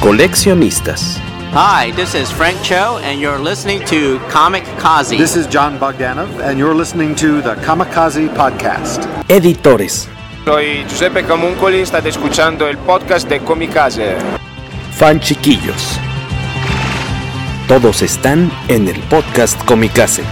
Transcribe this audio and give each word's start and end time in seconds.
Coleccionistas. 0.00 1.18
Hi, 1.52 1.90
this 1.90 2.14
is 2.14 2.30
Frank 2.30 2.56
Cho, 2.62 2.98
and 3.02 3.20
you're 3.20 3.38
listening 3.38 3.84
to 3.84 4.18
Comic 4.30 4.64
Kazi. 4.78 5.18
This 5.18 5.36
is 5.36 5.46
John 5.46 5.78
Bogdanov, 5.78 6.40
and 6.42 6.58
you're 6.58 6.74
listening 6.74 7.14
to 7.16 7.42
the 7.42 7.54
Kamikaze 7.56 8.30
Podcast. 8.34 9.04
Editores. 9.28 10.08
Soy 10.46 10.84
Giuseppe 10.88 11.22
Camuncoli, 11.22 11.82
state 11.84 12.08
escuchando 12.08 12.66
el 12.66 12.78
podcast 12.78 13.28
de 13.28 13.40
Comicase. 13.40 14.16
Fan 14.92 15.20
chiquillos. 15.20 15.98
Todos 17.68 18.00
están 18.00 18.50
en 18.68 18.88
el 18.88 18.98
podcast 19.10 19.62
Comicase. 19.66 20.24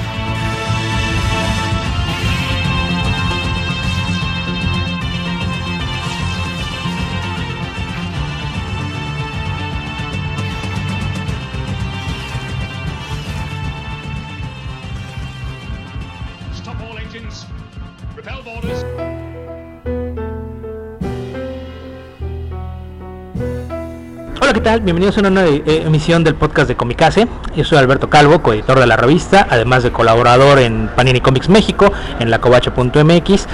Tal? 24.68 24.80
Bienvenidos 24.82 25.16
a 25.16 25.20
una 25.20 25.30
nueva 25.30 25.48
eh, 25.48 25.82
emisión 25.86 26.22
del 26.24 26.34
podcast 26.34 26.68
de 26.68 26.76
Comicase. 26.76 27.26
Yo 27.56 27.64
soy 27.64 27.78
Alberto 27.78 28.10
Calvo, 28.10 28.42
coeditor 28.42 28.78
de 28.78 28.86
la 28.86 28.98
revista, 28.98 29.46
además 29.48 29.82
de 29.82 29.92
colaborador 29.92 30.58
en 30.58 30.90
Panini 30.94 31.22
Comics 31.22 31.48
México, 31.48 31.90
en 32.18 32.30
lacovacha.mx 32.30 33.46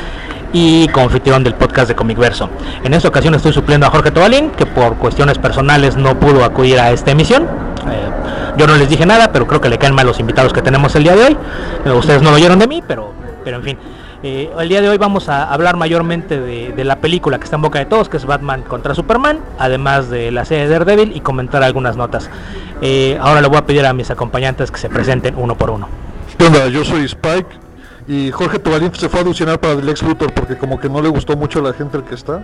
y 0.52 0.88
confitrión 0.88 1.44
del 1.44 1.54
podcast 1.54 1.86
de 1.86 1.94
Comicverso. 1.94 2.50
En 2.82 2.94
esta 2.94 3.06
ocasión 3.06 3.32
estoy 3.36 3.52
supliendo 3.52 3.86
a 3.86 3.90
Jorge 3.90 4.10
Tobalín, 4.10 4.50
que 4.50 4.66
por 4.66 4.96
cuestiones 4.96 5.38
personales 5.38 5.96
no 5.96 6.18
pudo 6.18 6.44
acudir 6.44 6.80
a 6.80 6.90
esta 6.90 7.12
emisión. 7.12 7.44
Eh, 7.44 8.56
yo 8.56 8.66
no 8.66 8.74
les 8.74 8.88
dije 8.88 9.06
nada, 9.06 9.30
pero 9.30 9.46
creo 9.46 9.60
que 9.60 9.68
le 9.68 9.78
caen 9.78 9.94
mal 9.94 10.08
los 10.08 10.18
invitados 10.18 10.52
que 10.52 10.62
tenemos 10.62 10.96
el 10.96 11.04
día 11.04 11.14
de 11.14 11.26
hoy. 11.26 11.36
Eh, 11.84 11.92
ustedes 11.92 12.22
no 12.22 12.30
lo 12.30 12.36
oyeron 12.36 12.58
de 12.58 12.66
mí, 12.66 12.82
pero, 12.84 13.14
pero 13.44 13.58
en 13.58 13.62
fin. 13.62 13.78
Eh, 14.26 14.50
el 14.58 14.70
día 14.70 14.80
de 14.80 14.88
hoy 14.88 14.96
vamos 14.96 15.28
a 15.28 15.52
hablar 15.52 15.76
mayormente 15.76 16.40
de, 16.40 16.72
de, 16.72 16.84
la 16.84 16.96
película 16.96 17.38
que 17.38 17.44
está 17.44 17.56
en 17.56 17.62
boca 17.62 17.78
de 17.78 17.84
todos, 17.84 18.08
que 18.08 18.16
es 18.16 18.24
Batman 18.24 18.62
contra 18.62 18.94
Superman, 18.94 19.38
además 19.58 20.08
de 20.08 20.30
la 20.30 20.46
serie 20.46 20.64
de 20.64 20.70
Daredevil 20.70 21.14
y 21.14 21.20
comentar 21.20 21.62
algunas 21.62 21.98
notas. 21.98 22.30
Eh, 22.80 23.18
ahora 23.20 23.42
le 23.42 23.48
voy 23.48 23.58
a 23.58 23.66
pedir 23.66 23.84
a 23.84 23.92
mis 23.92 24.10
acompañantes 24.10 24.70
que 24.70 24.78
se 24.78 24.88
presenten 24.88 25.34
uno 25.36 25.58
por 25.58 25.68
uno. 25.68 25.88
¿Qué 26.38 26.46
onda? 26.46 26.68
Yo 26.68 26.86
soy 26.86 27.04
Spike 27.04 27.50
y 28.08 28.30
Jorge 28.30 28.58
Tobalín 28.58 28.94
se 28.94 29.10
fue 29.10 29.20
a 29.20 29.22
audicionar 29.24 29.60
para 29.60 29.74
el 29.74 29.84
Lex 29.84 30.02
Luthor 30.02 30.32
porque 30.32 30.56
como 30.56 30.80
que 30.80 30.88
no 30.88 31.02
le 31.02 31.10
gustó 31.10 31.36
mucho 31.36 31.58
a 31.58 31.62
la 31.62 31.74
gente 31.74 31.98
el 31.98 32.04
que 32.04 32.14
está. 32.14 32.42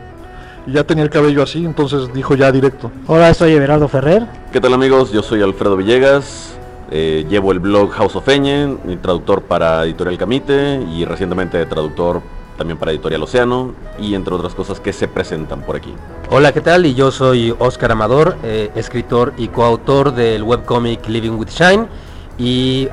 Y 0.67 0.73
ya 0.73 0.85
tenía 0.85 1.03
el 1.05 1.09
cabello 1.09 1.43
así, 1.43 1.65
entonces 1.65 2.13
dijo 2.13 2.35
ya 2.35 2.53
directo. 2.53 2.91
Hola, 3.07 3.33
soy 3.33 3.53
Everardo 3.53 3.89
Ferrer. 3.89 4.27
¿Qué 4.53 4.61
tal 4.61 4.75
amigos? 4.75 5.13
Yo 5.13 5.23
soy 5.23 5.41
Alfredo 5.41 5.79
Villegas. 5.79 6.59
Eh, 6.91 7.25
llevo 7.29 7.53
el 7.53 7.61
blog 7.61 7.91
House 7.93 8.17
of 8.17 8.29
Eñe, 8.29 8.77
traductor 9.01 9.43
para 9.43 9.85
Editorial 9.85 10.19
Camite 10.19 10.81
y 10.93 11.05
recientemente 11.05 11.65
traductor 11.67 12.21
también 12.59 12.79
para 12.79 12.91
Editorial 12.91 13.23
Océano 13.23 13.73
y 13.99 14.15
entre 14.15 14.35
otras 14.35 14.55
cosas 14.55 14.81
que 14.81 14.93
se 14.93 15.07
presentan 15.07 15.63
por 15.63 15.77
aquí. 15.77 15.95
Hola, 16.31 16.53
¿qué 16.53 16.61
tal? 16.61 16.85
Y 16.87 16.95
yo 16.95 17.11
soy 17.11 17.55
Oscar 17.59 17.93
Amador, 17.93 18.37
eh, 18.43 18.71
escritor 18.75 19.33
y 19.37 19.49
coautor 19.49 20.13
del 20.15 20.43
webcomic 20.43 21.07
Living 21.09 21.39
with 21.39 21.49
Shine 21.49 21.87
y 22.39 22.89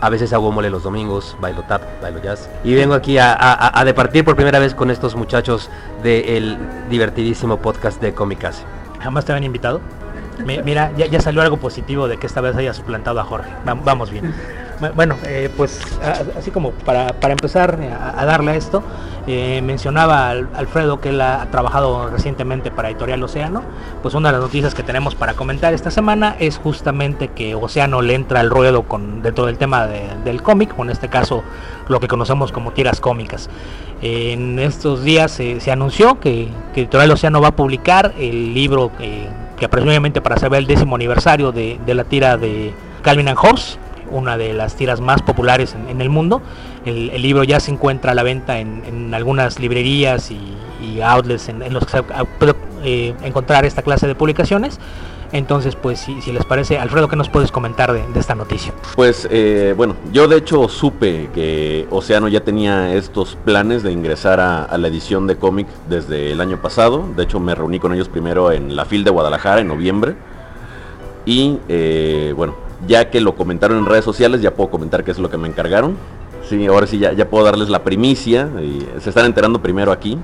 a 0.00 0.10
veces 0.10 0.32
hago 0.32 0.52
mole 0.52 0.70
los 0.70 0.84
domingos, 0.84 1.36
bailo 1.40 1.62
tap, 1.62 1.82
bailo 2.02 2.22
jazz. 2.22 2.48
Y 2.64 2.74
vengo 2.74 2.94
aquí 2.94 3.18
a, 3.18 3.32
a, 3.32 3.80
a 3.80 3.84
departir 3.84 4.24
por 4.24 4.36
primera 4.36 4.58
vez 4.58 4.74
con 4.74 4.90
estos 4.90 5.16
muchachos 5.16 5.70
del 6.02 6.58
divertidísimo 6.90 7.56
podcast 7.56 8.00
de 8.00 8.12
Comicase. 8.14 8.62
¿Jamás 9.00 9.24
te 9.24 9.32
habían 9.32 9.44
invitado? 9.44 9.80
Mira, 10.44 10.92
ya, 10.96 11.06
ya, 11.06 11.20
salió 11.20 11.42
algo 11.42 11.56
positivo 11.56 12.08
de 12.08 12.16
que 12.16 12.26
esta 12.26 12.40
vez 12.40 12.56
haya 12.56 12.72
suplantado 12.72 13.20
a 13.20 13.24
Jorge. 13.24 13.50
Vamos 13.64 14.10
bien. 14.10 14.34
Bueno, 14.94 15.16
eh, 15.24 15.50
pues 15.56 15.80
así 16.36 16.52
como 16.52 16.70
para, 16.70 17.08
para 17.08 17.32
empezar 17.32 17.78
a, 17.82 18.20
a, 18.20 18.24
darle 18.24 18.52
a 18.52 18.54
esto, 18.54 18.82
eh, 19.26 19.60
mencionaba 19.60 20.30
al, 20.30 20.48
Alfredo 20.54 21.00
que 21.00 21.08
él 21.08 21.20
ha 21.20 21.46
trabajado 21.50 22.08
recientemente 22.10 22.70
para 22.70 22.88
Editorial 22.88 23.22
Océano. 23.22 23.62
Pues 24.02 24.14
una 24.14 24.28
de 24.28 24.34
las 24.34 24.42
noticias 24.42 24.74
que 24.76 24.84
tenemos 24.84 25.16
para 25.16 25.34
comentar 25.34 25.74
esta 25.74 25.90
semana 25.90 26.36
es 26.38 26.58
justamente 26.58 27.28
que 27.28 27.56
Océano 27.56 28.02
le 28.02 28.14
entra 28.14 28.38
al 28.38 28.50
ruedo 28.50 28.84
con, 28.84 29.20
dentro 29.20 29.46
del 29.46 29.58
tema 29.58 29.86
de, 29.86 30.08
del 30.24 30.42
cómic, 30.42 30.72
o 30.78 30.84
en 30.84 30.90
este 30.90 31.08
caso 31.08 31.42
lo 31.88 31.98
que 31.98 32.06
conocemos 32.06 32.52
como 32.52 32.72
tiras 32.72 33.00
cómicas. 33.00 33.50
Eh, 34.00 34.32
en 34.32 34.60
estos 34.60 35.02
días 35.02 35.32
se 35.32 35.72
anunció 35.72 36.20
que, 36.20 36.48
que, 36.72 36.82
Editorial 36.82 37.10
Océano 37.10 37.40
va 37.40 37.48
a 37.48 37.56
publicar 37.56 38.14
el 38.16 38.54
libro 38.54 38.92
que 39.58 39.68
presumiblemente 39.68 40.20
para 40.20 40.36
celebrar 40.36 40.60
el 40.60 40.66
décimo 40.66 40.96
aniversario 40.96 41.52
de, 41.52 41.78
de 41.84 41.94
la 41.94 42.04
tira 42.04 42.36
de 42.36 42.72
Calvin 43.02 43.28
and 43.28 43.38
Hobbes, 43.38 43.78
una 44.10 44.36
de 44.36 44.52
las 44.52 44.74
tiras 44.74 45.00
más 45.00 45.22
populares 45.22 45.74
en, 45.88 46.00
el 46.00 46.08
mundo. 46.08 46.40
El, 46.84 47.20
libro 47.20 47.44
ya 47.44 47.60
se 47.60 47.70
encuentra 47.70 48.12
a 48.12 48.14
la 48.14 48.22
venta 48.22 48.58
en, 48.58 48.82
en 48.86 49.14
algunas 49.14 49.58
librerías 49.58 50.30
y, 50.30 50.54
outlets 51.02 51.48
en, 51.48 51.62
en, 51.62 51.74
los 51.74 51.84
que 51.84 51.92
se 51.92 52.02
puede 52.02 52.54
eh, 52.82 53.14
encontrar 53.22 53.64
esta 53.64 53.82
clase 53.82 54.06
de 54.06 54.14
publicaciones. 54.14 54.78
Entonces, 55.32 55.76
pues 55.76 56.00
si, 56.00 56.22
si, 56.22 56.32
les 56.32 56.44
parece, 56.44 56.78
Alfredo, 56.78 57.08
¿qué 57.08 57.16
nos 57.16 57.28
puedes 57.28 57.52
comentar 57.52 57.92
de, 57.92 58.02
esta 58.18 58.34
noticia? 58.34 58.72
Pues 58.96 59.28
eh, 59.30 59.74
bueno, 59.76 59.96
yo 60.12 60.26
de 60.26 60.36
hecho 60.36 60.68
supe 60.68 61.28
que 61.34 61.86
Océano 61.90 62.28
ya 62.28 62.40
tenía 62.40 62.94
estos 62.94 63.36
planes 63.44 63.82
de 63.82 63.92
ingresar 63.92 64.40
a, 64.40 64.76
la 64.78 64.88
edición 64.88 65.26
de 65.26 65.36
cómic 65.36 65.66
desde 65.88 66.32
el 66.32 66.40
año 66.40 66.62
pasado. 66.62 67.04
De 67.14 67.24
hecho, 67.24 67.40
me 67.40 67.54
reuní 67.54 67.78
con 67.78 67.92
ellos 67.92 68.08
primero 68.08 68.52
en 68.52 68.74
la 68.74 68.86
FIL 68.86 69.04
de 69.04 69.10
Guadalajara 69.10 69.60
en 69.60 69.68
noviembre. 69.68 70.16
Y 71.26 71.58
eh, 71.68 72.32
bueno, 72.34 72.54
ya 72.86 73.10
que 73.10 73.20
lo 73.20 73.36
comentaron 73.36 73.76
en 73.78 73.86
redes 73.86 74.04
sociales, 74.04 74.40
ya 74.40 74.54
puedo 74.54 74.70
comentar 74.70 75.04
qué 75.04 75.10
es 75.10 75.18
lo 75.18 75.28
que 75.28 75.36
me 75.36 75.48
encargaron. 75.48 75.96
Sí, 76.48 76.66
ahora 76.66 76.86
sí 76.86 76.98
ya, 76.98 77.12
ya 77.12 77.28
puedo 77.28 77.44
darles 77.44 77.68
la 77.68 77.84
primicia. 77.84 78.48
Se 79.00 79.10
están 79.10 79.26
enterando 79.26 79.60
primero 79.60 79.92
aquí. 79.92 80.18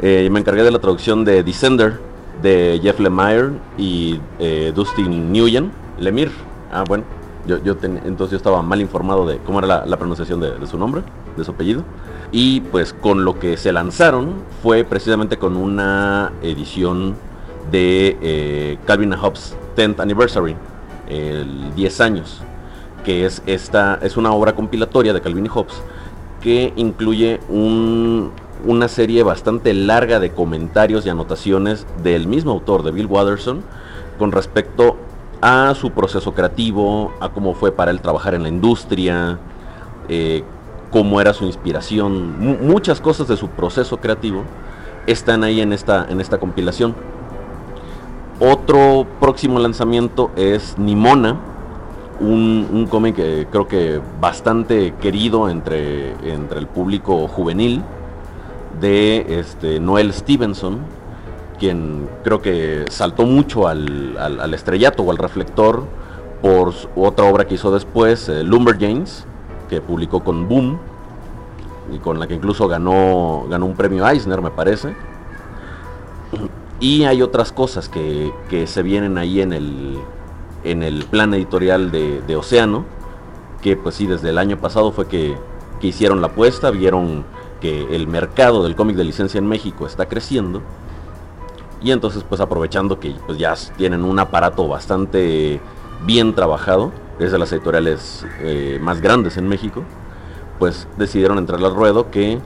Eh, 0.00 0.28
me 0.32 0.40
encargué 0.40 0.64
de 0.64 0.72
la 0.72 0.80
traducción 0.80 1.24
de 1.24 1.44
Descender 1.44 2.11
de 2.42 2.80
Jeff 2.82 2.98
Lemire 3.00 3.52
y 3.78 4.20
eh, 4.38 4.72
Dustin 4.74 5.32
Nguyen. 5.32 5.70
Lemire. 5.98 6.32
Ah, 6.72 6.84
bueno. 6.86 7.04
Yo, 7.46 7.62
yo 7.64 7.76
entonces 7.82 8.30
yo 8.30 8.36
estaba 8.36 8.62
mal 8.62 8.80
informado 8.80 9.26
de 9.26 9.38
cómo 9.38 9.58
era 9.58 9.84
la, 9.84 9.96
pronunciación 9.96 10.38
de, 10.40 10.52
de, 10.58 10.66
su 10.68 10.78
nombre, 10.78 11.02
de 11.36 11.44
su 11.44 11.50
apellido. 11.50 11.82
Y 12.30 12.60
pues 12.60 12.92
con 12.92 13.24
lo 13.24 13.38
que 13.40 13.56
se 13.56 13.72
lanzaron 13.72 14.34
fue 14.62 14.84
precisamente 14.84 15.38
con 15.38 15.56
una 15.56 16.32
edición 16.42 17.16
de 17.72 18.16
eh, 18.22 18.78
Calvin 18.86 19.12
Hobbes 19.12 19.56
10th 19.76 20.00
Anniversary, 20.00 20.54
el 21.08 21.74
10 21.74 22.00
años, 22.00 22.42
que 23.04 23.26
es 23.26 23.42
esta 23.46 23.98
es 24.02 24.16
una 24.16 24.32
obra 24.32 24.54
compilatoria 24.54 25.12
de 25.12 25.20
Calvin 25.20 25.46
y 25.46 25.48
Hobbes 25.48 25.82
que 26.42 26.72
incluye 26.76 27.40
un, 27.48 28.32
una 28.64 28.88
serie 28.88 29.22
bastante 29.22 29.74
larga 29.74 30.20
de 30.20 30.30
comentarios 30.30 31.06
y 31.06 31.08
anotaciones 31.08 31.86
del 32.02 32.26
mismo 32.26 32.52
autor, 32.52 32.82
de 32.82 32.92
Bill 32.92 33.06
Watterson, 33.06 33.62
con 34.18 34.32
respecto 34.32 34.96
a 35.40 35.74
su 35.74 35.90
proceso 35.90 36.32
creativo, 36.34 37.12
a 37.20 37.30
cómo 37.30 37.54
fue 37.54 37.72
para 37.72 37.90
él 37.90 38.00
trabajar 38.00 38.34
en 38.34 38.42
la 38.42 38.48
industria, 38.48 39.38
eh, 40.08 40.44
cómo 40.90 41.20
era 41.20 41.32
su 41.32 41.44
inspiración, 41.44 42.38
muchas 42.64 43.00
cosas 43.00 43.26
de 43.26 43.36
su 43.36 43.48
proceso 43.48 43.96
creativo 43.96 44.42
están 45.06 45.42
ahí 45.42 45.60
en 45.60 45.72
esta, 45.72 46.06
en 46.08 46.20
esta 46.20 46.38
compilación. 46.38 46.94
Otro 48.38 49.06
próximo 49.20 49.58
lanzamiento 49.58 50.30
es 50.36 50.78
Nimona, 50.78 51.40
un, 52.20 52.68
un 52.72 52.86
cómic 52.86 53.16
que 53.16 53.46
creo 53.50 53.66
que 53.66 54.00
bastante 54.20 54.94
querido 55.00 55.48
entre, 55.48 56.12
entre 56.32 56.60
el 56.60 56.66
público 56.66 57.26
juvenil 57.26 57.82
de 58.80 59.38
este, 59.40 59.80
Noel 59.80 60.12
Stevenson, 60.12 60.80
quien 61.58 62.08
creo 62.24 62.42
que 62.42 62.84
saltó 62.88 63.24
mucho 63.24 63.68
al, 63.68 64.16
al, 64.18 64.54
estrellato 64.54 65.02
o 65.02 65.10
al 65.10 65.18
reflector 65.18 65.84
por 66.40 66.72
otra 66.96 67.26
obra 67.26 67.46
que 67.46 67.54
hizo 67.54 67.72
después, 67.72 68.28
eh, 68.28 68.42
Lumberjanes, 68.42 69.26
que 69.68 69.80
publicó 69.80 70.24
con 70.24 70.48
Boom, 70.48 70.78
y 71.92 71.98
con 71.98 72.18
la 72.18 72.26
que 72.26 72.34
incluso 72.34 72.68
ganó, 72.68 73.46
ganó 73.48 73.66
un 73.66 73.74
premio 73.74 74.06
Eisner, 74.08 74.40
me 74.40 74.50
parece. 74.50 74.94
Y 76.80 77.04
hay 77.04 77.22
otras 77.22 77.52
cosas 77.52 77.88
que, 77.88 78.32
que 78.48 78.66
se 78.66 78.82
vienen 78.82 79.18
ahí 79.18 79.40
en 79.40 79.52
el, 79.52 79.98
en 80.64 80.82
el 80.82 81.04
plan 81.04 81.32
editorial 81.34 81.90
de, 81.90 82.22
de 82.22 82.36
Océano, 82.36 82.84
que 83.60 83.76
pues 83.76 83.94
sí, 83.94 84.06
desde 84.06 84.30
el 84.30 84.38
año 84.38 84.58
pasado 84.58 84.90
fue 84.90 85.06
que, 85.06 85.36
que 85.80 85.86
hicieron 85.88 86.20
la 86.20 86.28
apuesta, 86.28 86.70
vieron 86.70 87.24
que 87.62 87.94
el 87.94 88.08
mercado 88.08 88.64
del 88.64 88.74
cómic 88.74 88.96
de 88.96 89.04
licencia 89.04 89.38
en 89.38 89.46
México 89.46 89.86
está 89.86 90.06
creciendo. 90.06 90.60
Y 91.80 91.92
entonces 91.92 92.24
pues 92.28 92.40
aprovechando 92.40 92.98
que 92.98 93.14
pues, 93.24 93.38
ya 93.38 93.54
tienen 93.76 94.04
un 94.04 94.18
aparato 94.18 94.66
bastante 94.66 95.60
bien 96.04 96.34
trabajado, 96.34 96.92
es 97.20 97.30
de 97.30 97.38
las 97.38 97.52
editoriales 97.52 98.26
eh, 98.40 98.80
más 98.82 99.00
grandes 99.00 99.36
en 99.36 99.48
México, 99.48 99.84
pues 100.58 100.88
decidieron 100.96 101.38
entrar 101.38 101.62
al 101.64 101.74
ruedo 101.74 102.10
que 102.10 102.40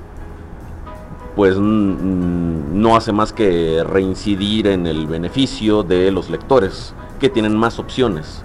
pues 1.35 1.57
no 1.59 2.97
hace 2.97 3.13
más 3.13 3.33
que 3.33 3.85
reincidir 3.85 4.67
en 4.69 4.87
el 4.87 5.07
beneficio 5.07 5.83
de 5.83 6.11
los 6.11 6.31
lectores 6.31 6.95
que 7.21 7.29
tienen 7.29 7.57
más 7.57 7.79
opciones, 7.79 8.43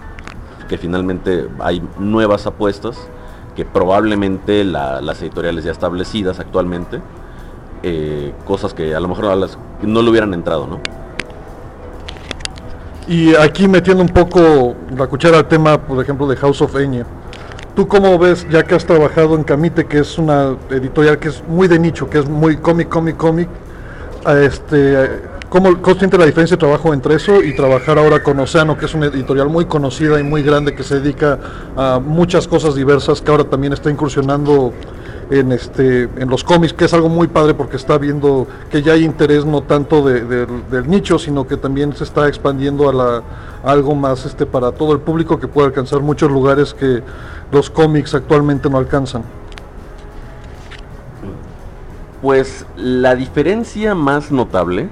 que 0.68 0.78
finalmente 0.78 1.48
hay 1.60 1.82
nuevas 2.00 2.48
apuestas 2.48 2.98
que 3.56 3.66
probablemente 3.66 4.64
las 4.64 5.22
editoriales 5.22 5.64
ya 5.64 5.72
establecidas 5.72 6.40
actualmente, 6.40 7.02
eh, 7.84 8.34
cosas 8.46 8.74
que 8.74 8.96
a 8.96 9.00
lo 9.00 9.08
mejor 9.08 9.26
a 9.26 9.36
las, 9.36 9.58
no 9.82 10.02
le 10.02 10.10
hubieran 10.10 10.34
entrado, 10.34 10.68
¿no? 10.68 10.80
Y 13.08 13.36
aquí 13.36 13.68
metiendo 13.68 14.04
un 14.04 14.10
poco 14.10 14.76
la 14.96 15.08
cuchara 15.08 15.40
al 15.40 15.48
tema, 15.48 15.82
por 15.82 16.02
ejemplo, 16.02 16.28
de 16.28 16.36
House 16.38 16.62
of 16.62 16.76
Eña. 16.76 17.06
¿Tú 17.76 17.88
cómo 17.88 18.18
ves, 18.20 18.48
ya 18.50 18.64
que 18.64 18.76
has 18.76 18.86
trabajado 18.86 19.36
en 19.36 19.44
Camite, 19.44 19.86
que 19.86 20.00
es 20.00 20.18
una 20.18 20.56
editorial 20.70 21.18
que 21.18 21.30
es 21.30 21.44
muy 21.48 21.68
de 21.68 21.80
nicho, 21.80 22.10
que 22.10 22.20
es 22.20 22.30
muy 22.30 22.58
cómic, 22.58 22.90
cómic, 22.90 23.18
cómic? 23.18 23.50
Este, 24.28 25.22
¿Cómo, 25.52 25.82
¿Cómo 25.82 25.98
siente 25.98 26.18
la 26.18 26.26
diferencia 26.26 26.56
de 26.56 26.62
trabajo 26.62 26.94
entre 26.94 27.16
eso 27.16 27.44
y 27.44 27.54
trabajar 27.54 28.00
ahora 28.00 28.24
con 28.24 28.40
Océano, 28.40 28.78
que 28.78 28.86
es 28.86 28.94
una 28.94 29.08
editorial 29.08 29.50
muy 29.50 29.66
conocida 29.66 30.18
y 30.18 30.24
muy 30.24 30.44
grande 30.44 30.74
que 30.74 30.82
se 30.82 31.02
dedica 31.02 31.40
a 31.76 32.00
muchas 32.00 32.48
cosas 32.48 32.74
diversas, 32.74 33.22
que 33.22 33.32
ahora 33.32 33.44
también 33.44 33.74
está 33.74 33.92
incursionando 33.92 34.72
en 35.30 35.52
este 35.52 36.04
en 36.04 36.30
los 36.30 36.46
cómics, 36.46 36.72
que 36.72 36.86
es 36.86 36.94
algo 36.94 37.10
muy 37.10 37.28
padre 37.28 37.54
porque 37.54 37.76
está 37.76 37.98
viendo 37.98 38.48
que 38.70 38.82
ya 38.82 38.94
hay 38.94 39.04
interés 39.04 39.44
no 39.44 39.62
tanto 39.62 40.02
del 40.06 40.88
nicho, 40.88 41.20
sino 41.20 41.46
que 41.46 41.58
también 41.58 41.94
se 41.98 42.06
está 42.06 42.30
expandiendo 42.30 42.88
a, 42.88 42.94
la, 42.94 43.24
algo 43.66 43.94
más 43.94 44.26
este 44.26 44.46
para 44.46 44.72
todo 44.72 44.94
el 44.94 45.02
público 45.02 45.38
que 45.38 45.50
puede 45.50 45.68
alcanzar 45.68 46.00
muchos 46.00 46.32
lugares 46.32 46.74
que 46.74 47.04
los 47.52 47.70
cómics 47.70 48.16
actualmente 48.16 48.70
no 48.70 48.78
alcanzan. 48.78 49.24
Pues 52.22 52.66
la 52.78 53.16
diferencia 53.16 53.96
más 53.96 54.32
notable, 54.32 54.88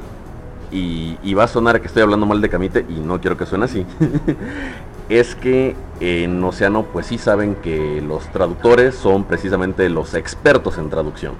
y, 0.71 1.33
va 1.33 1.43
a 1.43 1.47
sonar 1.47 1.81
que 1.81 1.87
estoy 1.87 2.03
hablando 2.03 2.25
mal 2.25 2.41
de 2.41 2.49
Camite, 2.49 2.85
y 2.89 2.99
no 2.99 3.19
quiero 3.19 3.37
que 3.37 3.45
suene 3.45 3.65
así, 3.65 3.85
es 5.09 5.35
que 5.35 5.75
en 5.99 6.43
Océano 6.43 6.83
pues 6.83 7.07
sí 7.07 7.17
saben 7.17 7.55
que 7.55 8.01
los 8.01 8.27
traductores 8.31 8.95
son 8.95 9.23
precisamente 9.23 9.89
los 9.89 10.13
expertos 10.13 10.77
en 10.77 10.89
traducción. 10.89 11.33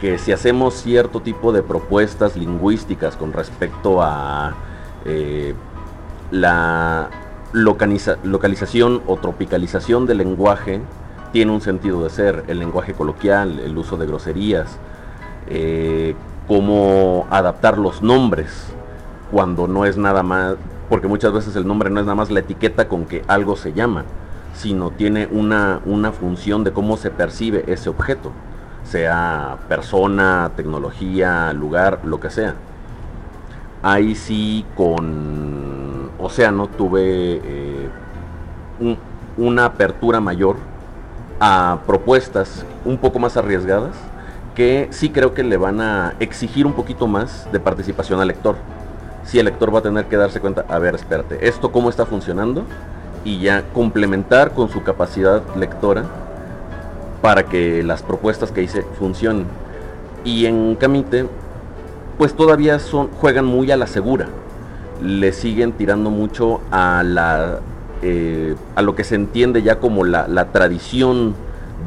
Que 0.00 0.18
si 0.18 0.30
hacemos 0.32 0.74
cierto 0.74 1.20
tipo 1.20 1.52
de 1.52 1.62
propuestas 1.62 2.36
lingüísticas 2.36 3.16
con 3.16 3.32
respecto 3.32 4.00
a 4.02 4.54
eh, 5.04 5.54
la 6.30 7.10
localización 7.52 9.02
o 9.06 9.16
tropicalización 9.16 10.06
del 10.06 10.18
lenguaje, 10.18 10.80
tiene 11.32 11.52
un 11.52 11.60
sentido 11.60 12.04
de 12.04 12.10
ser, 12.10 12.44
el 12.48 12.58
lenguaje 12.58 12.94
coloquial, 12.94 13.58
el 13.60 13.76
uso 13.76 13.96
de 13.96 14.06
groserías, 14.06 14.78
eh, 15.48 16.14
cómo 16.48 17.26
adaptar 17.30 17.78
los 17.78 18.02
nombres 18.02 18.66
cuando 19.30 19.68
no 19.68 19.84
es 19.84 19.98
nada 19.98 20.22
más, 20.22 20.56
porque 20.88 21.06
muchas 21.06 21.32
veces 21.32 21.54
el 21.54 21.66
nombre 21.66 21.90
no 21.90 22.00
es 22.00 22.06
nada 22.06 22.16
más 22.16 22.30
la 22.30 22.40
etiqueta 22.40 22.88
con 22.88 23.04
que 23.04 23.22
algo 23.28 23.54
se 23.54 23.74
llama, 23.74 24.04
sino 24.54 24.90
tiene 24.90 25.28
una, 25.30 25.80
una 25.84 26.10
función 26.10 26.64
de 26.64 26.72
cómo 26.72 26.96
se 26.96 27.10
percibe 27.10 27.64
ese 27.66 27.90
objeto, 27.90 28.32
sea 28.84 29.58
persona, 29.68 30.50
tecnología, 30.56 31.52
lugar, 31.52 32.00
lo 32.04 32.18
que 32.18 32.30
sea. 32.30 32.54
Ahí 33.82 34.14
sí 34.14 34.64
con 34.74 36.10
Océano 36.18 36.66
tuve 36.66 37.40
eh, 37.44 37.88
una 39.36 39.66
apertura 39.66 40.20
mayor 40.20 40.56
a 41.38 41.78
propuestas 41.86 42.64
un 42.84 42.96
poco 42.96 43.18
más 43.18 43.36
arriesgadas 43.36 43.94
que 44.58 44.88
sí 44.90 45.10
creo 45.10 45.32
que 45.32 45.44
le 45.44 45.56
van 45.56 45.80
a 45.80 46.16
exigir 46.18 46.66
un 46.66 46.72
poquito 46.72 47.06
más 47.06 47.48
de 47.52 47.60
participación 47.60 48.20
al 48.20 48.26
lector 48.26 48.56
si 49.28 49.38
el 49.38 49.44
lector 49.44 49.72
va 49.72 49.80
a 49.80 49.82
tener 49.82 50.06
que 50.06 50.16
darse 50.16 50.40
cuenta, 50.40 50.64
a 50.68 50.78
ver, 50.78 50.94
espérate, 50.94 51.46
esto 51.46 51.70
cómo 51.70 51.90
está 51.90 52.06
funcionando 52.06 52.64
y 53.24 53.40
ya 53.40 53.62
complementar 53.74 54.52
con 54.52 54.70
su 54.70 54.82
capacidad 54.82 55.42
lectora 55.54 56.04
para 57.20 57.44
que 57.44 57.82
las 57.82 58.02
propuestas 58.02 58.50
que 58.50 58.62
hice 58.62 58.82
funcionen. 58.98 59.44
Y 60.24 60.46
en 60.46 60.76
Camite, 60.76 61.26
pues 62.16 62.34
todavía 62.34 62.78
son, 62.78 63.08
juegan 63.20 63.44
muy 63.44 63.70
a 63.70 63.76
la 63.76 63.86
segura. 63.86 64.28
Le 65.02 65.32
siguen 65.32 65.72
tirando 65.72 66.08
mucho 66.08 66.62
a 66.70 67.02
la 67.04 67.60
eh, 68.00 68.56
a 68.76 68.82
lo 68.82 68.94
que 68.94 69.04
se 69.04 69.16
entiende 69.16 69.62
ya 69.62 69.78
como 69.78 70.04
la, 70.04 70.26
la 70.26 70.46
tradición 70.52 71.34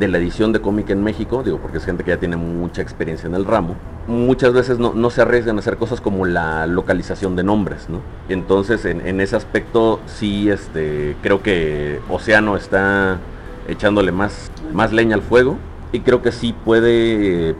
de 0.01 0.07
la 0.07 0.17
edición 0.17 0.51
de 0.51 0.59
cómic 0.59 0.89
en 0.89 1.03
México, 1.03 1.43
digo, 1.43 1.59
porque 1.59 1.77
es 1.77 1.85
gente 1.85 2.03
que 2.03 2.09
ya 2.09 2.17
tiene 2.17 2.35
mucha 2.35 2.81
experiencia 2.81 3.27
en 3.27 3.35
el 3.35 3.45
ramo, 3.45 3.75
muchas 4.07 4.51
veces 4.51 4.79
no, 4.79 5.09
se 5.11 5.21
arriesgan 5.21 5.57
a 5.57 5.59
hacer 5.59 5.77
cosas 5.77 6.01
como 6.01 6.25
la 6.25 6.65
localización 6.65 7.35
de 7.35 7.43
nombres, 7.43 7.87
¿no? 7.87 7.99
Entonces, 8.27 8.83
en, 8.85 9.21
ese 9.21 9.35
aspecto, 9.35 9.99
sí, 10.07 10.49
este, 10.49 11.15
creo 11.21 11.43
que 11.43 11.99
Océano 12.09 12.57
está 12.57 13.19
echándole 13.67 14.11
más, 14.11 14.51
más 14.73 14.91
leña 14.91 15.15
al 15.15 15.21
fuego 15.21 15.57
y 15.91 15.99
creo 15.99 16.23
que 16.23 16.31
sí 16.31 16.55
puede 16.65 17.55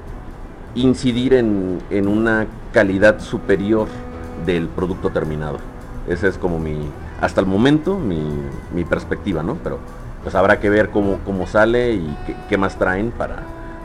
incidir 0.74 1.36
en, 1.36 2.08
una 2.08 2.48
calidad 2.74 3.20
superior 3.20 3.88
del 4.48 4.68
producto 4.68 5.12
terminado. 5.12 5.60
Esa 6.10 6.28
es 6.28 6.40
como 6.40 6.58
mi, 6.58 6.80
hasta 7.22 7.40
el 7.40 7.46
momento, 7.46 8.00
mi, 8.00 8.20
mi 8.74 8.84
perspectiva, 8.84 9.44
¿no? 9.44 9.60
Pero 9.64 9.78
pues 10.24 10.36
habrá 10.36 10.60
que 10.60 10.70
ver 10.70 10.90
cómo, 10.90 11.20
cómo 11.26 11.48
sale 11.48 11.94
y 11.94 12.18
qué, 12.50 12.58
más 12.58 12.78
traen 12.78 13.12
para 13.12 13.38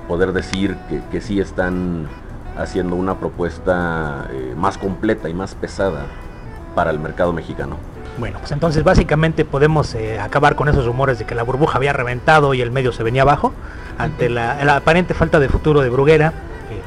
poder 0.09 0.33
decir 0.33 0.77
que, 0.89 1.01
que 1.11 1.21
sí 1.21 1.41
están 1.41 2.07
haciendo 2.59 2.97
una 2.97 3.19
propuesta 3.19 4.29
eh, 4.33 4.55
más 4.57 4.79
completa 4.79 5.29
y 5.29 5.35
más 5.35 5.55
pesada 5.55 6.07
para 6.75 6.91
el 6.91 6.99
mercado 6.99 7.33
mexicano. 7.33 7.77
Bueno, 8.19 8.39
pues 8.39 8.53
entonces 8.53 8.83
básicamente 8.83 9.45
podemos 9.45 9.95
eh, 9.95 10.19
acabar 10.19 10.57
con 10.57 10.69
esos 10.69 10.87
rumores 10.87 11.19
de 11.19 11.27
que 11.27 11.35
la 11.35 11.43
burbuja 11.43 11.77
había 11.77 11.93
reventado 11.93 12.55
y 12.55 12.63
el 12.63 12.71
medio 12.71 12.93
se 12.93 13.03
venía 13.03 13.23
abajo, 13.23 13.53
ante 13.99 14.31
la, 14.31 14.77
aparente 14.77 15.13
falta 15.13 15.39
de 15.39 15.49
futuro 15.49 15.83
de 15.83 15.91
Bruguera, 15.91 16.33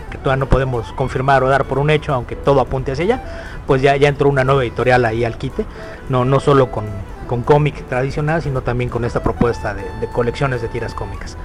que 0.09 0.17
todavía 0.17 0.43
no 0.43 0.49
podemos 0.49 0.91
confirmar 0.93 1.43
o 1.43 1.49
dar 1.49 1.65
por 1.65 1.77
un 1.77 1.91
hecho, 1.91 2.13
aunque 2.13 2.35
todo 2.35 2.61
apunte 2.61 2.93
hacia 2.93 3.05
allá, 3.05 3.23
pues 3.67 3.81
ya, 3.81 3.95
ya 3.95 4.09
entró 4.09 4.27
una 4.27 4.43
nueva 4.43 4.63
editorial 4.63 5.05
ahí 5.05 5.23
al 5.23 5.37
quite, 5.37 5.65
no, 6.09 6.25
no 6.25 6.39
solo 6.39 6.71
con, 6.71 6.85
con 7.29 7.43
cómic 7.43 7.85
tradicional, 7.87 8.41
sino 8.41 8.63
también 8.63 8.89
con 8.89 9.05
esta 9.05 9.21
propuesta 9.21 9.75
de, 9.75 10.07
colecciones 10.07 10.63
de 10.63 10.67
tiras 10.67 10.95
cómicas. 10.95 11.37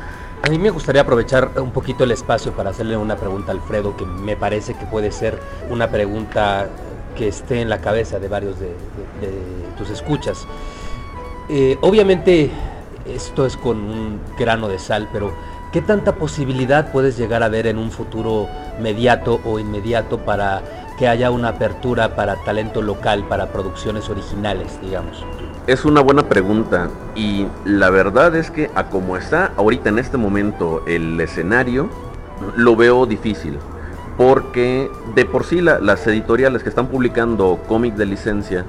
A 0.42 0.48
mí 0.48 0.58
me 0.58 0.70
gustaría 0.70 1.02
aprovechar 1.02 1.50
un 1.60 1.72
poquito 1.72 2.04
el 2.04 2.10
espacio 2.10 2.52
para 2.52 2.70
hacerle 2.70 2.96
una 2.96 3.16
pregunta 3.16 3.52
a 3.52 3.54
Alfredo, 3.54 3.94
que 3.94 4.06
me 4.06 4.34
parece 4.34 4.72
que 4.72 4.86
puede 4.86 5.12
ser 5.12 5.38
una 5.68 5.90
pregunta 5.90 6.68
que 7.14 7.28
esté 7.28 7.60
en 7.60 7.68
la 7.68 7.82
cabeza 7.82 8.18
de 8.18 8.28
varios 8.28 8.58
de, 8.58 8.74
tus 9.76 9.90
escuchas. 9.90 10.46
Eh, 11.50 11.76
obviamente 11.82 12.50
esto 13.04 13.44
es 13.44 13.58
con 13.58 13.76
un 13.76 14.20
grano 14.38 14.68
de 14.68 14.78
sal, 14.78 15.10
pero 15.12 15.34
¿qué 15.70 15.82
tanta 15.82 16.14
posibilidad 16.14 16.92
puedes 16.92 17.18
llegar 17.18 17.42
a 17.42 17.48
ver 17.48 17.66
en 17.66 17.76
un 17.76 17.90
futuro 17.90 18.48
mediato 18.80 19.38
o 19.44 19.58
inmediato 19.58 20.16
para 20.16 20.62
que 20.98 21.08
haya 21.08 21.30
una 21.30 21.48
apertura 21.48 22.14
para 22.14 22.36
talento 22.44 22.82
local, 22.82 23.24
para 23.28 23.46
producciones 23.48 24.08
originales, 24.08 24.78
digamos? 24.80 25.24
Es 25.66 25.84
una 25.84 26.00
buena 26.00 26.24
pregunta 26.28 26.90
y 27.14 27.46
la 27.64 27.90
verdad 27.90 28.36
es 28.36 28.50
que 28.50 28.70
a 28.74 28.88
como 28.88 29.16
está 29.16 29.52
ahorita 29.56 29.88
en 29.88 29.98
este 29.98 30.16
momento 30.16 30.82
el 30.86 31.20
escenario, 31.20 31.88
lo 32.56 32.76
veo 32.76 33.06
difícil. 33.06 33.58
Porque 34.16 34.90
de 35.16 35.24
por 35.24 35.44
sí 35.44 35.60
las 35.60 36.06
editoriales 36.06 36.62
que 36.62 36.68
están 36.68 36.86
publicando 36.86 37.58
cómics 37.66 37.98
de 37.98 38.06
licencia 38.06 38.64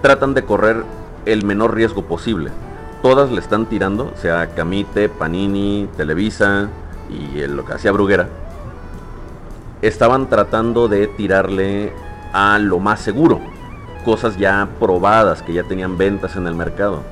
tratan 0.00 0.32
de 0.32 0.44
correr 0.44 0.84
el 1.26 1.44
menor 1.44 1.74
riesgo 1.74 2.02
posible. 2.04 2.50
Todas 3.02 3.30
le 3.30 3.40
están 3.40 3.66
tirando, 3.66 4.14
sea 4.16 4.54
Camite, 4.54 5.10
Panini, 5.10 5.88
Televisa 5.98 6.70
y 7.10 7.46
lo 7.46 7.66
que 7.66 7.74
hacía 7.74 7.92
Bruguera. 7.92 8.28
Estaban 9.84 10.30
tratando 10.30 10.88
de 10.88 11.08
tirarle 11.08 11.92
a 12.32 12.58
lo 12.58 12.78
más 12.78 13.00
seguro, 13.00 13.38
cosas 14.02 14.38
ya 14.38 14.66
probadas, 14.80 15.42
que 15.42 15.52
ya 15.52 15.62
tenían 15.62 15.98
ventas 15.98 16.36
en 16.36 16.46
el 16.46 16.54
mercado. 16.54 17.02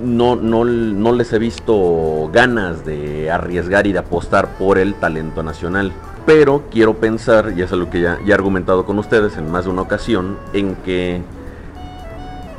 no, 0.00 0.34
no, 0.34 0.64
no 0.64 1.12
les 1.12 1.30
he 1.34 1.38
visto 1.38 2.30
ganas 2.32 2.86
de 2.86 3.30
arriesgar 3.30 3.86
y 3.86 3.92
de 3.92 3.98
apostar 3.98 4.56
por 4.56 4.78
el 4.78 4.94
talento 4.94 5.42
nacional. 5.42 5.92
Pero 6.24 6.62
quiero 6.70 6.94
pensar, 6.94 7.52
y 7.54 7.60
es 7.60 7.70
lo 7.70 7.90
que 7.90 8.00
ya, 8.00 8.18
ya 8.24 8.32
he 8.32 8.34
argumentado 8.34 8.86
con 8.86 8.98
ustedes 8.98 9.36
en 9.36 9.50
más 9.50 9.66
de 9.66 9.70
una 9.72 9.82
ocasión, 9.82 10.38
en 10.54 10.74
que 10.76 11.20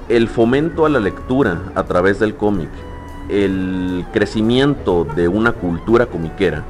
el 0.08 0.28
fomento 0.28 0.86
a 0.86 0.90
la 0.90 1.00
lectura 1.00 1.64
a 1.74 1.82
través 1.84 2.20
del 2.20 2.36
cómic, 2.36 2.70
el 3.28 4.06
crecimiento 4.14 5.04
de 5.04 5.28
una 5.28 5.52
cultura 5.52 6.06
comiquera, 6.06 6.64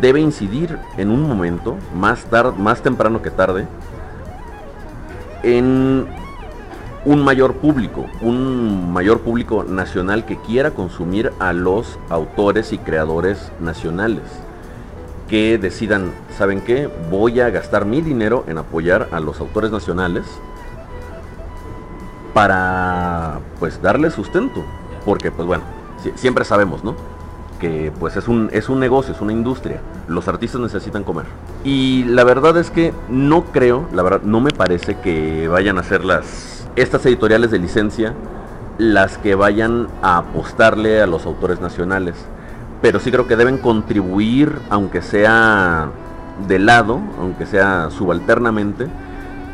debe 0.00 0.20
incidir 0.20 0.78
en 0.96 1.10
un 1.10 1.22
momento, 1.22 1.76
más, 1.94 2.26
más 2.58 2.82
temprano 2.82 3.22
que 3.22 3.30
tarde, 3.30 3.66
en 5.42 6.06
un 7.04 7.22
mayor 7.22 7.54
público, 7.54 8.06
un 8.22 8.92
mayor 8.92 9.20
público 9.20 9.64
nacional 9.64 10.24
que 10.24 10.38
quiera 10.38 10.70
consumir 10.70 11.32
a 11.38 11.52
los 11.52 11.98
autores 12.08 12.72
y 12.72 12.78
creadores 12.78 13.52
nacionales. 13.60 14.22
Que 15.28 15.58
decidan, 15.58 16.12
¿saben 16.36 16.60
qué? 16.60 16.88
Voy 17.10 17.40
a 17.40 17.50
gastar 17.50 17.84
mi 17.84 18.00
dinero 18.00 18.44
en 18.46 18.58
apoyar 18.58 19.08
a 19.10 19.20
los 19.20 19.40
autores 19.40 19.70
nacionales 19.70 20.24
para 22.32 23.40
pues 23.58 23.80
darle 23.80 24.10
sustento. 24.10 24.64
Porque 25.04 25.30
pues 25.30 25.46
bueno, 25.46 25.64
siempre 26.14 26.44
sabemos, 26.44 26.84
¿no? 26.84 26.94
Pues 27.98 28.16
es 28.16 28.28
un, 28.28 28.50
es 28.52 28.68
un 28.68 28.80
negocio, 28.80 29.14
es 29.14 29.20
una 29.20 29.32
industria. 29.32 29.80
Los 30.08 30.28
artistas 30.28 30.60
necesitan 30.60 31.04
comer. 31.04 31.26
Y 31.64 32.04
la 32.04 32.24
verdad 32.24 32.56
es 32.56 32.70
que 32.70 32.92
no 33.08 33.44
creo, 33.44 33.88
la 33.92 34.02
verdad 34.02 34.22
no 34.22 34.40
me 34.40 34.50
parece 34.50 34.96
que 34.98 35.48
vayan 35.48 35.78
a 35.78 35.82
ser 35.82 36.04
las 36.04 36.66
estas 36.76 37.06
editoriales 37.06 37.50
de 37.50 37.58
licencia 37.58 38.14
las 38.78 39.18
que 39.18 39.34
vayan 39.34 39.86
a 40.02 40.18
apostarle 40.18 41.00
a 41.00 41.06
los 41.06 41.26
autores 41.26 41.60
nacionales. 41.60 42.16
Pero 42.82 43.00
sí 43.00 43.10
creo 43.10 43.26
que 43.26 43.36
deben 43.36 43.58
contribuir, 43.58 44.58
aunque 44.68 45.00
sea 45.00 45.88
de 46.48 46.58
lado, 46.58 47.00
aunque 47.20 47.46
sea 47.46 47.90
subalternamente, 47.90 48.88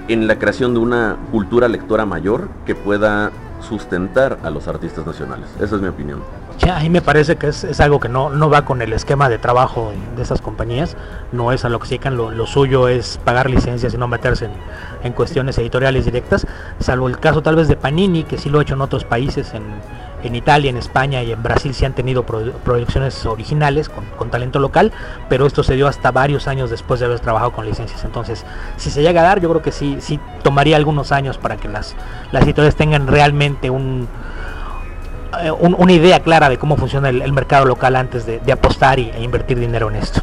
en 0.08 0.26
la 0.26 0.38
creación 0.38 0.74
de 0.74 0.80
una 0.80 1.16
cultura 1.30 1.68
lectora 1.68 2.06
mayor 2.06 2.48
que 2.64 2.74
pueda 2.74 3.30
sustentar 3.60 4.38
a 4.42 4.50
los 4.50 4.66
artistas 4.66 5.06
nacionales. 5.06 5.48
Esa 5.60 5.76
es 5.76 5.82
mi 5.82 5.88
opinión. 5.88 6.20
Ya, 6.60 6.76
a 6.76 6.80
mí 6.80 6.90
me 6.90 7.00
parece 7.00 7.36
que 7.36 7.48
es, 7.48 7.80
algo 7.80 8.00
que 8.00 8.10
no, 8.10 8.28
no, 8.28 8.50
va 8.50 8.66
con 8.66 8.82
el 8.82 8.92
esquema 8.92 9.30
de 9.30 9.38
trabajo 9.38 9.94
de 10.14 10.22
esas 10.22 10.42
compañías, 10.42 10.94
no 11.32 11.52
es 11.52 11.64
a 11.64 11.70
lo 11.70 11.78
que 11.78 11.86
se 11.86 11.94
dedican, 11.94 12.18
lo, 12.18 12.46
suyo 12.46 12.88
es 12.88 13.18
pagar 13.24 13.48
licencias 13.48 13.94
y 13.94 13.96
no 13.96 14.08
meterse 14.08 14.50
en, 15.02 15.12
cuestiones 15.14 15.56
editoriales 15.56 16.04
directas, 16.04 16.46
salvo 16.78 17.08
el 17.08 17.18
caso 17.18 17.40
tal 17.40 17.56
vez 17.56 17.66
de 17.66 17.76
Panini, 17.76 18.24
que 18.24 18.36
sí 18.36 18.50
lo 18.50 18.58
ha 18.58 18.62
hecho 18.62 18.74
en 18.74 18.82
otros 18.82 19.04
países, 19.04 19.54
en, 19.54 19.62
en 20.22 20.34
Italia, 20.34 20.68
en 20.68 20.76
España 20.76 21.22
y 21.22 21.32
en 21.32 21.42
Brasil 21.42 21.72
sí 21.72 21.86
han 21.86 21.94
tenido 21.94 22.24
producciones 22.24 23.24
originales 23.24 23.88
con, 23.88 24.04
con, 24.18 24.30
talento 24.30 24.58
local, 24.58 24.92
pero 25.30 25.46
esto 25.46 25.62
se 25.62 25.76
dio 25.76 25.88
hasta 25.88 26.10
varios 26.10 26.46
años 26.46 26.68
después 26.68 27.00
de 27.00 27.06
haber 27.06 27.20
trabajado 27.20 27.52
con 27.52 27.64
licencias. 27.64 28.04
Entonces, 28.04 28.44
si 28.76 28.90
se 28.90 29.00
llega 29.00 29.22
a 29.22 29.24
dar, 29.24 29.40
yo 29.40 29.48
creo 29.48 29.62
que 29.62 29.72
sí, 29.72 29.96
sí 30.00 30.20
tomaría 30.42 30.76
algunos 30.76 31.10
años 31.10 31.38
para 31.38 31.56
que 31.56 31.68
las, 31.68 31.96
las 32.32 32.44
editoriales 32.44 32.76
tengan 32.76 33.06
realmente 33.06 33.70
un 33.70 34.08
eh, 35.42 35.50
una 35.50 35.92
idea 35.92 36.20
clara 36.20 36.48
de 36.48 36.58
cómo 36.58 36.76
funciona 36.76 37.08
el, 37.08 37.32
mercado 37.32 37.64
local 37.64 37.96
antes 37.96 38.26
de, 38.26 38.40
apostar 38.52 38.98
y, 38.98 39.10
e 39.10 39.22
invertir 39.22 39.58
dinero 39.58 39.88
en 39.88 39.96
esto. 39.96 40.20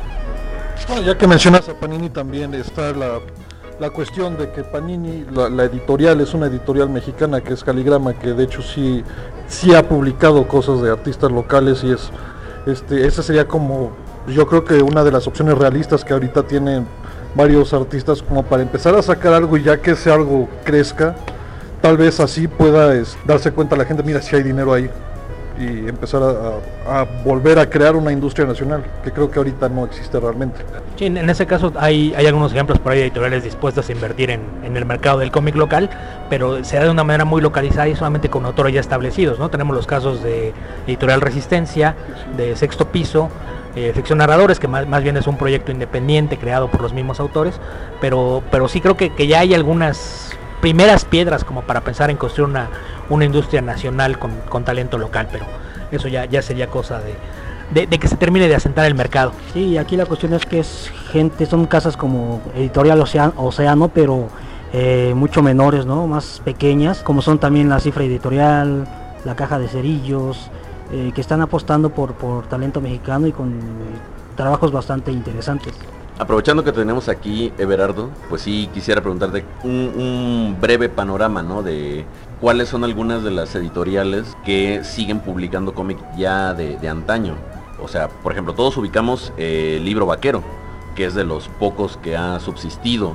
ya 1.03 1.17
que 1.17 1.27
mencionas 1.27 1.67
a 1.69 1.73
Panini 1.73 2.09
también 2.09 2.53
está 2.53 2.91
la, 2.91 3.89
cuestión 3.89 4.37
de 4.37 4.51
que 4.51 4.63
Panini, 4.63 5.25
la, 5.31 5.63
editorial, 5.63 6.19
es 6.21 6.33
una 6.33 6.47
editorial 6.47 6.89
mexicana 6.89 7.41
que 7.41 7.53
es 7.53 7.63
Caligrama, 7.63 8.13
que 8.13 8.33
de 8.33 8.43
hecho 8.43 8.61
sí, 8.61 9.03
sí 9.47 9.73
ha 9.73 9.87
publicado 9.87 10.47
cosas 10.47 10.81
de 10.81 10.91
artistas 10.91 11.31
locales 11.31 11.83
y 11.83 11.91
es, 11.91 12.09
este, 12.65 13.07
esa 13.07 13.23
sería 13.23 13.47
como, 13.47 13.91
yo 14.27 14.45
creo 14.47 14.65
que 14.65 14.81
una 14.81 15.03
de 15.03 15.11
las 15.11 15.25
opciones 15.27 15.57
realistas 15.57 16.03
que 16.03 16.13
ahorita 16.13 16.43
tienen 16.43 16.85
varios 17.33 17.73
artistas 17.73 18.21
como 18.21 18.43
para 18.43 18.63
empezar 18.63 18.95
a 18.95 19.01
sacar 19.01 19.33
algo 19.33 19.55
y 19.57 19.63
ya 19.63 19.77
que 19.77 19.91
ese 19.91 20.11
algo 20.11 20.49
crezca, 20.65 21.15
tal 21.81 21.97
vez 21.97 22.19
así 22.19 22.47
pueda 22.47 22.93
darse 23.25 23.51
cuenta 23.51 23.75
la 23.75 23.85
gente, 23.85 24.03
mira 24.03 24.21
si 24.21 24.35
hay 24.35 24.43
dinero 24.43 24.73
ahí 24.73 24.89
y 25.59 25.89
empezar 25.89 26.21
a, 26.21 27.05
volver 27.25 27.57
a 27.57 27.67
crear 27.67 27.95
una 27.95 28.11
industria 28.11 28.45
nacional, 28.45 28.83
que 29.03 29.11
creo 29.11 29.29
que 29.31 29.39
ahorita 29.39 29.67
no 29.69 29.85
existe 29.85 30.19
realmente. 30.19 30.59
Sí, 30.97 31.05
en 31.05 31.29
ese 31.29 31.45
caso 31.47 31.73
hay, 31.77 32.13
hay 32.15 32.27
algunos 32.27 32.51
ejemplos 32.53 32.79
por 32.79 32.91
ahí 32.91 32.99
de 32.99 33.05
editoriales 33.05 33.43
dispuestas 33.43 33.89
a 33.89 33.91
invertir 33.91 34.29
en, 34.29 34.41
el 34.63 34.85
mercado 34.85 35.19
del 35.19 35.31
cómic 35.31 35.55
local, 35.55 35.89
pero 36.29 36.63
se 36.63 36.77
da 36.77 36.83
de 36.83 36.91
una 36.91 37.03
manera 37.03 37.25
muy 37.25 37.41
localizada 37.41 37.87
y 37.87 37.95
solamente 37.95 38.29
con 38.29 38.45
autores 38.45 38.73
ya 38.73 38.79
establecidos. 38.79 39.39
¿no? 39.39 39.49
Tenemos 39.49 39.75
los 39.75 39.87
casos 39.87 40.21
de 40.21 40.53
Editorial 40.85 41.21
Resistencia, 41.21 41.95
de 42.35 42.55
Sexto 42.55 42.85
Piso, 42.91 43.29
eh, 43.75 43.91
Ficción 43.95 44.19
Narradores, 44.19 44.59
que 44.59 44.67
más, 44.67 45.03
bien 45.03 45.17
es 45.17 45.27
un 45.27 45.37
proyecto 45.37 45.71
independiente 45.71 46.37
creado 46.37 46.67
por 46.67 46.81
los 46.81 46.93
mismos 46.93 47.19
autores, 47.19 47.59
pero, 47.99 48.43
pero 48.51 48.67
sí 48.67 48.79
creo 48.79 48.95
que, 48.95 49.11
que 49.11 49.27
ya 49.27 49.39
hay 49.39 49.55
algunas 49.55 50.37
primeras 50.61 51.05
piedras 51.05 51.43
como 51.43 51.61
para 51.61 51.81
pensar 51.81 52.09
en 52.09 52.17
construir 52.17 52.49
una, 52.49 52.69
una 53.09 53.25
industria 53.25 53.61
nacional 53.61 54.17
con, 54.19 54.63
talento 54.63 54.97
local, 54.97 55.27
pero 55.31 55.45
eso 55.91 56.07
ya, 56.07 56.25
ya 56.25 56.41
sería 56.41 56.67
cosa 56.67 56.99
de, 56.99 57.87
de, 57.87 57.99
que 57.99 58.07
se 58.07 58.17
termine 58.17 58.47
de 58.47 58.55
asentar 58.55 58.85
el 58.85 58.95
mercado. 58.95 59.31
Sí, 59.53 59.77
aquí 59.77 59.95
la 59.95 60.05
cuestión 60.05 60.33
es 60.33 60.45
que 60.45 60.59
es 60.59 60.91
gente, 61.11 61.45
son 61.45 61.65
casas 61.65 61.95
como 61.97 62.41
Editorial 62.55 63.01
Océano, 63.01 63.89
pero 63.93 64.27
eh, 64.73 65.13
mucho 65.15 65.41
menores, 65.41 65.85
¿no? 65.85 66.07
Más 66.07 66.41
pequeñas, 66.43 67.03
como 67.03 67.21
son 67.21 67.39
también 67.39 67.69
la 67.69 67.79
cifra 67.79 68.03
editorial, 68.03 68.87
la 69.23 69.35
caja 69.35 69.59
de 69.59 69.67
cerillos, 69.67 70.49
eh, 70.91 71.11
que 71.13 71.21
están 71.21 71.41
apostando 71.41 71.89
por, 71.89 72.13
por 72.13 72.47
talento 72.47 72.81
mexicano 72.81 73.27
y 73.27 73.31
con 73.31 73.53
eh, 73.53 73.61
trabajos 74.35 74.71
bastante 74.71 75.11
interesantes. 75.11 75.73
Aprovechando 76.19 76.63
que 76.63 76.71
tenemos 76.71 77.09
aquí 77.09 77.53
Everardo, 77.59 78.09
pues 78.27 78.41
sí 78.41 78.67
quisiera 78.73 79.01
preguntarte 79.01 79.45
un, 79.63 80.57
breve 80.59 80.89
panorama, 80.89 81.43
¿no? 81.43 81.61
De 81.61 82.05
cuáles 82.41 82.69
son 82.69 82.83
algunas 82.83 83.23
de 83.23 83.29
las 83.29 83.53
editoriales 83.53 84.35
que 84.43 84.83
siguen 84.83 85.19
publicando 85.19 85.75
cómic 85.75 85.99
ya 86.17 86.55
de, 86.55 86.89
antaño. 86.89 87.35
O 87.79 87.87
sea, 87.87 88.07
por 88.07 88.31
ejemplo, 88.31 88.55
todos 88.55 88.75
ubicamos 88.77 89.31
el 89.37 89.85
libro 89.85 90.07
Vaquero, 90.07 90.41
que 90.95 91.05
es 91.05 91.13
de 91.13 91.23
los 91.23 91.49
pocos 91.49 91.97
que 91.97 92.17
ha 92.17 92.39
subsistido 92.39 93.13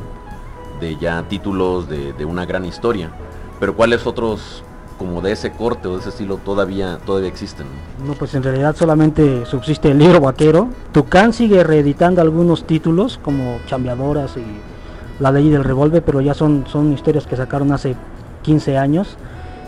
de 0.80 0.96
ya 0.96 1.24
títulos 1.24 1.88
de 1.88 2.24
una 2.24 2.46
gran 2.46 2.64
historia. 2.64 3.10
Pero 3.58 3.74
¿cuáles 3.74 4.06
otros 4.06 4.62
como 5.02 5.20
de 5.20 5.32
ese 5.32 5.50
corte 5.50 5.88
o 5.88 5.94
de 5.94 6.00
ese 6.00 6.10
estilo 6.10 6.36
todavía, 6.36 6.98
todavía 7.04 7.28
existen. 7.28 7.66
No, 8.06 8.14
pues 8.14 8.34
en 8.34 8.42
realidad 8.44 8.76
solamente 8.76 9.44
subsiste 9.46 9.90
el 9.90 9.98
libro 9.98 10.20
vaquero. 10.20 10.68
Tucán 10.92 11.32
sigue 11.32 11.64
reeditando 11.64 12.22
algunos 12.22 12.64
títulos 12.64 13.18
como 13.20 13.58
Chambeadoras 13.66 14.36
y 14.36 14.44
La 15.20 15.32
ley 15.32 15.50
del 15.50 15.64
revólver, 15.64 16.04
pero 16.04 16.20
ya 16.20 16.34
son, 16.34 16.66
son 16.68 16.92
historias 16.92 17.26
que 17.26 17.36
sacaron 17.36 17.72
hace 17.72 17.96
15 18.42 18.78
años. 18.78 19.16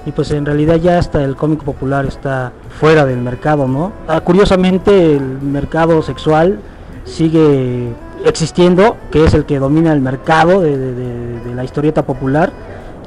Y 0.07 0.13
pues 0.13 0.31
en 0.31 0.47
realidad 0.47 0.77
ya 0.77 0.99
hasta 0.99 1.25
el 1.25 1.35
cómic 1.35 1.65
popular 1.65 2.07
está 2.07 2.53
fuera 2.79 3.05
del 3.05 3.19
mercado, 3.19 3.67
¿no? 3.67 3.93
Ah, 4.07 4.21
curiosamente 4.21 5.17
el 5.17 5.41
mercado 5.41 6.01
sexual 6.03 6.61
sigue 7.05 7.89
existiendo, 8.25 8.97
que 9.11 9.25
es 9.25 9.35
el 9.35 9.47
que 9.47 9.59
domina 9.59 9.93
el 9.93 10.01
mercado 10.01 10.61
de 10.61 11.55
la 11.55 11.65
historieta 11.65 12.05
popular 12.05 12.53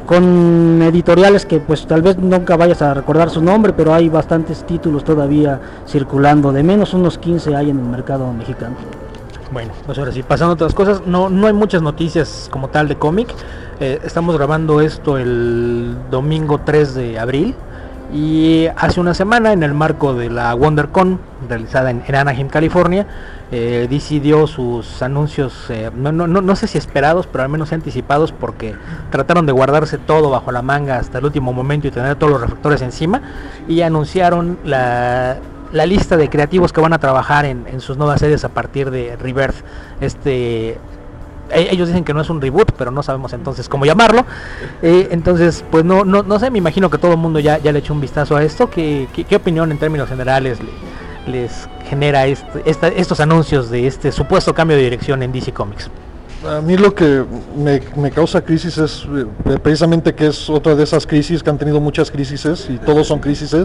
con 0.08 0.82
editoriales 0.82 1.46
que 1.46 1.60
pues 1.60 1.86
tal 1.86 2.02
vez 2.02 2.18
nunca 2.18 2.56
vayas 2.56 2.82
a 2.82 2.94
recordar 2.94 3.30
su 3.30 3.42
nombre, 3.42 3.74
pero 3.74 3.94
hay 3.94 4.08
bastantes 4.10 4.66
títulos 4.66 5.04
todavía 5.04 5.60
circulando, 5.86 6.52
de 6.54 6.64
menos 6.64 6.94
unos 6.94 7.18
15 7.18 7.56
hay 7.56 7.70
en 7.70 7.78
el 7.78 7.86
mercado 7.86 8.32
mexicano. 8.32 8.76
Bueno, 9.52 9.74
pues 9.86 9.98
ahora 10.00 10.12
sí, 10.12 10.24
pasando 10.24 10.52
a 10.52 10.56
otras 10.56 10.74
cosas, 10.74 11.02
no, 11.06 11.30
no 11.30 11.48
hay 11.48 11.54
muchas 11.54 11.82
noticias 11.82 12.50
como 12.52 12.70
tal 12.70 12.88
de 12.88 12.96
cómic. 12.96 13.28
Eh, 13.80 14.00
estamos 14.04 14.36
grabando 14.36 14.82
esto 14.82 15.18
el 15.18 15.96
domingo 16.10 16.62
3 16.66 16.96
de 16.96 17.20
abril. 17.20 17.56
Y 18.14 18.68
hace 18.78 19.02
una 19.02 19.14
semana, 19.14 19.52
en 19.52 19.64
el 19.64 19.74
marco 19.74 20.14
de 20.14 20.30
la 20.30 20.56
WonderCon, 20.56 21.20
realizada 21.48 21.92
en, 21.92 22.04
Anaheim, 22.14 22.50
California, 22.50 23.06
eh, 23.52 23.88
DC 23.90 24.20
dio 24.20 24.48
sus 24.48 25.02
anuncios, 25.02 25.54
eh, 25.70 25.92
no, 25.96 26.12
no, 26.12 26.28
no, 26.28 26.56
sé 26.56 26.68
si 26.68 26.78
esperados, 26.78 27.28
pero 27.28 27.44
al 27.44 27.50
menos 27.50 27.74
anticipados, 27.74 28.32
porque 28.32 28.76
trataron 29.12 29.46
de 29.46 29.52
guardarse 29.52 29.98
todo 29.98 30.30
bajo 30.30 30.52
la 30.52 30.62
manga 30.62 30.98
hasta 30.98 31.20
el 31.20 31.26
último 31.26 31.54
momento 31.54 31.88
y 31.88 31.92
tener 31.92 32.16
todos 32.16 32.34
los 32.34 32.42
reflectores 32.42 32.82
encima, 32.82 33.22
y 33.68 33.82
anunciaron 33.82 34.58
la, 34.64 35.38
la 35.72 35.86
lista 35.86 36.18
de 36.18 36.30
creativos 36.30 36.74
que 36.74 36.82
van 36.82 36.94
a 36.94 37.00
trabajar 37.00 37.46
en, 37.46 37.82
sus 37.82 37.98
nuevas 37.98 38.20
series 38.20 38.44
a 38.44 38.50
partir 38.50 38.92
de 38.92 39.16
Rebirth, 39.16 39.64
este 40.02 40.78
e-, 41.52 41.70
ellos 41.72 41.88
dicen 41.88 42.04
que 42.04 42.14
no 42.14 42.22
es 42.22 42.30
un 42.30 42.42
reboot, 42.42 42.72
pero 42.78 42.92
no 42.92 43.04
sabemos 43.04 43.34
entonces 43.34 43.70
cómo 43.70 43.86
llamarlo. 43.86 44.26
Eh, 44.82 45.10
entonces, 45.12 45.64
pues 45.70 45.84
no, 45.86 46.04
no, 46.04 46.24
no 46.24 46.40
sé, 46.40 46.50
me 46.52 46.58
imagino 46.58 46.90
que 46.90 46.98
todo 46.98 47.12
el 47.12 47.18
mundo 47.18 47.40
ya, 47.40 47.58
ya 47.58 47.72
le 47.72 47.80
echó 47.80 47.94
un 47.94 48.02
vistazo 48.02 48.36
a 48.36 48.44
esto. 48.44 48.70
¿Qué, 48.70 49.08
qué, 49.14 49.36
opinión 49.36 49.72
en 49.72 49.78
términos 49.78 50.10
generales 50.10 50.60
les 51.28 51.68
genera 51.90 52.26
este, 52.28 52.64
estos 52.96 53.20
anuncios 53.20 53.70
de 53.70 53.88
este 53.88 54.12
supuesto 54.12 54.54
cambio 54.54 54.78
de 54.78 54.84
dirección 54.84 55.24
en 55.24 55.32
DC 55.32 55.54
Comics? 55.54 55.90
A 56.46 56.62
mí 56.62 56.78
lo 56.78 56.94
que 56.94 57.26
me, 57.56 58.12
causa 58.12 58.42
crisis 58.42 58.78
es 58.78 59.08
eh, 59.16 59.58
precisamente 59.62 60.14
que 60.14 60.28
es 60.28 60.50
otra 60.50 60.76
de 60.76 60.84
esas 60.84 61.08
crisis 61.08 61.42
que 61.42 61.50
han 61.50 61.58
tenido 61.58 61.82
muchas 61.82 62.12
crisis 62.12 62.68
y 62.70 62.78
todos 62.78 63.08
son 63.08 63.20
crisis 63.20 63.56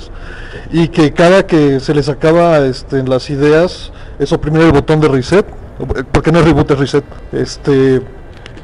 y 0.73 0.89
que 0.89 1.13
cada 1.13 1.47
que 1.47 1.81
se 1.81 1.95
les 1.95 2.09
acaba 2.09 2.59
este, 2.61 3.03
las 3.03 3.29
ideas 3.29 3.93
es 4.19 4.33
oprimir 4.33 4.63
el 4.63 4.73
botón 4.73 5.01
de 5.01 5.09
reset, 5.09 5.47
porque 6.13 6.33
no 6.33 6.39
es 6.39 6.47
reboot, 6.47 6.71
es 6.71 6.79
reset. 6.79 7.05
Este, 7.33 8.01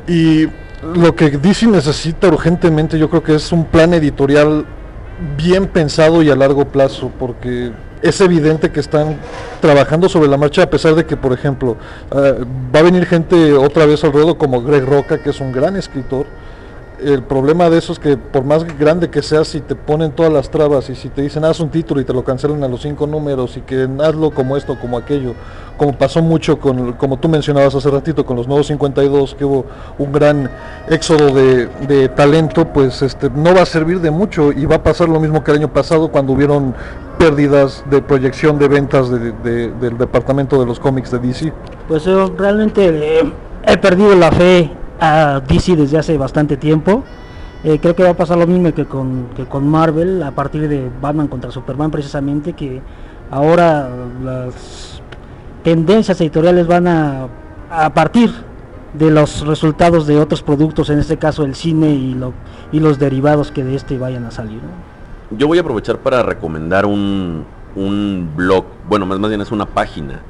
y 0.07 0.49
lo 0.95 1.15
que 1.15 1.31
DC 1.31 1.67
necesita 1.67 2.29
urgentemente 2.29 2.99
yo 2.99 3.11
creo 3.11 3.23
que 3.23 3.35
es 3.35 3.53
un 3.53 3.67
plan 3.67 3.93
editorial 3.93 4.65
bien 5.37 5.67
pensado 5.67 6.23
y 6.23 6.31
a 6.31 6.37
largo 6.37 6.65
plazo, 6.67 7.13
porque 7.19 7.73
es 8.03 8.21
evidente 8.21 8.71
que 8.71 8.81
están 8.81 9.17
trabajando 9.61 10.09
sobre 10.09 10.29
la 10.29 10.37
marcha 10.37 10.63
a 10.63 10.71
pesar 10.71 10.95
de 10.95 11.07
que, 11.07 11.17
por 11.17 11.33
ejemplo, 11.33 11.77
eh, 12.15 12.45
va 12.75 12.81
a 12.81 12.83
venir 12.83 13.07
gente 13.07 13.55
otra 13.55 13.87
vez 13.87 14.05
al 14.05 14.13
ruedo 14.13 14.39
como 14.39 14.63
Greg 14.63 14.85
Roca, 14.85 15.19
que 15.19 15.31
es 15.31 15.41
un 15.41 15.53
gran 15.53 15.77
escritor. 15.77 16.27
El 17.01 17.23
problema 17.23 17.71
de 17.71 17.79
eso 17.79 17.93
es 17.93 18.01
que 18.01 18.17
por 18.17 18.43
más 18.43 18.65
grande 18.77 19.09
que 19.09 19.23
seas, 19.23 19.49
si 19.49 19.61
te 19.61 19.77
ponen 19.77 20.11
todas 20.11 20.33
las 20.33 20.51
trabas 20.51 20.91
y 20.91 20.97
si 20.97 21.09
te 21.09 21.23
dicen 21.23 21.45
haz 21.45 21.61
un 21.61 21.71
título 21.71 22.01
y 22.01 22.05
te 22.05 22.13
lo 22.13 22.25
cancelan 22.25 22.65
a 22.65 22.69
los 22.69 22.83
cinco 22.83 23.07
números 23.07 23.57
y 23.57 23.61
que 23.61 23.89
hazlo 24.01 24.33
como 24.33 24.57
esto, 24.57 24.77
como 24.81 24.99
aquello, 24.99 25.35
como 25.77 25.97
pasó 25.97 26.23
mucho 26.23 26.59
con, 26.59 26.95
como 26.95 27.19
tú 27.19 27.29
mencionabas 27.29 27.75
hace 27.77 27.89
ratito, 27.89 28.27
con 28.27 28.37
los 28.37 28.49
nuevos 28.49 28.67
52, 28.67 29.37
que 29.37 29.45
hubo 29.45 29.65
un 29.99 30.11
gran 30.11 30.51
éxodo 30.89 31.33
de, 31.33 32.09
talento, 32.17 32.67
pues 32.67 33.01
este, 33.03 33.31
no 33.31 33.55
va 33.55 33.63
a 33.63 33.67
servir 33.67 34.01
de 34.01 34.11
mucho 34.11 34.51
y 34.51 34.67
va 34.67 34.77
a 34.77 34.83
pasar 34.83 35.09
lo 35.09 35.21
mismo 35.21 35.45
que 35.45 35.53
el 35.53 35.59
año 35.59 35.73
pasado 35.73 36.09
cuando 36.09 36.33
hubieron 36.33 36.75
pérdidas 37.17 37.85
de 37.91 38.03
proyección 38.03 38.59
de 38.59 38.67
ventas 38.69 39.09
del 39.11 39.99
departamento 39.99 40.59
de 40.59 40.67
los 40.67 40.81
cómics 40.81 41.13
de 41.13 41.19
DC? 41.21 41.53
Pues 41.87 42.05
yo 42.05 42.33
realmente 42.37 42.89
eh, 42.89 43.33
he 43.65 43.77
perdido 43.77 44.17
la 44.17 44.33
fe 44.33 44.71
a 45.01 45.41
DC 45.41 45.77
desde 45.77 45.99
hace 45.99 46.17
bastante 46.19 46.57
tiempo. 46.57 47.05
Eh, 47.65 47.79
creo 47.81 47.95
que 47.97 48.05
va 48.05 48.11
a 48.11 48.17
pasar 48.17 48.39
lo 48.39 48.47
mismo 48.47 48.73
que 48.73 48.85
con, 48.85 49.29
que 49.35 49.45
con 49.45 49.69
Marvel 49.69 50.23
a 50.23 50.31
partir 50.31 50.69
de 50.69 50.91
Batman 51.01 51.29
contra 51.29 51.51
Superman 51.51 51.91
precisamente, 51.91 52.53
que 52.53 52.81
ahora 53.31 53.89
las 54.23 55.03
tendencias 55.65 56.21
editoriales 56.21 56.67
van 56.67 56.87
a, 56.87 57.27
a 57.71 57.93
partir 57.93 58.31
de 58.95 59.11
los 59.11 59.47
resultados 59.47 60.07
de 60.07 60.19
otros 60.19 60.43
productos, 60.43 60.89
en 60.91 60.99
este 60.99 61.17
caso 61.17 61.45
el 61.45 61.55
cine 61.55 61.91
y, 61.91 62.15
lo, 62.15 62.33
y 62.73 62.81
los 62.81 62.99
derivados 62.99 63.51
que 63.51 63.65
de 63.65 63.75
este 63.75 63.99
vayan 63.99 64.25
a 64.25 64.31
salir. 64.31 64.61
Yo 65.31 65.47
voy 65.47 65.59
a 65.59 65.61
aprovechar 65.61 65.99
para 65.99 66.23
recomendar 66.23 66.87
un, 66.87 67.45
blog, 68.37 68.65
bueno, 68.89 69.05
más, 69.05 69.19
más 69.19 69.29
bien 69.29 69.41
es 69.41 69.53
una 69.53 69.67
página 69.67 70.21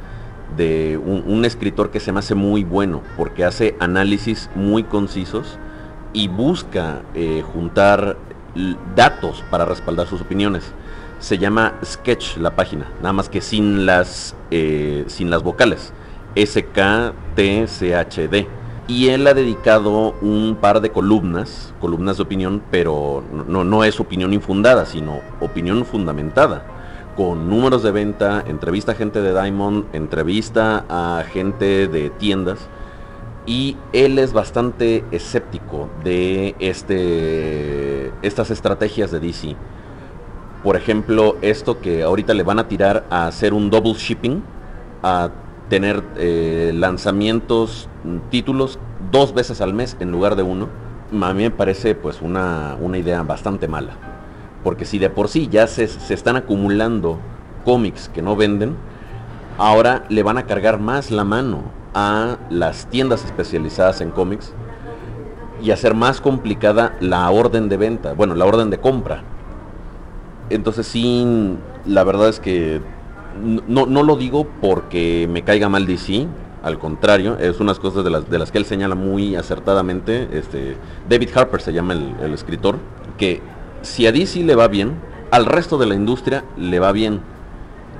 de 0.59 0.99
un, 0.99 1.47
escritor 1.47 1.91
que 1.91 2.01
se 2.01 2.13
me 2.13 2.19
hace 2.19 2.35
muy 2.35 2.65
bueno 2.65 3.01
porque 3.17 3.45
hace 3.45 3.77
análisis 3.81 4.51
muy 4.55 4.83
concisos 4.83 5.59
y 6.13 6.29
busca 6.29 7.01
eh, 7.15 7.43
juntar 7.55 8.19
datos 8.95 9.43
para 9.51 9.65
respaldar 9.65 10.07
sus 10.07 10.21
opiniones. 10.21 10.75
Se 11.21 11.39
llama 11.39 11.75
Sketch 11.85 12.37
la 12.37 12.55
página, 12.55 12.87
nada 12.99 13.15
más 13.15 13.31
que 13.31 13.41
sin 13.41 13.87
las, 13.87 14.37
eh, 14.51 15.05
sin 15.07 15.31
las 15.31 15.43
vocales. 15.43 15.95
S-K-T-C-H-D 16.35 16.99
y 18.89 19.09
él 19.09 19.27
ha 19.27 19.35
dedicado 19.35 20.15
un 20.23 20.57
par 20.61 20.81
de 20.81 20.91
columnas, 20.91 21.75
columnas 21.79 22.17
de 22.17 22.23
opinión, 22.23 22.63
pero 22.71 23.23
no, 23.47 23.63
no 23.63 23.85
es 23.85 24.01
opinión 24.01 24.33
infundada, 24.33 24.87
sino 24.87 25.21
opinión 25.41 25.85
fundamentada, 25.85 26.65
con 27.19 27.51
números 27.51 27.83
de 27.83 27.91
venta, 27.91 28.45
entrevista 28.47 28.93
a 28.93 28.95
gente 28.95 29.21
de 29.21 29.33
Diamond, 29.33 29.87
entrevista 29.93 30.85
a 30.89 31.25
gente 31.25 31.89
de 31.89 32.11
tiendas, 32.11 32.69
y 33.45 33.77
él 33.93 34.21
es 34.21 34.33
bastante 34.33 35.05
escéptico 35.11 35.89
de 36.05 36.55
este, 36.61 38.13
estas 38.23 38.53
estrategias 38.53 39.11
de 39.11 39.19
DC. 39.19 39.57
Por 40.63 40.77
ejemplo, 40.77 41.37
esto 41.43 41.81
que 41.81 42.05
ahorita 42.05 42.35
le 42.35 42.45
van 42.45 42.61
a 42.61 42.69
tirar 42.69 43.05
a 43.11 43.27
hacer 43.27 43.53
un 43.53 43.69
double 43.69 43.95
shipping, 43.95 44.41
a 45.03 45.31
tener 45.69 46.05
eh, 46.19 46.71
lanzamientos, 46.73 47.89
títulos 48.31 48.79
dos 49.11 49.35
veces 49.35 49.61
al 49.61 49.75
mes 49.75 49.97
en 49.99 50.13
lugar 50.13 50.37
de 50.37 50.45
uno, 50.45 50.69
a 51.21 51.35
mí 51.35 51.43
me 51.43 51.51
parece 51.51 51.97
pues 51.97 52.23
una, 52.23 52.77
idea 52.95 53.25
bastante 53.25 53.67
mala. 53.67 54.18
Porque 54.65 54.85
si 54.85 54.99
de 54.99 55.11
por 55.11 55.29
sí 55.29 55.49
ya 55.51 55.67
se, 55.67 55.87
se 55.89 56.15
están 56.15 56.37
acumulando 56.37 57.19
cómics 57.65 58.09
que 58.13 58.23
no 58.23 58.37
venden, 58.37 58.77
ahora 59.57 60.05
le 60.09 60.23
van 60.23 60.39
a 60.39 60.47
cargar 60.47 60.79
más 60.79 61.11
la 61.11 61.25
mano 61.25 61.63
a 61.95 62.39
las 62.51 62.87
tiendas 62.87 63.25
especializadas 63.25 64.01
en 64.01 64.11
cómics 64.11 64.53
y 65.63 65.71
hacer 65.71 65.95
más 65.95 66.21
complicada 66.21 66.97
la 67.01 67.29
orden 67.31 67.69
de 67.69 67.77
venta, 67.77 68.13
bueno, 68.13 68.35
la 68.35 68.45
orden 68.45 68.71
de 68.71 68.79
compra. 68.79 69.23
Entonces 70.51 70.87
sí, 70.87 71.57
la 71.85 72.05
verdad 72.05 72.29
es 72.29 72.41
que 72.41 72.81
no, 73.67 73.87
no 73.87 74.03
lo 74.03 74.17
digo 74.17 74.47
porque 74.61 75.29
me 75.31 75.43
caiga 75.43 75.69
mal 75.69 75.87
DC, 75.87 76.27
al 76.63 76.79
contrario, 76.79 77.39
es 77.39 77.61
unas 77.61 77.79
cosas 77.79 78.05
de 78.05 78.11
las, 78.11 78.29
de 78.29 78.39
las 78.39 78.51
que 78.51 78.59
él 78.59 78.65
señala 78.65 78.95
muy 78.95 79.37
acertadamente. 79.37 80.29
Este, 80.33 80.77
David 81.09 81.31
Harper 81.35 81.61
se 81.61 81.73
llama 81.73 81.95
el, 81.95 82.35
escritor, 82.35 82.77
que 83.17 83.41
si 83.83 84.07
a 84.07 84.13
DC 84.13 84.43
le 84.43 84.55
va 84.55 84.69
bien, 84.69 84.97
al 85.31 85.47
resto 85.47 85.79
de 85.79 85.87
la 85.87 85.95
industria 85.95 86.45
le 86.57 86.79
va 86.79 86.93
bien. 86.93 87.21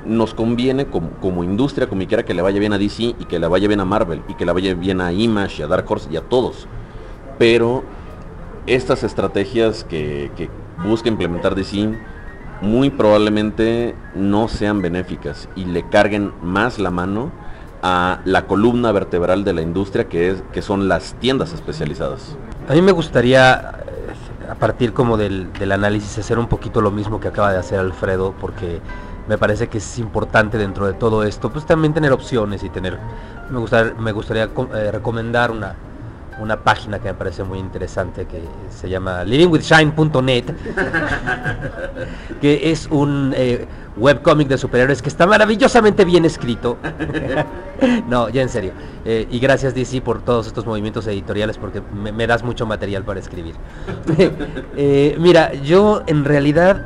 Nos 0.07 0.33
conviene 0.33 0.87
como, 0.87 1.45
industria, 1.45 1.89
como 1.89 2.07
quiera 2.07 2.25
que 2.25 2.35
le 2.35 2.43
vaya 2.43 2.59
bien 2.59 2.73
a 2.73 2.79
DC 2.79 3.03
y 3.19 3.25
que 3.29 3.39
le 3.39 3.47
vaya 3.47 3.69
bien 3.69 3.81
a 3.81 3.85
Marvel 3.85 4.23
y 4.29 4.35
que 4.35 4.47
le 4.47 4.53
vaya 4.53 4.75
bien 4.75 5.01
a 5.01 5.13
Image 5.13 5.61
y 5.61 5.63
a 5.63 5.67
Dark 5.67 5.91
Horse 5.91 6.09
y 6.11 6.17
a 6.17 6.23
todos. 6.23 6.67
Pero 7.39 7.85
estas 8.67 9.03
estrategias 9.03 9.85
que, 9.85 10.31
que 10.37 10.49
busca 10.85 11.09
implementar 11.09 11.55
DC 11.55 11.99
muy 12.61 12.91
probablemente 12.91 13.95
no 14.15 14.49
sean 14.49 14.83
benéficas 14.83 15.49
y 15.57 15.65
le 15.65 15.89
carguen 15.89 16.33
más 16.43 16.79
la 16.79 16.91
mano 16.91 17.31
a 17.83 18.21
la 18.25 18.47
columna 18.47 18.93
vertebral 18.93 19.45
de 19.45 19.53
la 19.53 19.63
industria 19.63 20.09
que, 20.09 20.31
es, 20.31 20.43
que 20.53 20.63
son 20.63 20.89
las 20.89 21.15
tiendas 21.15 21.53
especializadas. 21.53 22.37
A 22.69 22.75
mí 22.75 22.83
me 22.83 22.93
gustaría, 22.93 23.85
a 24.49 24.55
partir 24.55 24.93
como 24.93 25.17
del, 25.17 25.51
análisis, 25.71 26.19
hacer 26.19 26.39
un 26.39 26.47
poquito 26.47 26.81
lo 26.81 26.91
mismo 26.91 27.21
que 27.21 27.29
acaba 27.29 27.53
de 27.53 27.59
hacer 27.59 27.79
Alfredo, 27.79 28.35
porque 28.41 28.81
me 29.29 29.37
parece 29.37 29.69
que 29.69 29.79
es 29.79 29.99
importante 29.99 30.57
dentro 30.57 30.87
de 30.87 30.95
todo 30.95 31.23
esto, 31.23 31.51
pues 31.51 31.67
también 31.67 31.93
tener 31.93 32.13
opciones 32.13 32.63
y 32.63 32.71
tener, 32.71 32.99
me, 33.51 33.59
gustaría, 33.59 33.93
me 33.95 34.13
gustaría 34.13 34.45
eh, 34.75 34.91
recomendar 34.91 35.51
una, 35.51 35.75
una 36.41 36.63
página 36.63 36.99
que 36.99 37.09
me 37.09 37.15
parece 37.15 37.43
muy 37.43 37.59
interesante 37.59 38.27
que 38.27 38.43
se 38.71 38.89
llama 38.89 39.25
livingwithshine.net 39.25 40.45
que 42.41 42.71
es 42.71 42.87
un 42.91 43.35
eh, 43.37 43.67
webcomic 43.97 44.49
de 44.49 44.59
superhéroes 44.59 45.03
que 45.03 45.09
está 45.09 45.27
maravillosamente 45.27 46.05
bien 46.05 46.25
escrito. 46.25 46.79
No, 48.09 48.29
ya 48.29 48.43
en 48.43 48.49
serio. 48.49 48.73
Eh, 49.05 49.29
y 49.31 49.39
gracias 49.39 49.73
DC 49.73 50.01
por 50.01 50.21
todos 50.21 50.49
estos 50.49 50.67
movimientos 50.67 51.07
editoriales 51.07 51.59
porque 51.59 51.81
me, 51.81 52.27
das 52.27 52.43
mucho 52.43 52.67
material 52.67 53.05
para 53.05 53.21
escribir. 53.21 53.55
Eh, 54.77 55.17
mira, 55.21 55.55
yo 55.55 56.03
en 56.09 56.25
realidad 56.25 56.85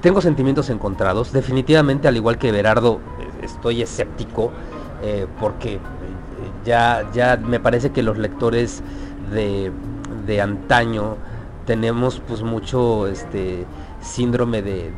tengo 0.00 0.20
sentimientos 0.20 0.70
encontrados. 0.70 1.32
Definitivamente 1.32 2.08
al 2.08 2.16
igual 2.16 2.36
que 2.36 2.50
Berardo 2.50 3.00
estoy 3.42 3.82
escéptico 3.82 4.50
porque 5.38 5.78
ya, 6.64 7.08
ya 7.12 7.36
me 7.36 7.60
parece 7.60 7.90
que 7.90 8.02
los 8.02 8.18
lectores 8.18 8.82
de, 9.32 9.70
de 10.26 10.40
antaño 10.40 11.16
tenemos 11.66 12.20
pues 12.26 12.42
mucho 12.42 13.06
este 13.06 13.64
síndrome 14.00 14.62
de, 14.62 14.92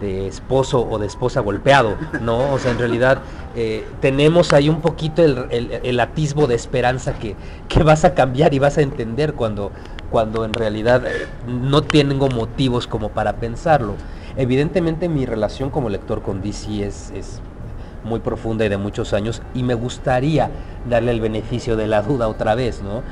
de, 0.00 0.26
esposo 0.26 0.86
o 0.88 0.98
de 0.98 1.06
esposa 1.06 1.40
golpeado, 1.40 1.96
¿no? 2.20 2.52
O 2.52 2.58
sea, 2.58 2.70
en 2.70 2.78
realidad 2.78 3.22
eh, 3.54 3.86
tenemos 4.00 4.52
ahí 4.52 4.68
un 4.68 4.80
poquito 4.80 5.22
el, 5.24 6.00
atisbo 6.00 6.46
de 6.46 6.54
esperanza 6.54 7.14
que, 7.18 7.34
que, 7.68 7.82
vas 7.82 8.04
a 8.04 8.14
cambiar 8.14 8.52
y 8.52 8.58
vas 8.58 8.76
a 8.76 8.82
entender 8.82 9.32
cuando, 9.32 9.72
cuando 10.10 10.44
en 10.44 10.52
realidad 10.52 11.02
no 11.46 11.82
tengo 11.82 12.28
motivos 12.28 12.86
como 12.86 13.08
para 13.10 13.36
pensarlo. 13.36 13.94
Evidentemente 14.36 15.08
mi 15.08 15.24
relación 15.24 15.70
como 15.70 15.88
lector 15.88 16.20
con 16.20 16.42
DC 16.42 16.84
es 16.84 17.40
muy 18.06 18.20
profunda 18.20 18.64
y 18.64 18.68
de 18.68 18.78
muchos 18.78 19.12
años 19.12 19.42
y 19.54 19.62
me 19.62 19.74
gustaría 19.74 20.50
darle 20.88 21.10
el 21.10 21.20
beneficio 21.20 21.76
de 21.76 21.86
la 21.86 22.02
duda 22.02 22.28
otra 22.28 22.54
vez, 22.54 22.82
¿no? 22.82 23.02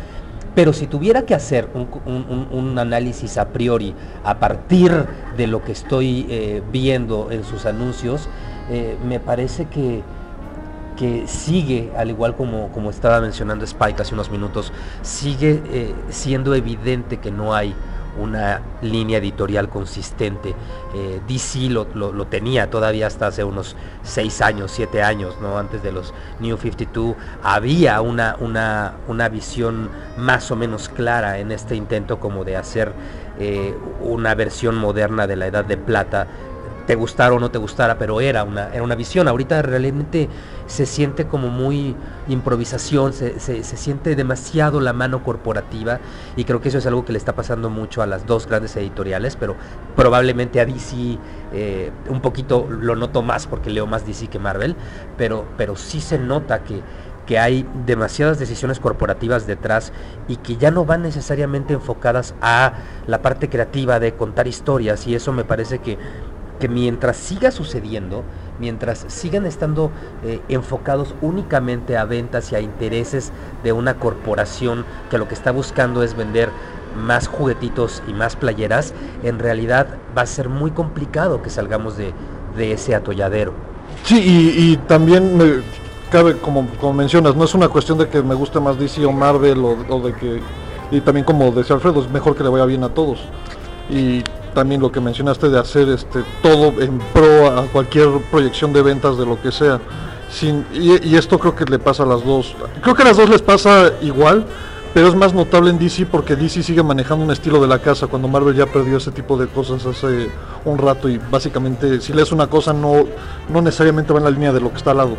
Pero 0.54 0.72
si 0.72 0.86
tuviera 0.86 1.22
que 1.22 1.34
hacer 1.34 1.68
un, 1.74 2.78
análisis 2.78 3.38
a 3.38 3.48
priori 3.48 3.92
a 4.22 4.38
partir 4.38 4.92
de 5.36 5.46
lo 5.48 5.64
que 5.64 5.72
estoy 5.72 6.26
eh, 6.28 6.62
viendo 6.70 7.32
en 7.32 7.42
sus 7.42 7.66
anuncios, 7.66 8.28
eh, 8.70 8.96
me 9.04 9.18
parece 9.18 9.66
que, 9.66 10.02
que 10.96 11.26
sigue, 11.26 11.90
al 11.96 12.10
igual 12.10 12.36
como, 12.36 12.68
como 12.68 12.90
estaba 12.90 13.20
mencionando 13.20 13.64
Spike 13.64 14.00
hace 14.00 14.14
unos 14.14 14.30
minutos, 14.30 14.72
sigue 15.02 15.60
eh, 15.72 15.94
siendo 16.10 16.54
evidente 16.54 17.18
que 17.18 17.32
no 17.32 17.52
hay 17.52 17.74
una 18.18 18.60
línea 18.82 19.18
editorial 19.18 19.68
consistente. 19.68 20.54
Eh, 20.94 21.20
DC 21.26 21.70
lo, 21.70 21.86
lo, 21.94 22.26
tenía 22.26 22.70
todavía 22.70 23.06
hasta 23.06 23.26
hace 23.26 23.44
unos 23.44 23.76
6 24.02 24.40
años, 24.42 24.70
7 24.72 25.02
años, 25.02 25.36
¿no? 25.40 25.58
antes 25.58 25.82
de 25.82 25.92
los 25.92 26.14
New 26.40 26.56
52. 26.56 27.16
Había 27.42 28.00
una, 28.00 28.36
una, 28.40 28.94
una 29.08 29.28
visión 29.28 29.90
más 30.16 30.50
o 30.50 30.56
menos 30.56 30.88
clara 30.88 31.38
en 31.38 31.52
este 31.52 31.76
intento 31.76 32.20
como 32.20 32.44
de 32.44 32.56
hacer 32.56 32.92
eh, 33.38 33.74
una 34.00 34.34
versión 34.34 34.76
moderna 34.76 35.26
de 35.26 35.36
la 35.36 35.46
Edad 35.46 35.64
de 35.64 35.76
Plata 35.76 36.26
te 36.86 36.94
gustara 36.94 37.34
o 37.34 37.38
no 37.38 37.50
te 37.50 37.58
gustara, 37.58 37.98
pero 37.98 38.20
era 38.20 38.44
una, 38.44 38.68
era 38.68 38.82
una 38.82 38.94
visión. 38.94 39.28
Ahorita 39.28 39.62
realmente 39.62 40.28
se 40.66 40.86
siente 40.86 41.26
como 41.26 41.48
muy 41.48 41.94
improvisación, 42.28 43.12
se, 43.12 43.38
siente 43.62 44.16
demasiado 44.16 44.80
la 44.80 44.92
mano 44.92 45.22
corporativa 45.22 46.00
y 46.36 46.44
creo 46.44 46.60
que 46.60 46.68
eso 46.68 46.78
es 46.78 46.86
algo 46.86 47.04
que 47.04 47.12
le 47.12 47.18
está 47.18 47.34
pasando 47.34 47.70
mucho 47.70 48.02
a 48.02 48.06
las 48.06 48.26
dos 48.26 48.46
grandes 48.46 48.76
editoriales, 48.76 49.36
pero 49.36 49.56
probablemente 49.96 50.60
a 50.60 50.66
DC 50.66 51.18
eh, 51.52 51.90
un 52.08 52.20
poquito 52.20 52.66
lo 52.68 52.96
noto 52.96 53.22
más 53.22 53.46
porque 53.46 53.70
leo 53.70 53.86
más 53.86 54.06
DC 54.06 54.28
que 54.28 54.38
Marvel, 54.38 54.76
pero, 55.16 55.44
pero 55.56 55.76
sí 55.76 56.00
se 56.00 56.18
nota 56.18 56.62
que 56.62 56.82
que 57.24 57.38
hay 57.38 57.66
demasiadas 57.86 58.38
decisiones 58.38 58.80
corporativas 58.80 59.46
detrás 59.46 59.92
y 60.28 60.36
que 60.36 60.56
ya 60.56 60.70
no 60.70 60.84
van 60.84 61.02
necesariamente 61.02 61.72
enfocadas 61.72 62.34
a 62.40 62.74
la 63.06 63.22
parte 63.22 63.48
creativa 63.48 63.98
de 63.98 64.14
contar 64.14 64.46
historias 64.46 65.06
y 65.06 65.14
eso 65.14 65.32
me 65.32 65.44
parece 65.44 65.78
que 65.78 65.98
que 66.60 66.68
mientras 66.68 67.16
siga 67.16 67.50
sucediendo, 67.50 68.22
mientras 68.58 69.04
sigan 69.08 69.46
estando 69.46 69.90
eh, 70.24 70.40
enfocados 70.48 71.14
únicamente 71.20 71.96
a 71.96 72.04
ventas 72.04 72.52
y 72.52 72.56
a 72.56 72.60
intereses 72.60 73.32
de 73.62 73.72
una 73.72 73.94
corporación 73.94 74.84
que 75.10 75.18
lo 75.18 75.28
que 75.28 75.34
está 75.34 75.50
buscando 75.50 76.02
es 76.02 76.16
vender 76.16 76.50
más 76.96 77.26
juguetitos 77.26 78.02
y 78.06 78.12
más 78.12 78.36
playeras, 78.36 78.94
en 79.22 79.38
realidad 79.38 79.88
va 80.16 80.22
a 80.22 80.26
ser 80.26 80.48
muy 80.48 80.70
complicado 80.70 81.42
que 81.42 81.50
salgamos 81.50 81.96
de, 81.96 82.12
ese 82.56 82.94
atolladero. 82.94 83.52
Sí, 84.04 84.22
y, 84.56 84.76
también 84.86 85.36
me 85.36 85.62
cabe, 86.10 86.36
como, 86.38 86.68
como, 86.80 86.92
mencionas, 86.92 87.34
no 87.34 87.44
es 87.44 87.54
una 87.54 87.68
cuestión 87.68 87.98
de 87.98 88.08
que 88.08 88.22
me 88.22 88.34
guste 88.34 88.60
más 88.60 88.78
DC 88.78 89.04
o 89.04 89.10
Marvel 89.10 89.58
o, 89.58 89.76
o 89.88 90.00
de 90.00 90.14
que, 90.14 90.40
y 90.92 91.00
también 91.00 91.26
como 91.26 91.50
decía 91.50 91.74
Alfredo, 91.74 92.00
es 92.00 92.10
mejor 92.10 92.36
que 92.36 92.44
le 92.44 92.48
vaya 92.48 92.64
bien 92.64 92.84
a 92.84 92.90
todos. 92.90 93.18
Y 93.90 94.22
también 94.54 94.80
lo 94.80 94.90
que 94.90 95.00
mencionaste 95.00 95.48
de 95.48 95.58
hacer 95.58 95.88
este 95.88 96.20
todo 96.42 96.80
en 96.80 96.98
pro 97.12 97.46
a 97.48 97.66
cualquier 97.66 98.08
proyección 98.30 98.72
de 98.72 98.82
ventas 98.82 99.18
de 99.18 99.26
lo 99.26 99.40
que 99.40 99.52
sea. 99.52 99.80
Sin, 100.30 100.64
y, 100.72 101.14
esto 101.16 101.38
creo 101.38 101.54
que 101.54 101.64
le 101.64 101.78
pasa 101.78 102.04
a 102.04 102.06
las 102.06 102.24
dos. 102.24 102.56
Creo 102.80 102.94
que 102.94 103.02
a 103.02 103.06
las 103.06 103.16
dos 103.16 103.28
les 103.28 103.42
pasa 103.42 103.92
igual, 104.00 104.46
pero 104.92 105.08
es 105.08 105.14
más 105.14 105.34
notable 105.34 105.70
en 105.70 105.78
DC 105.78 106.06
porque 106.06 106.34
DC 106.34 106.62
sigue 106.62 106.82
manejando 106.82 107.24
un 107.24 107.30
estilo 107.30 107.60
de 107.60 107.68
la 107.68 107.78
casa 107.78 108.06
cuando 108.06 108.26
Marvel 108.26 108.54
ya 108.54 108.66
perdió 108.66 108.96
ese 108.96 109.10
tipo 109.10 109.36
de 109.36 109.46
cosas 109.46 109.84
hace 109.86 110.30
un 110.64 110.78
rato 110.78 111.08
y 111.08 111.18
básicamente 111.30 112.00
si 112.00 112.12
lees 112.12 112.32
una 112.32 112.46
cosa 112.46 112.72
no, 112.72 113.04
no 113.48 113.60
necesariamente 113.62 114.12
va 114.12 114.18
en 114.20 114.24
la 114.24 114.30
línea 114.30 114.52
de 114.52 114.60
lo 114.60 114.70
que 114.70 114.78
está 114.78 114.92
al 114.92 114.98
lado. 114.98 115.16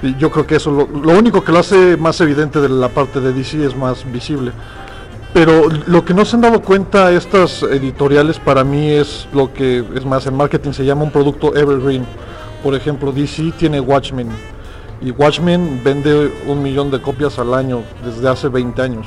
Y 0.00 0.16
yo 0.16 0.30
creo 0.30 0.46
que 0.46 0.56
eso 0.56 0.70
lo, 0.70 0.86
lo 0.86 1.18
único 1.18 1.42
que 1.42 1.50
lo 1.50 1.58
hace 1.58 1.96
más 1.96 2.20
evidente 2.20 2.60
de 2.60 2.68
la 2.68 2.88
parte 2.88 3.20
de 3.20 3.32
DC 3.32 3.64
es 3.66 3.76
más 3.76 4.10
visible. 4.10 4.52
Pero 5.38 5.68
lo 5.86 6.04
que 6.04 6.14
no 6.14 6.24
se 6.24 6.34
han 6.34 6.42
dado 6.42 6.60
cuenta 6.60 7.12
estas 7.12 7.62
editoriales 7.62 8.40
para 8.40 8.64
mí 8.64 8.90
es 8.90 9.28
lo 9.32 9.54
que, 9.54 9.84
es 9.94 10.04
más, 10.04 10.26
en 10.26 10.34
marketing 10.34 10.72
se 10.72 10.84
llama 10.84 11.04
un 11.04 11.12
producto 11.12 11.54
evergreen. 11.54 12.04
Por 12.60 12.74
ejemplo, 12.74 13.12
DC 13.12 13.52
tiene 13.56 13.78
Watchmen 13.78 14.30
y 15.00 15.12
Watchmen 15.12 15.80
vende 15.84 16.32
un 16.48 16.60
millón 16.60 16.90
de 16.90 17.00
copias 17.00 17.38
al 17.38 17.54
año 17.54 17.82
desde 18.04 18.28
hace 18.28 18.48
20 18.48 18.82
años. 18.82 19.06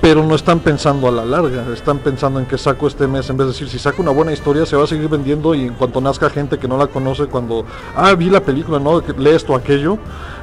Pero 0.00 0.22
no 0.22 0.36
están 0.36 0.60
pensando 0.60 1.08
a 1.08 1.10
la 1.10 1.24
larga, 1.24 1.64
están 1.74 1.98
pensando 1.98 2.38
en 2.38 2.46
que 2.46 2.56
saco 2.56 2.86
este 2.86 3.08
mes, 3.08 3.28
en 3.28 3.38
vez 3.38 3.48
de 3.48 3.52
decir, 3.54 3.68
si 3.68 3.80
saco 3.80 4.02
una 4.02 4.12
buena 4.12 4.32
historia 4.32 4.66
se 4.66 4.76
va 4.76 4.84
a 4.84 4.86
seguir 4.86 5.08
vendiendo 5.08 5.52
y 5.52 5.62
en 5.62 5.74
cuanto 5.74 6.00
nazca 6.00 6.30
gente 6.30 6.58
que 6.58 6.68
no 6.68 6.78
la 6.78 6.86
conoce, 6.86 7.26
cuando, 7.26 7.64
ah, 7.96 8.14
vi 8.14 8.30
la 8.30 8.44
película, 8.44 8.78
no, 8.78 9.00
lee 9.00 9.30
esto, 9.30 9.56
aquello, 9.56 9.98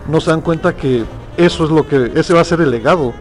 no 0.09 0.19
se 0.19 0.31
dan 0.31 0.41
cuenta 0.41 0.75
que 0.75 1.05
eso 1.38 1.63
es 1.63 1.69
lo 1.69 1.88
que, 1.88 2.11
ese 2.13 2.33
va 2.33 2.41
a 2.41 2.43
ser 2.43 2.59
el 2.59 2.71
legado 2.71 3.13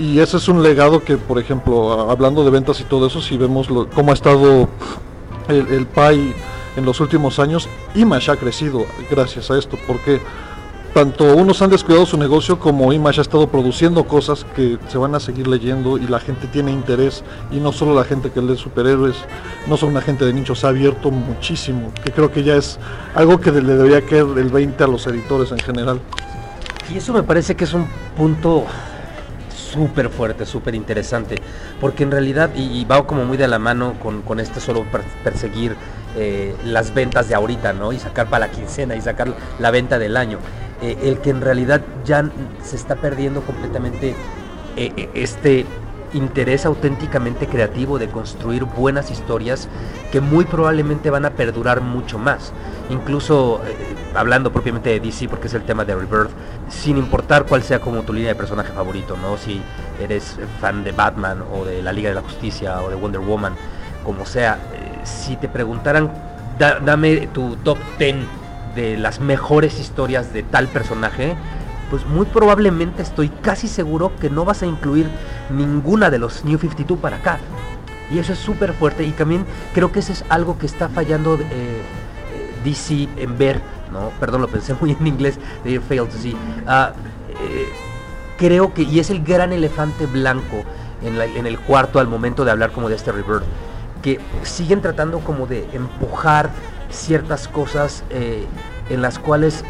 y 0.00 0.18
ese 0.18 0.38
es 0.38 0.48
un 0.48 0.62
legado 0.62 1.04
que, 1.04 1.18
por 1.18 1.38
ejemplo, 1.38 2.10
hablando 2.10 2.42
de 2.42 2.50
ventas 2.50 2.80
y 2.80 2.84
todo 2.84 3.06
eso, 3.06 3.20
si 3.20 3.36
vemos 3.36 3.68
cómo 3.94 4.12
ha 4.12 4.14
estado 4.14 4.66
el, 5.48 5.66
el 5.68 5.86
PAI 5.86 6.34
en 6.76 6.84
los 6.86 7.00
últimos 7.00 7.38
años, 7.38 7.68
Image 7.94 8.30
ha 8.30 8.36
crecido 8.36 8.86
gracias 9.10 9.50
a 9.50 9.58
esto, 9.58 9.76
porque 9.86 10.18
tanto 10.94 11.36
unos 11.36 11.60
han 11.60 11.68
descuidado 11.68 12.06
su 12.06 12.16
negocio 12.16 12.58
como 12.58 12.94
Image 12.94 13.20
ha 13.20 13.22
estado 13.22 13.46
produciendo 13.48 14.04
cosas 14.04 14.46
que 14.56 14.78
se 14.88 14.96
van 14.96 15.14
a 15.14 15.20
seguir 15.20 15.46
leyendo 15.46 15.98
y 15.98 16.06
la 16.06 16.18
gente 16.18 16.46
tiene 16.46 16.72
interés 16.72 17.22
y 17.52 17.56
no 17.56 17.70
solo 17.70 17.94
la 17.94 18.04
gente 18.04 18.30
que 18.30 18.40
lee 18.40 18.56
superhéroes, 18.56 19.16
no 19.66 19.76
solo 19.76 19.92
una 19.92 20.00
gente 20.00 20.24
de 20.24 20.32
nichos, 20.32 20.64
ha 20.64 20.68
abierto 20.68 21.10
muchísimo, 21.10 21.92
que 22.02 22.10
creo 22.10 22.32
que 22.32 22.42
ya 22.42 22.56
es 22.56 22.78
algo 23.14 23.38
que 23.38 23.52
le 23.52 23.74
debería 23.74 24.00
caer 24.00 24.26
el 24.38 24.48
20 24.48 24.82
a 24.82 24.86
los 24.86 25.06
editores 25.06 25.52
en 25.52 25.58
general. 25.58 26.00
Y 26.90 26.96
eso 26.96 27.12
me 27.12 27.22
parece 27.22 27.54
que 27.54 27.64
es 27.64 27.74
un 27.74 27.86
punto 28.16 28.64
súper 29.72 30.08
fuerte, 30.10 30.46
súper 30.46 30.74
interesante, 30.74 31.36
porque 31.80 32.02
en 32.02 32.10
realidad, 32.10 32.50
y, 32.54 32.84
va 32.84 33.06
como 33.06 33.24
muy 33.24 33.36
de 33.36 33.48
la 33.48 33.58
mano 33.58 33.94
con, 34.00 34.40
este 34.40 34.60
solo 34.60 34.84
perseguir 35.24 35.76
eh, 36.16 36.54
las 36.64 36.92
ventas 36.94 37.28
de 37.28 37.34
ahorita, 37.34 37.72
¿no? 37.72 37.92
Y 37.92 37.98
sacar 37.98 38.28
para 38.28 38.46
la 38.46 38.52
quincena 38.52 38.96
y 38.96 39.00
sacar 39.00 39.32
la 39.58 39.70
venta 39.70 39.98
del 39.98 40.16
año. 40.16 40.38
Eh, 40.82 40.96
el 41.02 41.18
que 41.18 41.30
en 41.30 41.40
realidad 41.42 41.82
ya 42.04 42.24
se 42.62 42.76
está 42.76 42.96
perdiendo 42.96 43.42
completamente 43.42 44.14
eh, 44.76 45.10
este 45.14 45.66
interés 46.12 46.66
auténticamente 46.66 47.46
creativo 47.46 47.98
de 47.98 48.08
construir 48.08 48.64
buenas 48.64 49.10
historias 49.10 49.68
que 50.10 50.20
muy 50.20 50.44
probablemente 50.44 51.10
van 51.10 51.24
a 51.24 51.30
perdurar 51.30 51.80
mucho 51.80 52.18
más. 52.18 52.52
Incluso 52.90 53.60
eh, 53.66 53.94
hablando 54.14 54.52
propiamente 54.52 54.90
de 54.90 55.00
DC, 55.00 55.28
porque 55.28 55.46
es 55.46 55.54
el 55.54 55.62
tema 55.62 55.84
de 55.84 55.94
Rebirth, 55.94 56.30
sin 56.68 56.96
importar 56.96 57.46
cuál 57.46 57.62
sea 57.62 57.80
como 57.80 58.02
tu 58.02 58.12
línea 58.12 58.30
de 58.30 58.34
personaje 58.34 58.72
favorito, 58.72 59.16
¿no? 59.16 59.36
Si 59.36 59.62
eres 60.00 60.38
fan 60.60 60.84
de 60.84 60.92
Batman 60.92 61.42
o 61.52 61.64
de 61.64 61.82
la 61.82 61.92
Liga 61.92 62.08
de 62.08 62.16
la 62.16 62.22
Justicia 62.22 62.80
o 62.82 62.90
de 62.90 62.96
Wonder 62.96 63.20
Woman, 63.20 63.54
como 64.04 64.26
sea, 64.26 64.58
eh, 64.74 65.00
si 65.04 65.36
te 65.36 65.48
preguntaran, 65.48 66.10
dame 66.58 67.28
tu 67.28 67.56
top 67.56 67.78
10 67.98 68.16
de 68.74 68.96
las 68.96 69.20
mejores 69.20 69.80
historias 69.80 70.32
de 70.32 70.42
tal 70.42 70.68
personaje, 70.68 71.36
pues 71.90 72.06
muy 72.06 72.24
probablemente 72.24 73.02
estoy 73.02 73.28
casi 73.28 73.66
seguro 73.66 74.12
que 74.20 74.30
no 74.30 74.44
vas 74.44 74.62
a 74.62 74.66
incluir 74.66 75.08
ninguna 75.50 76.08
de 76.08 76.18
los 76.18 76.44
New 76.44 76.58
52 76.58 76.98
para 76.98 77.16
acá. 77.16 77.38
Y 78.10 78.18
eso 78.18 78.32
es 78.32 78.38
súper 78.38 78.72
fuerte 78.72 79.04
y 79.04 79.10
también 79.10 79.44
creo 79.74 79.92
que 79.92 79.98
eso 79.98 80.12
es 80.12 80.24
algo 80.28 80.56
que 80.58 80.66
está 80.66 80.88
fallando 80.88 81.34
eh, 81.34 81.46
eh, 81.50 81.82
DC 82.64 83.08
en 83.16 83.36
ver, 83.36 83.60
¿no? 83.92 84.10
Perdón, 84.20 84.42
lo 84.42 84.48
pensé 84.48 84.74
muy 84.80 84.96
en 84.98 85.06
inglés, 85.06 85.38
de 85.64 85.80
fail 85.80 86.08
to 86.08 86.16
see. 86.16 86.36
Ah, 86.66 86.92
eh, 87.28 87.68
creo 88.38 88.72
que, 88.72 88.82
y 88.82 89.00
es 89.00 89.10
el 89.10 89.22
gran 89.22 89.52
elefante 89.52 90.06
blanco 90.06 90.62
en, 91.02 91.20
en, 91.20 91.46
el 91.46 91.58
cuarto 91.58 91.98
al 91.98 92.08
momento 92.08 92.44
de 92.44 92.50
hablar 92.50 92.72
como 92.72 92.88
de 92.88 92.96
este 92.96 93.12
Rebirth, 93.12 93.44
que 94.02 94.20
siguen 94.42 94.80
tratando 94.80 95.20
como 95.20 95.46
de 95.46 95.68
empujar 95.72 96.50
ciertas 96.90 97.46
cosas 97.46 98.02
en 98.10 99.02
las 99.02 99.18
cuales 99.18 99.64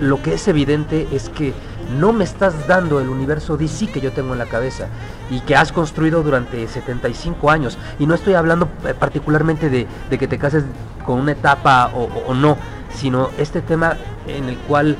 lo 0.00 0.20
que 0.22 0.34
es 0.34 0.48
evidente 0.48 1.06
es 1.12 1.28
que 1.28 1.52
no 1.98 2.12
me 2.12 2.24
estás 2.24 2.66
dando 2.66 3.00
el 3.00 3.08
universo 3.08 3.56
DC 3.56 3.88
que 3.88 4.00
yo 4.00 4.12
tengo 4.12 4.32
en 4.32 4.38
la 4.38 4.46
cabeza 4.46 4.88
y 5.30 5.40
que 5.40 5.56
has 5.56 5.72
construido 5.72 6.22
durante 6.22 6.66
75 6.66 7.50
años. 7.50 7.78
Y 7.98 8.06
no 8.06 8.14
estoy 8.14 8.34
hablando 8.34 8.68
eh, 8.86 8.94
particularmente 8.98 9.70
de, 9.70 9.86
que 10.18 10.28
te 10.28 10.38
cases 10.38 10.64
con 11.04 11.20
una 11.20 11.32
etapa 11.32 11.90
o, 11.94 12.34
no, 12.34 12.56
sino 12.94 13.30
este 13.38 13.60
tema 13.60 13.96
en 14.26 14.48
el 14.48 14.56
cual 14.58 14.96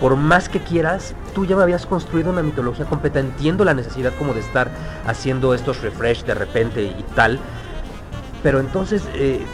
por 0.00 0.16
más 0.16 0.48
que 0.48 0.60
quieras, 0.60 1.14
tú 1.34 1.44
ya 1.44 1.56
me 1.56 1.62
habías 1.62 1.84
construido 1.84 2.30
una 2.30 2.42
mitología 2.42 2.86
completa. 2.86 3.20
Entiendo 3.20 3.64
la 3.64 3.74
necesidad 3.74 4.12
como 4.18 4.32
de 4.32 4.40
estar 4.40 4.70
haciendo 5.06 5.52
estos 5.52 5.82
refresh 5.82 6.24
de 6.24 6.34
repente 6.34 6.82
y 6.82 7.04
tal. 7.14 7.38
Pero 8.42 8.60
entonces 8.60 9.02
eh, 9.12 9.44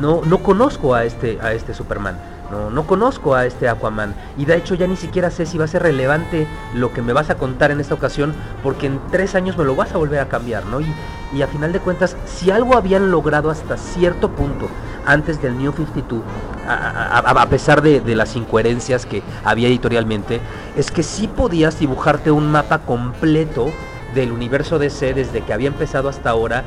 no, 0.00 0.22
no 0.24 0.38
conozco 0.38 0.94
a 0.94 1.04
este, 1.04 1.38
a 1.42 1.52
este 1.52 1.74
Superman. 1.74 2.31
No, 2.52 2.86
conozco 2.86 3.34
a 3.34 3.46
este 3.46 3.66
Aquaman 3.66 4.14
y 4.36 4.44
de 4.44 4.56
hecho 4.56 4.74
ya 4.74 4.86
ni 4.86 4.96
siquiera 4.96 5.30
sé 5.30 5.46
si 5.46 5.56
va 5.56 5.64
a 5.64 5.68
ser 5.68 5.82
relevante 5.82 6.46
lo 6.74 6.92
que 6.92 7.00
me 7.00 7.14
vas 7.14 7.30
a 7.30 7.36
contar 7.36 7.70
en 7.70 7.80
esta 7.80 7.94
ocasión 7.94 8.34
porque 8.62 8.86
en 8.88 9.00
tres 9.10 9.34
años 9.34 9.56
me 9.56 9.64
lo 9.64 9.74
vas 9.74 9.92
a 9.92 9.96
volver 9.98 10.20
a 10.20 10.28
cambiar, 10.28 10.66
¿no? 10.66 10.80
Y, 10.80 11.40
a 11.40 11.46
final 11.46 11.72
de 11.72 11.80
cuentas, 11.80 12.14
si 12.26 12.50
algo 12.50 12.76
habían 12.76 13.10
logrado 13.10 13.50
hasta 13.50 13.78
cierto 13.78 14.30
punto 14.32 14.68
antes 15.06 15.40
del 15.40 15.56
New 15.56 15.72
52, 15.72 16.22
a, 16.68 17.46
pesar 17.48 17.80
de, 17.80 18.00
de, 18.00 18.14
las 18.14 18.36
incoherencias 18.36 19.06
que 19.06 19.22
había 19.42 19.68
editorialmente, 19.68 20.42
es 20.76 20.90
que 20.90 21.02
sí 21.02 21.28
podías 21.28 21.78
dibujarte 21.78 22.30
un 22.30 22.52
mapa 22.52 22.80
completo 22.80 23.72
del 24.14 24.30
universo 24.30 24.78
DC 24.78 25.14
desde 25.14 25.40
que 25.40 25.54
había 25.54 25.68
empezado 25.68 26.10
hasta 26.10 26.28
ahora 26.28 26.64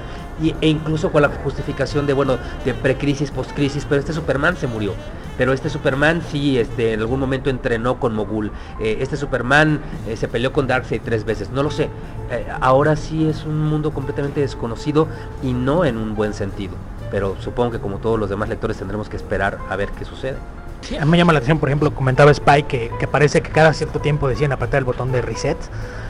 e 0.61 0.67
incluso 0.67 1.11
con 1.11 1.21
la 1.21 1.29
justificación 1.29 2.07
de, 2.07 2.13
bueno, 2.13 2.37
de 2.65 2.73
precrisis, 2.73 3.29
postcrisis, 3.29 3.85
pero 3.87 3.99
este 3.99 4.13
Superman 4.13 4.57
se 4.57 4.65
murió. 4.65 4.93
Pero 5.37 5.53
este 5.53 5.69
Superman 5.69 6.21
sí, 6.31 6.57
este, 6.57 6.93
en 6.93 7.01
algún 7.01 7.19
momento 7.19 7.49
entrenó 7.49 7.99
con 7.99 8.13
Mogul. 8.15 8.51
Eh, 8.79 8.97
este 9.01 9.17
Superman 9.17 9.81
eh, 10.07 10.15
se 10.15 10.27
peleó 10.27 10.51
con 10.53 10.67
Darkseid 10.67 11.01
tres 11.03 11.25
veces. 11.25 11.49
No 11.49 11.63
lo 11.63 11.71
sé. 11.71 11.89
Eh, 12.31 12.45
ahora 12.61 12.95
sí 12.95 13.27
es 13.27 13.45
un 13.45 13.59
mundo 13.59 13.91
completamente 13.91 14.41
desconocido 14.41 15.07
y 15.43 15.53
no 15.53 15.85
en 15.85 15.97
un 15.97 16.15
buen 16.15 16.33
sentido. 16.33 16.73
Pero 17.11 17.35
supongo 17.39 17.71
que 17.71 17.79
como 17.79 17.97
todos 17.97 18.19
los 18.19 18.29
demás 18.29 18.49
lectores 18.49 18.77
tendremos 18.77 19.09
que 19.09 19.17
esperar 19.17 19.59
a 19.69 19.75
ver 19.75 19.89
qué 19.89 20.05
sucede. 20.05 20.37
Sí, 20.81 20.97
a 20.97 21.05
mí 21.05 21.11
me 21.11 21.17
llama 21.17 21.33
la 21.33 21.39
atención, 21.39 21.59
por 21.59 21.69
ejemplo, 21.69 21.93
comentaba 21.93 22.31
Spy 22.33 22.63
que, 22.63 22.91
que 22.99 23.07
parece 23.07 23.41
que 23.41 23.49
cada 23.49 23.73
cierto 23.73 23.99
tiempo 23.99 24.27
decían 24.27 24.51
apretar 24.51 24.79
el 24.79 24.85
botón 24.85 25.11
de 25.11 25.21
reset, 25.21 25.57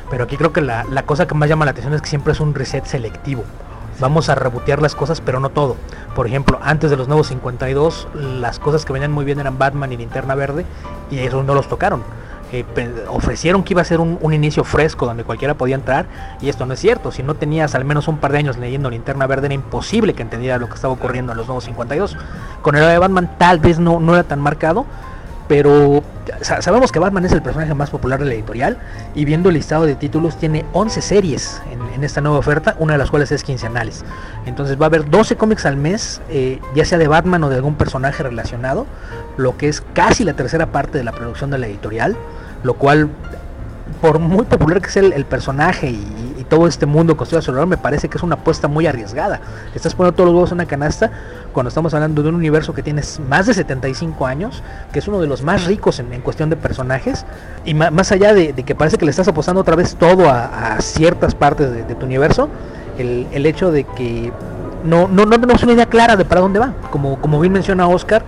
pero 0.10 0.26
aquí 0.26 0.36
creo 0.36 0.52
que 0.52 0.60
la, 0.60 0.84
la 0.86 1.04
cosa 1.04 1.28
que 1.28 1.34
más 1.34 1.48
llama 1.48 1.64
la 1.64 1.72
atención 1.72 1.94
es 1.94 2.02
que 2.02 2.10
siempre 2.10 2.34
es 2.34 2.42
un 2.42 2.54
reset 2.54 2.84
selectivo 2.86 3.46
vamos 4.00 4.30
a 4.30 4.36
rebotear 4.36 4.82
las 4.82 4.96
cosas, 4.96 5.22
pero 5.22 5.40
no 5.40 5.50
todo. 5.50 5.76
Por 6.16 6.28
ejemplo, 6.28 6.60
antes 6.62 6.90
de 6.90 6.98
los 6.98 7.08
nuevos 7.08 7.28
52, 7.28 8.08
las 8.14 8.60
cosas 8.60 8.86
que 8.86 8.94
venían 8.94 9.12
muy 9.12 9.26
bien 9.26 9.40
eran 9.40 9.58
Batman 9.58 9.92
y 9.92 9.98
Linterna 9.98 10.36
Verde, 10.36 10.66
y 11.12 11.20
eso 11.20 11.44
no 11.44 11.54
los 11.54 11.68
tocaron. 11.68 12.04
Eh, 12.52 12.64
ofrecieron 13.10 13.64
que 13.64 13.74
iba 13.74 13.82
a 13.82 13.86
ser 13.86 14.00
un, 14.00 14.20
un, 14.22 14.34
inicio 14.34 14.64
fresco 14.64 15.08
donde 15.08 15.24
cualquiera 15.24 15.56
podía 15.56 15.76
entrar, 15.76 16.06
y 16.42 16.50
esto 16.50 16.66
no 16.66 16.74
es 16.74 16.80
cierto. 16.80 17.12
Si 17.12 17.24
no 17.24 17.34
tenías 17.34 17.76
al 17.76 17.86
menos 17.86 18.08
un 18.08 18.18
par 18.20 18.32
de 18.32 18.38
años 18.38 18.58
leyendo 18.58 18.90
Linterna 18.90 19.28
Verde, 19.28 19.48
era 19.48 19.56
imposible 19.56 20.14
que 20.14 20.22
entendiera 20.22 20.58
lo 20.58 20.68
que 20.68 20.76
estaba 20.76 20.94
ocurriendo 20.94 21.32
en 21.32 21.38
los 21.38 21.48
nuevos 21.48 21.66
52. 21.66 22.16
Con 22.62 22.76
el 22.76 22.86
de 22.86 22.98
Batman 22.98 23.32
tal 23.38 23.60
vez 23.60 23.80
no, 23.80 24.00
no 24.00 24.14
era 24.14 24.24
tan 24.24 24.40
marcado, 24.40 24.86
pero 25.48 26.04
sabemos 26.42 26.92
que 26.92 27.00
Batman 27.00 27.26
es 27.26 27.32
el 27.32 27.42
personaje 27.42 27.74
más 27.74 27.90
popular 27.90 28.20
de 28.20 28.26
la 28.26 28.34
editorial 28.34 28.78
y 29.14 29.26
viendo 29.26 29.50
el 29.50 29.56
listado 29.56 29.86
de 29.86 29.96
títulos 29.96 30.38
tiene 30.38 30.66
11 30.74 31.02
series 31.02 31.62
en, 31.72 32.04
esta 32.04 32.22
nueva 32.22 32.38
oferta, 32.38 32.76
una 32.80 32.94
de 32.94 33.00
las 33.00 33.10
cuales 33.10 33.32
es 33.32 33.44
quincenales. 33.44 34.04
Entonces 34.46 34.80
va 34.80 34.86
a 34.86 34.88
haber 34.88 35.10
12 35.10 35.38
cómics 35.38 35.66
al 35.66 35.78
mes, 35.78 36.22
eh, 36.30 36.60
ya 36.76 36.86
sea 36.86 36.98
de 36.98 37.08
Batman 37.08 37.44
o 37.44 37.50
de 37.50 37.56
algún 37.56 37.76
personaje 37.76 38.22
relacionado, 38.22 38.86
lo 39.38 39.58
que 39.58 39.70
es 39.70 39.82
casi 39.94 40.24
la 40.24 40.34
tercera 40.34 40.72
parte 40.72 40.98
de 40.98 41.04
la 41.04 41.14
producción 41.14 41.50
de 41.52 41.58
la 41.58 41.68
editorial, 41.68 42.16
lo 42.64 42.76
cual 42.76 43.10
por 44.02 44.20
muy 44.20 44.46
popular 44.46 44.82
que 44.82 44.90
sea 44.90 45.04
el, 45.04 45.26
personaje 45.26 45.90
y, 45.90 46.22
todo 46.48 46.68
este 46.68 46.86
mundo 46.86 47.18
construido 47.18 47.40
alrededor, 47.40 47.68
me 47.68 47.78
parece 47.78 48.08
que 48.08 48.18
es 48.20 48.24
una 48.24 48.36
apuesta 48.36 48.68
muy 48.68 48.86
arriesgada. 48.86 49.42
Estás 49.74 49.96
poniendo 49.96 50.16
todos 50.16 50.28
los 50.28 50.36
huevos 50.36 50.52
en 50.52 50.58
una 50.58 50.68
canasta 50.68 51.10
cuando 51.54 51.70
estamos 51.70 51.92
hablando 51.96 52.22
de 52.22 52.30
un 52.30 52.36
universo 52.36 52.72
que 52.76 52.84
tiene 52.84 53.02
más 53.28 53.48
de 53.48 53.56
75 53.56 54.28
años, 54.28 54.62
que 54.94 55.00
es 55.00 55.08
uno 55.08 55.20
de 55.20 55.26
los 55.26 55.42
más 55.42 55.66
ricos 55.66 55.98
en, 55.98 56.22
cuestión 56.22 56.52
de 56.52 56.56
personajes, 56.56 57.26
y 57.66 57.74
más 57.74 58.12
allá 58.12 58.36
de, 58.36 58.54
que 58.54 58.76
parece 58.76 59.00
que 59.00 59.06
le 59.06 59.10
estás 59.10 59.28
apostando 59.28 59.62
otra 59.62 59.76
vez 59.76 59.96
todo 59.96 60.30
a, 60.30 60.78
ciertas 60.82 61.34
partes 61.34 61.72
de, 61.72 61.96
tu 61.96 62.06
universo, 62.06 62.48
el, 63.00 63.46
hecho 63.48 63.72
de 63.72 63.84
que 63.84 64.32
no, 64.84 65.08
no, 65.08 65.26
no 65.26 65.40
tenemos 65.40 65.64
una 65.64 65.74
idea 65.74 65.88
clara 65.88 66.16
de 66.16 66.26
para 66.26 66.42
dónde 66.42 66.60
va. 66.60 66.74
Como, 66.92 67.20
como 67.20 67.40
bien 67.40 67.54
menciona 67.54 67.88
Oscar, 67.88 68.24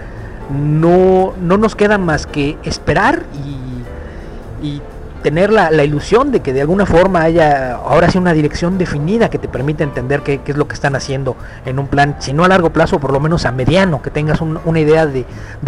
no, 0.50 1.34
no 1.40 1.58
nos 1.58 1.76
queda 1.76 2.00
más 2.00 2.26
que 2.26 2.58
esperar 2.64 3.24
y, 3.46 4.66
y 4.68 4.82
tener 5.24 5.52
la, 5.52 5.84
ilusión 5.84 6.32
de 6.32 6.42
que 6.42 6.54
de 6.54 6.62
alguna 6.62 6.86
forma 6.86 7.22
haya 7.22 7.76
ahora 7.76 8.10
sí 8.10 8.18
una 8.18 8.34
dirección 8.34 8.78
definida 8.78 9.30
que 9.30 9.38
te 9.38 9.48
permita 9.48 9.84
entender 9.84 10.22
qué, 10.22 10.42
es 10.46 10.58
lo 10.58 10.68
que 10.68 10.74
están 10.74 10.96
haciendo 10.96 11.36
en 11.66 11.80
un 11.80 11.88
plan, 11.88 12.16
si 12.20 12.34
no 12.34 12.44
a 12.44 12.48
largo 12.48 12.72
plazo, 12.72 13.00
por 13.00 13.12
lo 13.12 13.20
menos 13.20 13.46
a 13.46 13.52
mediano, 13.52 14.02
que 14.02 14.10
tengas 14.10 14.42
una 14.42 14.80
idea 14.80 15.06
de, 15.06 15.26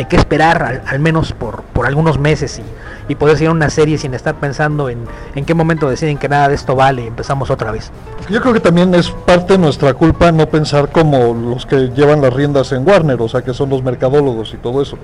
qué 0.10 0.16
esperar, 0.16 0.84
al, 0.86 1.00
menos 1.00 1.34
por, 1.34 1.64
por, 1.64 1.86
algunos 1.86 2.20
meses 2.20 2.62
y, 3.08 3.16
poder 3.16 3.38
seguir 3.38 3.50
una 3.52 3.70
serie 3.70 3.98
sin 3.98 4.14
estar 4.14 4.36
pensando 4.36 4.88
en, 4.88 5.00
en 5.36 5.44
qué 5.44 5.54
momento 5.54 5.90
deciden 5.90 6.18
que 6.18 6.30
nada 6.30 6.48
de 6.48 6.56
esto 6.56 6.76
vale 6.76 7.04
y 7.04 7.08
empezamos 7.08 7.50
otra 7.50 7.72
vez. 7.72 7.92
Yo 8.30 8.40
creo 8.40 8.54
que 8.54 8.60
también 8.60 8.94
es 8.94 9.10
parte 9.10 9.54
de 9.54 9.60
nuestra 9.60 9.94
culpa 9.94 10.32
no 10.32 10.48
pensar 10.48 10.90
como 10.92 11.34
los 11.34 11.66
que 11.66 11.90
llevan 11.90 12.22
las 12.22 12.34
riendas 12.34 12.72
en 12.72 12.88
Warner, 12.88 13.22
o 13.22 13.28
sea, 13.28 13.42
que 13.42 13.54
son 13.54 13.70
los 13.70 13.84
mercadólogos 13.84 14.54
y 14.54 14.58
todo 14.58 14.82
eso. 14.82 14.98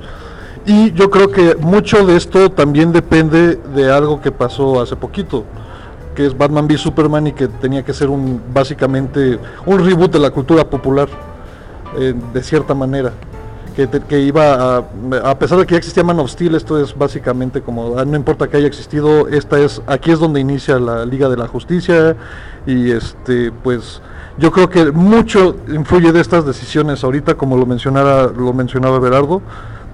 Y 0.65 0.91
yo 0.93 1.11
creo 1.11 1.29
que 1.29 1.55
mucho 1.55 2.05
de 2.05 2.17
esto 2.17 2.49
también 2.49 2.91
depende 2.91 3.55
de 3.55 3.91
algo 3.91 4.19
que 4.19 4.31
pasó 4.31 4.81
hace 4.81 4.95
poquito, 4.95 5.43
que 6.15 6.25
es 6.25 6.35
Batman 6.35 6.65
v 6.65 6.77
Superman 6.77 7.27
y 7.27 7.33
que 7.33 7.47
tenía 7.47 7.83
que 7.83 7.93
ser 7.93 8.09
un 8.09 8.41
básicamente 8.51 9.39
un 9.67 9.85
reboot 9.85 10.11
de 10.11 10.19
la 10.19 10.31
cultura 10.31 10.67
popular, 10.67 11.07
eh, 11.99 12.15
de 12.33 12.43
cierta 12.43 12.73
manera. 12.73 13.11
Que, 13.75 13.89
que, 13.89 14.21
iba 14.21 14.77
a, 14.77 14.83
a 15.25 15.37
pesar 15.37 15.59
de 15.59 15.65
que 15.65 15.73
ya 15.73 15.77
existía 15.77 16.01
Man 16.01 16.17
of 16.19 16.31
Steel, 16.31 16.55
esto 16.55 16.81
es 16.81 16.97
básicamente 16.97 17.61
como, 17.61 17.99
ah, 17.99 18.05
no 18.05 18.15
importa 18.15 18.47
que 18.47 18.55
haya 18.55 18.67
existido, 18.67 19.27
esta 19.27 19.59
es, 19.59 19.81
aquí 19.85 20.11
es 20.11 20.19
donde 20.19 20.39
inicia 20.39 20.79
la 20.79 21.05
Liga 21.05 21.27
de 21.27 21.35
la 21.35 21.47
Justicia 21.47 22.15
y 22.65 22.89
este, 22.89 23.51
pues 23.51 24.01
yo 24.37 24.49
creo 24.53 24.69
que 24.69 24.93
mucho 24.93 25.57
influye 25.67 26.13
de 26.13 26.21
estas 26.21 26.45
decisiones 26.45 27.03
ahorita, 27.03 27.35
como 27.35 27.57
lo 27.57 27.65
mencionara, 27.65 28.27
lo 28.27 28.53
mencionaba 28.53 28.97
Berardo, 28.99 29.41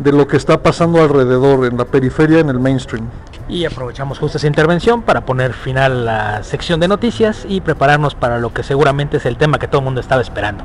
de 0.03 0.11
lo 0.11 0.27
que 0.27 0.37
está 0.37 0.61
pasando 0.61 1.01
alrededor, 1.01 1.65
en 1.65 1.77
la 1.77 1.85
periferia, 1.85 2.39
en 2.39 2.49
el 2.49 2.59
mainstream. 2.59 3.07
Y 3.47 3.65
aprovechamos 3.65 4.17
justo 4.17 4.37
esa 4.37 4.47
intervención 4.47 5.01
para 5.01 5.25
poner 5.25 5.53
final 5.53 6.07
a 6.07 6.35
la 6.37 6.43
sección 6.43 6.79
de 6.79 6.87
noticias 6.87 7.45
y 7.47 7.59
prepararnos 7.59 8.15
para 8.15 8.39
lo 8.39 8.53
que 8.53 8.63
seguramente 8.63 9.17
es 9.17 9.25
el 9.25 9.35
tema 9.37 9.59
que 9.59 9.67
todo 9.67 9.79
el 9.79 9.85
mundo 9.85 9.99
estaba 9.99 10.21
esperando. 10.21 10.63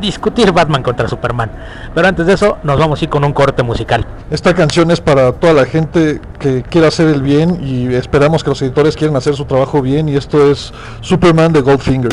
Discutir 0.00 0.52
Batman 0.52 0.82
contra 0.82 1.08
Superman. 1.08 1.50
Pero 1.94 2.06
antes 2.06 2.26
de 2.26 2.34
eso, 2.34 2.58
nos 2.62 2.78
vamos 2.78 3.00
a 3.00 3.04
ir 3.04 3.10
con 3.10 3.24
un 3.24 3.32
corte 3.32 3.62
musical. 3.62 4.04
Esta 4.30 4.54
canción 4.54 4.90
es 4.90 5.00
para 5.00 5.32
toda 5.32 5.54
la 5.54 5.64
gente 5.64 6.20
que 6.38 6.62
quiera 6.62 6.88
hacer 6.88 7.08
el 7.08 7.22
bien 7.22 7.58
y 7.62 7.94
esperamos 7.94 8.44
que 8.44 8.50
los 8.50 8.60
editores 8.62 8.96
quieran 8.96 9.16
hacer 9.16 9.34
su 9.34 9.46
trabajo 9.46 9.80
bien 9.80 10.08
y 10.08 10.16
esto 10.16 10.50
es 10.50 10.72
Superman 11.00 11.52
de 11.52 11.62
Goldfinger. 11.62 12.12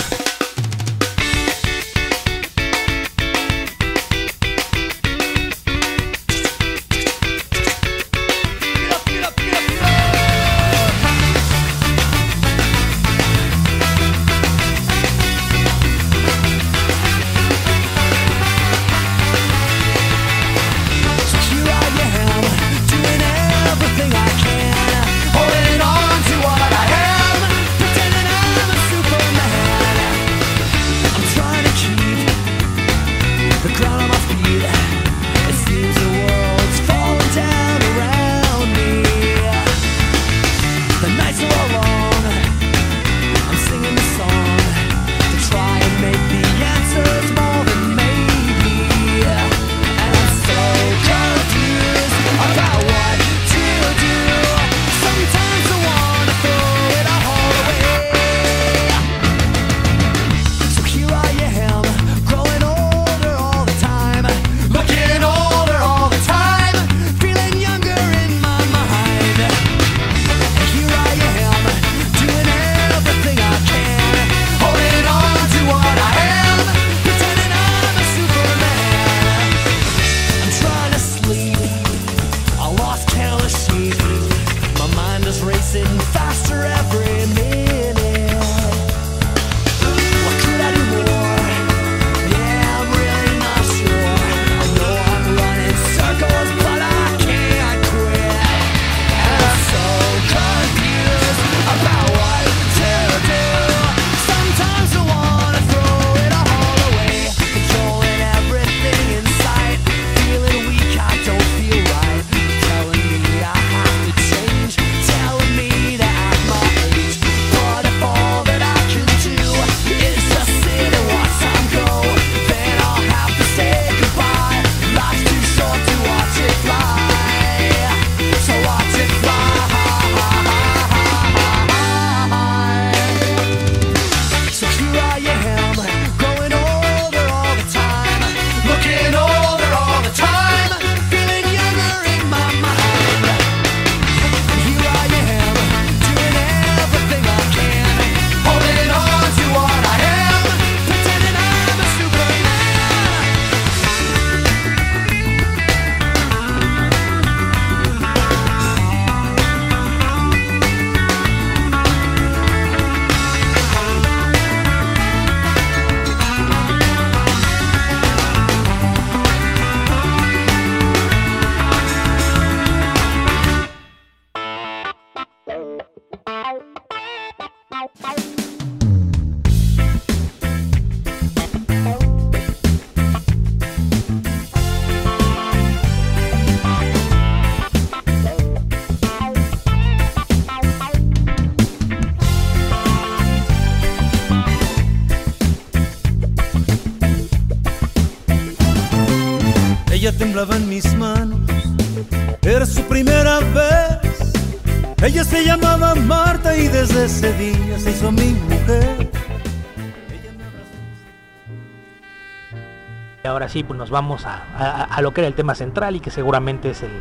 Sí, 213.49 213.63
pues 213.63 213.77
nos 213.77 213.89
vamos 213.89 214.25
a, 214.25 214.85
a, 214.85 215.01
lo 215.01 215.13
que 215.13 215.21
era 215.21 215.27
el 215.27 215.33
tema 215.33 215.55
central 215.55 215.95
y 215.95 215.99
que 215.99 216.11
seguramente 216.11 216.69
es 216.71 216.83
el, 216.83 216.91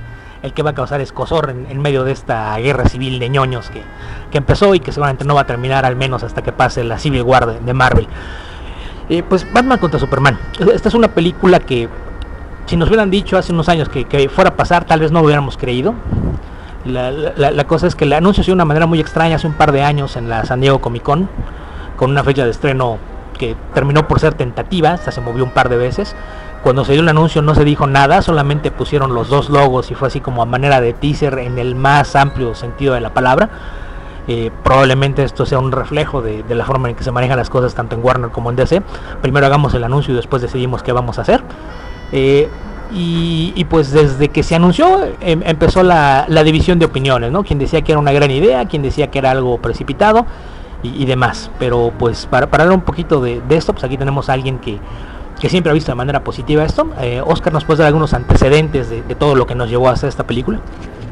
el 0.43 0.53
que 0.53 0.63
va 0.63 0.71
a 0.71 0.75
causar 0.75 1.01
escosor 1.01 1.51
en, 1.51 1.81
medio 1.81 2.05
de 2.05 2.13
esta 2.13 2.57
guerra 2.59 2.89
civil 2.89 3.19
de 3.19 3.29
ñoños 3.29 3.71
que, 3.71 3.83
que, 4.31 4.39
empezó 4.39 4.75
y 4.75 4.81
que 4.81 4.93
seguramente 4.93 5.25
no 5.25 5.35
va 5.35 5.43
a 5.43 5.47
terminar 5.47 5.85
al 5.85 5.97
menos 5.97 6.23
hasta 6.23 6.43
que 6.43 6.53
pase 6.53 6.85
la 6.85 6.99
Civil 6.99 7.23
War 7.23 7.61
de, 7.61 7.75
Marvel. 7.75 8.07
Eh, 9.09 9.23
pues 9.23 9.51
Batman 9.53 9.79
contra 9.79 9.99
Superman. 9.99 10.39
Esta 10.73 10.89
es 10.89 10.95
una 10.95 11.09
película 11.09 11.61
que 11.61 11.89
si 12.67 12.77
nos 12.77 12.89
hubieran 12.89 13.11
dicho 13.11 13.39
hace 13.39 13.53
unos 13.53 13.69
años 13.69 13.89
que, 13.89 14.05
que 14.05 14.29
fuera 14.29 14.51
a 14.51 14.57
pasar, 14.57 14.85
tal 14.85 15.01
vez 15.01 15.13
no 15.13 15.21
hubiéramos 15.21 15.57
creído. 15.57 15.95
La, 16.85 17.11
la, 17.11 17.51
la, 17.51 17.65
cosa 17.67 17.87
es 17.87 17.95
que 17.95 18.05
el 18.05 18.13
anuncio 18.13 18.43
se 18.43 18.49
dio 18.49 18.53
de 18.53 18.59
una 18.59 18.65
manera 18.65 18.87
muy 18.87 19.01
extraña 19.01 19.37
hace 19.37 19.47
un 19.47 19.55
par 19.55 19.73
de 19.73 19.83
años 19.83 20.17
en 20.17 20.29
la 20.29 20.45
San 20.45 20.61
Diego 20.61 20.81
Comic 20.81 21.03
Con, 21.03 21.29
con 21.97 22.11
una 22.11 22.23
fecha 22.23 22.45
de 22.45 22.51
estreno 22.51 22.99
que 23.39 23.57
terminó 23.73 24.07
por 24.07 24.21
ser 24.21 24.35
tentativa, 24.35 24.93
hasta 24.93 25.11
se 25.11 25.21
movió 25.21 25.45
un 25.45 25.51
par 25.51 25.69
de 25.69 25.79
veces. 25.79 26.15
Cuando 26.63 26.85
se 26.85 26.93
dio 26.93 27.03
el 27.03 27.09
anuncio 27.09 27.41
no 27.41 27.55
se 27.55 27.65
dijo 27.65 27.87
nada, 27.87 28.21
solamente 28.21 28.71
pusieron 28.71 29.15
los 29.15 29.29
dos 29.29 29.49
logos 29.49 29.91
y 29.91 29.95
fue 29.95 30.09
así 30.09 30.21
como 30.21 30.43
a 30.43 30.47
manera 30.47 30.81
de 30.81 30.93
teaser 30.93 31.39
en 31.39 31.59
el 31.59 31.75
más 31.75 32.17
amplio 32.17 32.55
sentido 32.55 32.95
de 32.95 33.01
la 33.01 33.15
palabra. 33.15 33.49
Eh, 34.27 34.51
probablemente 34.63 35.23
esto 35.23 35.47
sea 35.47 35.59
un 35.59 35.73
reflejo 35.73 36.21
de, 36.21 36.45
la 36.51 36.67
forma 36.67 36.91
en 36.91 36.97
que 36.97 37.03
se 37.03 37.11
manejan 37.11 37.39
las 37.39 37.49
cosas 37.49 37.75
tanto 37.75 37.95
en 37.97 38.05
Warner 38.05 38.31
como 38.31 38.51
en 38.51 38.57
DC. 38.57 38.83
Primero 39.23 39.47
hagamos 39.47 39.73
el 39.73 39.85
anuncio 39.85 40.13
y 40.13 40.17
después 40.17 40.43
decidimos 40.43 40.83
qué 40.83 40.93
vamos 40.93 41.19
a 41.19 41.23
hacer. 41.23 41.43
Eh, 42.13 42.49
y, 42.93 43.53
y, 43.55 43.65
pues 43.65 43.93
desde 43.93 44.31
que 44.31 44.43
se 44.43 44.55
anunció 44.55 45.05
em, 45.21 45.43
empezó 45.45 45.83
la, 45.83 46.25
la, 46.27 46.43
división 46.43 46.79
de 46.79 46.87
opiniones, 46.87 47.31
¿no? 47.31 47.45
Quien 47.45 47.59
decía 47.59 47.83
que 47.83 47.93
era 47.93 47.99
una 47.99 48.13
gran 48.13 48.31
idea, 48.31 48.65
quien 48.65 48.83
decía 48.83 49.11
que 49.11 49.19
era 49.19 49.31
algo 49.31 49.59
precipitado 49.59 50.25
y, 50.83 51.03
y 51.03 51.07
demás. 51.07 51.51
Pero 51.59 51.93
pues 51.99 52.27
para, 52.27 52.49
para 52.51 52.65
dar 52.65 52.75
un 52.75 52.83
poquito 52.83 53.21
de, 53.21 53.41
de, 53.41 53.57
esto, 53.57 53.73
pues 53.73 53.85
aquí 53.85 53.97
tenemos 53.97 54.29
a 54.29 54.33
alguien 54.33 54.59
que, 54.59 54.79
que 55.41 55.49
siempre 55.49 55.71
ha 55.71 55.75
visto 55.75 55.93
de 55.93 55.97
manera 55.97 56.25
positiva 56.25 56.65
esto. 56.65 56.89
Eh, 57.01 57.23
Oscar, 57.25 57.53
¿nos 57.53 57.65
puedes 57.65 57.79
dar 57.79 57.89
algunos 57.89 58.15
antecedentes 58.15 58.91
de, 58.91 59.03
de, 59.03 59.15
todo 59.15 59.35
lo 59.35 59.47
que 59.47 59.55
nos 59.55 59.69
llevó 59.69 59.89
a 59.89 59.93
hacer 59.93 60.09
esta 60.09 60.27
película? 60.27 60.61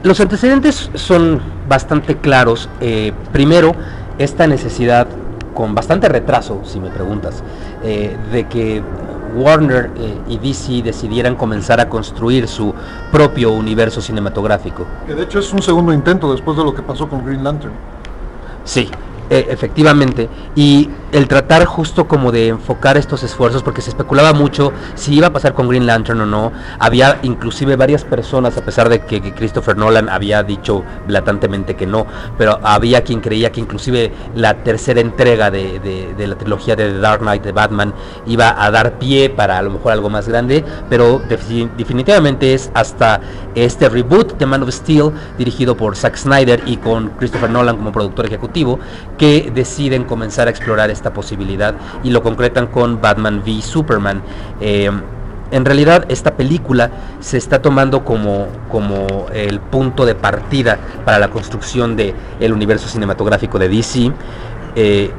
Los 0.02 0.20
antecedentes 0.20 0.90
son 0.94 1.40
bastante 1.68 2.16
claros. 2.16 2.68
Eh, 2.80 3.12
primero, 3.32 3.72
esta 4.18 4.46
necesidad, 4.46 5.08
con 5.54 5.74
bastante 5.74 6.08
retraso, 6.08 6.60
si 6.64 6.78
me 6.78 6.90
preguntas, 6.90 7.42
eh, 7.82 8.16
de 8.30 8.46
que 8.46 8.82
Warner 9.34 9.90
eh, 9.96 10.18
y 10.28 10.38
DC 10.38 10.82
decidieran 10.82 11.34
comenzar 11.34 11.80
a 11.80 11.88
construir 11.88 12.46
su 12.46 12.74
propio 13.10 13.50
universo 13.52 14.00
cinematográfico. 14.00 14.86
Que 15.06 15.14
de 15.14 15.24
hecho 15.24 15.40
es 15.40 15.52
un 15.52 15.62
segundo 15.62 15.92
intento 15.92 16.30
después 16.30 16.56
de 16.56 16.64
lo 16.64 16.74
que 16.74 16.82
pasó 16.82 17.08
con 17.08 17.24
Green 17.24 17.42
Lantern. 17.42 17.72
Sí, 18.64 18.90
eh, 19.30 19.46
efectivamente. 19.50 20.28
Y 20.54 20.88
el 21.16 21.28
tratar 21.28 21.64
justo 21.64 22.06
como 22.06 22.30
de 22.30 22.48
enfocar 22.48 22.98
estos 22.98 23.22
esfuerzos, 23.22 23.62
porque 23.62 23.80
se 23.80 23.88
especulaba 23.88 24.34
mucho 24.34 24.74
si 24.96 25.14
iba 25.14 25.28
a 25.28 25.32
pasar 25.32 25.54
con 25.54 25.66
Green 25.66 25.86
Lantern 25.86 26.20
o 26.20 26.26
no. 26.26 26.52
Había 26.78 27.20
inclusive 27.22 27.74
varias 27.76 28.04
personas, 28.04 28.58
a 28.58 28.62
pesar 28.62 28.90
de 28.90 29.00
que, 29.00 29.16
Christopher 29.32 29.78
Nolan 29.78 30.10
había 30.10 30.42
dicho 30.42 30.84
blatantemente 31.06 31.74
que 31.74 31.86
no, 31.86 32.06
pero 32.36 32.60
había 32.62 33.02
quien 33.02 33.20
creía 33.20 33.50
que 33.50 33.60
inclusive 33.60 34.12
la 34.34 34.62
tercera 34.62 35.00
entrega 35.00 35.50
de, 35.50 35.80
de, 35.80 36.14
de, 36.14 36.26
la 36.26 36.36
trilogía 36.36 36.76
de 36.76 36.92
The 36.92 36.98
Dark 36.98 37.20
Knight 37.20 37.42
de 37.42 37.52
Batman 37.52 37.94
iba 38.26 38.62
a 38.62 38.70
dar 38.70 38.98
pie 38.98 39.30
para 39.30 39.56
a 39.56 39.62
lo 39.62 39.70
mejor 39.70 39.92
algo 39.92 40.10
más 40.10 40.28
grande, 40.28 40.64
pero 40.90 41.22
definitivamente 41.28 42.52
es 42.52 42.70
hasta 42.74 43.22
este 43.54 43.88
reboot 43.88 44.36
de 44.36 44.44
Man 44.44 44.62
of 44.62 44.70
Steel, 44.70 45.12
dirigido 45.38 45.78
por 45.78 45.96
Zack 45.96 46.16
Snyder 46.16 46.62
y 46.66 46.76
con 46.76 47.08
Christopher 47.10 47.48
Nolan 47.48 47.76
como 47.78 47.90
productor 47.90 48.26
ejecutivo, 48.26 48.78
que 49.16 49.50
deciden 49.54 50.04
comenzar 50.04 50.48
a 50.48 50.50
explorar 50.50 50.90
esta 50.90 51.05
posibilidad 51.12 51.74
y 52.02 52.10
lo 52.10 52.22
concretan 52.22 52.66
con 52.66 53.00
Batman 53.00 53.42
v 53.44 53.60
Superman. 53.62 54.22
Eh, 54.60 54.90
en 55.50 55.64
realidad 55.64 56.06
esta 56.08 56.36
película 56.36 56.90
se 57.20 57.36
está 57.36 57.62
tomando 57.62 58.04
como, 58.04 58.48
como 58.70 59.26
el 59.32 59.60
punto 59.60 60.04
de 60.04 60.14
partida 60.14 60.78
para 61.04 61.18
la 61.18 61.28
construcción 61.28 61.96
del 61.96 62.14
el 62.40 62.52
universo 62.52 62.88
cinematográfico 62.88 63.58
de 63.58 63.68
DC 63.68 64.12
eh, 64.74 65.10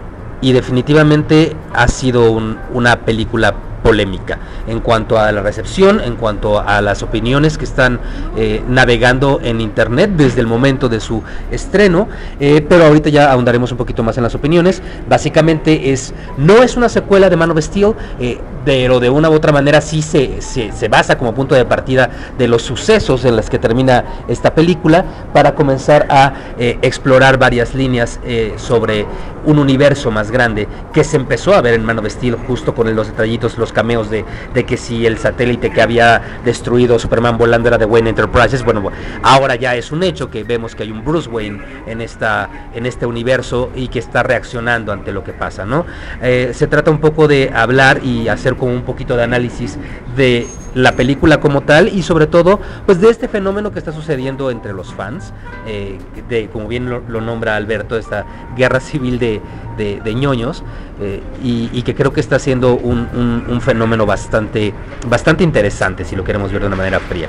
y 0.42 0.52
definitivamente 0.52 1.56
ha 1.74 1.88
sido 1.88 2.32
un, 2.32 2.58
una 2.74 3.00
película 3.00 3.56
polémica 3.88 4.38
en 4.68 4.82
cuanto 4.82 5.18
a 5.18 5.32
la 5.32 5.42
recepción, 5.42 6.02
en 6.02 6.18
cuanto 6.18 6.60
a 6.60 6.82
las 6.82 7.04
opiniones 7.04 7.58
que 7.58 7.64
están 7.64 8.02
eh, 8.36 8.62
navegando 8.68 9.40
en 9.42 9.62
internet 9.62 10.12
desde 10.18 10.42
el 10.42 10.48
momento 10.48 10.90
de 10.90 11.00
su 11.00 11.24
estreno, 11.52 12.10
eh, 12.42 12.66
pero 12.68 12.84
ahorita 12.84 13.08
ya 13.10 13.32
ahondaremos 13.32 13.72
un 13.72 13.78
poquito 13.78 14.04
más 14.04 14.18
en 14.18 14.24
las 14.24 14.36
opiniones. 14.36 14.82
Básicamente 15.08 15.94
es, 15.94 16.14
no 16.36 16.64
es 16.64 16.76
una 16.76 16.90
secuela 16.90 17.30
de 17.30 17.38
Man 17.38 17.52
of 17.52 17.62
Steel, 17.62 17.94
eh, 18.20 18.38
pero 18.66 19.00
de 19.00 19.10
una 19.10 19.30
u 19.30 19.34
otra 19.34 19.54
manera 19.54 19.80
sí 19.80 20.02
se, 20.02 20.42
se, 20.42 20.74
se, 20.74 20.90
basa 20.90 21.18
como 21.18 21.34
punto 21.34 21.56
de 21.56 21.64
partida 21.64 22.10
de 22.38 22.50
los 22.50 22.64
sucesos 22.64 23.24
en 23.24 23.38
los 23.38 23.50
que 23.50 23.58
termina 23.58 24.04
esta 24.28 24.54
película 24.54 25.06
para 25.34 25.56
comenzar 25.56 26.06
a 26.10 26.34
explorar 26.58 27.38
varias 27.38 27.74
líneas 27.74 28.20
sobre 28.58 29.06
un 29.46 29.60
universo 29.60 30.12
más 30.12 30.30
grande 30.32 30.68
que 30.94 31.06
se 31.06 31.16
empezó 31.16 31.54
a 31.56 31.62
ver 31.62 31.76
en 31.76 31.86
Man 31.86 32.00
of 32.00 32.08
Steel 32.10 32.36
justo 32.36 32.76
con 32.76 32.94
los 32.94 33.08
detallitos, 33.08 33.58
los 33.58 33.72
cameos 33.78 34.10
de, 34.10 34.26
que 34.66 34.76
si 34.76 35.06
el 35.06 35.20
satélite 35.20 35.70
que 35.70 35.84
había 35.84 36.40
destruido 36.44 36.98
Superman 36.98 37.38
volando 37.38 37.68
era 37.68 37.78
de 37.78 37.86
Wayne 37.86 38.10
Enterprises, 38.10 38.64
bueno, 38.64 38.92
ahora 39.22 39.54
ya 39.54 39.76
es 39.76 39.92
un 39.92 40.02
hecho 40.02 40.32
que 40.32 40.44
vemos 40.44 40.74
que 40.74 40.82
hay 40.82 40.92
un 40.92 41.06
Bruce 41.06 41.30
Wayne 41.30 41.62
en, 41.86 42.02
esta, 42.02 42.50
en 42.74 42.88
este 42.88 43.06
universo 43.06 43.70
y 43.76 43.90
que 43.90 44.00
está 44.00 44.24
reaccionando 44.24 44.92
ante 44.92 45.12
lo 45.12 45.24
que 45.24 45.32
pasa, 45.32 45.64
¿no? 45.64 45.86
Eh, 46.24 46.54
se 46.56 46.66
trata 46.66 46.90
un 46.90 46.98
poco 46.98 47.28
de 47.28 47.52
hablar 47.54 48.04
y 48.04 48.30
hacer 48.30 48.56
como 48.56 48.74
un 48.74 48.82
poquito 48.82 49.16
de 49.16 49.22
análisis 49.22 49.78
de 50.16 50.48
la 50.78 50.92
película 50.92 51.40
como 51.40 51.62
tal 51.62 51.88
y 51.90 52.04
sobre 52.04 52.28
todo 52.28 52.60
pues 52.86 53.02
de 53.02 53.10
este 53.10 53.28
fenómeno 53.28 53.72
que 53.72 53.80
está 53.80 53.92
sucediendo 53.92 54.52
entre 54.52 54.74
los 54.74 54.94
fans 54.94 55.34
eh, 55.66 55.98
de 56.30 56.50
como 56.50 56.68
bien 56.68 56.88
lo, 56.88 57.22
nombra 57.22 57.56
Alberto 57.56 57.98
esta 57.98 58.26
guerra 58.56 58.80
civil 58.80 59.18
de, 59.18 59.42
de, 59.76 60.16
ñoños 60.16 60.64
eh, 61.02 61.22
y, 61.44 61.82
que 61.82 61.96
creo 61.96 62.14
que 62.14 62.20
está 62.20 62.38
siendo 62.38 62.76
un, 62.76 63.08
un, 63.48 63.62
fenómeno 63.62 64.06
bastante 64.06 64.74
bastante 65.08 65.44
interesante 65.44 66.06
si 66.06 66.16
lo 66.16 66.24
queremos 66.24 66.52
ver 66.52 66.62
de 66.62 66.68
una 66.68 66.76
manera 66.76 67.00
fría. 67.00 67.28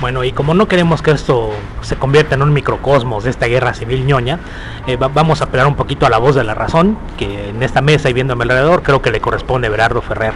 Bueno 0.00 0.24
y 0.24 0.32
como 0.32 0.54
no 0.54 0.66
queremos 0.66 1.02
que 1.02 1.10
esto 1.10 1.50
se 1.82 1.96
convierta 1.96 2.34
en 2.34 2.42
un 2.42 2.52
microcosmos 2.52 3.24
de 3.24 3.30
esta 3.30 3.46
guerra 3.46 3.74
civil 3.74 4.06
ñoña 4.06 4.38
eh, 4.86 4.96
va, 4.96 5.08
vamos 5.08 5.42
a 5.42 5.44
apelar 5.44 5.66
un 5.66 5.76
poquito 5.76 6.06
a 6.06 6.10
la 6.10 6.18
voz 6.18 6.34
de 6.34 6.44
la 6.44 6.54
razón 6.54 6.96
que 7.18 7.50
en 7.50 7.62
esta 7.62 7.82
mesa 7.82 8.08
y 8.08 8.14
viéndome 8.14 8.44
alrededor 8.44 8.82
creo 8.82 9.02
que 9.02 9.10
le 9.10 9.20
corresponde 9.20 9.68
Berardo 9.68 10.00
Ferrer 10.00 10.32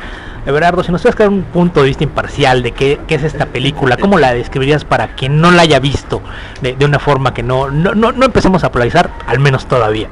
Everardo, 0.47 0.83
si 0.83 0.91
nos 0.91 1.03
puedes 1.03 1.19
dar 1.19 1.29
un 1.29 1.43
punto 1.43 1.81
de 1.81 1.89
vista 1.89 2.05
imparcial 2.05 2.63
de 2.63 2.73
qué, 2.73 2.99
es 3.09 3.23
esta 3.23 3.47
película, 3.47 3.97
¿cómo 3.99 4.19
la 4.19 4.33
describirías 4.33 4.85
para 4.85 5.15
quien 5.15 5.41
no 5.41 5.51
la 5.51 5.63
haya 5.63 5.81
visto 5.81 6.23
de, 6.63 6.83
una 6.85 6.99
forma 6.99 7.35
que 7.35 7.43
no, 7.43 7.71
no, 7.71 8.25
empecemos 8.25 8.65
a 8.65 8.73
polarizar, 8.73 9.11
al 9.27 9.39
menos 9.39 9.67
todavía? 9.67 10.09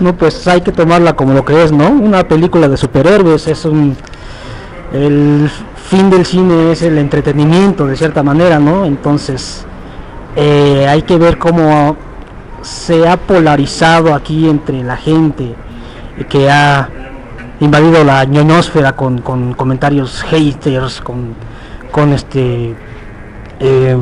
No, 0.00 0.16
pues 0.16 0.46
hay 0.48 0.62
que 0.62 0.72
tomarla 0.72 1.14
como 1.14 1.32
lo 1.32 1.44
que 1.44 1.62
es, 1.62 1.72
¿no? 1.72 1.88
Una 1.88 2.26
película 2.26 2.68
de 2.68 2.76
superhéroes, 2.76 3.46
es 3.46 3.64
un... 3.64 3.96
El 4.92 5.50
fin 5.76 6.10
del 6.10 6.24
cine 6.24 6.72
es 6.72 6.82
el 6.82 6.98
entretenimiento, 6.98 7.86
de 7.86 7.96
cierta 7.96 8.22
manera, 8.22 8.58
¿no? 8.58 8.84
Entonces, 8.84 9.66
eh, 10.36 10.86
hay 10.88 11.02
que 11.02 11.18
ver 11.18 11.38
cómo 11.38 11.96
se 12.62 13.08
ha 13.08 13.16
polarizado 13.16 14.14
aquí 14.14 14.48
entre 14.48 14.82
la 14.82 14.96
gente 14.96 15.54
que 16.28 16.50
ha 16.50 16.88
invadido 17.60 18.04
la 18.04 18.24
ñoñosfera 18.24 18.92
con, 18.92 19.18
con 19.18 19.54
comentarios 19.54 20.22
haters, 20.22 21.00
con, 21.00 21.34
con 21.90 22.12
este 22.12 22.74
eh, 23.60 23.96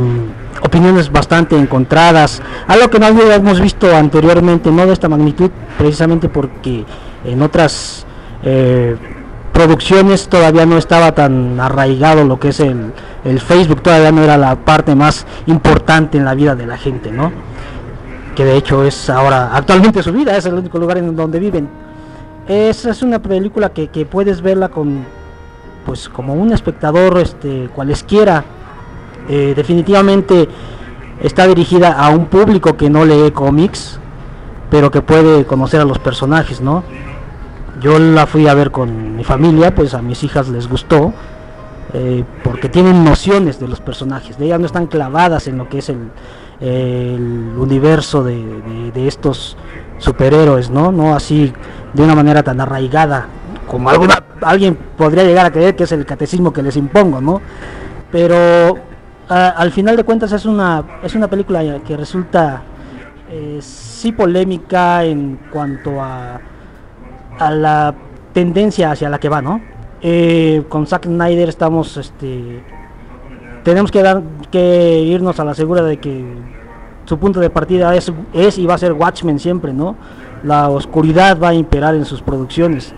opiniones 0.63 1.11
bastante 1.11 1.57
encontradas, 1.57 2.43
algo 2.67 2.89
que 2.91 2.99
no 2.99 3.07
habíamos 3.07 3.61
visto 3.61 3.95
anteriormente, 3.95 4.71
no 4.71 4.87
de 4.87 4.93
esta 4.93 5.09
magnitud, 5.09 5.51
precisamente 5.79 6.29
porque 6.29 6.85
en 7.25 7.43
otras 7.43 8.07
eh, 8.43 8.97
producciones 9.53 10.29
todavía 10.29 10.67
no 10.67 10.77
estaba 10.77 11.13
tan 11.13 11.59
arraigado 11.61 12.25
lo 12.25 12.39
que 12.39 12.49
es 12.49 12.61
el, 12.61 12.93
el, 13.25 13.41
Facebook, 13.41 13.83
todavía 13.83 14.13
no 14.13 14.23
era 14.23 14.37
la 14.37 14.57
parte 14.57 14.95
más 14.95 15.27
importante 15.47 16.19
en 16.19 16.25
la 16.25 16.35
vida 16.35 16.55
de 16.55 16.67
la 16.67 16.77
gente, 16.77 17.11
¿no? 17.11 17.33
Que 18.35 18.45
de 18.45 18.57
hecho 18.57 18.85
es 18.85 19.09
ahora, 19.09 19.51
actualmente 19.55 20.03
su 20.03 20.13
vida, 20.13 20.37
es 20.37 20.45
el 20.45 20.55
único 20.55 20.79
lugar 20.79 20.99
en 20.99 21.17
donde 21.17 21.39
viven 21.39 21.86
es, 22.49 22.85
es 22.85 23.03
una 23.03 23.21
película 23.21 23.71
que, 23.71 23.89
que, 23.89 24.07
puedes 24.07 24.41
verla 24.41 24.69
con 24.69 25.05
pues 25.85 26.09
como 26.09 26.35
un 26.35 26.53
espectador 26.53 27.19
este 27.19 27.69
cualesquiera. 27.75 28.45
Eh, 29.29 29.55
definitivamente 29.57 30.49
está 31.21 31.47
dirigida 31.47 31.93
a 31.93 32.11
un 32.11 32.27
público 32.27 32.77
que 32.77 32.89
no 32.89 33.05
lee 33.05 33.33
cómics 33.33 33.99
pero 34.71 34.91
que 34.91 35.03
puede 35.03 35.45
conocer 35.47 35.81
a 35.81 35.85
los 35.85 35.99
personajes 35.99 36.61
no 36.61 36.85
yo 37.81 37.99
la 37.99 38.27
fui 38.27 38.47
a 38.47 38.55
ver 38.55 38.71
con 38.71 39.17
mi 39.17 39.25
familia 39.25 39.75
pues 39.75 39.95
a 39.95 40.03
mis 40.03 40.23
hijas 40.23 40.49
les 40.49 40.69
gustó 40.69 41.13
eh, 41.93 42.25
porque 42.43 42.69
tienen 42.69 43.05
nociones 43.05 43.61
de 43.61 43.69
los 43.69 43.81
personajes, 43.81 44.39
de 44.39 44.47
ellas 44.47 44.59
no 44.59 44.67
están 44.67 44.87
clavadas 44.87 45.47
en 45.47 45.57
lo 45.57 45.69
que 45.69 45.79
es 45.79 45.89
el, 45.89 46.11
universo 47.57 48.25
de, 48.25 48.93
estos 49.07 49.57
superhéroes, 49.99 50.71
¿no? 50.71 50.93
No 50.93 51.15
así 51.15 51.53
de 51.93 52.03
una 52.03 52.15
manera 52.15 52.43
tan 52.43 52.61
arraigada 52.61 53.27
como 53.67 53.91
alguna, 53.91 54.23
alguien 54.43 54.77
podría 54.97 55.25
llegar 55.25 55.47
a 55.47 55.51
creer 55.51 55.75
que 55.75 55.85
es 55.85 55.93
el 55.93 56.07
catecismo 56.07 56.53
que 56.53 56.63
les 56.63 56.77
impongo, 56.77 57.21
¿no? 57.21 57.41
Pero 58.13 58.79
al 59.29 59.73
final 59.73 59.97
de 59.97 60.05
cuentas 60.05 60.31
es 60.33 60.47
una, 60.47 60.85
es 61.03 61.15
una 61.15 61.29
película 61.29 61.81
que 61.85 61.97
resulta 61.97 62.63
eh, 63.29 63.59
sí 63.61 64.13
polémica 64.13 65.05
en 65.05 65.41
cuanto 65.53 66.01
a, 66.01 66.41
a 67.39 67.51
la 67.51 67.95
tendencia 68.33 68.93
hacia 68.93 69.09
la 69.09 69.19
que 69.19 69.29
va, 69.29 69.43
¿no? 69.43 69.61
Eh, 70.01 70.63
con 70.69 70.87
Zack 70.87 71.07
Snyder 71.07 71.49
estamos, 71.49 71.97
este, 71.97 72.63
tenemos 73.65 73.91
que 73.91 74.03
dar, 74.03 74.23
que 74.53 75.01
irnos 75.01 75.41
a 75.41 75.45
la 75.45 75.55
segura 75.55 75.83
de 75.83 75.97
que 75.97 76.25
su 77.07 77.19
punto 77.19 77.41
de 77.41 77.49
partida 77.51 77.95
es, 77.95 78.13
es 78.33 78.59
y 78.59 78.67
va 78.67 78.75
a 78.75 78.79
ser 78.79 78.93
Watchmen 78.93 79.39
siempre, 79.39 79.73
¿no? 79.73 79.97
La 80.43 80.69
oscuridad 80.69 81.39
va 81.41 81.51
a 81.51 81.55
imperar 81.55 81.95
en 81.95 82.05
sus 82.05 82.21
producciones, 82.21 82.93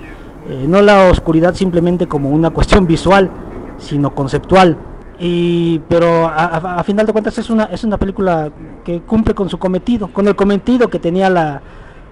eh, 0.48 0.64
no 0.66 0.82
la 0.82 1.10
oscuridad 1.10 1.54
simplemente 1.54 2.06
como 2.06 2.30
una 2.30 2.50
cuestión 2.50 2.86
visual, 2.86 3.30
sino 3.78 4.14
conceptual. 4.14 4.76
Y, 5.20 5.80
pero 5.88 6.26
a, 6.26 6.82
final 6.84 7.04
de 7.04 7.12
cuentas 7.12 7.36
es 7.38 7.50
una, 7.50 7.64
es 7.64 7.82
una 7.84 7.98
película 7.98 8.50
que 8.84 9.00
cumple 9.00 9.34
con 9.34 9.48
su 9.48 9.58
cometido, 9.58 10.08
con 10.08 10.28
el 10.28 10.36
cometido 10.36 10.88
que 10.88 10.98
tenía 10.98 11.28
la, 11.28 11.60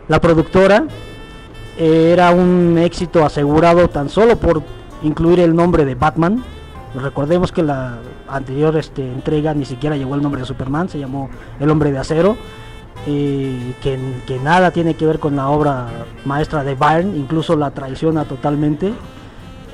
la 0.08 0.20
productora. 0.20 0.84
Eh, 1.78 2.10
era 2.12 2.30
un 2.30 2.78
éxito 2.78 3.24
asegurado 3.24 3.88
tan 3.88 4.08
solo 4.08 4.36
por 4.36 4.62
incluir 5.02 5.40
el 5.40 5.54
nombre 5.54 5.84
de 5.84 5.94
Batman. 5.94 6.42
Recordemos 7.00 7.52
que 7.52 7.62
la 7.62 7.98
anterior 8.28 8.76
este, 8.76 9.02
entrega 9.02 9.54
ni 9.54 9.64
siquiera 9.64 9.96
llegó 9.96 10.14
el 10.14 10.22
nombre 10.22 10.40
de 10.40 10.46
Superman, 10.46 10.88
se 10.88 10.98
llamó 10.98 11.28
El 11.60 11.70
Hombre 11.70 11.92
de 11.92 11.98
Acero. 11.98 12.36
Eh, 13.08 13.74
que, 13.82 13.98
que, 14.26 14.40
nada 14.40 14.72
tiene 14.72 14.94
que 14.94 15.06
ver 15.06 15.20
con 15.20 15.36
la 15.36 15.48
obra 15.48 15.86
maestra 16.24 16.64
de 16.64 16.74
Byrne, 16.74 17.16
incluso 17.16 17.54
la 17.54 17.70
traiciona 17.70 18.24
totalmente. 18.24 18.92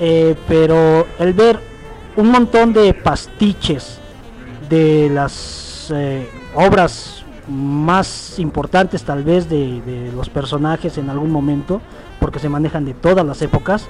Eh, 0.01 0.35
pero 0.49 1.07
el 1.19 1.33
ver 1.33 1.61
un 2.17 2.31
montón 2.31 2.73
de 2.73 2.93
pastiches 2.93 3.99
de 4.69 5.09
las 5.11 5.93
eh, 5.95 6.29
obras 6.55 7.25
más 7.49 8.39
importantes 8.39 9.03
tal 9.03 9.25
vez 9.25 9.49
de, 9.49 10.11
los 10.15 10.29
personajes 10.29 10.99
en 10.99 11.11
algún 11.11 11.31
momento, 11.31 11.81
porque 12.21 12.39
se 12.39 12.49
manejan 12.49 12.85
de 12.85 12.95
todas 12.95 13.25
las 13.25 13.43
épocas, 13.43 13.89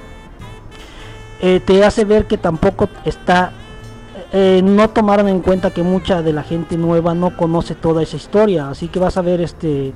eh, 1.43 1.61
te 1.61 1.85
hace 1.85 2.05
ver 2.05 2.27
que 2.27 2.39
tampoco 2.39 2.89
está, 3.05 3.53
eh, 4.33 4.63
no 4.65 4.89
tomaron 4.91 5.29
en 5.29 5.41
cuenta 5.41 5.71
que 5.71 5.83
mucha 5.83 6.23
de 6.23 6.33
la 6.33 6.43
gente 6.43 6.79
nueva 6.79 7.15
no 7.15 7.37
conoce 7.37 7.75
toda 7.75 8.03
esa 8.03 8.17
historia, 8.17 8.71
así 8.71 8.89
que 8.89 8.99
vas 8.99 9.17
a 9.17 9.23
ver 9.23 9.41
este 9.41 9.93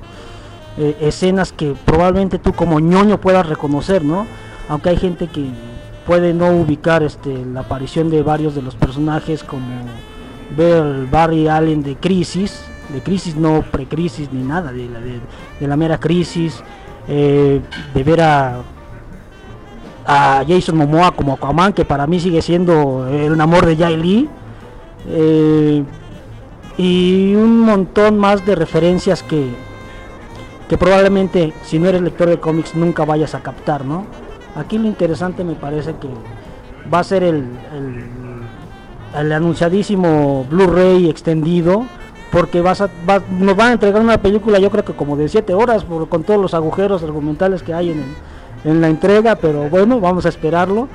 escenas 1.01 1.51
que 1.51 1.73
probablemente 1.85 2.37
tú 2.37 2.53
como 2.53 2.79
ñoño 2.79 3.19
puedas 3.19 3.47
reconocer, 3.47 4.05
¿no? 4.05 4.27
Aunque 4.69 4.89
hay 4.89 4.97
gente 4.97 5.25
que 5.25 5.49
puede 6.07 6.33
no 6.33 6.51
ubicar 6.51 7.03
este, 7.03 7.45
la 7.45 7.59
aparición 7.59 8.09
de 8.09 8.23
varios 8.23 8.55
de 8.55 8.61
los 8.61 8.75
personajes 8.75 9.43
como 9.43 9.65
ver 10.55 11.05
Barry 11.11 11.49
Allen 11.49 11.83
de 11.83 11.97
Crisis, 11.97 12.61
de 12.93 13.01
Crisis 13.01 13.35
no 13.35 13.61
pre-crisis 13.61 14.31
ni 14.31 14.41
nada, 14.41 14.71
de 14.71 14.87
la, 14.87 14.99
de, 15.01 15.67
la 15.67 15.75
mera 15.75 15.99
Crisis, 15.99 16.63
eh, 17.09 17.59
de 17.93 18.03
ver 18.03 18.21
a, 18.21 18.61
a 20.07 20.45
Jason 20.47 20.77
Momoa 20.77 21.11
como 21.11 21.33
Aquaman, 21.33 21.73
que 21.73 21.83
para 21.83 22.07
mí 22.07 22.19
sigue 22.21 22.41
siendo 22.41 23.07
el 23.07 23.39
amor 23.39 23.65
de 23.65 23.75
Jay 23.75 23.97
Lee, 23.97 24.29
eh, 25.09 25.83
y 26.77 27.35
un 27.35 27.59
montón 27.59 28.17
más 28.17 28.45
de 28.45 28.55
referencias 28.55 29.21
que, 29.21 29.49
que 30.69 30.77
probablemente 30.77 31.53
si 31.63 31.77
no 31.77 31.89
eres 31.89 32.01
lector 32.01 32.29
de 32.29 32.39
cómics 32.39 32.73
nunca 32.73 33.03
vayas 33.03 33.35
a 33.35 33.41
captar, 33.41 33.83
¿no? 33.83 34.05
Aquí 34.55 34.77
lo 34.77 34.87
interesante 34.87 35.43
me 35.43 35.55
parece 35.55 35.95
que 35.95 36.07
va 36.91 36.99
a 36.99 37.03
ser 37.03 37.23
el, 37.23 37.45
el, 39.13 39.31
anunciadísimo 39.33 40.45
Blu-ray 40.49 41.09
extendido 41.09 41.85
porque 42.31 42.61
vas 42.61 42.79
a, 42.79 42.89
nos 43.29 43.57
van 43.57 43.69
a 43.69 43.73
entregar 43.73 44.01
una 44.01 44.21
película 44.21 44.59
yo 44.59 44.69
creo 44.69 44.85
que 44.85 44.93
como 44.93 45.17
de 45.17 45.27
7 45.27 45.53
horas 45.53 45.83
por, 45.83 46.07
con 46.07 46.23
todos 46.23 46.39
los 46.39 46.53
agujeros 46.53 47.03
argumentales 47.03 47.61
que 47.61 47.73
hay 47.73 47.91
en, 47.91 48.03
en 48.63 48.81
la 48.81 48.87
entrega, 48.87 49.35
pero 49.35 49.69
bueno, 49.69 49.99
vamos 49.99 50.25
a 50.25 50.29
esperarlo. 50.29 50.87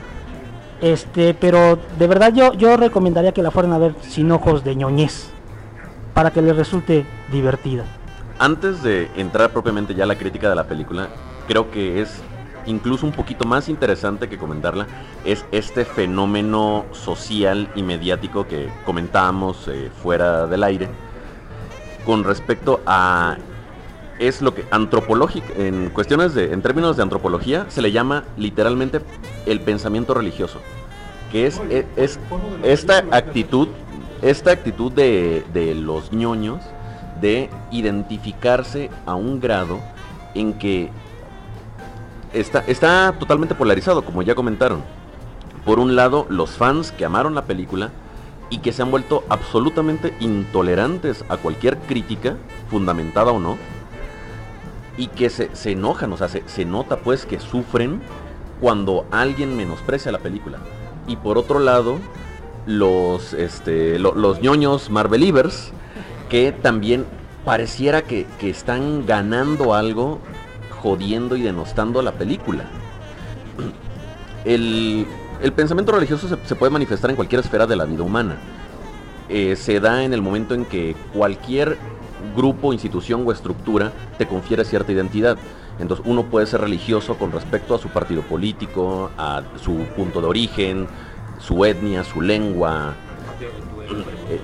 Este, 0.81 1.33
pero 1.35 1.79
de 1.99 2.07
verdad 2.09 2.33
yo, 2.35 2.55
yo 2.55 2.77
recomendaría 2.77 3.33
que 3.33 3.43
la 3.43 3.53
fueran 3.53 3.73
a 3.73 3.79
ver 3.79 3.95
sin 4.03 4.33
ojos 4.33 4.65
de 4.65 4.75
ñoñez, 4.75 5.31
para 6.13 6.33
que 6.33 6.43
les 6.43 6.57
resulte 6.57 7.07
divertida. 7.31 7.85
Antes 8.39 8.83
de 8.83 9.09
entrar 9.17 9.51
propiamente 9.51 9.95
ya 9.95 10.05
a 10.05 10.07
la 10.09 10.17
crítica 10.17 10.49
de 10.49 10.57
la 10.57 10.65
película, 10.65 11.09
creo 11.47 11.71
que 11.71 12.03
es 12.03 12.21
incluso 12.67 13.07
un 13.07 13.13
poquito 13.13 13.45
más 13.45 13.69
interesante 13.69 14.29
que 14.29 14.39
comentarla, 14.39 14.87
es 15.25 15.45
este 15.53 15.85
fenómeno 15.85 16.85
social 16.93 17.69
y 17.75 17.83
mediático 17.83 18.47
que 18.47 18.69
comentábamos 18.85 19.69
eh, 19.69 19.91
fuera 20.03 20.47
del 20.47 20.63
aire 20.65 20.89
con 22.05 22.25
respecto 22.25 22.81
a 22.87 23.37
es 24.29 24.43
lo 24.43 24.55
que 24.55 24.65
antropológico 24.71 25.47
en 25.57 25.91
cuestiones 25.91 26.35
de 26.35 26.53
en 26.53 26.63
términos 26.63 26.97
de 26.97 27.03
antropología 27.03 27.67
se 27.69 27.83
le 27.83 27.93
llama 27.93 28.25
literalmente 28.37 29.01
el 29.47 29.61
pensamiento 29.61 30.15
religioso 30.15 30.61
que 31.31 31.47
es, 31.47 31.61
e, 31.71 31.87
es, 31.97 32.19
esta 32.63 33.05
actitud 33.11 33.69
esta 34.23 34.53
actitud 34.53 34.93
de, 34.93 35.45
de 35.53 35.75
los 35.75 36.13
ñoños 36.13 36.61
de 37.21 37.51
identificarse 37.71 38.91
a 39.07 39.15
un 39.15 39.41
grado 39.41 39.81
en 40.35 40.55
que 40.55 40.91
está, 42.33 43.13
totalmente 43.19 43.55
polarizado, 43.55 44.05
como 44.05 44.23
ya 44.23 44.35
comentaron. 44.35 44.83
Por 45.65 45.79
un 45.79 45.95
lado, 45.95 46.27
los 46.29 46.51
fans 46.51 46.93
que 46.93 47.05
amaron 47.05 47.35
la 47.35 47.45
película 47.45 47.91
y 48.51 48.59
que 48.59 48.73
se 48.73 48.83
han 48.83 48.91
vuelto 48.91 49.25
absolutamente 49.29 50.15
intolerantes 50.21 51.25
a 51.29 51.37
cualquier 51.37 51.79
crítica, 51.79 52.37
fundamentada 52.69 53.33
o 53.33 53.39
no, 53.41 53.57
y 54.97 55.09
que 55.09 55.31
se, 55.31 55.51
enojan, 55.71 56.13
o 56.13 56.17
sea, 56.17 56.29
se, 56.29 56.65
nota 56.65 56.99
pues 56.99 57.25
que 57.25 57.41
sufren 57.41 58.03
cuando 58.61 59.07
alguien 59.11 59.57
menosprecia 59.57 60.13
la 60.13 60.19
película. 60.19 60.59
Y 61.07 61.17
por 61.17 61.39
otro 61.39 61.59
lado, 61.59 61.99
los, 62.67 63.33
este, 63.33 63.99
los 63.99 64.41
ñoños 64.41 64.91
Marvelivers, 64.91 65.73
que 66.29 66.53
también 66.53 67.07
pareciera 67.45 68.03
que, 68.03 68.27
que 68.39 68.51
están 68.51 69.07
ganando 69.07 69.75
algo 69.75 70.21
jodiendo 70.83 71.37
y 71.37 71.43
denostando 71.43 72.03
la 72.03 72.13
película. 72.13 72.65
El, 74.45 75.07
pensamiento 75.55 75.93
religioso 75.93 76.29
se, 76.45 76.55
puede 76.55 76.71
manifestar 76.71 77.11
en 77.11 77.17
cualquier 77.17 77.41
esfera 77.41 77.67
de 77.67 77.77
la 77.77 77.85
vida 77.85 78.03
humana. 78.03 78.37
Eh, 79.29 79.57
se 79.57 79.81
da 79.81 80.05
en 80.05 80.13
el 80.13 80.21
momento 80.23 80.55
en 80.55 80.65
que 80.65 80.95
cualquier 81.13 81.79
grupo, 82.35 82.73
institución 82.73 83.25
o 83.27 83.33
estructura 83.33 83.93
te 84.19 84.27
confiere 84.27 84.65
cierta 84.65 84.93
identidad. 84.93 85.37
Entonces 85.79 86.05
uno 86.07 86.25
puede 86.25 86.47
ser 86.47 86.61
religioso 86.61 87.17
con 87.17 87.33
respecto 87.33 87.75
a 87.75 87.79
su 87.79 87.89
partido 87.89 88.23
político, 88.23 89.11
a 89.17 89.43
su 89.63 89.79
punto 89.97 90.21
de 90.21 90.27
origen, 90.27 90.87
su 91.39 91.65
etnia, 91.65 92.05
su 92.05 92.21
lengua. 92.21 92.95
Eh, 94.29 94.41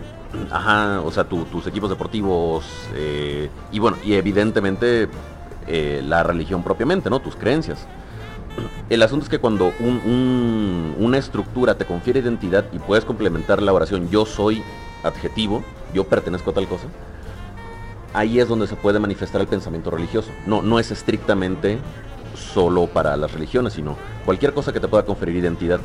ajá, 0.50 1.00
o 1.00 1.10
sea, 1.10 1.24
tus 1.24 1.66
equipos 1.66 1.90
deportivos. 1.90 2.64
Eh, 2.94 3.50
y 3.72 3.78
bueno, 3.78 3.96
y 4.04 4.14
evidentemente 4.14 5.08
eh, 5.66 6.02
la 6.04 6.22
religión 6.22 6.62
propiamente, 6.62 7.10
¿no? 7.10 7.20
Tus 7.20 7.36
creencias. 7.36 7.86
El 8.90 9.02
asunto 9.02 9.24
es 9.24 9.28
que 9.28 9.38
cuando 9.38 9.72
una 9.78 11.18
estructura 11.18 11.76
te 11.76 11.84
confiere 11.84 12.20
identidad 12.20 12.64
y 12.72 12.78
puedes 12.78 13.04
complementar 13.04 13.62
la 13.62 13.72
oración 13.72 14.10
yo 14.10 14.26
soy 14.26 14.64
adjetivo, 15.04 15.62
yo 15.94 16.04
pertenezco 16.04 16.50
a 16.50 16.54
tal 16.54 16.66
cosa, 16.66 16.86
ahí 18.18 18.40
es 18.40 18.48
donde 18.48 18.66
se 18.66 18.74
puede 18.74 18.98
manifestar 18.98 19.40
el 19.40 19.46
pensamiento 19.46 19.90
religioso. 19.90 20.30
No, 20.44 20.60
no 20.60 20.80
es 20.80 20.90
estrictamente 20.90 21.78
solo 22.34 22.88
para 22.88 23.16
las 23.16 23.32
religiones, 23.32 23.74
sino 23.74 23.96
cualquier 24.24 24.52
cosa 24.52 24.72
que 24.72 24.80
te 24.80 24.88
pueda 24.88 25.04
conferir 25.04 25.36
identidad. 25.36 25.80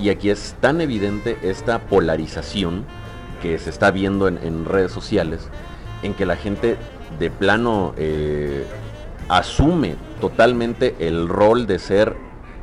Y 0.00 0.08
aquí 0.08 0.30
es 0.30 0.56
tan 0.60 0.80
evidente 0.80 1.38
esta 1.42 1.80
polarización 1.80 2.84
que 3.42 3.58
se 3.58 3.68
está 3.70 3.90
viendo 3.90 4.26
en, 4.26 4.64
redes 4.64 4.90
sociales, 4.90 5.48
en 6.02 6.14
que 6.14 6.24
la 6.24 6.36
gente 6.36 6.78
de 7.18 7.30
plano 7.30 7.92
eh, 7.98 8.66
asume 9.28 9.96
totalmente 10.20 10.96
el 10.98 11.28
rol 11.28 11.66
de 11.66 11.78
ser 11.78 12.16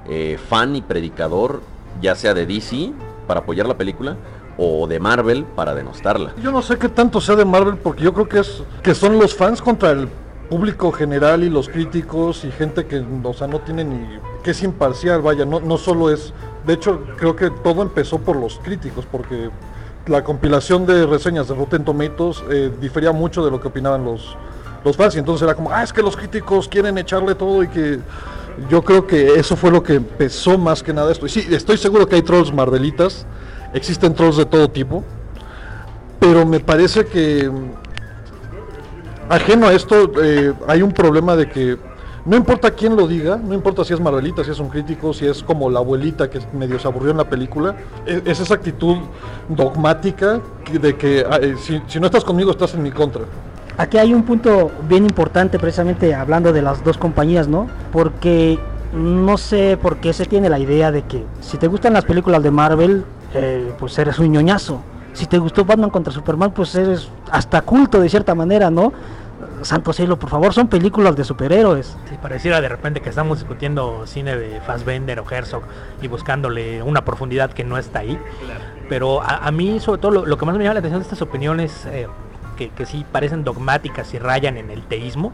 eh, 0.10 0.40
fan 0.50 0.76
y 0.76 0.82
predicador, 0.82 1.62
ya 2.02 2.16
sea 2.16 2.34
de 2.34 2.48
DC 2.48 2.92
para 3.28 3.42
apoyar 3.42 3.68
la 3.68 3.78
película 3.78 4.18
o 4.58 4.88
de 4.88 5.00
Marvel 5.00 5.46
para 5.46 5.74
denostarla. 5.74 6.34
Yo 6.42 6.52
no 6.52 6.62
sé 6.62 6.78
qué 6.78 6.90
tanto 6.90 7.20
sea 7.22 7.36
de 7.36 7.46
Marvel 7.46 7.78
porque 7.78 8.04
yo 8.04 8.14
creo 8.14 8.28
que 8.28 8.40
es 8.40 8.64
que 8.82 8.94
son 8.94 9.18
los 9.20 9.36
fans 9.36 9.62
contra 9.62 9.92
el 9.92 10.08
público 10.50 10.92
general 10.92 11.44
y 11.44 11.50
los 11.50 11.70
críticos 11.70 12.44
y 12.46 12.52
gente 12.52 12.86
que 12.86 13.04
o 13.24 13.34
sea 13.34 13.48
no 13.48 13.60
tiene 13.60 13.84
ni 13.84 14.20
que 14.44 14.52
es 14.52 14.62
imparcial, 14.62 15.22
vaya, 15.22 15.46
no, 15.46 15.60
no 15.62 15.78
solo 15.78 16.12
es 16.12 16.34
De 16.66 16.74
hecho, 16.74 17.02
creo 17.18 17.36
que 17.36 17.50
todo 17.50 17.82
empezó 17.82 18.20
por 18.20 18.36
los 18.36 18.60
críticos, 18.60 19.06
porque 19.10 19.50
la 20.06 20.24
compilación 20.24 20.86
de 20.86 21.06
reseñas 21.06 21.48
de 21.48 21.56
Rotten 21.56 21.84
Tomatoes 21.84 22.44
eh, 22.50 22.72
difería 22.80 23.12
mucho 23.12 23.44
de 23.44 23.52
lo 23.52 23.60
que 23.60 23.68
opinaban 23.68 24.04
los, 24.04 24.38
los 24.84 24.96
fans. 24.96 25.16
Y 25.16 25.20
entonces 25.20 25.44
era 25.44 25.56
como, 25.56 25.72
ah, 25.72 25.84
es 25.84 25.92
que 25.92 26.02
los 26.02 26.16
críticos 26.16 26.68
quieren 26.68 26.98
echarle 26.98 27.36
todo 27.36 27.64
y 27.64 27.68
que 27.68 28.00
yo 28.70 28.82
creo 28.84 29.08
que 29.08 29.40
eso 29.40 29.56
fue 29.56 29.72
lo 29.72 29.84
que 29.84 29.96
empezó 29.96 30.58
más 30.58 30.84
que 30.84 30.94
nada 30.94 31.12
esto. 31.12 31.26
Y 31.26 31.30
sí, 31.30 31.48
estoy 31.50 31.78
seguro 31.78 32.08
que 32.08 32.16
hay 32.16 32.22
trolls 32.22 32.54
marvelitas, 32.54 33.26
existen 33.74 34.14
trolls 34.14 34.38
de 34.38 34.46
todo 34.46 34.70
tipo, 34.70 35.04
pero 36.20 36.46
me 36.46 36.60
parece 36.60 37.06
que 37.06 37.50
ajeno 39.30 39.68
a 39.68 39.74
esto 39.74 40.12
eh, 40.22 40.54
hay 40.68 40.82
un 40.82 40.92
problema 40.92 41.36
de 41.36 41.50
que 41.50 41.78
no 42.26 42.38
importa 42.38 42.72
quién 42.72 42.96
lo 42.96 43.06
diga, 43.06 43.36
no 43.36 43.54
importa 43.54 43.84
si 43.84 43.94
es 43.94 44.00
Marvelita, 44.00 44.44
si 44.44 44.52
es 44.52 44.60
un 44.60 44.70
crítico, 44.70 45.14
si 45.14 45.26
es 45.26 45.44
como 45.44 45.70
la 45.70 45.80
abuelita 45.80 46.30
que 46.30 46.40
medio 46.54 46.80
se 46.80 46.88
aburrió 46.88 47.12
en 47.12 47.18
la 47.18 47.26
película, 47.26 47.76
es, 48.06 48.22
es 48.26 48.40
esa 48.40 48.54
actitud 48.54 48.98
dogmática 49.50 50.40
de 50.72 50.96
que 50.96 51.26
si, 51.60 51.82
si 51.88 52.00
no 52.00 52.06
estás 52.06 52.24
conmigo 52.24 52.52
estás 52.52 52.74
en 52.76 52.84
mi 52.84 52.92
contra. 52.92 53.24
Aquí 53.78 53.98
hay 53.98 54.14
un 54.14 54.24
punto 54.24 54.72
bien 54.88 55.04
importante 55.04 55.58
precisamente 55.60 56.14
hablando 56.14 56.54
de 56.54 56.62
las 56.62 56.84
dos 56.84 56.98
compañías, 56.98 57.48
¿no? 57.48 57.68
Porque 57.92 58.60
no 58.94 59.38
sé 59.38 59.78
por 59.82 59.98
qué 59.98 60.14
se 60.14 60.26
tiene 60.26 60.48
la 60.48 60.60
idea 60.60 60.92
de 60.92 61.02
que 61.02 61.24
si 61.42 61.58
te 61.58 61.68
gustan 61.68 61.94
las 61.94 62.06
películas 62.06 62.44
de 62.44 62.52
Marvel, 62.52 63.04
eh, 63.34 63.74
pues 63.78 63.98
eres 63.98 64.20
un 64.20 64.32
ñoñazo. 64.32 64.82
Si 65.14 65.28
te 65.28 65.38
gustó 65.38 65.64
Batman 65.64 65.90
contra 65.90 66.12
Superman, 66.12 66.52
pues 66.52 66.74
eres 66.76 67.10
hasta 67.32 67.62
culto 67.62 68.00
de 68.00 68.10
cierta 68.10 68.34
manera, 68.34 68.70
¿no? 68.70 68.92
Santo 69.62 69.94
cielo, 69.94 70.18
por 70.18 70.30
favor, 70.30 70.54
son 70.54 70.68
películas 70.68 71.16
de 71.16 71.24
superhéroes. 71.24 71.96
Sí, 72.10 72.16
pareciera 72.22 72.60
de 72.60 72.68
repente 72.68 73.02
que 73.02 73.10
estamos 73.10 73.40
discutiendo 73.40 74.06
cine 74.08 74.36
de 74.36 74.60
Fassbender 74.62 75.20
o 75.20 75.26
Herzog 75.30 75.64
y 76.02 76.08
buscándole 76.08 76.82
una 76.84 77.06
profundidad 77.06 77.52
que 77.52 77.64
no 77.64 77.78
está 77.78 78.00
ahí. 78.00 78.20
Pero 78.90 79.22
a, 79.22 79.38
a 79.38 79.52
mí, 79.52 79.80
sobre 79.80 80.02
todo, 80.02 80.12
lo, 80.12 80.26
lo, 80.26 80.38
que 80.38 80.46
más 80.46 80.56
me 80.58 80.64
llama 80.64 80.76
la 80.76 80.80
atención 80.80 81.02
de 81.02 81.04
estas 81.04 81.22
opiniones 81.22 81.86
eh, 81.86 82.08
que, 82.58 82.70
que, 82.70 82.86
sí 82.86 83.06
parecen 83.10 83.44
dogmáticas 83.44 84.14
y 84.14 84.20
rayan 84.20 84.58
en 84.58 84.70
el 84.70 84.84
teísmo 84.84 85.32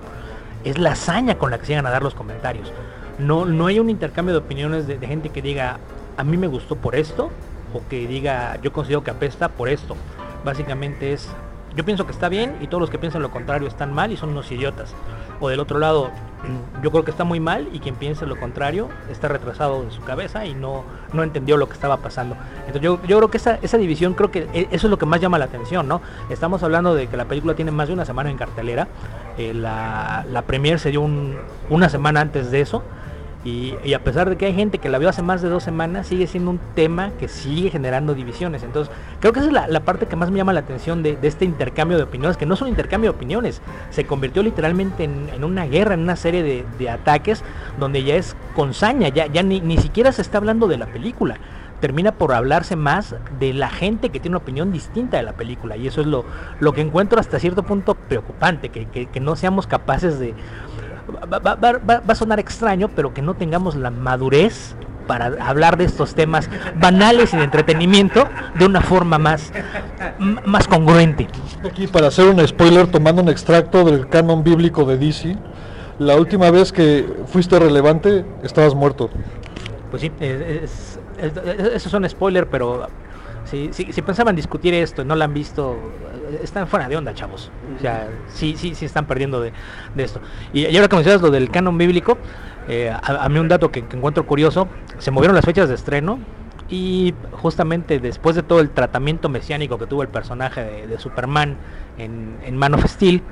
es 0.63 0.77
la 0.77 0.91
hazaña 0.91 1.37
con 1.37 1.51
la 1.51 1.57
que 1.57 1.67
llegan 1.67 1.85
a 1.85 1.89
dar 1.89 2.03
los 2.03 2.13
comentarios. 2.13 2.71
No, 3.17 3.45
no 3.45 3.67
hay 3.67 3.79
un 3.79 3.89
intercambio 3.89 4.33
de 4.33 4.39
opiniones 4.39 4.87
de, 4.87 4.97
de 4.97 5.07
gente 5.07 5.29
que 5.29 5.41
diga, 5.41 5.79
a 6.17 6.23
mí 6.23 6.37
me 6.37 6.47
gustó 6.47 6.75
por 6.75 6.95
esto, 6.95 7.31
o 7.73 7.81
que 7.89 8.07
diga, 8.07 8.59
yo 8.61 8.71
considero 8.71 9.03
que 9.03 9.11
apesta 9.11 9.49
por 9.49 9.69
esto. 9.69 9.95
Básicamente 10.43 11.13
es, 11.13 11.29
yo 11.75 11.85
pienso 11.85 12.05
que 12.05 12.11
está 12.11 12.29
bien 12.29 12.55
y 12.61 12.67
todos 12.67 12.81
los 12.81 12.89
que 12.89 12.97
piensan 12.97 13.21
lo 13.21 13.31
contrario 13.31 13.67
están 13.67 13.93
mal 13.93 14.11
y 14.11 14.17
son 14.17 14.29
unos 14.29 14.51
idiotas. 14.51 14.93
O 15.39 15.49
del 15.49 15.59
otro 15.59 15.79
lado, 15.79 16.11
yo 16.81 16.91
creo 16.91 17.03
que 17.03 17.11
está 17.11 17.23
muy 17.23 17.39
mal 17.39 17.67
y 17.73 17.79
quien 17.79 17.95
piense 17.95 18.25
lo 18.25 18.39
contrario 18.39 18.89
está 19.09 19.27
retrasado 19.27 19.83
en 19.83 19.91
su 19.91 20.01
cabeza 20.01 20.45
y 20.45 20.53
no, 20.53 20.83
no 21.13 21.23
entendió 21.23 21.57
lo 21.57 21.67
que 21.67 21.73
estaba 21.73 21.97
pasando. 21.97 22.35
Entonces 22.59 22.81
yo, 22.81 22.99
yo 23.07 23.17
creo 23.17 23.29
que 23.29 23.37
esa, 23.37 23.59
esa 23.61 23.77
división, 23.77 24.13
creo 24.13 24.31
que 24.31 24.47
e, 24.53 24.67
eso 24.71 24.87
es 24.87 24.91
lo 24.91 24.97
que 24.97 25.05
más 25.05 25.21
llama 25.21 25.37
la 25.37 25.45
atención, 25.45 25.87
¿no? 25.87 26.01
Estamos 26.29 26.63
hablando 26.63 26.95
de 26.95 27.07
que 27.07 27.17
la 27.17 27.25
película 27.25 27.55
tiene 27.55 27.71
más 27.71 27.87
de 27.87 27.93
una 27.93 28.05
semana 28.05 28.29
en 28.29 28.37
cartelera. 28.37 28.87
Eh, 29.37 29.53
la, 29.53 30.25
la 30.31 30.41
premier 30.43 30.79
se 30.79 30.91
dio 30.91 31.01
un, 31.01 31.37
una 31.69 31.89
semana 31.89 32.21
antes 32.21 32.51
de 32.51 32.61
eso. 32.61 32.83
Y, 33.45 33.93
a 33.93 34.03
pesar 34.03 34.29
de 34.29 34.35
que 34.35 34.47
hay 34.47 34.53
gente 34.53 34.79
que 34.79 34.89
la 34.89 34.97
vio 34.97 35.07
hace 35.07 35.21
más 35.21 35.41
de 35.41 35.47
dos 35.47 35.63
semanas, 35.63 36.07
sigue 36.07 36.27
siendo 36.27 36.51
un 36.51 36.59
tema 36.75 37.11
que 37.17 37.29
sigue 37.29 37.69
generando 37.69 38.13
divisiones. 38.13 38.63
Entonces, 38.63 38.93
creo 39.21 39.31
que 39.31 39.39
esa 39.39 39.47
es 39.47 39.71
la, 39.71 39.79
parte 39.79 40.07
que 40.07 40.17
más 40.17 40.29
me 40.29 40.37
llama 40.37 40.51
la 40.51 40.59
atención 40.59 41.03
de, 41.03 41.17
este 41.21 41.45
intercambio 41.45 41.95
de 41.95 42.03
opiniones, 42.03 42.35
que 42.35 42.45
no 42.45 42.55
es 42.55 42.61
un 42.61 42.67
intercambio 42.67 43.11
de 43.11 43.15
opiniones, 43.15 43.61
se 43.91 44.05
convirtió 44.05 44.43
literalmente 44.43 45.05
en, 45.05 45.43
una 45.43 45.65
guerra, 45.67 45.93
en 45.93 46.01
una 46.01 46.17
serie 46.17 46.65
de, 46.77 46.89
ataques, 46.89 47.43
donde 47.79 48.03
ya 48.03 48.15
es 48.15 48.35
con 48.55 48.73
saña, 48.73 49.07
ya, 49.07 49.27
ni, 49.43 49.61
ni 49.61 49.77
siquiera 49.77 50.11
se 50.11 50.21
está 50.21 50.39
hablando 50.39 50.67
de 50.67 50.77
la 50.77 50.87
película 50.87 51.37
termina 51.79 52.11
por 52.11 52.33
hablarse 52.33 52.75
más 52.75 53.15
de 53.39 53.53
la 53.53 53.69
gente 53.69 54.09
que 54.09 54.19
tiene 54.19 54.35
una 54.35 54.43
opinión 54.43 54.73
distinta 54.73 55.15
de 55.15 55.23
la 55.23 55.31
película. 55.31 55.77
Y 55.77 55.87
eso 55.87 56.01
es 56.01 56.07
lo, 56.07 56.25
lo 56.59 56.73
que 56.73 56.81
encuentro 56.81 57.21
hasta 57.21 57.39
cierto 57.39 57.63
punto 57.63 57.95
preocupante, 57.95 58.67
que, 58.67 58.85
que 58.85 59.19
no 59.21 59.37
seamos 59.37 59.65
capaces 59.65 60.19
de, 60.19 60.33
Va, 61.09 61.39
va, 61.39 61.55
va, 61.55 61.79
va, 61.79 62.01
a 62.07 62.15
sonar 62.15 62.39
extraño, 62.39 62.89
pero 62.89 63.13
que 63.13 63.21
no 63.21 63.33
tengamos 63.33 63.75
la 63.75 63.89
madurez 63.89 64.75
para 65.07 65.25
hablar 65.43 65.77
de 65.77 65.85
estos 65.85 66.13
temas 66.13 66.49
banales 66.79 67.33
y 67.33 67.37
de 67.37 67.43
entretenimiento 67.43 68.27
de 68.59 68.65
una 68.65 68.81
forma 68.81 69.17
más, 69.17 69.51
más 70.45 70.67
congruente. 70.67 71.27
Aquí 71.65 71.87
para 71.87 72.07
hacer 72.07 72.29
un 72.29 72.47
spoiler, 72.47 72.87
tomando 72.87 73.23
un 73.23 73.29
extracto 73.29 73.83
del 73.85 74.07
canon 74.07 74.43
bíblico 74.43 74.85
de 74.85 74.97
DC, 74.97 75.35
la 75.97 76.15
última 76.15 76.51
vez 76.51 76.71
que 76.71 77.05
fuiste 77.25 77.57
relevante 77.57 78.23
estabas 78.43 78.75
muerto. 78.75 79.09
Pues 79.89 80.03
sí, 80.03 80.11
es, 80.19 80.41
es, 80.41 80.99
es, 81.17 81.37
eso 81.75 81.89
es 81.89 81.93
un 81.93 82.07
spoiler, 82.07 82.47
pero 82.47 82.87
si, 83.45 83.73
si, 83.73 83.91
si, 83.91 84.01
pensaban 84.03 84.35
discutir 84.35 84.75
esto 84.75 85.01
y 85.01 85.05
no 85.05 85.15
lo 85.15 85.23
han 85.23 85.33
visto, 85.33 85.75
están 86.43 86.67
fuera 86.67 86.87
de 86.87 86.97
onda, 86.97 87.13
chavos. 87.13 87.51
O 87.77 87.81
sea, 87.81 88.09
sí, 88.27 88.55
sí, 88.57 88.75
sí 88.75 88.85
están 88.85 89.05
perdiendo 89.05 89.41
de, 89.41 89.53
de 89.95 90.03
esto. 90.03 90.21
Y, 90.53 90.65
ahora 90.75 90.87
que 90.87 90.95
mencionas 90.95 91.21
lo 91.21 91.31
del 91.31 91.49
canon 91.49 91.77
bíblico, 91.77 92.17
eh, 92.67 92.91
a, 92.91 93.29
mí 93.29 93.39
un 93.39 93.47
dato 93.47 93.71
que, 93.71 93.79
encuentro 93.79 94.25
curioso, 94.25 94.67
se 94.97 95.11
movieron 95.11 95.35
las 95.35 95.45
fechas 95.45 95.69
de 95.69 95.75
estreno 95.75 96.19
y 96.69 97.13
justamente 97.31 97.99
después 97.99 98.35
de 98.35 98.43
todo 98.43 98.59
el 98.59 98.69
tratamiento 98.69 99.27
mesiánico 99.29 99.77
que 99.77 99.87
tuvo 99.87 100.03
el 100.03 100.09
personaje 100.09 100.87
de, 100.87 100.99
Superman 100.99 101.57
en, 101.97 102.37
en, 102.43 102.57
Man 102.57 102.75
of 102.75 102.85
Steel 102.85 103.23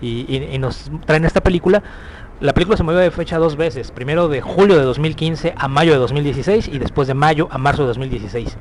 y, 0.00 0.36
y 0.36 0.58
nos 0.58 0.90
traen 1.06 1.24
esta 1.24 1.42
película, 1.42 1.82
la 2.42 2.54
película 2.54 2.76
se 2.76 2.82
movió 2.82 2.98
de 2.98 3.12
fecha 3.12 3.38
dos 3.38 3.54
veces, 3.54 3.92
primero 3.92 4.26
de 4.26 4.40
julio 4.40 4.76
de 4.76 4.82
2015 4.82 5.54
a 5.56 5.68
mayo 5.68 5.92
de 5.92 5.98
2016 5.98 6.66
y 6.66 6.78
después 6.80 7.06
de 7.06 7.14
mayo 7.14 7.46
a 7.52 7.58
marzo 7.58 7.82
de 7.82 7.88
2016. 7.88 8.56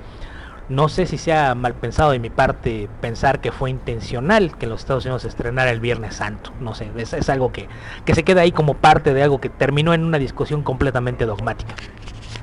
No 0.70 0.88
sé 0.88 1.05
si 1.05 1.18
sea 1.18 1.53
mal 1.55 1.74
pensado 1.74 2.12
de 2.12 2.20
mi 2.20 2.30
parte 2.30 2.89
pensar 3.01 3.41
que 3.41 3.51
fue 3.51 3.70
intencional 3.70 4.57
que 4.57 4.68
los 4.68 4.82
Estados 4.82 5.05
Unidos 5.05 5.26
estrenara 5.26 5.72
el 5.72 5.80
Viernes 5.80 6.16
Santo. 6.16 6.51
No 6.59 6.74
sé, 6.76 6.89
es, 6.95 7.14
es 7.14 7.30
algo 7.30 7.51
que, 7.51 7.68
que, 8.05 8.16
se 8.16 8.24
queda 8.24 8.41
ahí 8.41 8.51
como 8.51 8.76
parte 8.76 9.14
de 9.14 9.24
algo 9.24 9.41
que 9.41 9.49
terminó 9.49 9.93
en 9.93 10.03
una 10.03 10.18
discusión 10.18 10.64
completamente 10.64 11.26
dogmática. 11.26 11.74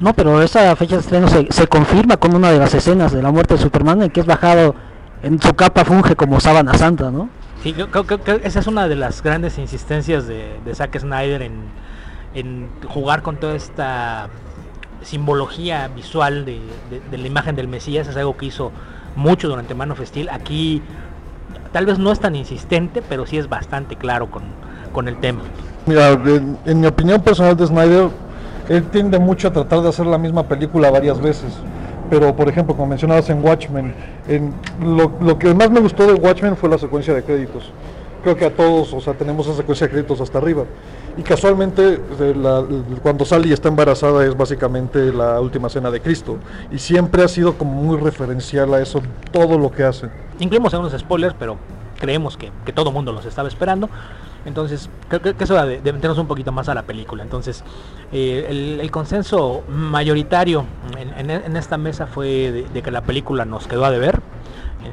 No, 0.01 0.15
pero 0.15 0.43
esa 0.43 0.77
fecha 0.77 0.97
de 0.97 1.01
estreno 1.01 1.29
se, 1.29 1.47
se 1.51 1.67
confirma 1.67 2.19
con 2.19 2.35
una 2.35 2.53
de 2.53 2.59
las 2.59 2.75
escenas 2.75 3.13
de 3.13 3.23
la 3.23 3.31
muerte 3.31 3.55
de 3.55 3.61
Superman 3.61 4.03
en 4.03 4.11
que 4.11 4.21
es 4.21 4.27
bajado 4.27 4.75
en 5.23 5.41
su 5.41 5.55
capa 5.55 5.85
funge 5.85 6.15
como 6.15 6.39
sábana 6.39 6.75
santa, 6.75 7.11
¿no? 7.11 7.29
Sí, 7.63 7.73
creo, 7.73 7.91
creo 7.91 8.23
que 8.23 8.41
esa 8.45 8.61
es 8.61 8.67
una 8.69 8.87
de 8.87 8.95
las 8.95 9.23
grandes 9.23 9.59
insistencias 9.59 10.27
de, 10.29 10.61
de 10.65 10.75
Zack 10.75 10.99
Snyder 10.99 11.43
en, 11.43 11.63
en 12.35 12.69
jugar 12.87 13.23
con 13.23 13.37
toda 13.37 13.57
esta 13.57 14.29
simbología 15.03 15.89
visual 15.89 16.45
de, 16.45 16.61
la 17.11 17.27
imagen 17.27 17.57
del 17.57 17.69
Mesías, 17.69 18.09
es 18.09 18.17
algo 18.17 18.37
que 18.37 18.47
hizo 18.47 18.73
mucho 19.17 19.49
durante 19.49 19.75
Man 19.75 19.91
of 19.91 20.01
Steel. 20.05 20.29
Aquí 20.31 20.83
tal 21.73 21.87
vez 21.87 21.99
no 21.99 22.13
es 22.13 22.21
tan 22.21 22.37
insistente, 22.37 23.03
pero 23.09 23.27
sí 23.27 23.39
es 23.39 23.49
bastante 23.49 23.97
claro 23.97 24.31
con, 24.31 24.43
con 24.93 25.09
el 25.09 25.19
tema. 25.19 25.41
Mira, 25.87 26.11
en, 26.13 26.81
mi 26.81 26.87
opinión 26.87 27.21
personal 27.23 27.57
de 27.57 27.67
Snyder, 27.67 28.09
él 28.69 28.85
tiende 28.91 29.19
mucho 29.19 29.49
a 29.49 29.53
tratar 29.53 29.81
de 29.81 29.89
hacer 29.89 30.07
la 30.07 30.19
misma 30.19 30.43
película 30.45 30.91
varias 30.91 31.21
veces. 31.21 31.55
Pero, 32.11 32.35
por 32.35 32.49
ejemplo, 32.49 32.75
como 32.75 32.89
mencionabas 32.89 33.29
en 33.31 33.45
Watchmen, 33.45 33.95
en 34.29 34.55
lo, 34.83 35.13
lo 35.21 35.39
que 35.39 35.53
más 35.55 35.71
me 35.71 35.81
gustó 35.81 36.07
de 36.07 36.15
Watchmen 36.15 36.57
fue 36.57 36.69
la 36.69 36.79
secuencia 36.79 37.15
de 37.15 37.23
créditos. 37.23 37.71
Creo 38.23 38.37
que 38.37 38.47
a 38.47 38.55
todos, 38.55 38.93
o 38.95 39.01
sea, 39.01 39.15
tenemos 39.15 39.47
esa 39.47 39.57
secuencia 39.57 39.87
de 39.87 39.93
créditos 39.93 40.21
hasta 40.21 40.39
arriba. 40.39 40.65
Y 41.19 41.23
casualmente, 41.23 42.01
cuando 43.03 43.25
Sally 43.25 43.53
está 43.53 43.69
embarazada 43.69 44.25
es 44.25 44.37
básicamente 44.37 45.13
la 45.13 45.41
última 45.41 45.69
cena 45.69 45.91
de 45.91 46.01
Cristo. 46.01 46.39
Y 46.71 46.79
siempre 46.79 47.25
ha 47.25 47.29
sido 47.29 47.55
como 47.55 47.73
muy 47.73 47.97
referencial 47.99 48.73
a 48.73 48.81
eso, 48.81 49.03
todo 49.33 49.59
lo 49.59 49.69
que 49.73 49.83
hace. 49.83 50.09
Incluimos 50.39 50.73
algunos 50.75 50.99
spoilers, 50.99 51.35
pero 51.37 51.57
creemos 51.99 52.37
que, 52.37 52.53
que 52.65 52.73
todo 52.73 52.93
mundo 52.93 53.13
los 53.13 53.27
estaba 53.27 53.49
esperando. 53.49 53.91
Entonces, 54.45 54.89
creo 55.09 55.21
que, 55.21 55.35
eso 55.43 55.55
de, 55.67 55.81
de, 55.81 55.93
meternos 55.93 56.19
un 56.19 56.29
poquito 56.29 56.53
más 56.53 56.69
a 56.69 56.75
la 56.75 56.85
película. 56.85 57.25
Entonces, 57.25 57.65
eh, 58.13 58.79
el, 58.81 58.91
consenso 58.93 59.65
mayoritario 59.69 60.65
en, 60.97 61.57
esta 61.57 61.77
mesa 61.77 62.07
fue 62.07 62.67
de, 62.73 62.83
que 62.83 62.91
la 62.93 63.03
película 63.03 63.45
nos 63.45 63.67
quedó 63.67 63.85
a 63.85 63.91
deber. 63.91 64.21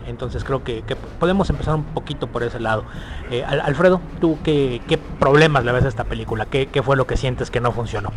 Entonces 0.08 0.44
creo 0.44 0.64
que, 0.64 0.84
podemos 1.20 1.50
empezar 1.50 1.76
un 1.76 1.84
poquito 1.84 2.28
por 2.28 2.44
ese 2.44 2.60
lado. 2.60 2.86
Eh, 3.32 3.44
Alfredo, 3.44 4.02
¿tú 4.20 4.38
qué, 4.44 4.82
problemas 5.20 5.66
le 5.66 5.72
ves 5.72 5.86
a 5.86 5.88
esta 5.88 6.04
película? 6.04 6.46
¿Qué, 6.46 6.68
¿Qué, 6.68 6.82
fue 6.84 6.96
lo 6.96 7.08
que 7.08 7.18
sientes 7.18 7.52
que 7.52 7.62
no 7.62 7.72
funcionó? 7.72 8.12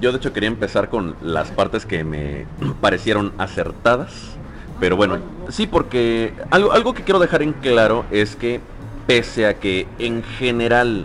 Yo 0.00 0.12
de 0.12 0.18
hecho 0.18 0.32
quería 0.32 0.48
empezar 0.48 0.88
con 0.88 1.16
las 1.22 1.50
partes 1.50 1.86
que 1.86 2.04
me 2.04 2.46
parecieron 2.80 3.32
acertadas. 3.38 4.36
Pero 4.78 4.96
bueno, 4.96 5.18
sí, 5.50 5.66
porque 5.66 6.32
algo 6.50 6.94
que 6.94 7.02
quiero 7.02 7.18
dejar 7.18 7.42
en 7.42 7.52
claro 7.52 8.06
es 8.10 8.34
que 8.34 8.60
pese 9.06 9.46
a 9.46 9.54
que 9.54 9.86
en 9.98 10.22
general 10.22 11.04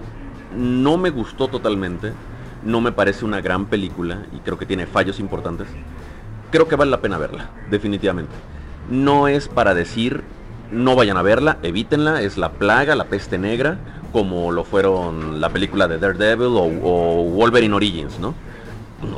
no 0.55 0.97
me 0.97 1.09
gustó 1.09 1.49
totalmente, 1.49 2.13
no 2.63 2.79
me 2.79 2.93
parece 2.93 3.25
una 3.25 3.41
gran 3.41 3.65
película 3.65 4.23
y 4.31 4.39
creo 4.39 4.57
que 4.57 4.65
tiene 4.65 4.85
fallos 4.85 5.19
importantes, 5.19 5.67
creo 6.51 6.69
que 6.69 6.77
vale 6.77 6.91
la 6.91 7.01
pena 7.01 7.17
verla, 7.17 7.49
definitivamente 7.69 8.33
no 8.89 9.27
es 9.27 9.47
para 9.47 9.73
decir 9.73 10.23
no 10.71 10.95
vayan 10.95 11.17
a 11.17 11.21
verla, 11.21 11.57
evítenla, 11.63 12.21
es 12.21 12.37
la 12.37 12.53
plaga, 12.53 12.95
la 12.95 13.05
peste 13.05 13.37
negra, 13.37 13.77
como 14.11 14.51
lo 14.51 14.63
fueron 14.63 15.39
la 15.41 15.49
película 15.49 15.87
de 15.87 15.99
Daredevil 15.99 16.55
o, 16.55 17.23
Wolverine 17.23 17.73
Origins, 17.73 18.19
¿no? 18.19 18.33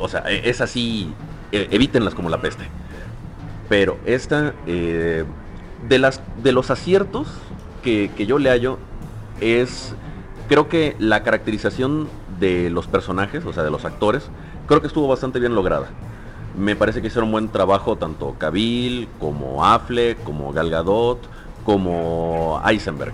O 0.00 0.08
sea, 0.08 0.24
e, 0.28 0.48
es 0.48 0.60
así 0.60 1.12
eh, 1.52 1.68
evítenlas 1.70 2.14
como 2.14 2.28
la 2.28 2.40
peste. 2.40 2.64
Pero 3.68 3.98
esta, 4.06 4.54
eh, 4.66 5.24
de, 5.88 5.98
las, 5.98 6.20
de 6.42 6.52
los 6.52 6.70
aciertos 6.70 7.28
que, 7.82 8.10
que 8.16 8.26
yo 8.26 8.38
le 8.38 8.50
hallo, 8.50 8.78
es, 9.40 9.94
creo 10.48 10.68
que 10.68 10.96
la 10.98 11.22
caracterización 11.22 12.08
de 12.40 12.70
los 12.70 12.86
personajes, 12.86 13.44
o 13.44 13.52
sea, 13.52 13.62
de 13.62 13.70
los 13.70 13.84
actores, 13.84 14.30
creo 14.66 14.80
que 14.80 14.86
estuvo 14.86 15.08
bastante 15.08 15.38
bien 15.40 15.54
lograda. 15.54 15.88
Me 16.58 16.74
parece 16.74 17.00
que 17.00 17.06
hicieron 17.06 17.30
buen 17.30 17.48
trabajo 17.48 17.96
tanto 17.96 18.34
Cavill, 18.36 19.08
como 19.20 19.64
Affleck, 19.64 20.22
como 20.24 20.52
Gal 20.52 20.70
Gadot, 20.70 21.20
como 21.64 22.60
Eisenberg. 22.66 23.12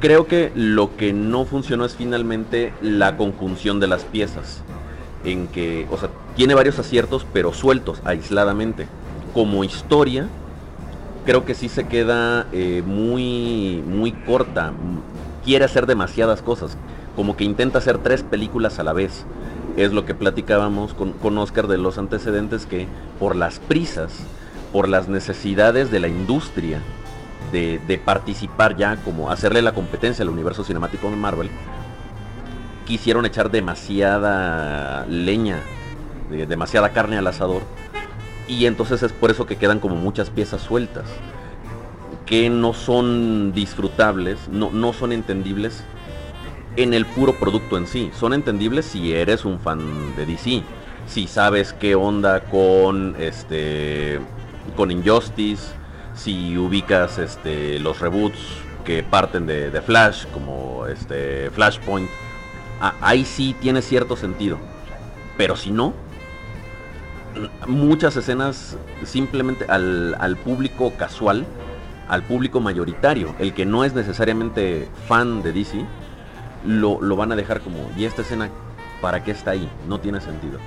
Creo 0.00 0.26
que 0.26 0.50
lo 0.56 0.96
que 0.96 1.12
no 1.12 1.44
funcionó 1.44 1.84
es 1.84 1.94
finalmente 1.94 2.72
la 2.82 3.16
conjunción 3.16 3.78
de 3.78 3.86
las 3.86 4.04
piezas. 4.04 4.62
En 5.24 5.46
que, 5.46 5.86
o 5.90 5.96
sea, 5.96 6.10
tiene 6.34 6.54
varios 6.54 6.78
aciertos, 6.78 7.24
pero 7.32 7.52
sueltos, 7.52 8.00
aisladamente. 8.04 8.88
Como 9.32 9.62
historia, 9.62 10.26
creo 11.24 11.44
que 11.44 11.54
sí 11.54 11.68
se 11.68 11.86
queda 11.86 12.48
eh, 12.52 12.82
muy, 12.84 13.84
muy 13.86 14.10
corta. 14.12 14.72
Quiere 15.44 15.64
hacer 15.64 15.86
demasiadas 15.86 16.42
cosas. 16.42 16.76
Como 17.14 17.36
que 17.36 17.44
intenta 17.44 17.78
hacer 17.78 17.98
tres 17.98 18.24
películas 18.24 18.80
a 18.80 18.82
la 18.82 18.92
vez. 18.92 19.24
Es 19.76 19.92
lo 19.92 20.04
que 20.04 20.14
platicábamos 20.14 20.94
con, 20.94 21.12
con 21.12 21.36
Oscar 21.38 21.66
de 21.66 21.78
los 21.78 21.98
antecedentes 21.98 22.66
que 22.66 22.86
por 23.18 23.34
las 23.34 23.58
prisas, 23.58 24.12
por 24.72 24.88
las 24.88 25.08
necesidades 25.08 25.90
de 25.90 26.00
la 26.00 26.08
industria, 26.08 26.80
de, 27.50 27.80
de, 27.86 27.98
participar 27.98 28.76
ya, 28.76 28.96
como 28.96 29.30
hacerle 29.30 29.62
la 29.62 29.72
competencia 29.72 30.22
al 30.22 30.28
universo 30.28 30.64
cinemático 30.64 31.10
de 31.10 31.16
Marvel, 31.16 31.50
quisieron 32.86 33.26
echar 33.26 33.50
demasiada 33.50 35.06
leña, 35.06 35.58
de, 36.30 36.46
demasiada 36.46 36.90
carne 36.90 37.16
al 37.16 37.26
asador, 37.26 37.62
y 38.46 38.66
entonces 38.66 39.02
es 39.02 39.12
por 39.12 39.30
eso 39.30 39.46
que 39.46 39.56
quedan 39.56 39.80
como 39.80 39.96
muchas 39.96 40.30
piezas 40.30 40.62
sueltas, 40.62 41.04
que 42.26 42.50
no 42.50 42.74
son 42.74 43.52
disfrutables, 43.52 44.48
no, 44.48 44.70
no 44.70 44.92
son 44.92 45.12
entendibles 45.12 45.84
en 46.76 46.94
el 46.94 47.06
puro 47.06 47.34
producto 47.34 47.78
en 47.78 47.86
sí, 47.86 48.10
son 48.18 48.34
entendibles 48.34 48.84
si 48.86 49.12
eres 49.12 49.44
un 49.44 49.60
fan 49.60 50.14
de 50.16 50.26
DC, 50.26 50.62
si 51.06 51.26
sabes 51.26 51.72
qué 51.72 51.94
onda 51.94 52.40
con 52.40 53.14
este 53.18 54.20
con 54.76 54.90
Injustice, 54.90 55.72
si 56.14 56.56
ubicas 56.56 57.18
este, 57.18 57.78
los 57.78 58.00
reboots 58.00 58.38
que 58.84 59.02
parten 59.02 59.46
de, 59.46 59.70
Flash, 59.82 60.26
como 60.32 60.86
este 60.86 61.50
Flashpoint, 61.50 62.08
ah, 62.80 62.94
ahí 63.00 63.24
sí 63.24 63.54
tiene 63.60 63.82
cierto 63.82 64.16
sentido. 64.16 64.58
Pero 65.36 65.56
si 65.56 65.70
no, 65.70 65.94
muchas 67.66 68.16
escenas 68.16 68.76
simplemente 69.04 69.64
al, 69.68 70.16
al, 70.18 70.36
público 70.36 70.92
casual, 70.96 71.44
al 72.08 72.22
público 72.22 72.60
mayoritario, 72.60 73.34
el 73.38 73.54
que 73.54 73.66
no 73.66 73.84
es 73.84 73.94
necesariamente 73.94 74.88
fan 75.08 75.42
de 75.42 75.52
DC, 75.52 75.84
lo, 76.64 77.00
lo 77.00 77.16
van 77.16 77.32
a 77.32 77.36
dejar 77.36 77.60
como, 77.60 77.90
¿y 77.96 78.04
esta 78.04 78.22
escena 78.22 78.50
para 79.00 79.22
qué 79.22 79.30
está 79.30 79.52
ahí? 79.52 79.68
No 79.88 80.00
tiene 80.00 80.20
sentido. 80.20 80.58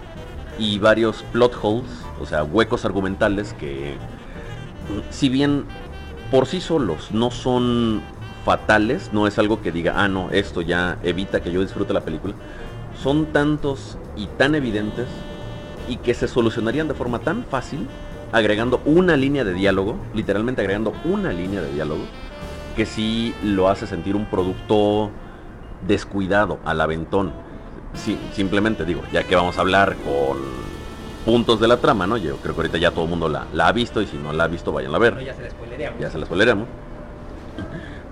Y 0.60 0.80
varios 0.80 1.24
plot 1.32 1.58
holes, 1.62 1.90
o 2.20 2.26
sea, 2.26 2.44
huecos 2.44 2.86
argumentales 2.86 3.54
que 3.54 3.96
si 5.10 5.30
bien 5.30 5.66
por 6.32 6.46
sí 6.46 6.62
solos 6.62 7.12
no 7.12 7.32
son 7.32 8.02
fatales, 8.46 9.12
no 9.12 9.28
es 9.28 9.38
algo 9.40 9.62
que 9.62 9.72
diga, 9.72 9.94
ah, 9.98 10.08
no, 10.08 10.30
esto 10.32 10.62
ya 10.62 10.98
evita 11.04 11.42
que 11.42 11.52
yo 11.52 11.62
disfrute 11.62 11.94
la 11.94 12.02
película, 12.02 12.34
son 13.02 13.28
tantos 13.28 13.98
y 14.16 14.28
tan 14.28 14.56
evidentes 14.56 15.08
y 15.88 15.98
que 15.98 16.14
se 16.14 16.28
solucionarían 16.28 16.88
de 16.88 16.94
forma 16.94 17.20
tan 17.20 17.44
fácil 17.46 17.88
agregando 18.32 18.82
una 18.86 19.16
línea 19.16 19.44
de 19.44 19.54
diálogo, 19.54 19.98
literalmente 20.14 20.62
agregando 20.62 20.94
una 21.06 21.32
línea 21.32 21.62
de 21.62 21.72
diálogo, 21.74 22.02
que 22.76 22.86
sí 22.86 23.34
lo 23.44 23.70
hace 23.70 23.88
sentir 23.88 24.16
un 24.16 24.26
producto 24.26 25.12
descuidado, 25.86 26.60
al 26.66 26.82
aventón. 26.82 27.32
Sí, 27.94 28.20
simplemente 28.34 28.86
digo, 28.86 29.02
ya 29.12 29.24
que 29.24 29.36
vamos 29.36 29.58
a 29.58 29.62
hablar 29.62 29.96
con 29.98 30.38
puntos 31.26 31.60
de 31.60 31.68
la 31.68 31.78
trama, 31.78 32.08
¿no? 32.08 32.18
Yo 32.18 32.38
creo 32.38 32.54
que 32.56 32.62
ahorita 32.62 32.78
ya 32.78 32.92
todo 32.92 33.04
el 33.04 33.10
mundo 33.10 33.28
la, 33.28 33.48
la 33.54 33.68
ha 33.68 33.72
visto 33.72 34.02
y 34.02 34.08
si 34.08 34.18
no 34.18 34.32
la 34.34 34.46
ha 34.46 34.48
visto, 34.48 34.72
vayan 34.72 34.96
a 34.96 34.98
ver. 34.98 35.24
ya 35.24 35.34
se 35.34 35.44
la 35.44 35.50
spoileremos. 35.50 36.00
Ya 36.00 36.10
se 36.10 36.18
la. 36.18 36.26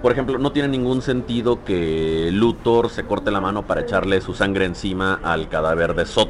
Por 0.02 0.12
ejemplo, 0.12 0.38
no 0.38 0.52
tiene 0.52 0.70
ningún 0.70 1.02
sentido 1.02 1.64
que 1.64 2.30
Luthor 2.32 2.90
se 2.90 3.06
corte 3.06 3.32
la 3.32 3.42
mano 3.42 3.66
para 3.66 3.82
echarle 3.82 4.22
su 4.22 4.34
sangre 4.34 4.66
encima 4.66 5.20
al 5.24 5.50
cadáver 5.50 5.96
de 5.96 6.06
Sot. 6.06 6.30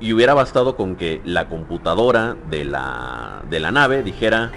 Y 0.00 0.12
hubiera 0.12 0.34
bastado 0.34 0.76
con 0.76 0.96
que 0.96 1.20
la 1.24 1.48
computadora 1.48 2.36
de 2.50 2.64
la, 2.64 3.42
de 3.48 3.60
la 3.60 3.70
nave 3.70 4.02
dijera, 4.02 4.52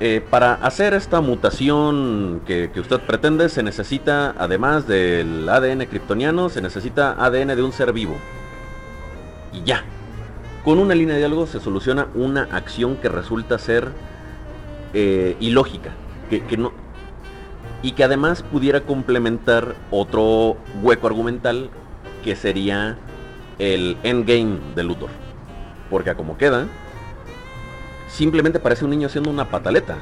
eh, 0.00 0.24
para 0.30 0.54
hacer 0.54 0.94
esta 0.94 1.20
mutación 1.20 2.40
que, 2.46 2.70
usted 2.76 3.00
pretende 3.00 3.48
se 3.48 3.64
necesita, 3.64 4.32
además 4.38 4.86
del 4.86 5.48
ADN 5.48 5.86
kryptoniano, 5.86 6.48
se 6.48 6.62
necesita 6.62 7.16
ADN 7.18 7.48
de 7.48 7.62
un 7.62 7.72
ser 7.72 7.92
vivo. 7.92 8.16
Y 9.52 9.64
ya, 9.64 9.82
con 10.64 10.78
una 10.78 10.94
línea 10.94 11.14
de 11.14 11.20
diálogo 11.20 11.46
se 11.46 11.58
soluciona 11.58 12.06
una 12.14 12.42
acción 12.52 12.96
que 12.96 13.08
resulta 13.08 13.58
ser 13.58 13.88
eh, 14.94 15.36
ilógica, 15.40 15.90
que, 16.30 16.56
no 16.56 16.72
y 17.82 17.92
que 17.92 18.04
además 18.04 18.42
pudiera 18.42 18.80
complementar 18.82 19.74
otro 19.90 20.56
hueco 20.82 21.06
argumental 21.06 21.70
que 22.24 22.34
sería 22.36 22.98
el 23.58 23.96
endgame 24.02 24.58
de 24.74 24.82
Luthor. 24.84 25.10
Porque 25.90 26.10
a 26.10 26.14
como 26.16 26.36
queda, 26.36 26.66
simplemente 28.08 28.58
parece 28.58 28.84
un 28.84 28.90
niño 28.90 29.06
haciendo 29.06 29.30
una 29.30 29.48
pataleta. 29.48 29.96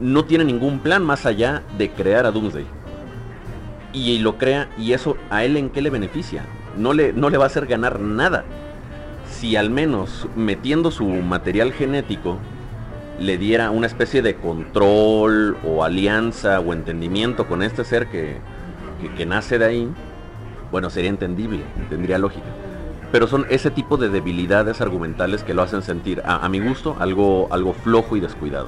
No 0.00 0.24
tiene 0.24 0.44
ningún 0.44 0.80
plan 0.80 1.04
más 1.04 1.24
allá 1.24 1.62
de 1.78 1.90
crear 1.90 2.26
a 2.26 2.30
Doomsday. 2.30 2.66
Y 3.92 4.18
lo 4.18 4.38
crea, 4.38 4.68
y 4.76 4.92
eso 4.92 5.16
a 5.30 5.44
él 5.44 5.56
en 5.56 5.70
qué 5.70 5.80
le 5.80 5.90
beneficia. 5.90 6.44
No 6.76 6.92
le, 6.92 7.12
no 7.12 7.30
le 7.30 7.38
va 7.38 7.44
a 7.44 7.46
hacer 7.46 7.66
ganar 7.66 8.00
nada 8.00 8.44
si 9.30 9.56
al 9.56 9.70
menos 9.70 10.28
metiendo 10.36 10.90
su 10.90 11.06
material 11.06 11.72
genético 11.72 12.38
le 13.18 13.38
diera 13.38 13.70
una 13.70 13.86
especie 13.86 14.22
de 14.22 14.36
control 14.36 15.56
o 15.64 15.84
alianza 15.84 16.60
o 16.60 16.72
entendimiento 16.72 17.46
con 17.46 17.62
este 17.62 17.84
ser 17.84 18.08
que, 18.08 18.38
que, 19.00 19.14
que, 19.14 19.26
nace 19.26 19.58
de 19.58 19.64
ahí, 19.64 19.88
bueno, 20.72 20.90
sería 20.90 21.10
entendible, 21.10 21.62
tendría 21.88 22.18
lógica. 22.18 22.46
Pero 23.14 23.28
son 23.28 23.46
ese 23.48 23.70
tipo 23.70 23.96
de 23.96 24.08
debilidades 24.08 24.80
argumentales 24.80 25.44
que 25.44 25.54
lo 25.54 25.62
hacen 25.62 25.82
sentir, 25.82 26.20
a, 26.26 26.48
mi 26.48 26.58
gusto, 26.58 26.96
algo, 26.98 27.46
algo 27.52 27.72
flojo 27.72 28.16
y 28.16 28.20
descuidado. 28.20 28.66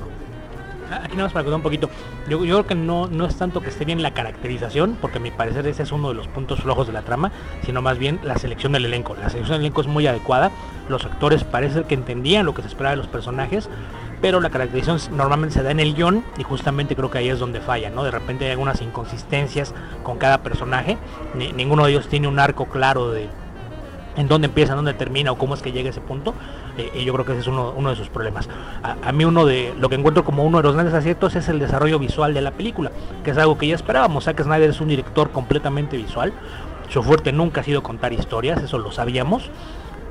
Aquí 0.89 1.17
nada 1.17 1.25
más 1.25 1.33
para 1.33 1.43
contar 1.43 1.57
un 1.57 1.63
poquito. 1.65 1.91
Yo, 2.29 2.45
yo, 2.45 2.55
creo 2.55 2.67
que 2.69 2.77
no, 2.77 3.09
no 3.09 3.27
es 3.27 3.35
tanto 3.35 3.61
que 3.61 3.71
esté 3.71 3.85
bien 3.85 4.03
la 4.03 4.15
caracterización, 4.15 4.99
porque 5.01 5.19
a 5.19 5.21
mi 5.21 5.33
parecer 5.33 5.67
ese 5.67 5.83
es 5.83 5.91
uno 5.91 6.11
de 6.11 6.15
los 6.15 6.29
puntos 6.29 6.61
flojos 6.61 6.87
de 6.87 6.93
la 6.93 7.03
trama, 7.03 7.33
sino 7.65 7.83
más 7.83 7.99
bien 7.99 8.21
la 8.23 8.39
selección 8.39 8.71
del 8.71 8.85
elenco. 8.85 9.17
La 9.17 9.31
selección 9.31 9.57
del 9.57 9.63
elenco 9.63 9.81
es 9.81 9.89
muy 9.89 10.07
adecuada. 10.07 10.53
Los 10.89 11.05
actores 11.05 11.43
parece 11.43 11.83
que 11.83 11.95
entendían 11.95 12.47
lo 12.47 12.55
que 12.55 12.63
se 12.63 12.69
esperaba 12.69 12.93
de 12.93 12.99
los 12.99 13.09
personajes, 13.09 13.69
pero 14.21 14.39
la 14.39 14.51
caracterización 14.51 15.17
normalmente 15.17 15.55
se 15.55 15.65
da 15.65 15.73
en 15.73 15.81
el 15.81 15.95
guion 15.95 16.23
y 16.39 16.45
justamente 16.45 16.95
creo 16.95 17.11
que 17.11 17.19
ahí 17.19 17.31
es 17.31 17.41
donde 17.41 17.61
falla, 17.61 17.91
¿no? 17.91 18.05
De 18.05 18.13
repente 18.13 18.45
hay 18.45 18.53
algunas 18.53 18.81
inconsistencias 18.81 19.75
con 20.05 20.19
cada 20.19 20.45
personaje. 20.45 20.99
Ni, 21.35 21.53
ninguno 21.53 21.85
de 21.85 21.91
ellos 21.91 22.07
tiene 22.07 22.29
un 22.29 22.39
arco 22.39 22.67
claro 22.67 23.11
de 23.11 23.29
en 24.17 24.29
dónde 24.29 24.47
empieza, 24.47 24.73
en 24.73 24.79
dónde 24.79 24.95
termina 24.95 25.33
o 25.33 25.39
cómo 25.39 25.55
es 25.55 25.63
que 25.63 25.73
llega 25.73 25.89
a 25.89 25.91
ese 25.91 26.01
punto. 26.01 26.35
Eh, 26.79 26.91
y 26.95 27.05
yo 27.05 27.13
creo 27.13 27.25
que 27.25 27.33
ese 27.33 27.43
es 27.43 27.47
uno, 27.47 27.73
de 27.73 27.97
sus 27.97 28.09
problemas. 28.09 28.49
A, 28.83 28.97
a, 29.03 29.13
mí 29.13 29.25
uno 29.25 29.47
de 29.47 29.75
lo 29.79 29.89
que 29.89 29.95
encuentro 29.95 30.25
como 30.25 30.45
uno 30.45 30.59
de 30.59 30.65
los 30.65 30.75
grandes 30.75 30.95
aciertos 30.95 31.35
es 31.37 31.49
el 31.49 31.59
desarrollo 31.59 31.99
visual 31.99 32.35
de 32.35 32.41
la 32.41 32.51
película, 32.51 32.91
que 33.25 33.31
es 33.31 33.39
algo 33.39 33.59
que 33.59 33.69
ya 33.69 33.75
esperábamos. 33.75 34.25
Zack 34.25 34.43
Snyder 34.43 34.71
es 34.71 34.81
un 34.81 34.89
director 34.89 35.31
completamente 35.31 35.97
visual. 35.97 36.33
Su 36.89 37.03
fuerte 37.03 37.33
nunca 37.33 37.61
ha 37.61 37.65
sido 37.65 37.83
contar 37.83 38.13
historias, 38.13 38.63
eso 38.63 38.79
lo 38.79 38.93
sabíamos. 38.93 39.51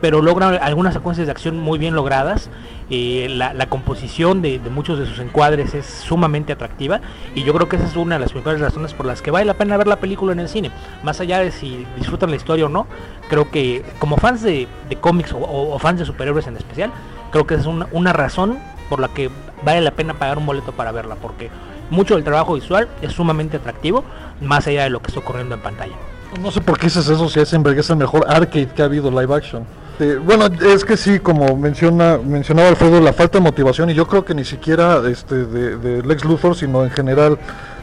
Pero 0.06 0.22
logra 0.22 0.50
algunas 0.50 0.94
secuencias 0.94 1.26
de 1.26 1.32
acción 1.32 1.58
muy 1.58 1.80
bien 1.80 1.96
logradas. 1.96 2.52
Eh, 2.92 3.26
la, 3.28 3.56
la, 3.56 3.66
composición 3.70 4.44
de, 4.44 4.60
de, 4.60 4.70
muchos 4.70 5.00
de 5.00 5.08
sus 5.08 5.18
encuadres 5.18 5.74
es 5.74 5.88
sumamente 5.88 6.54
atractiva. 6.54 7.02
Y 7.34 7.44
yo 7.44 7.56
creo 7.56 7.68
que 7.68 7.78
esa 7.78 7.88
es 7.88 7.96
una 7.96 8.14
de 8.14 8.20
las 8.20 8.30
principales 8.30 8.62
razones 8.62 8.94
por 8.94 9.08
las 9.08 9.24
que 9.24 9.32
vale 9.32 9.46
la 9.46 9.56
pena 9.56 9.78
ver 9.78 9.88
la 9.88 9.96
película 9.96 10.32
en 10.32 10.40
el 10.42 10.48
cine. 10.48 10.70
Más 11.02 11.22
allá 11.22 11.40
de 11.40 11.50
si 11.52 11.88
disfrutan 11.98 12.30
la 12.30 12.36
historia 12.36 12.68
o 12.68 12.70
no, 12.70 12.86
creo 13.32 13.50
que 13.50 13.84
como 13.98 14.18
fans 14.18 14.44
de, 14.44 14.68
de 14.90 14.96
cómics 14.98 15.34
o, 15.34 15.40
o, 15.40 15.80
fans 15.80 15.98
de 15.98 16.06
superhéroes 16.06 16.46
en 16.46 16.56
especial, 16.56 16.92
creo 17.32 17.48
que 17.48 17.56
es 17.56 17.66
una, 17.66 17.88
una 17.92 18.14
razón 18.14 18.60
por 18.92 19.00
la 19.00 19.08
que 19.08 19.32
vale 19.64 19.82
la 19.82 19.90
pena 19.90 20.14
pagar 20.14 20.38
un 20.38 20.46
boleto 20.46 20.72
para 20.72 20.92
verla. 20.92 21.16
Porque 21.16 21.50
mucho 21.90 22.14
del 22.14 22.24
trabajo 22.24 22.54
visual 22.54 22.90
es 23.02 23.12
sumamente 23.12 23.58
atractivo, 23.58 24.04
más 24.40 24.68
allá 24.68 24.84
de 24.84 24.92
lo 24.92 25.02
que 25.02 25.08
está 25.08 25.20
ocurriendo 25.20 25.56
en 25.56 25.62
pantalla. 25.62 25.96
No 26.40 26.52
sé 26.52 26.62
por 26.62 26.78
qué 26.78 26.86
dices 26.86 27.10
eso 27.10 27.28
si 27.28 27.40
Eisenberg 27.40 27.80
es 27.80 27.90
el 27.90 27.96
mejor 27.96 28.24
arcade 28.28 28.68
que 28.68 28.84
ha 28.84 28.86
habido 28.86 29.10
live 29.10 29.34
action. 29.34 29.66
Eh, 29.98 30.20
bueno, 30.22 30.48
es 30.48 30.84
que 30.84 30.98
sí, 30.98 31.20
como 31.20 31.56
menciona 31.56 32.18
mencionaba 32.18 32.68
Alfredo, 32.68 33.00
la 33.00 33.14
falta 33.14 33.38
de 33.38 33.44
motivación 33.44 33.90
y 33.90 33.94
yo 33.94 34.08
creo 34.08 34.26
que 34.26 34.34
ni 34.34 34.44
siquiera 34.44 35.02
este 35.10 35.46
de, 35.46 36.04
Lex 36.04 36.26
Luthor, 36.26 36.56
sino 36.56 36.84
en 36.84 36.92
general 36.92 37.38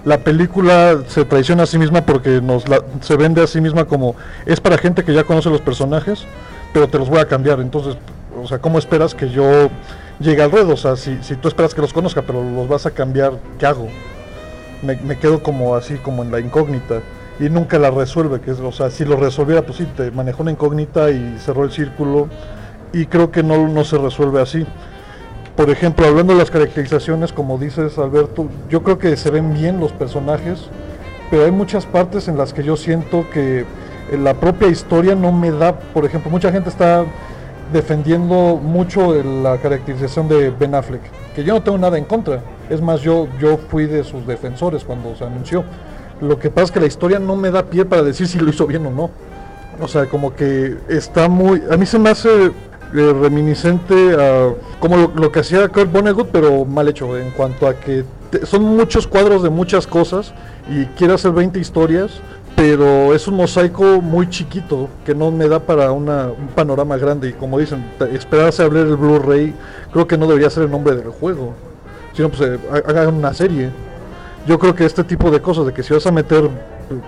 la 0.05 0.19
película 0.19 0.99
se 1.07 1.25
traiciona 1.25 1.63
a 1.63 1.67
sí 1.67 1.79
misma 1.79 2.03
porque 2.03 2.43
nos 2.43 2.69
la, 2.69 2.83
se 3.01 3.17
vende 3.17 3.43
a 3.43 3.47
sí 3.47 3.63
misma 3.63 3.87
como 3.87 4.15
es 4.45 4.61
para 4.61 4.77
gente 4.77 5.05
que 5.05 5.15
ya 5.15 5.25
conoce 5.25 5.49
los 5.49 5.63
personajes. 5.63 6.27
pero 6.75 6.89
te 6.89 6.99
los 6.99 7.09
voy 7.09 7.21
a 7.21 7.27
cambiar. 7.27 7.61
Entonces, 7.61 7.97
o 8.43 8.47
sea, 8.47 8.59
¿cómo 8.59 8.79
esperas 8.79 9.15
que 9.15 9.31
yo 9.31 9.71
llegue 10.21 10.43
al 10.43 10.51
red? 10.51 10.69
O 10.69 10.77
sea, 10.77 10.97
si, 10.97 11.19
si 11.23 11.37
tú 11.37 11.49
esperas 11.49 11.75
que 11.75 11.81
los 11.81 11.93
conozca, 11.93 12.23
pero 12.23 12.43
los 12.43 12.69
vas 12.69 12.87
a 12.87 12.91
cambiar, 12.91 13.33
¿qué 13.59 13.67
hago? 13.67 13.89
Me, 14.83 14.97
me 14.97 15.19
quedo 15.19 15.43
como 15.43 15.77
así, 15.77 15.97
como 15.97 16.23
en 16.23 16.31
la 16.33 16.41
incógnita 16.41 17.01
y 17.43 17.51
nunca 17.51 17.77
la 17.77 17.91
resuelve, 17.91 18.41
que 18.41 18.53
es, 18.53 18.61
o 18.61 18.71
sea, 18.71 18.89
si 18.89 19.05
lo 19.05 19.17
resolviera, 19.17 19.63
pues 19.63 19.79
sí, 19.79 19.87
te 19.97 20.13
manejó 20.13 20.43
una 20.43 20.53
incógnita 20.53 21.11
y 21.11 21.39
cerró 21.41 21.65
el 21.65 21.73
círculo 21.73 22.29
y 22.93 23.07
creo 23.07 23.33
que 23.33 23.43
no, 23.43 23.67
no 23.67 23.83
se 23.83 23.99
resuelve 23.99 24.41
así. 24.41 24.65
Por 25.57 25.69
ejemplo, 25.69 26.07
hablando 26.07 26.35
de 26.35 26.39
las 26.39 26.53
caracterizaciones, 26.53 27.33
como 27.33 27.59
dices 27.59 27.99
Alberto, 27.99 28.49
yo 28.69 28.85
creo 28.85 28.97
que 28.99 29.17
se 29.17 29.33
ven 29.33 29.55
bien 29.55 29.81
los 29.81 29.91
personajes, 29.91 30.69
pero 31.33 31.45
hay 31.45 31.51
muchas 31.51 31.85
partes 31.85 32.29
en 32.29 32.39
las 32.39 32.53
que 32.53 32.63
yo 32.63 32.77
siento 32.77 33.27
que 33.33 33.65
la 34.17 34.35
propia 34.35 34.69
historia 34.69 35.17
no 35.17 35.33
me 35.33 35.51
da, 35.51 35.77
por 35.77 36.05
ejemplo, 36.05 36.31
mucha 36.31 36.53
gente 36.53 36.69
está 36.69 37.05
defendiendo 37.73 38.61
mucho 38.63 39.21
la 39.21 39.59
caracterización 39.59 40.29
de 40.29 40.51
Ben 40.51 40.77
Affleck, 40.77 41.03
que 41.35 41.43
yo 41.43 41.55
no 41.55 41.63
tengo 41.63 41.79
nada 41.79 41.99
en 41.99 42.05
contra. 42.05 42.41
Es 42.71 42.81
más, 42.81 43.01
yo, 43.01 43.27
yo 43.41 43.57
fui 43.57 43.87
de 43.87 44.05
sus 44.05 44.29
defensores 44.29 44.85
cuando 44.85 45.17
se 45.17 45.25
anunció. 45.25 45.65
Lo 46.23 46.39
que 46.39 46.51
pasa 46.51 46.67
es 46.67 46.71
que 46.71 46.81
la 46.81 46.87
historia 46.87 47.19
no 47.19 47.35
me 47.35 47.51
da 47.51 47.65
pie 47.65 47.85
para 47.85 48.03
decir 48.03 48.29
si 48.29 48.39
lo 48.39 48.49
hizo 48.49 48.65
bien 48.67 48.87
o 48.87 48.91
no. 48.91 49.11
O 49.81 49.89
sea, 49.89 50.07
como 50.07 50.35
que 50.37 50.77
está 50.89 51.29
muy... 51.29 51.61
A 51.69 51.77
mí 51.77 51.85
se 51.85 51.99
me 51.99 52.11
hace 52.11 52.47
eh, 52.47 52.51
reminiscente 52.93 54.15
a 54.15 54.55
como 54.79 55.13
lo, 55.17 55.33
que 55.33 55.41
hacía 55.41 55.69
Kurt 55.69 55.91
Vonnegut, 55.91 56.29
pero 56.29 56.65
mal 56.65 56.89
hecho, 56.89 57.19
en 57.19 57.31
cuanto 57.33 57.67
a 57.67 57.75
que 57.75 58.05
son 58.45 58.63
muchos 58.63 59.09
cuadros 59.09 59.43
de 59.43 59.51
muchas 59.51 59.87
cosas 59.87 60.33
y 60.71 60.87
quiere 60.97 61.15
hacer 61.15 61.33
20 61.33 61.59
historias, 61.59 62.13
pero 62.55 63.15
es 63.15 63.27
un 63.27 63.35
mosaico 63.35 64.01
muy 64.01 64.31
chiquito 64.31 64.89
que 65.05 65.17
no 65.17 65.33
me 65.33 65.49
da 65.49 65.59
para 65.59 65.91
una, 65.91 66.27
un 66.27 66.49
panorama 66.55 66.97
grande. 66.99 67.31
Y 67.31 67.33
como 67.33 67.59
dicen, 67.59 67.85
esperarse 68.13 68.63
a 68.63 68.69
ver 68.69 68.87
el 68.87 68.97
Blu-ray, 68.97 69.55
creo 69.93 70.07
que 70.07 70.17
no 70.17 70.29
debería 70.29 70.51
ser 70.51 70.63
el 70.63 70.71
nombre 70.71 70.95
del 70.95 71.09
juego, 71.09 71.55
sino 72.13 72.29
pues 72.29 72.43
eh, 72.43 72.61
hagan 72.87 73.15
una 73.15 73.35
serie 73.35 73.71
yo 74.47 74.59
creo 74.59 74.75
que 74.75 74.85
este 74.85 75.05
tipo 75.05 75.31
de 75.31 75.41
cosas, 75.41 75.67
de 75.67 75.73
que 75.73 75.83
si 75.83 75.93
vas 75.93 76.07
a 76.07 76.13
meter, 76.13 76.49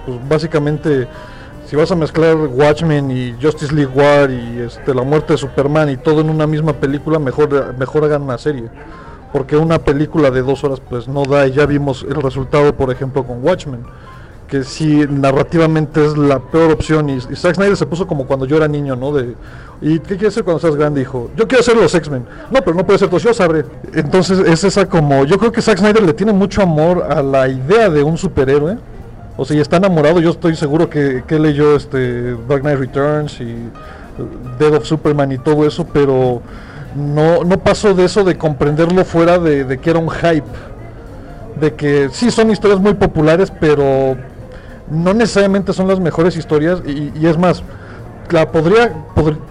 pues 0.07 0.29
básicamente, 0.29 1.09
si 1.67 1.77
vas 1.77 1.91
a 1.91 1.97
mezclar 1.97 2.37
Watchmen 2.37 3.11
y 3.11 3.35
Justice 3.41 3.75
League 3.75 3.93
War 3.95 4.31
y 4.31 4.61
este, 4.61 4.95
la 4.95 5.03
muerte 5.03 5.35
de 5.35 5.39
Superman 5.39 5.91
y 5.91 5.97
todo 5.97 6.21
en 6.21 6.31
una 6.31 6.47
misma 6.47 6.75
película, 6.75 7.19
mejor, 7.19 7.75
mejor 7.79 8.05
hagan 8.05 8.23
una 8.23 8.39
serie. 8.39 8.69
Porque 9.33 9.57
una 9.57 9.81
película 9.81 10.31
de 10.31 10.43
dos 10.43 10.63
horas 10.63 10.81
pues 10.81 11.09
no 11.09 11.25
da 11.25 11.47
y 11.47 11.53
ya 11.53 11.67
vimos 11.67 12.07
el 12.09 12.23
resultado, 12.23 12.75
por 12.77 12.93
ejemplo, 12.93 13.25
con 13.25 13.45
Watchmen 13.45 13.85
que 14.49 14.63
sí 14.63 15.05
narrativamente 15.09 16.05
es 16.05 16.17
la 16.17 16.39
peor 16.39 16.73
opción 16.73 17.11
y, 17.11 17.21
Zack 17.21 17.57
Snyder 17.57 17.77
se 17.77 17.87
puso 17.87 18.07
como 18.07 18.27
cuando 18.27 18.47
yo 18.47 18.57
era 18.57 18.69
niño, 18.69 18.95
¿no? 18.97 19.13
De, 19.13 19.35
¿y 19.81 19.99
qué 19.99 20.17
quieres 20.17 20.35
ser 20.35 20.45
cuando 20.45 20.61
seas 20.61 20.77
grande? 20.77 21.01
Dijo, 21.01 21.31
yo 21.37 21.47
quiero 21.47 21.63
ser 21.63 21.77
los 21.77 21.95
X-Men. 21.95 22.25
No, 22.51 22.61
pero 22.61 22.75
no 22.75 22.85
puede 22.85 22.99
ser 22.99 23.11
yo 23.11 23.35
sabré. 23.35 23.65
Entonces 23.93 24.39
es 24.41 24.65
esa 24.65 24.87
como, 24.87 25.25
yo 25.25 25.39
creo 25.39 25.53
que 25.53 25.63
Zack 25.63 25.79
Snyder 25.79 26.03
le 26.03 26.13
tiene 26.13 26.33
mucho 26.33 26.63
amor 26.63 27.07
a 27.11 27.23
la 27.23 27.49
idea 27.49 27.91
de 27.91 28.03
un 28.03 28.17
superhéroe. 28.17 28.79
O 29.37 29.45
sea, 29.45 29.57
y 29.57 29.61
está 29.61 29.79
enamorado, 29.79 30.21
yo 30.21 30.31
estoy 30.31 30.55
seguro 30.55 30.89
que, 30.89 31.25
que 31.27 31.39
leyó 31.39 31.75
este 31.75 32.37
Dark 32.49 32.63
Knight 32.63 32.79
Returns 32.79 33.41
y 33.41 33.57
Dead 34.59 34.73
of 34.75 34.85
Superman 34.85 35.33
y 35.33 35.39
todo 35.39 35.67
eso, 35.67 35.85
pero 35.93 36.41
no, 36.95 37.43
no 37.43 37.59
pasó 37.59 37.95
de 37.95 38.05
eso 38.05 38.23
de 38.23 38.39
comprenderlo 38.39 39.05
fuera 39.05 39.39
de, 39.39 39.65
de 39.65 39.79
que 39.79 39.91
era 39.91 39.99
un 39.99 40.11
hype. 40.11 40.45
De 41.61 41.75
que 41.75 42.09
sí 42.13 42.31
son 42.31 42.51
historias 42.51 42.81
muy 42.81 42.95
populares, 42.95 43.53
pero 43.61 44.17
no 44.91 45.15
necesariamente 45.15 45.73
son 45.73 45.89
las 45.89 46.01
mejores 46.01 46.37
historias 46.37 46.81
y, 46.87 47.27
es 47.27 47.39
más, 47.39 47.63
la 48.31 48.51
podría, 48.51 48.93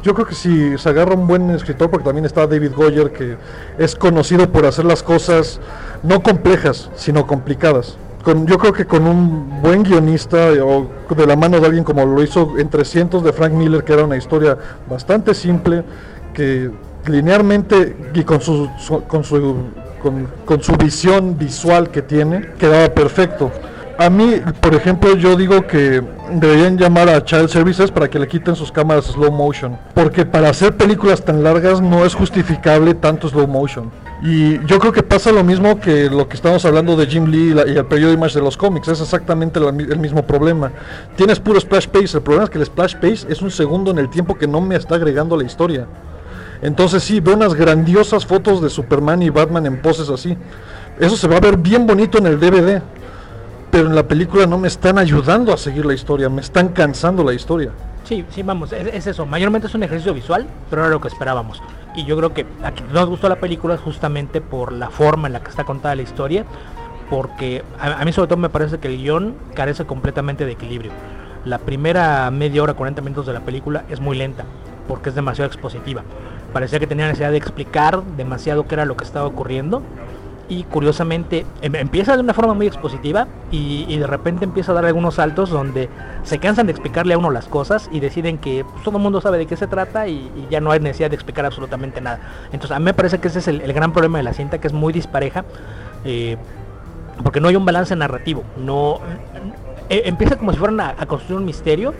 yo 0.03 0.13
creo 0.13 0.27
que 0.27 0.35
si 0.35 0.77
se 0.77 0.89
agarra 0.89 1.15
un 1.15 1.27
buen 1.27 1.49
escritor, 1.51 1.89
porque 1.89 2.05
también 2.05 2.25
está 2.25 2.47
David 2.47 2.71
Goyer, 2.75 3.11
que 3.11 3.37
es 3.77 3.95
conocido 3.95 4.49
por 4.51 4.65
hacer 4.65 4.85
las 4.85 5.03
cosas 5.03 5.59
no 6.01 6.21
complejas, 6.21 6.89
sino 6.95 7.27
complicadas. 7.27 7.97
Yo 8.45 8.57
creo 8.57 8.71
que 8.71 8.85
con 8.85 9.05
un 9.05 9.61
buen 9.61 9.83
guionista 9.83 10.51
o 10.63 10.87
de 11.13 11.27
la 11.27 11.35
mano 11.35 11.59
de 11.59 11.65
alguien 11.65 11.83
como 11.83 12.05
lo 12.05 12.23
hizo 12.23 12.57
en 12.57 12.69
300 12.69 13.21
de 13.21 13.33
Frank 13.33 13.51
Miller, 13.51 13.83
que 13.83 13.93
era 13.93 14.05
una 14.05 14.15
historia 14.15 14.57
bastante 14.89 15.33
simple, 15.33 15.83
que 16.33 16.71
linealmente 17.05 17.95
y 18.13 18.23
con 18.23 18.39
su, 18.39 18.69
con 19.07 19.25
su, 19.25 19.55
con, 20.01 20.27
con 20.45 20.63
su 20.63 20.73
visión 20.77 21.37
visual 21.37 21.89
que 21.89 22.01
tiene, 22.01 22.51
quedaba 22.57 22.87
perfecto. 22.93 23.51
A 23.97 24.09
mí, 24.09 24.41
por 24.59 24.73
ejemplo, 24.73 25.15
yo 25.15 25.35
digo 25.35 25.67
que 25.67 26.01
deberían 26.31 26.77
llamar 26.77 27.09
a 27.09 27.23
Child 27.23 27.47
Services 27.47 27.91
para 27.91 28.09
que 28.09 28.17
le 28.17 28.27
quiten 28.27 28.55
sus 28.55 28.71
cámaras 28.71 29.05
slow 29.05 29.31
motion. 29.31 29.77
Porque 29.93 30.25
para 30.25 30.49
hacer 30.49 30.75
películas 30.75 31.23
tan 31.23 31.43
largas 31.43 31.79
no 31.79 32.03
es 32.03 32.15
justificable 32.15 32.95
tanto 32.95 33.29
slow 33.29 33.47
motion. 33.47 33.91
Y 34.23 34.65
yo 34.65 34.79
creo 34.79 34.91
que 34.91 35.03
pasa 35.03 35.31
lo 35.31 35.43
mismo 35.43 35.79
que 35.79 36.09
lo 36.09 36.27
que 36.27 36.35
estamos 36.35 36.65
hablando 36.65 36.95
de 36.95 37.05
Jim 37.05 37.25
Lee 37.25 37.53
y, 37.67 37.77
el 37.77 37.85
periodo 37.85 38.13
Image 38.13 38.39
de 38.39 38.43
los 38.43 38.57
cómics. 38.57 38.87
Es 38.87 38.99
exactamente 38.99 39.59
el 39.59 39.99
mismo 39.99 40.23
problema. 40.23 40.71
Tienes 41.15 41.39
puro 41.39 41.59
splash 41.59 41.87
page. 41.87 42.15
El 42.15 42.23
problema 42.23 42.45
es 42.45 42.49
que 42.49 42.57
el 42.57 42.65
splash 42.65 42.95
page 42.95 43.27
es 43.29 43.43
un 43.43 43.51
segundo 43.51 43.91
en 43.91 43.99
el 43.99 44.09
tiempo 44.09 44.35
que 44.35 44.47
no 44.47 44.59
me 44.59 44.75
está 44.75 44.95
agregando 44.95 45.37
la 45.37 45.43
historia. 45.43 45.85
Entonces 46.63 47.03
sí, 47.03 47.19
veo 47.19 47.35
unas 47.35 47.53
grandiosas 47.53 48.25
fotos 48.25 48.59
de 48.59 48.71
Superman 48.71 49.21
y 49.21 49.29
Batman 49.29 49.67
en 49.67 49.81
poses 49.81 50.09
así. 50.09 50.35
Eso 50.99 51.15
se 51.15 51.27
va 51.27 51.37
a 51.37 51.41
ver 51.41 51.57
bien 51.57 51.85
bonito 51.85 52.17
en 52.17 52.25
el 52.25 52.39
DVD 52.39 52.81
pero 53.73 53.87
en 53.87 53.95
la 53.95 54.07
película 54.07 54.45
no 54.45 54.59
me 54.59 54.67
están 54.67 54.99
ayudando 54.99 55.51
a 55.51 55.57
seguir 55.57 55.83
la 55.83 55.95
historia, 55.95 56.29
me 56.29 56.41
están 56.41 56.69
cansando 56.69 57.23
la 57.23 57.33
historia. 57.33 57.71
Sí, 58.03 58.23
sí, 58.29 58.43
vamos, 58.43 58.71
es, 58.71 59.07
eso. 59.07 59.25
Mayormente 59.25 59.65
es 59.65 59.73
un 59.73 59.81
ejercicio 59.81 60.13
visual, 60.13 60.45
pero 60.69 60.83
era 60.83 60.91
lo 60.91 61.01
que 61.01 61.07
esperábamos. 61.07 61.59
Y 61.95 62.05
yo 62.05 62.15
creo 62.15 62.35
que 62.35 62.45
a 62.63 62.69
quien 62.69 62.93
nos 62.93 63.09
gustó 63.09 63.29
la 63.29 63.37
película 63.37 63.73
es 63.73 63.81
justamente 63.81 64.41
por 64.41 64.73
la 64.73 64.91
forma 64.91 65.25
en 65.25 65.33
la 65.33 65.39
que 65.39 65.49
está 65.49 65.63
contada 65.63 65.95
la 65.95 66.03
historia, 66.03 66.45
porque 67.09 67.63
a, 67.79 68.05
mí 68.05 68.13
sobre 68.13 68.27
todo 68.27 68.37
me 68.37 68.49
parece 68.49 68.77
que 68.77 68.89
el 68.89 68.97
guion 68.97 69.33
carece 69.55 69.85
completamente 69.85 70.45
de 70.45 70.51
equilibrio. 70.51 70.91
La 71.43 71.57
primera 71.57 72.29
media 72.29 72.61
hora, 72.61 72.75
40 72.75 73.01
minutos 73.01 73.25
de 73.25 73.33
la 73.33 73.39
película 73.39 73.85
es 73.89 73.99
muy 73.99 74.15
lenta, 74.15 74.45
porque 74.87 75.09
es 75.09 75.15
demasiado 75.15 75.47
expositiva. 75.47 76.03
Parecía 76.53 76.79
que 76.79 76.85
tenía 76.85 77.07
necesidad 77.07 77.31
de 77.31 77.37
explicar 77.37 78.03
demasiado 78.17 78.67
qué 78.67 78.75
era 78.75 78.85
lo 78.85 78.95
que 78.95 79.03
estaba 79.03 79.25
ocurriendo 79.25 79.81
y 80.53 80.63
curiosamente 80.63 81.45
em, 81.61 81.75
empieza 81.75 82.15
de 82.15 82.21
una 82.21 82.33
forma 82.33 82.53
muy 82.53 82.67
expositiva 82.67 83.27
y, 83.51 83.97
de 83.97 84.07
repente 84.07 84.45
empieza 84.45 84.71
a 84.71 84.75
dar 84.75 84.85
algunos 84.85 85.15
saltos 85.15 85.49
donde 85.49 85.89
se 86.23 86.37
cansan 86.39 86.67
de 86.67 86.71
explicarle 86.71 87.13
a 87.13 87.17
uno 87.17 87.31
las 87.31 87.47
cosas 87.47 87.89
y 87.91 87.99
deciden 87.99 88.37
que 88.37 88.63
pues, 88.63 88.83
todo 88.83 88.97
el 88.97 89.03
mundo 89.03 89.21
sabe 89.21 89.37
de 89.37 89.45
qué 89.45 89.55
se 89.55 89.67
trata 89.67 90.07
y, 90.07 90.31
ya 90.49 90.61
no 90.61 90.71
hay 90.71 90.79
necesidad 90.79 91.09
de 91.09 91.15
explicar 91.15 91.45
absolutamente 91.45 92.01
nada. 92.01 92.19
Entonces 92.51 92.71
a 92.71 92.79
mí 92.79 92.85
me 92.85 92.93
parece 92.93 93.19
que 93.19 93.27
ese 93.27 93.39
es 93.39 93.47
el, 93.47 93.73
gran 93.73 93.91
problema 93.93 94.19
de 94.19 94.23
la 94.23 94.33
cinta, 94.33 94.59
que 94.59 94.67
es 94.67 94.73
muy 94.73 94.93
dispareja, 94.93 95.45
eh, 96.05 96.37
porque 97.23 97.39
no 97.39 97.47
hay 97.47 97.55
un 97.55 97.65
balance 97.65 97.95
narrativo. 97.95 98.43
No, 98.57 98.99
eh, 99.89 100.03
empieza 100.05 100.37
como 100.37 100.51
si 100.51 100.59
fueran 100.59 100.79
a, 100.79 100.95
a 100.97 101.05
construir 101.05 101.39
un 101.39 101.45
misterio 101.45 101.93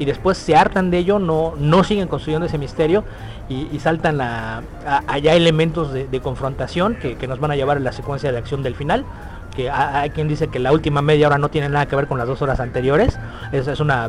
y 0.00 0.06
después 0.06 0.38
se 0.38 0.56
hartan 0.56 0.90
de 0.90 0.96
ello, 0.96 1.18
no, 1.18 1.52
no 1.58 1.84
siguen 1.84 2.08
construyendo 2.08 2.46
ese 2.46 2.56
misterio 2.56 3.04
y, 3.50 3.78
saltan 3.80 4.20
a, 4.22 4.62
allá 5.06 5.34
elementos 5.34 5.92
de, 5.92 6.20
confrontación 6.20 6.94
que, 6.94 7.28
nos 7.28 7.38
van 7.38 7.50
a 7.50 7.56
llevar 7.56 7.76
a 7.76 7.80
la 7.80 7.92
secuencia 7.92 8.32
de 8.32 8.38
acción 8.38 8.62
del 8.62 8.74
final. 8.74 9.04
Que 9.54 9.68
hay 9.68 10.08
quien 10.10 10.26
dice 10.26 10.48
que 10.48 10.58
la 10.58 10.72
última 10.72 11.02
media 11.02 11.26
hora 11.26 11.36
no 11.36 11.50
tiene 11.50 11.68
nada 11.68 11.84
que 11.86 11.96
ver 11.96 12.06
con 12.06 12.16
las 12.16 12.26
dos 12.26 12.40
horas 12.40 12.60
anteriores. 12.60 13.18
Esa 13.52 13.72
es 13.72 13.80
una 13.80 14.08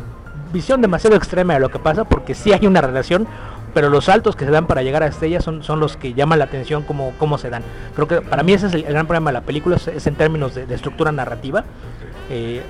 visión 0.54 0.82
demasiado 0.82 1.18
extrema 1.18 1.56
de 1.56 1.60
lo 1.60 1.70
que 1.70 1.80
pasa 1.80 2.06
porque 2.06 2.36
sí 2.36 2.54
hay 2.54 2.66
una 2.68 2.80
relación, 2.80 3.28
pero 3.74 3.90
los 3.90 4.06
saltos 4.06 4.38
que 4.38 4.46
se 4.46 4.52
dan 4.52 4.68
para 4.68 4.84
llegar 4.84 5.04
a 5.04 5.08
Estrella 5.08 5.42
son, 5.42 5.62
son 5.62 5.82
los 5.82 5.98
que 5.98 6.14
llaman 6.14 6.40
la 6.40 6.46
atención 6.46 6.84
como 6.84 7.12
cómo 7.18 7.38
se 7.38 7.50
dan. 7.50 7.64
Creo 7.96 8.08
que 8.08 8.22
para 8.22 8.44
mí 8.44 8.54
ese 8.54 8.68
es 8.68 8.74
el, 8.76 8.84
gran 8.84 9.08
problema 9.08 9.32
de 9.32 9.34
la 9.34 9.42
película, 9.42 9.76
es, 9.76 10.08
en 10.08 10.16
términos 10.16 10.56
de, 10.56 10.74
estructura 10.74 11.12
narrativa. 11.12 11.66
Eh, 12.30 12.62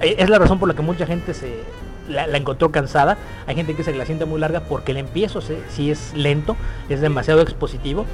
es 0.00 0.30
la 0.30 0.38
razón 0.38 0.58
por 0.58 0.68
la 0.68 0.74
que 0.74 0.82
mucha 0.82 1.04
gente 1.04 1.34
se, 1.34 1.64
la, 2.08 2.24
encontró 2.36 2.70
cansada. 2.70 3.16
Hay 3.46 3.54
gente 3.54 3.74
que 3.74 3.84
se 3.84 3.94
la 3.94 4.04
siente 4.06 4.24
muy 4.24 4.40
larga 4.40 4.60
porque 4.60 4.92
el 4.92 4.98
empiezo 4.98 5.40
si 5.40 5.90
es 5.90 6.14
lento, 6.14 6.56
es 6.88 7.00
demasiado 7.00 7.40
expositivo. 7.40 8.06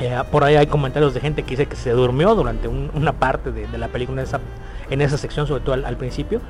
Eh, 0.00 0.16
por 0.30 0.44
ahí 0.44 0.54
hay 0.54 0.68
comentarios 0.68 1.12
de 1.12 1.20
gente 1.20 1.42
que 1.42 1.50
dice 1.50 1.66
que 1.66 1.74
se 1.74 1.90
durmió 1.90 2.34
durante 2.36 2.68
una 2.68 3.12
parte 3.12 3.50
de, 3.50 3.66
la 3.76 3.88
película 3.88 4.22
en 4.22 4.28
esa, 4.28 4.40
en 4.90 5.00
esa 5.00 5.18
sección, 5.18 5.46
sobre 5.48 5.64
todo 5.64 5.74
al, 5.74 5.96
principio. 5.96 6.40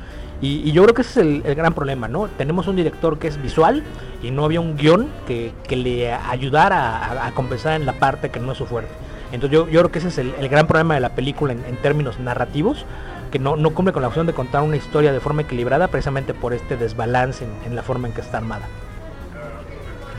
Y, 0.42 0.70
yo 0.72 0.82
creo 0.82 0.94
que 0.94 1.02
ese 1.02 1.20
es 1.20 1.44
el, 1.44 1.54
gran 1.54 1.72
problema, 1.72 2.08
¿no? 2.08 2.28
Tenemos 2.28 2.68
un 2.68 2.76
director 2.76 3.18
que 3.18 3.28
es 3.28 3.40
visual 3.40 3.82
y 4.22 4.30
no 4.30 4.44
había 4.44 4.60
un 4.60 4.76
guion 4.76 5.08
que, 5.26 5.52
le 5.70 6.12
ayudara 6.12 7.26
a, 7.26 7.32
compensar 7.32 7.80
en 7.80 7.86
la 7.86 7.94
parte 7.94 8.30
que 8.30 8.38
no 8.38 8.52
es 8.52 8.58
su 8.58 8.66
fuerte. 8.66 8.92
Entonces 9.32 9.58
yo, 9.58 9.66
yo 9.68 9.80
creo 9.80 9.92
que 9.92 9.98
ese 9.98 10.08
es 10.08 10.18
el, 10.18 10.48
gran 10.48 10.66
problema 10.66 10.94
de 10.94 11.00
la 11.00 11.10
película 11.10 11.52
en 11.52 11.76
términos 11.76 12.18
narrativos 12.20 12.84
que 13.28 13.38
no, 13.38 13.56
cumple 13.74 13.92
con 13.92 14.02
la 14.02 14.08
opción 14.08 14.26
de 14.26 14.32
contar 14.32 14.62
una 14.62 14.76
historia 14.76 15.12
de 15.12 15.20
forma 15.20 15.42
equilibrada 15.42 15.88
precisamente 15.88 16.34
por 16.34 16.52
este 16.52 16.76
desbalance 16.76 17.46
en, 17.66 17.74
la 17.74 17.82
forma 17.82 18.08
en 18.08 18.14
que 18.14 18.20
está 18.20 18.38
armada. 18.38 18.66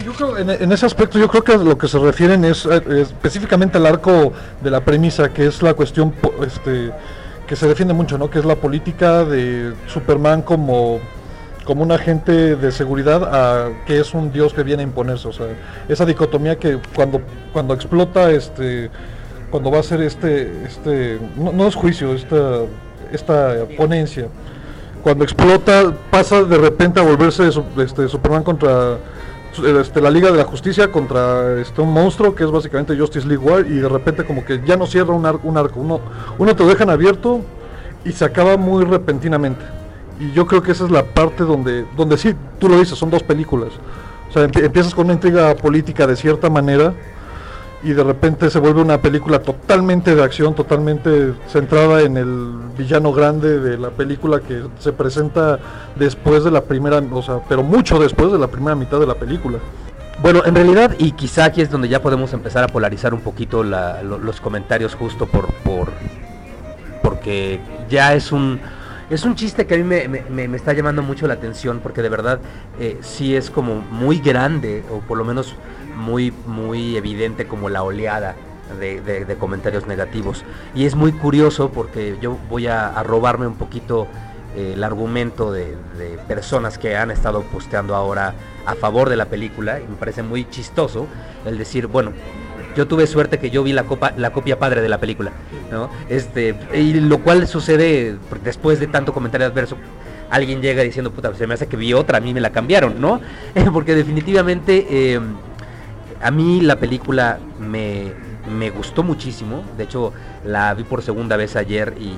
Yo 0.03 0.13
creo, 0.13 0.37
en, 0.37 0.71
ese 0.71 0.85
aspecto, 0.85 1.19
yo 1.19 1.27
creo 1.27 1.43
que 1.43 1.57
lo 1.57 1.77
que 1.77 1.87
se 1.87 1.99
refieren 1.99 2.45
es, 2.45 2.65
eh, 2.65 2.81
específicamente 3.01 3.77
al 3.77 3.85
arco 3.85 4.31
de 4.61 4.71
la 4.71 4.79
premisa, 4.81 5.33
que 5.33 5.45
es 5.45 5.61
la 5.61 5.73
cuestión 5.73 6.13
este, 6.45 6.91
que 7.45 7.55
se 7.55 7.67
defiende 7.67 7.93
mucho, 7.93 8.17
¿no? 8.17 8.29
Que 8.29 8.39
es 8.39 8.45
la 8.45 8.55
política 8.55 9.25
de 9.25 9.73
Superman 9.87 10.41
como, 10.41 10.99
como 11.65 11.83
un 11.83 11.91
agente 11.91 12.55
de 12.55 12.71
seguridad 12.71 13.23
a 13.23 13.71
que 13.85 13.99
es 13.99 14.13
un 14.13 14.31
dios 14.31 14.53
que 14.53 14.63
viene 14.63 14.83
a 14.83 14.85
imponerse. 14.85 15.27
O 15.27 15.33
sea, 15.33 15.47
esa 15.89 16.05
dicotomía 16.05 16.57
que 16.57 16.79
cuando, 16.95 17.21
cuando 17.51 17.73
explota 17.73 18.31
este 18.31 18.89
cuando 19.49 19.71
va 19.71 19.79
a 19.79 19.83
ser 19.83 20.01
este, 20.01 20.63
este 20.65 21.19
no, 21.35 21.51
no 21.51 21.67
es 21.67 21.75
juicio, 21.75 22.13
esta, 22.13 22.61
esta 23.11 23.65
ponencia, 23.77 24.27
cuando 25.03 25.23
explota 25.23 25.93
pasa 26.09 26.43
de 26.43 26.57
repente 26.57 26.99
a 26.99 27.03
volverse 27.03 27.49
este, 27.77 28.07
Superman 28.07 28.43
contra 28.43 28.97
este, 29.81 30.01
la 30.01 30.09
Liga 30.09 30.31
de 30.31 30.37
la 30.37 30.43
Justicia 30.43 30.91
contra 30.91 31.59
este, 31.59 31.81
un 31.81 31.91
monstruo 31.91 32.35
que 32.35 32.43
es 32.43 32.51
básicamente 32.51 32.97
Justice 32.97 33.27
League 33.27 33.43
War 33.43 33.65
y 33.65 33.75
de 33.75 33.89
repente 33.89 34.25
como 34.25 34.45
que 34.45 34.61
ya 34.65 34.77
no 34.77 34.85
cierra 34.85 35.13
un, 35.13 35.25
un 35.43 35.57
arco, 35.57 35.79
uno, 35.79 35.99
uno 36.37 36.55
te 36.55 36.63
lo 36.63 36.69
dejan 36.69 36.89
abierto 36.89 37.41
y 38.05 38.11
se 38.11 38.25
acaba 38.25 38.57
muy 38.57 38.85
repentinamente. 38.85 39.63
Y 40.19 40.31
yo 40.33 40.45
creo 40.45 40.61
que 40.61 40.73
esa 40.73 40.85
es 40.85 40.91
la 40.91 41.03
parte 41.03 41.43
donde, 41.43 41.85
donde 41.95 42.17
sí, 42.17 42.35
tú 42.59 42.67
lo 42.67 42.77
dices, 42.77 42.97
son 42.97 43.09
dos 43.09 43.23
películas. 43.23 43.69
O 44.29 44.33
sea, 44.33 44.43
empiezas 44.43 44.93
con 44.93 45.05
una 45.05 45.13
intriga 45.13 45.55
política 45.55 46.05
de 46.05 46.15
cierta 46.15 46.49
manera 46.49 46.93
y 47.81 47.93
de 47.93 48.03
repente 48.03 48.49
se 48.49 48.59
vuelve 48.59 48.81
una 48.81 49.01
película 49.01 49.39
totalmente 49.39 50.15
de 50.15 50.23
acción, 50.23 50.53
totalmente 50.53 51.33
centrada 51.47 52.01
en 52.01 52.17
el 52.17 52.53
villano 52.77 53.13
grande 53.13 53.59
de 53.59 53.77
la 53.77 53.89
película 53.89 54.41
que 54.41 54.63
se 54.79 54.91
presenta 54.91 55.59
después 55.95 56.43
de 56.43 56.51
la 56.51 56.61
primera, 56.61 57.01
o 57.11 57.21
sea, 57.21 57.39
pero 57.47 57.63
mucho 57.63 57.99
después 57.99 58.31
de 58.31 58.37
la 58.37 58.47
primera 58.47 58.75
mitad 58.75 58.99
de 58.99 59.07
la 59.07 59.15
película. 59.15 59.59
Bueno, 60.21 60.41
en 60.45 60.53
realidad, 60.53 60.95
y 60.97 61.13
quizá 61.13 61.45
aquí 61.45 61.61
es 61.61 61.71
donde 61.71 61.87
ya 61.87 62.01
podemos 62.01 62.33
empezar 62.33 62.65
a 62.65 62.67
polarizar 62.67 63.13
un 63.13 63.21
poquito 63.21 63.63
los 63.63 64.41
comentarios 64.41 64.95
justo 64.95 65.25
por, 65.25 65.47
por 65.63 65.89
porque 67.01 67.61
ya 67.89 68.13
es 68.13 68.33
un 68.33 68.59
es 69.09 69.23
un 69.23 69.35
chiste 69.35 69.65
que 69.65 69.75
a 69.75 69.77
mí 69.77 69.83
me, 69.83 70.55
está 70.55 70.73
llamando 70.73 71.01
mucho 71.01 71.27
la 71.27 71.33
atención 71.33 71.79
porque 71.81 72.01
de 72.01 72.09
verdad 72.09 72.39
eh, 72.79 72.97
sí 73.01 73.35
es 73.35 73.49
como 73.49 73.75
muy 73.75 74.19
grande 74.19 74.83
o 74.91 74.99
por 74.99 75.17
lo 75.17 75.25
menos 75.25 75.55
muy, 75.95 76.31
muy 76.45 76.95
evidente 76.95 77.47
como 77.47 77.69
la 77.69 77.83
oleada 77.83 78.35
de, 78.77 79.35
comentarios 79.39 79.87
negativos. 79.87 80.43
Y 80.75 80.85
es 80.85 80.95
muy 80.95 81.11
curioso 81.11 81.71
porque 81.71 82.17
yo 82.21 82.37
voy 82.49 82.67
a, 82.67 83.01
robarme 83.03 83.47
un 83.47 83.55
poquito 83.55 84.07
eh, 84.55 84.73
el 84.75 84.83
argumento 84.83 85.51
de, 85.51 85.75
personas 86.27 86.77
que 86.77 86.95
han 86.95 87.09
estado 87.09 87.41
posteando 87.43 87.95
ahora 87.95 88.35
a 88.65 88.75
favor 88.75 89.09
de 89.09 89.15
la 89.15 89.25
película 89.25 89.79
y 89.79 89.87
me 89.87 89.95
parece 89.95 90.21
muy 90.21 90.47
chistoso 90.49 91.07
el 91.45 91.57
decir, 91.57 91.87
bueno, 91.87 92.11
yo 92.79 92.87
tuve 92.87 93.07
suerte 93.07 93.39
que 93.39 93.49
yo 93.49 93.61
vi 93.61 93.73
la, 93.73 93.83
copa, 93.83 94.13
la 94.15 94.31
copia 94.31 94.57
padre 94.57 94.81
de 94.81 94.87
la 94.87 94.99
película, 94.99 95.33
¿no? 95.69 95.89
Este, 96.07 96.55
y 96.73 96.93
lo 96.93 97.17
cual 97.17 97.45
sucede 97.45 98.15
después 98.41 98.79
de 98.79 98.87
tanto 98.87 99.11
comentario 99.11 99.45
adverso. 99.45 99.75
Alguien 100.29 100.61
llega 100.61 100.81
diciendo, 100.81 101.11
puta, 101.11 101.33
se 101.33 101.45
me 101.45 101.55
hace 101.55 101.67
que 101.67 101.75
vi 101.75 101.91
otra, 101.93 102.19
a 102.19 102.21
mí 102.21 102.33
me 102.33 102.39
la 102.39 102.51
cambiaron, 102.51 103.01
¿no? 103.01 103.19
Porque 103.73 103.95
definitivamente 103.95 104.87
eh, 104.89 105.19
a 106.21 106.31
mí 106.31 106.61
la 106.61 106.77
película 106.77 107.39
me, 107.59 108.13
me 108.49 108.69
gustó 108.69 109.03
muchísimo. 109.03 109.63
De 109.77 109.83
hecho, 109.83 110.11
la 110.43 110.73
vi 110.73 110.83
por 110.83 111.01
segunda 111.01 111.37
vez 111.37 111.55
ayer 111.55 111.95
y, 111.99 112.09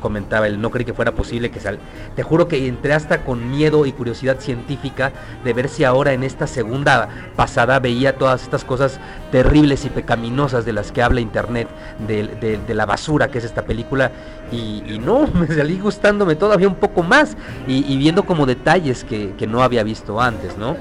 comentaba 0.00 0.46
el 0.46 0.60
no 0.60 0.70
creí 0.70 0.84
que 0.84 0.94
fuera 0.94 1.12
posible 1.12 1.50
que 1.50 1.60
sal. 1.60 1.78
Te 2.16 2.22
juro 2.22 2.48
que 2.48 2.66
entré 2.66 2.92
hasta 2.92 3.24
con 3.24 3.50
miedo 3.50 3.86
y 3.86 3.92
curiosidad 3.92 4.40
científica 4.40 5.12
de 5.44 5.52
ver 5.52 5.68
si 5.68 5.84
ahora 5.84 6.12
en 6.12 6.24
esta 6.24 6.46
segunda 6.46 7.08
pasada 7.36 7.78
veía 7.78 8.16
todas 8.16 8.42
estas 8.42 8.64
cosas 8.64 8.98
terribles 9.30 9.84
y 9.84 9.90
pecaminosas 9.90 10.64
de 10.64 10.72
las 10.72 10.90
que 10.90 11.02
habla 11.02 11.20
internet, 11.20 11.68
de, 12.06 12.74
la 12.74 12.86
basura 12.86 13.28
que 13.28 13.38
es 13.38 13.44
esta 13.44 13.62
película. 13.62 14.10
Y, 14.50 14.98
no, 14.98 15.26
me 15.34 15.46
salí 15.46 15.78
gustándome 15.78 16.34
todavía 16.34 16.68
un 16.68 16.76
poco 16.76 17.02
más 17.02 17.36
y, 17.66 17.96
viendo 17.96 18.24
como 18.24 18.46
detalles 18.46 19.04
que, 19.04 19.46
no 19.46 19.62
había 19.62 19.82
visto 19.82 20.20
antes, 20.20 20.56
¿no? 20.56 20.76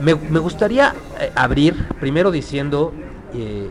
Me, 0.00 0.12
gustaría 0.14 0.94
eh, 1.20 1.30
abrir 1.34 1.86
primero 2.00 2.30
diciendo, 2.30 2.92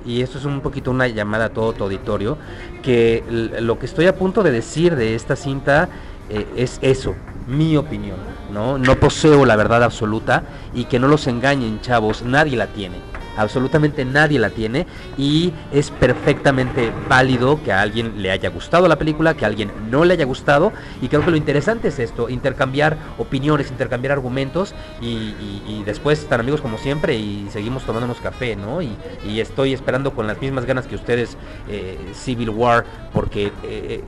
y 0.06 0.22
esto 0.22 0.38
es 0.38 0.46
un 0.46 0.62
poquito 0.62 0.92
una 0.92 1.08
llamada 1.08 1.46
a 1.46 1.50
todo 1.50 1.74
tu 1.74 1.84
auditorio, 1.84 2.38
que 2.84 3.24
lo 3.60 3.80
que 3.80 3.86
estoy 3.86 4.08
a 4.08 4.16
punto 4.16 4.44
de 4.44 4.52
decir 4.52 4.96
de 4.96 5.16
esta 5.16 5.36
cinta 5.36 5.90
eh, 6.30 6.46
es 6.56 6.80
eso, 6.82 7.16
mi 7.48 7.78
opinión, 7.78 8.18
¿no? 8.52 8.78
No 8.78 8.96
poseo 8.96 9.46
la 9.46 9.56
verdad 9.56 9.84
absoluta 9.84 10.44
y 10.74 10.86
que 10.86 11.00
no 11.00 11.08
los 11.08 11.28
engañen, 11.28 11.82
chavos, 11.82 12.24
nadie 12.24 12.58
la 12.58 12.68
tiene 12.68 13.15
absolutamente 13.38 14.06
nadie 14.06 14.40
la 14.40 14.50
tiene 14.50 14.86
y 15.18 15.54
es 15.72 15.92
perfectamente 15.92 16.92
válido 17.08 17.62
que 17.64 17.72
a 17.72 17.82
alguien 17.82 18.22
le 18.22 18.32
haya 18.32 18.50
gustado 18.50 18.88
la 18.88 18.98
película, 18.98 19.34
que 19.34 19.46
a 19.46 19.48
alguien 19.48 19.72
no 19.90 20.06
le 20.06 20.14
haya 20.14 20.26
gustado 20.26 20.72
y 21.02 21.08
creo 21.08 21.24
que 21.24 21.32
lo 21.32 21.38
interesante 21.38 21.90
es 21.90 22.00
esto, 22.00 22.30
intercambiar 22.30 22.98
opiniones, 23.18 23.70
intercambiar 23.70 24.14
argumentos 24.14 24.74
y, 25.02 25.84
después 25.86 26.20
estar 26.20 26.40
amigos 26.40 26.62
como 26.62 26.78
siempre 26.80 27.16
y 27.16 27.48
seguimos 27.52 27.84
tomándonos 27.84 28.20
café, 28.20 28.56
¿no? 28.56 28.82
Y, 28.82 28.96
estoy 29.40 29.74
esperando 29.74 30.12
con 30.14 30.26
las 30.28 30.42
mismas 30.42 30.66
ganas 30.66 30.88
que 30.88 30.96
ustedes 30.96 31.38
eh, 31.70 31.98
Civil 32.14 32.50
War 32.50 32.86
porque... 33.14 33.52
Eh, 33.64 34.04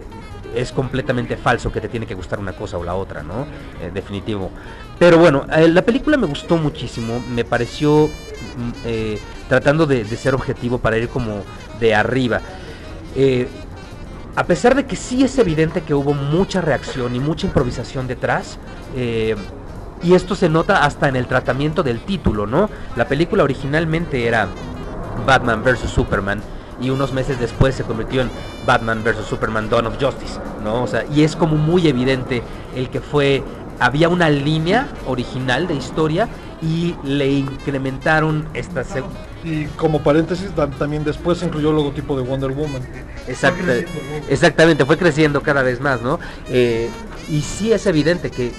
es 0.55 0.71
completamente 0.71 1.37
falso 1.37 1.71
que 1.71 1.81
te 1.81 1.89
tiene 1.89 2.05
que 2.05 2.15
gustar 2.15 2.39
una 2.39 2.53
cosa 2.53 2.77
o 2.77 2.83
la 2.83 2.95
otra, 2.95 3.21
¿no? 3.21 3.45
Eh, 3.81 3.91
definitivo. 3.93 4.49
Pero 4.97 5.19
bueno, 5.19 5.45
la 5.47 5.81
película 5.83 6.17
me 6.17 6.25
gustó 6.25 6.57
muchísimo, 6.57 7.21
me 7.29 7.45
pareció 7.45 8.09
eh, 8.85 9.19
tratando 9.49 9.85
de, 9.85 10.05
ser 10.05 10.35
objetivo 10.35 10.77
para 10.79 10.97
ir 10.97 11.09
como 11.09 11.43
de 11.79 11.95
arriba. 11.95 12.41
Eh, 13.15 13.47
a 14.35 14.43
pesar 14.43 14.75
de 14.75 14.85
que 14.85 14.95
sí 14.95 15.23
es 15.23 15.37
evidente 15.39 15.81
que 15.81 15.93
hubo 15.93 16.13
mucha 16.13 16.61
reacción 16.61 17.15
y 17.15 17.19
mucha 17.19 17.47
improvisación 17.47 18.07
detrás, 18.07 18.59
eh, 18.95 19.35
y 20.03 20.13
esto 20.13 20.35
se 20.35 20.47
nota 20.47 20.83
hasta 20.83 21.07
en 21.07 21.15
el 21.15 21.25
tratamiento 21.25 21.81
del 21.81 22.01
título, 22.01 22.45
¿no? 22.45 22.69
La 22.95 23.07
película 23.07 23.43
originalmente 23.43 24.27
era 24.27 24.47
Batman 25.25 25.63
vs. 25.63 25.89
Superman 25.89 26.41
y 26.79 26.91
unos 26.91 27.13
meses 27.13 27.39
después 27.39 27.73
se 27.73 27.83
convirtió 27.83 28.21
en 28.21 28.29
Batman 28.65 29.03
vs. 29.03 29.25
Superman 29.27 29.69
Dawn 29.69 29.87
of 29.87 29.95
Justice, 29.99 30.39
¿no? 30.63 30.83
O 30.83 30.87
sea, 30.87 31.03
y 31.11 31.23
es 31.23 31.35
como 31.35 31.55
muy 31.55 31.87
evidente 31.87 32.43
el 32.75 32.89
que 32.89 33.01
fue 33.01 33.43
había 33.79 34.09
una 34.09 34.29
línea 34.29 34.87
original 35.05 35.67
de 35.67 35.75
historia 35.75 36.27
y 36.61 36.95
le 37.03 37.29
incrementaron 37.29 38.47
esta 38.53 38.83
y 39.43 39.65
como 39.77 40.01
paréntesis 40.01 40.49
también 40.79 41.03
después 41.03 41.37
se 41.37 41.45
incluyó 41.45 41.69
el 41.69 41.75
logotipo 41.75 42.17
de 42.17 42.23
Wonder 42.23 42.51
Woman. 42.51 42.81
Exactamente 44.29 44.85
fue 44.85 44.97
creciendo 44.97 45.41
cada 45.41 45.61
vez 45.61 45.79
más 45.79 46.01
no 46.01 46.19
eh, 46.49 46.89
y 47.29 47.41
sí 47.41 47.71
es 47.73 47.85
evidente 47.85 48.31
que, 48.31 48.51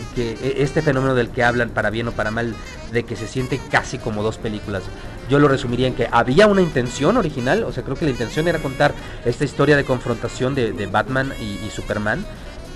este 0.58 0.82
fenómeno 0.82 1.14
del 1.14 1.30
que 1.30 1.42
hablan 1.42 1.70
para 1.70 1.90
bien 1.90 2.08
o 2.08 2.12
para 2.12 2.30
mal 2.30 2.54
de 2.92 3.02
que 3.02 3.16
se 3.16 3.26
siente 3.26 3.60
casi 3.70 3.98
como 3.98 4.22
dos 4.22 4.38
películas 4.38 4.82
yo 5.28 5.38
lo 5.38 5.48
resumiría 5.48 5.88
en 5.88 5.94
que 5.94 6.08
había 6.10 6.46
una 6.46 6.62
intención 6.62 7.16
original 7.16 7.64
o 7.64 7.72
sea 7.72 7.82
creo 7.82 7.96
que 7.96 8.04
la 8.04 8.12
intención 8.12 8.46
era 8.46 8.58
contar 8.58 8.94
esta 9.24 9.44
historia 9.44 9.76
de 9.76 9.84
confrontación 9.84 10.54
de, 10.54 10.88
Batman 10.90 11.32
y, 11.40 11.66
y 11.66 11.70
Superman 11.70 12.24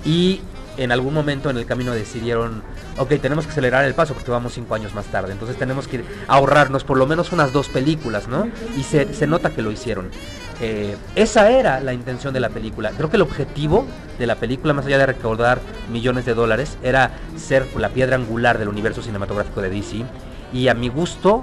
y 0.05 0.41
en 0.77 0.93
algún 0.93 1.15
momento 1.15 1.51
en 1.51 1.57
el 1.57 1.67
camino 1.67 1.93
decidieron, 1.93 2.63
ok, 2.99 3.15
tenemos 3.21 3.45
que 3.45 3.53
acelerar 3.53 3.85
el 3.85 3.95
paso 3.95 4.15
porque 4.15 4.31
vamos 4.31 4.55
cinco 4.55 4.75
años 4.75 4.95
más 4.95 5.07
tarde, 5.07 5.33
entonces 5.33 5.57
tenemos 5.57 5.89
que 5.89 6.05
ahorrarnos 6.29 6.85
por 6.85 6.97
lo 6.97 7.07
menos 7.07 7.33
unas 7.33 7.53
dos 7.53 7.69
películas, 7.69 8.29
¿no? 8.29 8.49
Y 8.77 8.83
se, 8.83 9.27
nota 9.27 9.51
que 9.51 9.63
lo 9.63 9.71
hicieron. 9.71 10.11
Eh, 10.61 10.97
esa 11.17 11.51
era 11.51 11.81
la 11.81 11.93
intención 11.93 12.33
de 12.33 12.41
la 12.41 12.49
película. 12.49 12.91
Creo 12.97 13.11
que 13.11 13.17
el 13.17 13.23
objetivo 13.23 13.87
de 14.19 14.27
la 14.27 14.37
película, 14.37 14.73
más 14.73 14.87
allá 14.87 14.99
de 14.99 15.07
recaudar 15.07 15.61
millones 15.91 16.25
de 16.25 16.35
dólares, 16.35 16.79
era 16.83 17.11
ser 17.37 17.67
la 17.77 17.89
piedra 17.89 18.17
angular 18.17 18.59
del 18.59 18.69
universo 18.69 19.03
cinematográfico 19.03 19.61
de 19.61 19.71
DC. 19.71 20.05
Y 20.53 20.69
a 20.69 20.75
mi 20.75 20.89
gusto 20.89 21.43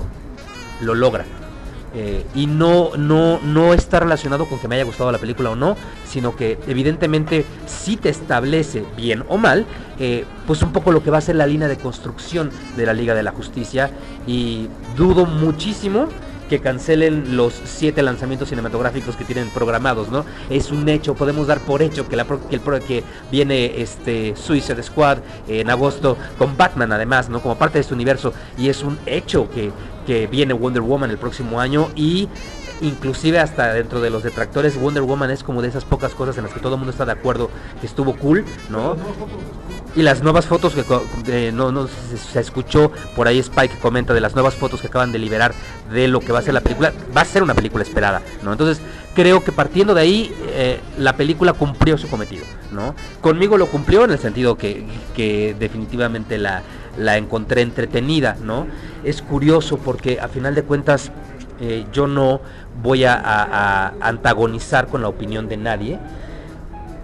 lo 0.82 0.96
logra. 0.96 1.26
Eh, 1.94 2.26
y 2.36 2.46
no, 2.46 2.92
no, 2.98 3.40
no 3.40 3.74
está 3.74 4.00
relacionado 4.00 4.46
con 4.46 4.60
que 4.60 4.68
me 4.68 4.76
haya 4.76 4.84
gustado 4.84 5.12
la 5.12 5.18
película 5.18 5.50
o 5.50 5.56
no, 5.56 5.76
sino 6.06 6.36
que 6.36 6.60
evidentemente 6.68 7.46
sí 7.66 7.98
te 7.98 8.10
establece, 8.10 8.84
bien 8.96 9.24
o 9.28 9.38
mal, 9.38 9.66
eh, 10.00 10.26
pues 10.46 10.62
un 10.62 10.72
poco 10.72 10.92
lo 10.92 11.04
que 11.04 11.12
va 11.12 11.18
a 11.18 11.22
ser 11.22 11.36
la 11.36 11.48
línea 11.48 11.68
de 11.68 11.78
construcción 11.78 12.52
de 12.78 12.86
la 12.86 12.94
Liga 12.94 13.16
de 13.16 13.24
la 13.24 13.32
Justicia. 13.32 13.90
Y 14.28 14.68
dudo 14.96 15.26
muchísimo 15.26 16.08
que 16.50 16.60
cancelen 16.60 17.38
los 17.38 17.54
siete 17.64 18.02
lanzamientos 18.02 18.50
cinematográficos 18.50 19.16
que 19.16 19.24
tienen 19.24 19.50
programados, 19.50 20.10
¿no? 20.10 20.26
Es 20.50 20.72
un 20.72 20.90
hecho, 20.90 21.16
podemos 21.16 21.48
dar 21.48 21.60
por 21.60 21.82
hecho 21.82 22.08
que, 22.08 22.16
la, 22.16 22.26
que, 22.26 22.56
el, 22.56 22.84
que 22.84 23.04
viene 23.32 23.82
este 23.82 24.36
Suicide 24.36 24.82
Squad 24.84 25.20
en 25.48 25.70
agosto 25.70 26.18
con 26.38 26.58
Batman 26.58 26.92
además, 26.92 27.30
¿no? 27.30 27.42
Como 27.42 27.58
parte 27.58 27.78
de 27.78 27.82
este 27.82 27.94
universo 27.94 28.34
y 28.58 28.70
es 28.70 28.84
un 28.84 28.98
hecho 29.06 29.50
que 29.50 29.72
que 30.10 30.26
viene 30.26 30.54
Wonder 30.54 30.82
Woman 30.82 31.12
el 31.12 31.20
próximo 31.20 31.60
año 31.60 31.90
y 31.96 32.28
inclusive 32.82 33.40
hasta 33.40 33.74
dentro 33.74 34.02
de 34.02 34.10
los 34.10 34.24
detractores 34.24 34.80
Wonder 34.80 35.04
Woman 35.04 35.32
es 35.32 35.44
como 35.44 35.62
de 35.62 35.68
esas 35.68 35.86
pocas 35.86 36.14
cosas 36.14 36.38
en 36.38 36.44
las 36.44 36.54
que 36.54 36.60
todo 36.60 36.74
el 36.74 36.80
mundo 36.80 36.92
está 36.92 37.06
de 37.06 37.12
acuerdo 37.12 37.50
que 37.80 37.88
estuvo 37.88 38.16
cool, 38.16 38.46
¿no? 38.70 38.96
Y 39.96 40.04
las 40.04 40.22
nuevas 40.22 40.46
fotos 40.46 40.76
que 41.26 41.52
no, 41.52 41.72
no 41.72 41.88
se, 41.88 42.40
escuchó 42.40 42.92
por 43.16 43.28
ahí 43.28 43.40
Spike 43.40 43.80
comenta 43.80 44.14
de 44.14 44.22
las 44.22 44.34
nuevas 44.34 44.56
fotos 44.56 44.82
que 44.82 44.88
acaban 44.88 45.12
de 45.12 45.20
liberar 45.20 45.54
de 45.92 46.08
lo 46.08 46.20
que 46.20 46.32
va 46.32 46.40
a 46.40 46.42
ser 46.42 46.54
la 46.54 46.62
película, 46.62 46.94
va 47.16 47.22
a 47.22 47.26
ser 47.26 47.44
una 47.44 47.56
película 47.56 47.84
esperada, 47.84 48.22
¿no? 48.44 48.52
Entonces 48.52 48.82
creo 49.16 49.44
que 49.44 49.52
partiendo 49.52 49.94
de 49.94 50.02
ahí 50.02 50.36
eh, 50.50 50.80
la 50.98 51.18
película 51.18 51.54
cumplió 51.54 51.98
su 51.98 52.08
cometido, 52.08 52.46
¿no? 52.72 52.96
Conmigo 53.20 53.58
lo 53.58 53.68
cumplió 53.68 54.06
en 54.06 54.12
el 54.12 54.20
sentido 54.20 54.58
que, 54.58 54.86
que 55.16 55.56
definitivamente 55.60 56.38
la, 56.38 56.62
la 56.98 57.18
encontré 57.18 57.62
entretenida, 57.62 58.38
¿no? 58.44 58.68
Es 59.04 59.22
curioso 59.22 59.78
porque 59.78 60.20
a 60.20 60.28
final 60.28 60.54
de 60.54 60.64
cuentas 60.64 61.12
eh, 61.62 61.86
yo 61.92 62.08
no 62.08 62.42
voy 62.82 63.06
a, 63.06 63.94
antagonizar 64.02 64.88
con 64.88 65.02
la 65.02 65.08
opinión 65.10 65.48
de 65.48 65.58
nadie, 65.58 66.00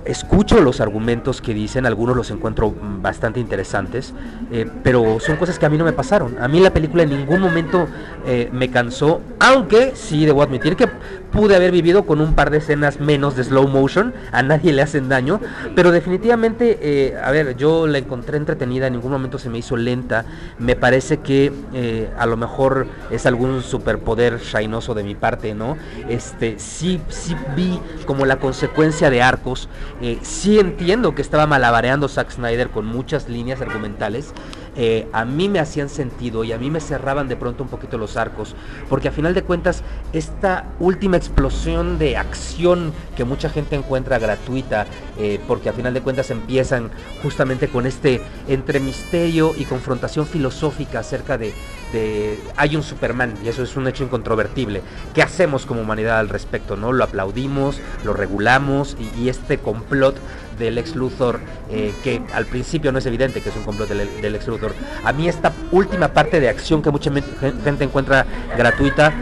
escucho 0.06 0.62
los 0.62 0.80
argumentos 0.80 1.42
que 1.42 1.54
dicen, 1.54 1.86
algunos 1.86 2.16
los 2.16 2.30
encuentro 2.32 2.74
bastante 3.02 3.40
interesantes, 3.40 4.14
eh, 4.52 4.70
pero 4.84 5.20
son 5.20 5.36
cosas 5.38 5.58
que 5.60 5.66
a 5.66 5.70
mí 5.70 5.78
no 5.78 5.84
me 5.84 5.94
pasaron. 5.94 6.38
A 6.42 6.48
mí 6.48 6.60
la 6.60 6.72
película 6.72 7.04
en 7.04 7.10
ningún 7.10 7.42
momento 7.42 7.88
eh, 8.26 8.50
me 8.54 8.70
cansó, 8.70 9.22
aunque 9.40 9.94
sí 9.96 10.26
debo 10.26 10.44
admitir 10.44 10.76
que 10.76 10.88
pude 11.36 11.58
haber 11.58 11.72
vivido 11.72 12.06
con 12.06 12.22
un 12.22 12.34
par 12.34 12.50
de 12.50 12.60
escenas 12.60 13.02
menos 13.02 13.36
de 13.36 13.44
slow 13.44 13.68
motion, 13.68 14.14
a 14.32 14.42
nadie 14.42 14.72
le 14.72 14.82
hacen 14.82 15.10
daño, 15.10 15.42
pero 15.76 15.92
definitivamente, 15.92 16.80
eh, 16.82 17.18
a 17.22 17.30
ver, 17.32 17.58
yo 17.58 17.88
la 17.88 17.98
encontré 17.98 18.38
entretenida, 18.38 18.88
en 18.88 18.94
ningún 18.94 19.12
momento 19.12 19.38
se 19.38 19.50
me 19.50 19.58
hizo 19.58 19.76
lenta, 19.76 20.24
me 20.60 20.78
parece 20.78 21.18
que 21.18 21.52
eh, 21.74 22.10
a 22.18 22.26
lo 22.26 22.38
mejor 22.38 22.88
es 23.12 23.26
algún 23.26 23.62
superpoder 23.64 24.40
shainoso 24.40 24.94
de 24.94 25.04
mi 25.04 25.14
parte, 25.14 25.54
¿no? 25.54 25.76
Este, 26.08 26.58
sí, 26.58 27.02
sí 27.10 27.36
vi 27.54 27.82
como 28.06 28.26
la 28.26 28.38
consecuencia 28.38 29.10
de 29.10 29.22
arcos, 29.22 29.68
eh, 30.02 30.20
sí 30.22 30.58
entiendo 30.58 31.16
que 31.16 31.22
estaba 31.22 31.48
malabareando 31.48 32.08
Zack 32.08 32.32
Snyder 32.32 32.70
con 32.70 32.86
muchas 32.86 33.28
líneas 33.28 33.60
argumentales, 33.60 34.34
eh, 34.78 35.08
a 35.14 35.24
mí 35.24 35.48
me 35.48 35.60
hacían 35.60 35.88
sentido 35.88 36.44
y 36.44 36.52
a 36.52 36.58
mí 36.58 36.70
me 36.70 36.82
cerraban 36.82 37.30
de 37.30 37.38
pronto 37.38 37.64
un 37.64 37.70
poquito 37.70 37.98
los 37.98 38.18
arcos, 38.18 38.56
porque 38.90 39.08
a 39.08 39.12
final 39.12 39.34
de 39.34 39.42
cuentas 39.42 39.84
esta 40.12 40.66
última 40.80 41.16
explosión 41.26 41.98
de 41.98 42.18
acción 42.18 42.94
que 43.18 43.24
mucha 43.24 43.50
gente 43.50 43.76
encuentra 43.76 44.20
gratuita, 44.20 44.86
eh, 45.18 45.40
porque 45.48 45.70
a 45.70 45.74
final 45.74 45.94
de 45.94 46.02
cuentas 46.02 46.30
empiezan 46.30 46.92
justamente 47.24 47.68
con 47.68 47.86
este 47.86 48.22
entre 48.48 48.80
misterio 48.80 49.54
y 49.58 49.66
confrontación 49.66 50.28
filosófica 50.28 51.00
acerca 51.00 51.38
de, 51.38 51.54
de 51.92 52.40
hay 52.56 52.76
un 52.76 52.84
Superman 52.84 53.34
y 53.44 53.48
eso 53.48 53.64
es 53.64 53.76
un 53.76 53.88
hecho 53.88 54.04
incontrovertible. 54.04 54.82
¿Qué 55.14 55.24
hacemos 55.24 55.66
como 55.66 55.82
humanidad 55.82 56.20
al 56.20 56.30
respecto? 56.30 56.76
¿No? 56.78 56.94
Lo 56.94 57.04
aplaudimos, 57.04 57.80
lo 58.04 58.14
regulamos 58.14 58.96
y, 59.00 59.24
y 59.24 59.30
este 59.30 59.58
complot 59.58 60.16
del 60.60 60.78
ex 60.78 60.96
Luthor, 60.96 61.40
eh, 61.70 61.94
que 62.04 62.22
al 62.34 62.46
principio 62.46 62.92
no 62.92 63.00
es 63.00 63.06
evidente 63.06 63.42
que 63.42 63.50
es 63.50 63.56
un 63.56 63.64
complot 63.64 63.90
del, 63.90 64.22
del 64.22 64.36
ex 64.36 64.48
Luthor. 64.48 64.74
A 65.04 65.12
mí 65.12 65.28
esta 65.28 65.52
última 65.72 66.10
parte 66.10 66.40
de 66.40 66.48
acción 66.48 66.82
que 66.82 66.92
mucha 66.92 67.12
gente 67.12 67.84
encuentra 67.84 68.26
gratuita, 68.58 69.14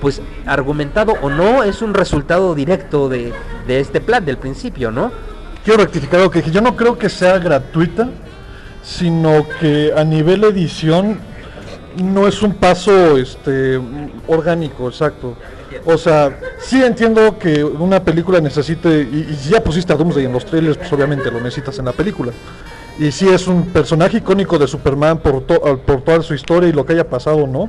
pues 0.00 0.20
argumentado 0.46 1.14
o 1.22 1.30
no, 1.30 1.62
es 1.62 1.82
un 1.82 1.94
resultado 1.94 2.54
directo 2.54 3.08
de, 3.08 3.32
de 3.66 3.80
este 3.80 4.00
plan 4.00 4.24
del 4.24 4.38
principio, 4.38 4.90
¿no? 4.90 5.12
Quiero 5.64 5.82
rectificar 5.82 6.20
algo 6.20 6.30
que 6.30 6.40
dije, 6.40 6.52
yo 6.52 6.60
no 6.60 6.76
creo 6.76 6.96
que 6.96 7.08
sea 7.08 7.38
gratuita, 7.38 8.08
sino 8.82 9.46
que 9.60 9.92
a 9.96 10.04
nivel 10.04 10.44
edición 10.44 11.18
no 12.02 12.28
es 12.28 12.42
un 12.42 12.54
paso 12.54 13.16
este 13.16 13.80
orgánico, 14.26 14.88
exacto. 14.88 15.36
O 15.84 15.98
sea, 15.98 16.38
sí 16.58 16.82
entiendo 16.82 17.38
que 17.38 17.64
una 17.64 18.02
película 18.02 18.40
necesite, 18.40 19.02
y, 19.02 19.28
y 19.30 19.50
ya 19.50 19.62
pusiste 19.62 19.92
a 19.92 19.96
Doomsday 19.96 20.24
en 20.24 20.32
los 20.32 20.44
trailers, 20.44 20.78
pues 20.78 20.92
obviamente 20.92 21.30
lo 21.30 21.40
necesitas 21.40 21.78
en 21.78 21.86
la 21.86 21.92
película. 21.92 22.32
Y 22.98 23.12
sí 23.12 23.28
es 23.28 23.46
un 23.46 23.66
personaje 23.66 24.18
icónico 24.18 24.58
de 24.58 24.66
Superman 24.66 25.18
por, 25.18 25.42
to, 25.42 25.78
por 25.84 26.02
toda 26.02 26.22
su 26.22 26.34
historia 26.34 26.68
y 26.68 26.72
lo 26.72 26.86
que 26.86 26.94
haya 26.94 27.08
pasado, 27.08 27.46
¿no? 27.46 27.68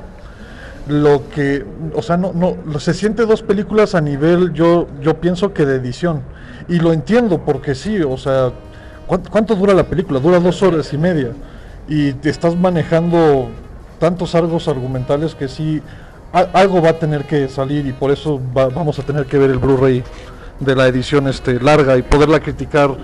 Lo 0.87 1.29
que, 1.29 1.65
o 1.93 2.01
sea, 2.01 2.17
no, 2.17 2.33
no, 2.33 2.79
se 2.79 2.93
siente 2.93 3.25
dos 3.25 3.41
películas 3.41 3.95
a 3.95 4.01
nivel, 4.01 4.53
yo, 4.53 4.87
yo 5.01 5.19
pienso 5.19 5.53
que 5.53 5.65
de 5.65 5.75
edición. 5.75 6.21
Y 6.69 6.79
lo 6.79 6.93
entiendo 6.93 7.43
porque 7.45 7.75
sí, 7.75 8.01
o 8.01 8.17
sea, 8.17 8.51
¿cuánto, 9.07 9.55
dura 9.55 9.73
la 9.73 9.83
película? 9.83 10.19
Dura 10.19 10.39
dos 10.39 10.61
horas 10.63 10.93
y 10.93 10.97
media. 10.97 11.31
Y 11.87 12.13
te 12.13 12.29
estás 12.29 12.55
manejando 12.55 13.49
tantos 13.99 14.35
argos 14.35 14.67
argumentales 14.67 15.35
que 15.35 15.47
sí, 15.47 15.81
algo 16.31 16.81
va 16.81 16.89
a 16.89 16.99
tener 16.99 17.25
que 17.25 17.47
salir 17.47 17.85
y 17.85 17.93
por 17.93 18.11
eso 18.11 18.39
va, 18.55 18.67
vamos 18.67 18.99
a 18.99 19.03
tener 19.03 19.25
que 19.25 19.37
ver 19.37 19.49
el 19.49 19.59
Blu-ray 19.59 20.03
de 20.59 20.75
la 20.75 20.87
edición 20.87 21.27
este 21.27 21.59
larga 21.59 21.97
y 21.97 22.01
poderla 22.01 22.39
criticar 22.39 22.95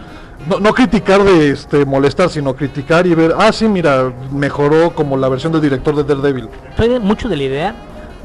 no, 0.48 0.74
criticar 0.74 1.24
de 1.24 1.52
este 1.52 1.86
molestar 1.86 2.30
sino 2.30 2.56
criticar 2.56 3.08
y 3.08 3.16
ver 3.16 3.34
ah 3.38 3.52
sí 3.52 3.68
mira 3.68 4.12
mejoró 4.32 4.94
como 4.94 5.18
la 5.18 5.30
versión 5.30 5.52
del 5.52 5.62
director 5.62 5.96
de 5.96 6.04
Daredevil 6.04 6.50
soy 6.78 7.00
mucho 7.00 7.30
de 7.30 7.38
la 7.38 7.44
idea 7.44 7.76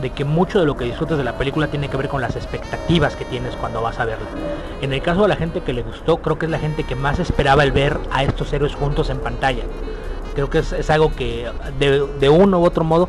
de 0.00 0.10
que 0.10 0.24
mucho 0.24 0.60
de 0.60 0.66
lo 0.66 0.76
que 0.76 0.84
disfrutas 0.84 1.18
de 1.18 1.24
la 1.24 1.36
película 1.36 1.66
tiene 1.68 1.88
que 1.88 1.96
ver 1.96 2.08
con 2.08 2.20
las 2.20 2.36
expectativas 2.36 3.16
que 3.16 3.24
tienes 3.24 3.56
cuando 3.56 3.82
vas 3.82 3.98
a 3.98 4.04
verla. 4.04 4.28
En 4.80 4.92
el 4.92 5.02
caso 5.02 5.22
de 5.22 5.28
la 5.28 5.36
gente 5.36 5.60
que 5.62 5.72
le 5.72 5.82
gustó, 5.82 6.18
creo 6.18 6.38
que 6.38 6.46
es 6.46 6.52
la 6.52 6.60
gente 6.60 6.84
que 6.84 6.94
más 6.94 7.18
esperaba 7.18 7.64
el 7.64 7.72
ver 7.72 7.98
a 8.12 8.22
estos 8.22 8.52
héroes 8.52 8.74
juntos 8.74 9.10
en 9.10 9.18
pantalla. 9.18 9.64
Creo 10.34 10.48
que 10.50 10.58
es, 10.58 10.72
es 10.72 10.88
algo 10.90 11.12
que 11.14 11.50
de, 11.80 12.06
de 12.20 12.28
uno 12.28 12.60
u 12.60 12.64
otro 12.64 12.84
modo 12.84 13.08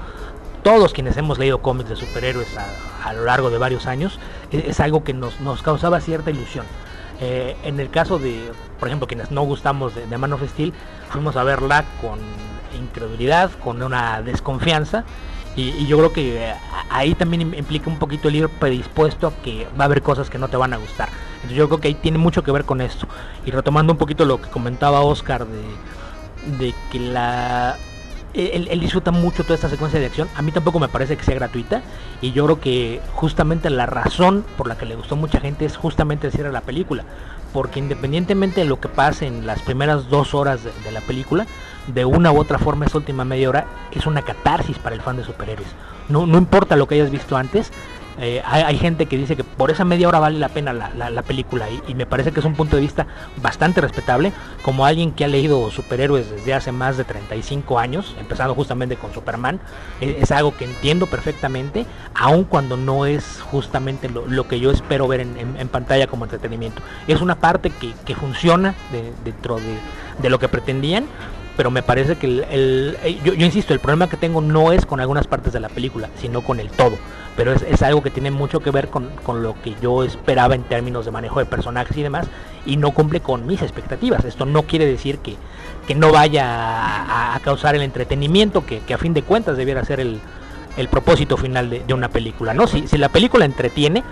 todos 0.64 0.94
quienes 0.94 1.16
hemos 1.18 1.38
leído 1.38 1.62
cómics 1.62 1.90
de 1.90 1.96
superhéroes 1.96 2.58
a, 2.58 3.08
a, 3.08 3.14
lo 3.14 3.24
largo 3.24 3.50
de 3.50 3.58
varios 3.58 3.86
años, 3.86 4.20
es, 4.52 4.66
es 4.66 4.80
algo 4.80 5.04
que 5.04 5.14
nos, 5.14 5.40
nos, 5.40 5.62
causaba 5.62 6.02
cierta 6.02 6.32
ilusión. 6.32 6.66
Eh, 7.22 7.56
en 7.64 7.80
el 7.80 7.90
caso 7.90 8.18
de, 8.18 8.52
por 8.80 8.88
ejemplo, 8.88 9.08
quienes 9.08 9.32
no 9.32 9.42
gustamos 9.42 9.94
de, 9.96 10.08
de, 10.08 10.18
Man 10.18 10.34
of 10.34 10.44
Steel, 10.50 10.74
fuimos 11.10 11.36
a 11.36 11.44
verla 11.44 11.84
con 12.02 12.20
incredulidad, 12.80 13.52
con 13.60 13.82
una 13.82 14.22
desconfianza, 14.22 15.04
y, 15.56 15.86
yo 15.88 15.98
creo 15.98 16.14
que 16.14 16.50
eh, 16.50 16.54
ahí 16.90 17.16
también 17.16 17.42
implica 17.42 17.90
un 17.90 18.00
poquito 18.00 18.30
el 18.30 18.36
ir 18.36 18.50
predispuesto 18.50 19.28
a 19.28 19.34
que 19.42 19.68
va 19.78 19.84
a 19.84 19.86
haber 19.86 20.02
cosas 20.02 20.30
que 20.30 20.38
no 20.38 20.48
te 20.48 20.56
van 20.58 20.74
a 20.74 20.78
gustar. 20.78 21.10
Entonces 21.36 21.58
yo 21.58 21.68
creo 21.68 21.80
que 21.82 21.90
ahí 21.90 21.96
tiene 21.96 22.18
mucho 22.18 22.44
que 22.44 22.52
ver 22.52 22.64
con 22.64 22.80
esto. 22.80 23.08
Y 23.46 23.52
retomando 23.52 23.92
un 23.92 24.00
poquito 24.00 24.24
lo 24.26 24.42
que 24.42 24.50
comentaba 24.50 25.02
Oscar 25.02 25.46
de, 25.46 26.66
de 26.66 26.74
que 26.92 27.00
la 27.00 27.78
él, 28.34 28.80
disfruta 28.80 29.12
mucho 29.12 29.44
toda 29.44 29.56
esta 29.56 29.70
secuencia 29.70 30.00
de 30.00 30.06
acción. 30.06 30.28
A 30.36 30.42
mí 30.42 30.52
tampoco 30.52 30.80
me 30.80 30.88
parece 30.88 31.18
que 31.18 31.24
sea 31.24 31.36
gratuita. 31.36 31.82
Y 32.22 32.32
yo 32.32 32.46
creo 32.46 32.60
que 32.60 33.02
justamente 33.14 33.70
la 33.70 33.86
razón 33.86 34.46
por 34.58 34.68
la 34.68 34.78
que 34.78 34.86
le 34.86 34.96
gustó 34.96 35.16
mucha 35.16 35.40
gente 35.40 35.66
es 35.66 35.78
justamente 35.78 36.28
el 36.28 36.34
cierre 36.34 36.52
la 36.52 36.62
película. 36.62 37.04
Porque 37.54 37.80
independientemente 37.80 38.62
de 38.62 38.68
lo 38.68 38.80
que 38.80 38.88
pase 38.88 39.26
en 39.26 39.48
las 39.48 39.62
primeras 39.62 40.10
dos 40.10 40.34
horas 40.34 40.62
de, 40.64 40.92
la 40.92 41.02
película, 41.02 41.48
de 41.88 42.06
una 42.06 42.32
u 42.32 42.40
otra 42.40 42.60
forma 42.60 42.86
esa 42.86 43.00
última 43.00 43.26
media 43.26 43.50
hora 43.50 43.66
es 43.92 44.06
una 44.06 44.22
catarsis 44.22 44.78
para 44.78 44.96
el 44.96 45.02
fan 45.02 45.18
de 45.18 45.24
superhéroes. 45.24 45.70
No 46.10 46.26
importa 46.38 46.76
lo 46.76 46.88
que 46.88 46.96
hayas 46.96 47.12
visto 47.12 47.38
antes, 47.38 47.72
eh, 48.22 48.42
hay, 48.46 48.78
gente 48.78 49.06
que 49.06 49.18
dice 49.18 49.36
que 49.36 49.44
por 49.44 49.72
esa 49.72 49.86
media 49.86 50.08
hora 50.08 50.20
vale 50.20 50.40
la 50.40 50.50
pena 50.50 50.74
la, 50.74 50.90
la, 50.94 51.10
la 51.10 51.22
película 51.22 51.68
y, 51.88 51.96
me 51.96 52.06
parece 52.06 52.32
que 52.32 52.40
es 52.40 52.46
un 52.46 52.54
punto 52.54 52.76
de 52.76 52.82
vista 52.82 53.08
bastante 53.42 53.82
respetable 53.82 54.34
como 54.62 54.86
alguien 54.86 55.12
que 55.12 55.24
ha 55.24 55.28
leído 55.28 55.72
superhéroes 55.72 56.30
desde 56.30 56.54
hace 56.54 56.72
más 56.72 56.98
de 56.98 57.06
35 57.06 57.80
años, 57.80 58.16
empezando 58.20 58.56
justamente 58.56 58.98
con 58.98 59.14
Superman, 59.14 59.60
es, 60.02 60.24
es 60.24 60.32
algo 60.32 60.56
que 60.56 60.66
entiendo 60.66 61.08
perfectamente, 61.08 61.86
aun 62.14 62.44
cuando 62.44 62.78
no 62.78 63.06
es 63.06 63.42
justamente 63.52 64.10
lo, 64.10 64.48
que 64.48 64.60
yo 64.60 64.72
espero 64.72 65.08
ver 65.08 65.22
en, 65.22 65.68
pantalla 65.70 66.08
como 66.08 66.26
entretenimiento. 66.26 66.82
Es 67.08 67.22
una 67.22 67.36
parte 67.36 67.70
que, 67.70 67.94
que 68.06 68.16
funciona 68.16 68.76
de, 68.92 69.14
dentro 69.24 69.58
de, 69.58 69.78
de 70.22 70.30
lo 70.30 70.40
que 70.40 70.48
pretendían, 70.48 71.06
pero 71.60 71.72
me 71.72 71.84
parece 71.84 72.16
que 72.16 72.26
el, 72.26 72.98
eh, 73.04 73.20
yo, 73.22 73.34
yo, 73.34 73.46
insisto, 73.46 73.74
el 73.74 73.82
problema 73.82 74.08
que 74.08 74.16
tengo 74.16 74.40
no 74.40 74.72
es 74.72 74.86
con 74.86 75.02
algunas 75.02 75.28
partes 75.28 75.52
de 75.52 75.60
la 75.60 75.68
película, 75.68 76.08
sino 76.16 76.40
con 76.40 76.62
el 76.62 76.70
todo. 76.70 76.98
Pero 77.36 77.52
es, 77.52 77.64
es 77.64 77.82
algo 77.82 78.02
que 78.02 78.10
tiene 78.10 78.32
mucho 78.32 78.62
que 78.62 78.72
ver 78.72 78.88
con, 78.88 79.10
con, 79.26 79.44
lo 79.44 79.62
que 79.62 79.76
yo 79.82 80.06
esperaba 80.06 80.56
en 80.56 80.64
términos 80.64 81.04
de 81.04 81.12
manejo 81.12 81.40
de 81.40 81.46
personajes 81.46 81.98
y 81.98 82.02
demás, 82.02 82.28
y 82.66 82.78
no 82.78 82.92
cumple 82.92 83.20
con 83.20 83.46
mis 83.46 83.62
expectativas. 83.62 84.24
Esto 84.24 84.46
no 84.46 84.64
quiere 84.64 84.86
decir 84.86 85.18
que, 85.18 85.36
que 85.86 85.96
no 85.96 86.14
vaya 86.14 86.46
a, 87.36 87.38
causar 87.42 87.76
el 87.76 87.82
entretenimiento, 87.82 88.66
que, 88.66 88.82
a 88.94 88.98
fin 88.98 89.14
de 89.14 89.24
cuentas 89.24 89.58
debiera 89.58 89.84
ser 89.84 90.00
el, 90.00 90.22
el 90.80 90.88
propósito 90.88 91.38
final 91.38 91.70
de, 91.70 91.94
una 91.94 92.10
película. 92.10 92.54
¿no? 92.54 92.68
Si, 92.68 92.88
si 92.88 92.98
la 92.98 93.10
película 93.10 93.46
entretiene, 93.46 94.04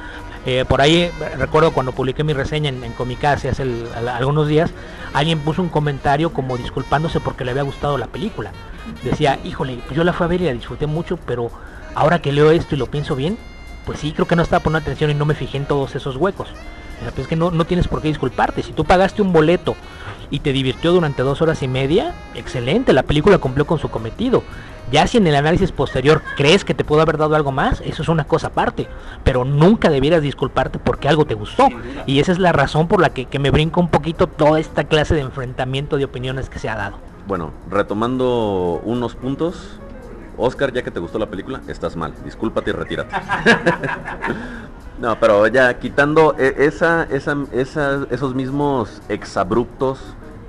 eh, 0.46 0.66
por 0.68 0.82
ahí 0.82 1.10
recuerdo 1.38 1.72
cuando 1.72 1.92
publiqué 1.92 2.24
mi 2.24 2.34
reseña 2.34 2.70
en, 2.70 2.84
en 2.84 2.94
Comicase 2.94 3.50
hace 3.50 3.64
algunos 3.96 4.48
días, 4.48 4.72
alguien 5.14 5.40
puso 5.40 5.62
un 5.62 5.70
comentario 5.70 6.34
como 6.34 6.58
disculpándose 6.58 7.20
porque 7.20 7.46
le 7.46 7.52
había 7.52 7.64
gustado 7.64 7.98
la 7.98 8.08
película. 8.08 8.52
Decía, 9.04 9.40
híjole, 9.44 9.80
pues 9.86 9.96
yo 9.96 10.04
la 10.04 10.14
fui 10.14 10.26
a 10.26 10.28
ver 10.28 10.42
y 10.42 10.46
la 10.46 10.54
disfruté 10.54 10.88
mucho, 10.88 11.18
pero 11.18 11.52
ahora 11.96 12.22
que 12.22 12.32
leo 12.32 12.52
esto 12.52 12.76
y 12.76 12.78
lo 12.78 12.88
pienso 12.88 13.16
bien, 13.16 13.38
pues 13.86 14.00
sí, 14.00 14.12
creo 14.12 14.28
que 14.28 14.36
no 14.36 14.44
estaba 14.44 14.64
poniendo 14.64 14.84
atención 14.84 15.10
y 15.12 15.14
no 15.14 15.26
me 15.26 15.34
fijé 15.36 15.58
en 15.58 15.66
todos 15.66 15.96
esos 15.96 16.18
huecos. 16.18 16.50
Pues 17.02 17.20
es 17.20 17.28
que 17.28 17.36
no, 17.36 17.52
no 17.52 17.66
tienes 17.66 17.88
por 17.88 18.02
qué 18.02 18.08
disculparte. 18.08 18.64
Si 18.64 18.74
tú 18.74 18.86
pagaste 18.86 19.22
un 19.22 19.34
boleto 19.34 19.76
y 20.30 20.40
te 20.40 20.52
divirtió 20.52 20.92
durante 20.92 21.22
dos 21.22 21.42
horas 21.42 21.64
y 21.64 21.68
media, 21.68 22.14
excelente, 22.36 22.94
la 22.94 23.04
película 23.04 23.38
cumplió 23.38 23.66
con 23.66 23.80
su 23.80 23.90
cometido. 23.90 24.44
Ya 24.92 25.06
si 25.06 25.18
en 25.18 25.28
el 25.28 25.36
análisis 25.36 25.74
posterior 25.74 26.22
crees 26.38 26.64
que 26.64 26.74
te 26.74 26.86
pudo 26.86 27.02
haber 27.02 27.18
dado 27.18 27.36
algo 27.36 27.52
más, 27.52 27.82
eso 27.82 28.02
es 28.02 28.08
una 28.08 28.24
cosa 28.24 28.48
aparte. 28.48 28.88
Pero 29.24 29.44
nunca 29.44 29.90
debieras 29.90 30.22
disculparte 30.22 30.80
porque 30.80 31.10
algo 31.10 31.26
te 31.26 31.34
gustó. 31.34 31.68
Y 32.06 32.20
esa 32.20 32.32
es 32.32 32.40
la 32.40 32.54
razón 32.54 32.88
por 32.88 33.02
la 33.02 33.10
que, 33.10 33.26
que 33.26 33.40
me 33.40 33.52
brinca 33.52 33.82
un 33.82 33.90
poquito 33.90 34.28
toda 34.28 34.60
esta 34.60 34.86
clase 34.86 35.14
de 35.14 35.22
enfrentamiento 35.22 35.98
de 35.98 36.06
opiniones 36.06 36.50
que 36.50 36.60
se 36.60 36.70
ha 36.70 36.76
dado. 36.76 36.98
Bueno, 37.28 37.52
retomando 37.70 38.82
unos 38.86 39.16
puntos, 39.16 39.80
Oscar, 40.38 40.72
ya 40.72 40.84
que 40.84 40.92
te 40.92 41.02
gustó 41.02 41.20
la 41.20 41.30
película, 41.30 41.62
estás 41.68 41.98
mal. 41.98 42.14
Discúlpate 42.24 42.70
y 42.70 42.74
retírate. 42.74 43.14
no, 45.00 45.20
pero 45.20 45.48
ya 45.48 45.78
quitando 45.80 46.36
esa, 46.38 47.04
esa, 47.04 47.38
esa, 47.52 48.06
esos 48.10 48.34
mismos 48.34 49.02
exabruptos 49.10 50.00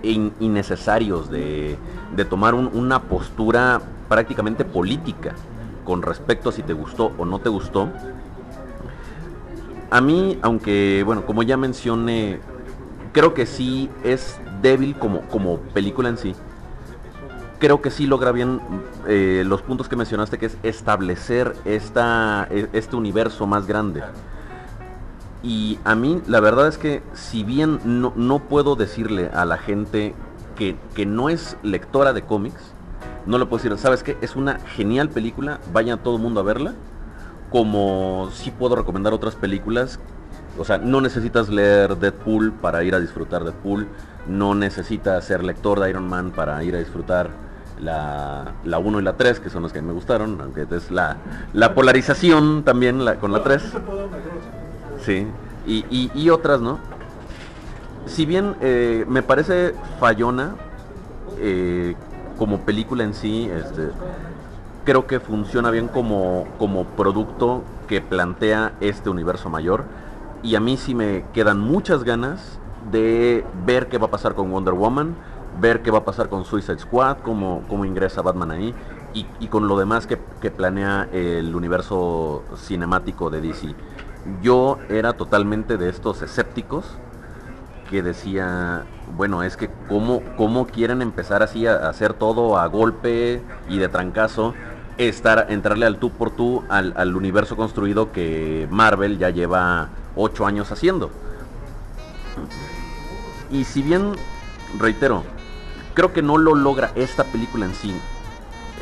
in- 0.02 0.32
innecesarios 0.40 1.30
de, 1.30 1.78
tomar 2.24 2.54
un- 2.54 2.70
una 2.72 3.02
postura 3.02 3.80
prácticamente 4.08 4.64
política 4.64 5.34
con 5.84 6.02
respecto 6.02 6.48
a 6.48 6.52
si 6.52 6.62
te 6.62 6.72
gustó 6.72 7.12
o 7.18 7.24
no 7.24 7.40
te 7.40 7.48
gustó. 7.48 7.88
A 9.90 10.00
mí, 10.00 10.38
aunque, 10.42 11.02
bueno, 11.04 11.24
como 11.24 11.42
ya 11.42 11.56
mencioné, 11.56 12.40
creo 13.12 13.34
que 13.34 13.46
sí 13.46 13.90
es 14.02 14.38
débil 14.62 14.96
como, 14.96 15.22
película 15.74 16.08
en 16.08 16.18
sí. 16.18 16.34
Creo 17.58 17.82
que 17.82 17.90
sí 17.90 18.06
logra 18.06 18.32
bien 18.32 18.60
eh, 19.06 19.42
los 19.46 19.62
puntos 19.62 19.88
que 19.88 19.96
mencionaste, 19.96 20.38
que 20.38 20.46
es 20.46 20.56
establecer 20.62 21.54
esta, 21.64 22.46
e- 22.50 22.68
este 22.72 22.96
universo 22.96 23.46
más 23.46 23.66
grande. 23.66 24.02
Y 25.42 25.78
a 25.84 25.94
mí 25.94 26.20
la 26.26 26.40
verdad 26.40 26.66
es 26.68 26.78
que 26.78 27.02
si 27.14 27.44
bien 27.44 27.80
no, 27.84 28.12
no 28.16 28.40
puedo 28.40 28.74
decirle 28.76 29.30
a 29.32 29.44
la 29.44 29.56
gente 29.58 30.14
que, 30.56 30.76
que 30.94 31.06
no 31.06 31.28
es 31.28 31.56
lectora 31.62 32.12
de 32.12 32.22
cómics, 32.22 32.74
no 33.26 33.38
le 33.38 33.46
puedo 33.46 33.62
decir, 33.62 33.78
¿sabes 33.78 34.02
qué? 34.02 34.16
Es 34.20 34.34
una 34.36 34.58
genial 34.60 35.10
película, 35.10 35.60
vaya 35.72 35.96
todo 35.98 36.16
el 36.16 36.22
mundo 36.22 36.40
a 36.40 36.42
verla. 36.42 36.74
Como 37.50 38.28
sí 38.32 38.50
puedo 38.50 38.76
recomendar 38.76 39.12
otras 39.12 39.34
películas. 39.36 39.98
O 40.58 40.64
sea, 40.64 40.78
no 40.78 41.00
necesitas 41.00 41.48
leer 41.48 41.96
Deadpool 41.96 42.52
para 42.52 42.82
ir 42.82 42.94
a 42.94 43.00
disfrutar 43.00 43.44
Deadpool. 43.44 43.86
No 44.26 44.54
necesitas 44.54 45.24
ser 45.24 45.44
lector 45.44 45.78
de 45.80 45.88
Iron 45.90 46.08
Man 46.08 46.32
para 46.34 46.62
ir 46.64 46.74
a 46.74 46.78
disfrutar 46.78 47.30
la, 47.80 48.52
la 48.64 48.78
1 48.78 49.00
y 49.00 49.02
la 49.02 49.16
3, 49.16 49.40
que 49.40 49.50
son 49.50 49.62
las 49.62 49.72
que 49.72 49.80
me 49.80 49.92
gustaron, 49.92 50.38
aunque 50.40 50.66
es 50.70 50.90
la, 50.90 51.16
la 51.54 51.74
polarización 51.74 52.64
también 52.64 53.04
la- 53.04 53.16
con 53.16 53.32
la 53.32 53.42
3. 53.42 53.62
Sí, 55.04 55.26
y, 55.66 56.10
y- 56.14 56.30
otras, 56.30 56.60
¿no? 56.60 56.78
Si 58.06 58.26
bien 58.26 58.56
eh, 58.60 59.04
me 59.08 59.22
parece 59.22 59.74
fallona 60.00 60.54
eh, 61.38 61.94
como 62.38 62.58
película 62.60 63.04
en 63.04 63.14
sí, 63.14 63.48
este, 63.50 63.90
creo 64.84 65.06
que 65.06 65.20
funciona 65.20 65.70
bien 65.70 65.88
como, 65.88 66.46
como 66.58 66.84
producto 66.84 67.62
que 67.86 68.00
plantea 68.00 68.72
este 68.80 69.10
universo 69.10 69.50
mayor. 69.50 69.84
Y 70.42 70.54
a 70.54 70.60
mí 70.60 70.76
sí 70.76 70.94
me 70.94 71.24
quedan 71.34 71.60
muchas 71.60 72.04
ganas 72.04 72.58
de 72.90 73.44
ver 73.66 73.88
qué 73.88 73.98
va 73.98 74.06
a 74.06 74.10
pasar 74.10 74.34
con 74.34 74.50
Wonder 74.50 74.74
Woman, 74.74 75.16
ver 75.60 75.82
qué 75.82 75.90
va 75.90 75.98
a 75.98 76.04
pasar 76.04 76.28
con 76.28 76.44
Suicide 76.44 76.78
Squad, 76.78 77.18
cómo, 77.22 77.64
cómo 77.68 77.84
ingresa 77.84 78.22
Batman 78.22 78.52
ahí, 78.52 78.74
y, 79.14 79.26
y 79.40 79.48
con 79.48 79.66
lo 79.68 79.76
demás 79.78 80.06
que, 80.06 80.18
que 80.40 80.50
planea 80.50 81.08
el 81.12 81.54
universo 81.54 82.44
cinemático 82.56 83.30
de 83.30 83.40
DC. 83.40 83.74
Yo 84.42 84.78
era 84.88 85.14
totalmente 85.14 85.76
de 85.76 85.88
estos 85.88 86.22
escépticos 86.22 86.84
que 87.90 88.02
decía, 88.02 88.84
bueno, 89.16 89.42
es 89.42 89.56
que 89.56 89.70
cómo, 89.88 90.22
cómo 90.36 90.66
quieren 90.66 91.02
empezar 91.02 91.42
así 91.42 91.66
a, 91.66 91.88
hacer 91.88 92.12
todo 92.12 92.58
a 92.58 92.66
golpe 92.66 93.42
y 93.68 93.78
de 93.78 93.88
trancazo, 93.88 94.54
estar, 94.98 95.46
entrarle 95.48 95.86
al 95.86 95.98
tú 95.98 96.10
por 96.10 96.30
tú 96.30 96.64
al, 96.68 96.92
al 96.96 97.16
universo 97.16 97.56
construido 97.56 98.12
que 98.12 98.68
Marvel 98.70 99.18
ya 99.18 99.30
lleva 99.30 99.88
ocho 100.16 100.46
años 100.46 100.70
haciendo. 100.70 101.10
Y 103.50 103.64
si 103.64 103.82
bien, 103.82 104.12
reitero, 104.78 105.24
creo 105.94 106.12
que 106.12 106.22
no 106.22 106.36
lo 106.36 106.54
logra 106.54 106.92
esta 106.94 107.24
película 107.24 107.64
en 107.64 107.74
sí, 107.74 107.94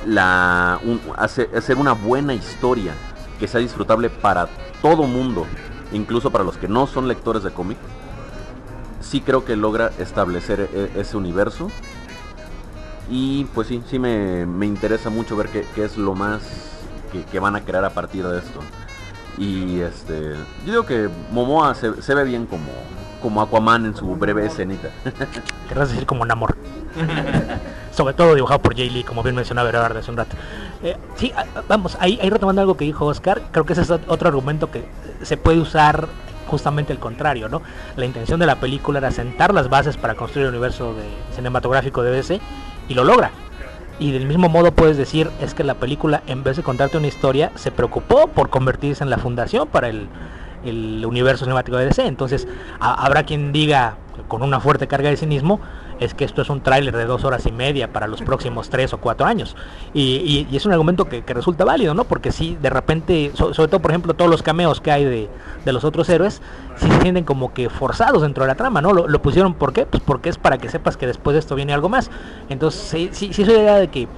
la, 0.07 0.80
hacer 1.16 1.76
una 1.76 1.92
buena 1.92 2.34
historia 2.34 2.92
que 3.39 3.49
sea 3.49 3.61
disfrutable 3.61 4.11
para 4.11 4.49
todo 4.82 5.05
mundo, 5.05 5.47
incluso 5.93 6.30
para 6.30 6.45
los 6.45 6.57
que 6.57 6.68
no 6.68 6.87
son 6.87 7.09
lectores 7.09 7.43
de 7.43 7.51
cómic, 7.51 7.78
sí 9.01 9.20
creo 9.20 9.45
que 9.45 9.57
logra 9.57 9.93
establecer 9.99 10.68
e- 10.72 11.01
ese 11.01 11.16
universo. 11.16 11.70
Y 13.09 13.45
pues 13.55 13.68
sí, 13.68 13.82
sí 13.89 13.99
me, 13.99 14.47
me 14.47 14.66
interesa 14.66 15.11
mucho 15.11 15.37
ver 15.37 15.49
qué, 15.49 15.64
qué 15.74 15.84
es 15.84 15.97
lo 15.97 16.14
más 16.14 16.43
que, 17.12 17.22
que 17.24 17.39
van 17.39 17.55
a 17.55 17.64
crear 17.64 17.84
a 17.84 17.91
partir 17.91 18.26
de 18.26 18.39
esto. 18.39 18.61
Y 19.39 19.80
este, 19.80 20.32
yo 20.64 20.72
digo 20.72 20.87
que 20.87 21.09
Momoa 21.30 21.74
se, 21.74 22.03
se 22.03 22.14
ve 22.14 22.24
bien 22.24 22.47
como, 22.47 22.64
como 23.22 23.43
Aquaman 23.43 23.87
en 23.87 23.95
su 23.97 24.07
breve 24.16 24.47
escenita. 24.47 24.91
Querrás 25.68 25.91
decir 25.91 26.07
como 26.07 26.24
Namor. 26.24 26.57
Sobre 27.92 28.14
todo 28.14 28.34
dibujado 28.34 28.61
por 28.61 28.76
Jay 28.76 28.90
Lee, 28.90 29.05
como 29.05 29.22
bien 29.22 29.34
mencionaba 29.34 29.68
Everard 29.68 29.97
hace 29.97 30.11
un 30.11 30.16
rato. 30.18 30.36
Eh, 30.82 30.97
sí, 31.16 31.32
ah, 31.36 31.44
vamos, 31.68 31.97
ahí, 32.01 32.18
ahí 32.22 32.28
retomando 32.28 32.61
algo 32.61 32.76
que 32.76 32.84
dijo 32.84 33.07
Oscar, 33.07 33.40
creo 33.53 33.64
que 33.64 33.72
ese 33.72 33.82
es 33.82 33.90
ot- 33.90 34.03
otro 34.09 34.28
argumento 34.28 34.70
que 34.70 34.84
se 35.22 35.36
puede 35.38 35.59
usar 35.59 36.07
justamente 36.47 36.92
el 36.92 36.99
contrario, 36.99 37.49
¿no? 37.49 37.62
La 37.97 38.05
intención 38.05 38.38
de 38.38 38.47
la 38.47 38.57
película 38.57 38.99
era 38.99 39.11
sentar 39.11 39.55
las 39.55 39.68
bases 39.70 39.97
para 39.97 40.14
construir 40.14 40.47
el 40.47 40.53
universo 40.53 40.94
de, 40.94 41.05
cinematográfico 41.34 42.03
de 42.03 42.11
DC 42.11 42.40
y 42.88 42.94
lo 42.94 43.03
logra. 43.05 43.30
Y 43.99 44.12
del 44.12 44.26
mismo 44.26 44.50
modo 44.50 44.72
puedes 44.72 44.99
decir 44.99 45.30
es 45.41 45.54
que 45.54 45.64
la 45.64 45.75
película 45.75 46.22
en 46.26 46.45
vez 46.45 46.58
de 46.58 46.62
contarte 46.62 46.99
una 46.99 47.07
historia 47.07 47.50
se 47.54 47.72
preocupó 47.72 48.26
por 48.29 48.50
convertirse 48.50 49.03
en 49.03 49.08
la 49.08 49.16
fundación 49.16 49.66
para 49.68 49.88
el, 49.88 50.07
el 50.66 51.04
universo 51.07 51.46
cinemático 51.46 51.79
de 51.79 51.87
DC. 51.87 52.07
Entonces 52.07 52.46
habrá 52.79 53.22
quien 53.25 53.53
diga 53.53 53.96
con 54.29 54.42
una 54.42 54.61
fuerte 54.61 54.87
carga 54.87 55.08
de 55.08 55.16
cinismo 55.16 55.61
es 55.99 56.14
que 56.14 56.25
esto 56.25 56.43
es 56.43 56.51
un 56.51 56.61
tráiler 56.61 56.95
de 56.97 57.05
dos 57.07 57.25
horas 57.25 57.47
y 57.47 57.53
media 57.53 57.93
para 57.93 58.07
los 58.07 58.21
próximos 58.23 58.68
tres 58.68 58.93
o 58.93 58.99
cuatro 58.99 59.27
años. 59.27 59.57
Y, 59.95 60.17
y- 60.17 60.47
y 60.51 60.57
es 60.57 60.67
un 60.67 60.73
argumento 60.73 61.07
que, 61.07 61.23
resulta 61.27 61.64
válido, 61.64 61.95
¿no? 61.95 62.05
Porque 62.05 62.33
si 62.33 62.55
de 62.57 62.68
repente, 62.71 63.33
so- 63.35 63.55
sobre 63.55 63.68
todo 63.68 63.81
por 63.81 63.91
ejemplo 63.93 64.14
todos 64.14 64.31
los 64.31 64.43
cameos 64.43 64.81
que 64.81 64.91
hay 64.93 65.05
de, 65.05 65.29
de 65.64 65.73
los 65.73 65.85
otros 65.85 66.09
héroes, 66.09 66.43
sí 66.77 66.89
se 66.91 67.01
sienten 67.01 67.25
como 67.25 67.55
que 67.55 67.71
forzados 67.71 68.23
dentro 68.23 68.45
de 68.45 68.49
la 68.49 68.55
trama, 68.55 68.83
¿no? 68.83 68.93
Lo, 68.93 69.23
pusieron, 69.23 69.55
¿por 69.55 69.73
qué? 69.73 69.87
Pues 69.87 70.03
porque 70.05 70.29
es 70.29 70.39
para 70.39 70.59
que 70.59 70.68
sepas 70.68 70.97
que 70.97 71.07
después 71.07 71.33
de 71.35 71.41
esto 71.41 71.55
viene 71.55 71.73
algo 71.73 71.89
más. 71.89 72.11
Entonces 72.49 72.81
sí, 72.83 73.09
sí, 73.13 73.33
sí 73.33 73.45
de 73.45 73.53
la 73.55 73.59
idea 73.61 73.77
de 73.77 73.89
que 73.89 74.03
eh, 74.03 74.09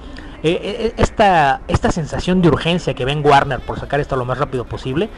eh, 0.43 0.93
esta, 0.97 1.61
esta 1.67 1.91
sensación 1.91 2.41
de 2.41 2.49
urgencia 2.49 2.93
que 2.93 3.05
ven 3.05 3.25
Warner 3.25 3.59
por 3.61 3.79
sacar 3.79 3.99
esto 3.99 4.15
lo 4.15 4.25
más 4.25 4.37
rápido 4.37 4.65
posible, 4.65 5.09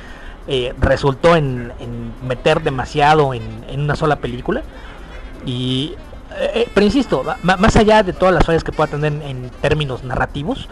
eh, 0.47 0.73
resultó 0.79 1.35
en, 1.35 1.71
en 1.79 2.13
meter 2.27 2.61
demasiado 2.61 3.33
en, 3.33 3.41
en 3.69 3.81
una 3.81 3.95
sola 3.95 4.15
película. 4.17 4.61
Y, 5.45 5.95
eh, 6.37 6.51
eh, 6.55 6.67
pero 6.73 6.85
insisto, 6.85 7.23
más 7.43 7.75
allá 7.75 8.03
de 8.03 8.13
todas 8.13 8.33
las 8.33 8.45
fallas 8.45 8.63
que 8.63 8.71
pueda 8.71 8.89
tener 8.91 9.13
en, 9.13 9.21
en 9.21 9.49
términos 9.61 10.03
narrativos, 10.03 10.67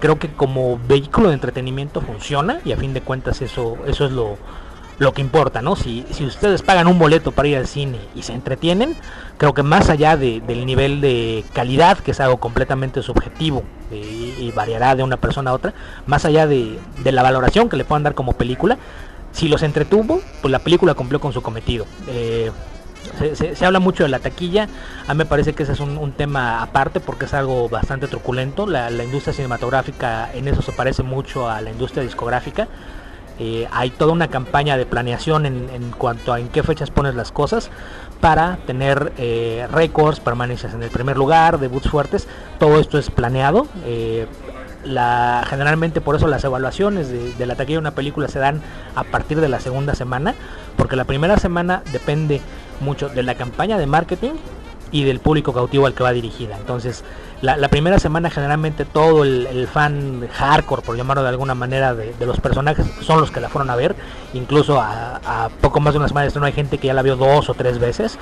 creo 0.00 0.18
que 0.18 0.28
como 0.32 0.78
vehículo 0.88 1.28
de 1.28 1.34
entretenimiento 1.34 2.00
funciona 2.00 2.60
y 2.64 2.72
a 2.72 2.76
fin 2.76 2.94
de 2.94 3.00
cuentas 3.02 3.42
eso, 3.42 3.76
eso 3.86 4.06
es 4.06 4.12
lo, 4.12 4.38
lo 4.98 5.12
que 5.12 5.20
importa, 5.20 5.60
¿no? 5.62 5.76
Si, 5.76 6.06
si 6.10 6.24
ustedes 6.24 6.62
pagan 6.62 6.86
un 6.86 6.98
boleto 6.98 7.32
para 7.32 7.48
ir 7.48 7.56
al 7.56 7.66
cine 7.66 7.98
y 8.14 8.22
se 8.22 8.32
entretienen, 8.32 8.96
creo 9.38 9.52
que 9.54 9.62
más 9.62 9.90
allá 9.90 10.16
de- 10.16 10.40
del 10.40 10.64
nivel 10.66 11.00
de 11.00 11.44
calidad, 11.52 11.98
que 11.98 12.12
es 12.12 12.20
algo 12.20 12.38
completamente 12.38 13.02
subjetivo 13.02 13.62
eh, 13.90 14.34
y 14.38 14.50
variará 14.52 14.94
de 14.94 15.02
una 15.02 15.16
persona 15.18 15.50
a 15.50 15.54
otra, 15.54 15.74
más 16.06 16.24
allá 16.24 16.46
de, 16.46 16.78
de 17.02 17.12
la 17.12 17.22
valoración 17.22 17.68
que 17.68 17.76
le 17.76 17.84
puedan 17.84 18.02
dar 18.02 18.14
como 18.14 18.32
película, 18.34 18.78
si 19.32 19.48
los 19.48 19.62
entretuvo, 19.62 20.20
pues 20.42 20.50
la 20.50 20.58
película 20.58 20.94
cumplió 20.94 21.20
con 21.20 21.32
su 21.32 21.40
cometido. 21.42 21.86
Eh, 22.08 22.50
se, 23.34 23.66
habla 23.66 23.80
mucho 23.80 24.02
de 24.02 24.08
la 24.08 24.18
taquilla, 24.18 24.68
a 25.06 25.14
mí 25.14 25.18
me 25.18 25.26
parece 25.26 25.52
que 25.52 25.62
ese 25.62 25.72
es 25.72 25.80
un, 25.80 26.12
tema 26.12 26.62
aparte 26.62 27.00
porque 27.00 27.26
es 27.26 27.34
algo 27.34 27.68
bastante 27.68 28.08
truculento. 28.08 28.66
La, 28.66 28.90
industria 29.02 29.32
cinematográfica 29.32 30.30
en 30.32 30.48
eso 30.48 30.62
se 30.62 30.72
parece 30.72 31.02
mucho 31.02 31.48
a 31.48 31.60
la 31.60 31.70
industria 31.70 32.02
discográfica. 32.02 32.68
Eh, 33.38 33.66
hay 33.72 33.90
toda 33.90 34.12
una 34.12 34.28
campaña 34.28 34.76
de 34.76 34.84
planeación 34.84 35.46
en, 35.46 35.92
cuanto 35.96 36.32
a 36.32 36.40
en 36.40 36.48
qué 36.48 36.62
fechas 36.62 36.90
pones 36.90 37.14
las 37.14 37.32
cosas 37.32 37.70
para 38.20 38.58
tener 38.66 39.12
eh, 39.16 39.66
récords, 39.72 40.20
permanencias 40.20 40.74
en 40.74 40.82
el 40.82 40.90
primer 40.90 41.16
lugar, 41.16 41.58
debuts 41.58 41.88
fuertes. 41.88 42.28
Todo 42.58 42.78
esto 42.78 42.98
es 42.98 43.10
planeado. 43.10 43.66
eh, 43.86 44.26
generalmente 45.46 46.00
por 46.00 46.16
eso 46.16 46.26
las 46.26 46.42
evaluaciones 46.44 47.10
de 47.10 47.46
la 47.46 47.54
taquilla 47.54 47.76
de 47.76 47.80
una 47.80 47.90
película 47.90 48.28
se 48.28 48.38
dan 48.38 48.62
a 48.94 49.04
partir 49.04 49.40
de 49.40 49.48
la 49.48 49.60
segunda 49.60 49.94
semana, 49.94 50.34
porque 50.76 50.96
la 50.96 51.04
primera 51.04 51.36
semana 51.36 51.82
depende 51.92 52.40
mucho 52.80 53.08
de 53.08 53.22
la 53.22 53.34
campaña 53.34 53.78
de 53.78 53.86
marketing 53.86 54.32
y 54.92 55.04
del 55.04 55.20
público 55.20 55.52
cautivo 55.52 55.86
al 55.86 55.94
que 55.94 56.02
va 56.02 56.12
dirigida. 56.12 56.56
Entonces, 56.56 57.04
la, 57.42 57.56
la 57.56 57.68
primera 57.68 57.98
semana 57.98 58.28
generalmente 58.28 58.84
todo 58.84 59.24
el, 59.24 59.66
fan 59.66 60.28
hardcore, 60.30 60.82
por 60.82 60.96
llamarlo 60.96 61.22
de 61.22 61.30
alguna 61.30 61.54
manera, 61.54 61.94
de, 61.94 62.14
los 62.26 62.38
personajes 62.40 62.86
son 63.00 63.20
los 63.20 63.30
que 63.30 63.40
la 63.40 63.48
fueron 63.48 63.70
a 63.70 63.76
ver. 63.76 63.96
Incluso 64.34 64.80
a, 64.80 65.20
a 65.24 65.48
poco 65.48 65.80
más 65.80 65.94
de 65.94 65.98
una 65.98 66.08
semana 66.08 66.28
de 66.28 66.46
hay 66.46 66.52
gente 66.52 66.78
que 66.78 66.88
ya 66.88 66.94
la 66.94 67.02
vio 67.02 67.16
dos 67.16 67.48
o 67.48 67.54
tres 67.54 67.78
veces. 67.78 68.18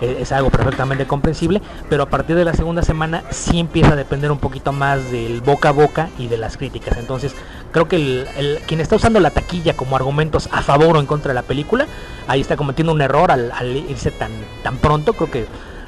Eh, 0.00 0.18
es 0.20 0.30
algo 0.32 0.50
perfectamente 0.50 1.06
comprensible. 1.06 1.60
Pero 1.88 2.04
a 2.04 2.06
partir 2.06 2.36
de 2.36 2.44
la 2.44 2.54
segunda 2.54 2.82
semana 2.82 3.24
sí 3.30 3.58
empieza 3.58 3.92
a 3.92 3.96
depender 3.96 4.30
un 4.30 4.38
poquito 4.38 4.72
más 4.72 5.10
del 5.10 5.40
boca 5.40 5.70
a 5.70 5.72
boca 5.72 6.08
y 6.16 6.28
de 6.28 6.38
las 6.38 6.56
críticas. 6.56 6.96
Entonces, 6.96 7.34
creo 7.72 7.88
que 7.88 7.96
el, 7.96 8.28
el- 8.36 8.58
quien 8.66 8.80
está 8.80 8.96
usando 8.96 9.20
la 9.20 9.30
taquilla 9.30 9.74
como 9.76 9.96
argumentos 9.96 10.48
a 10.52 10.62
favor 10.62 10.96
o 10.96 11.00
en 11.00 11.06
contra 11.06 11.30
de 11.30 11.34
la 11.34 11.42
película, 11.42 11.86
ahí 12.28 12.40
está 12.40 12.56
cometiendo 12.56 12.92
un 12.92 13.00
error 13.02 13.30
al, 13.30 13.52
al 13.52 13.76
irse 13.76 14.10
tan, 14.10 14.30
tan 14.62 14.76
pronto. 14.78 15.12
Creo 15.14 15.30
que 15.30 15.46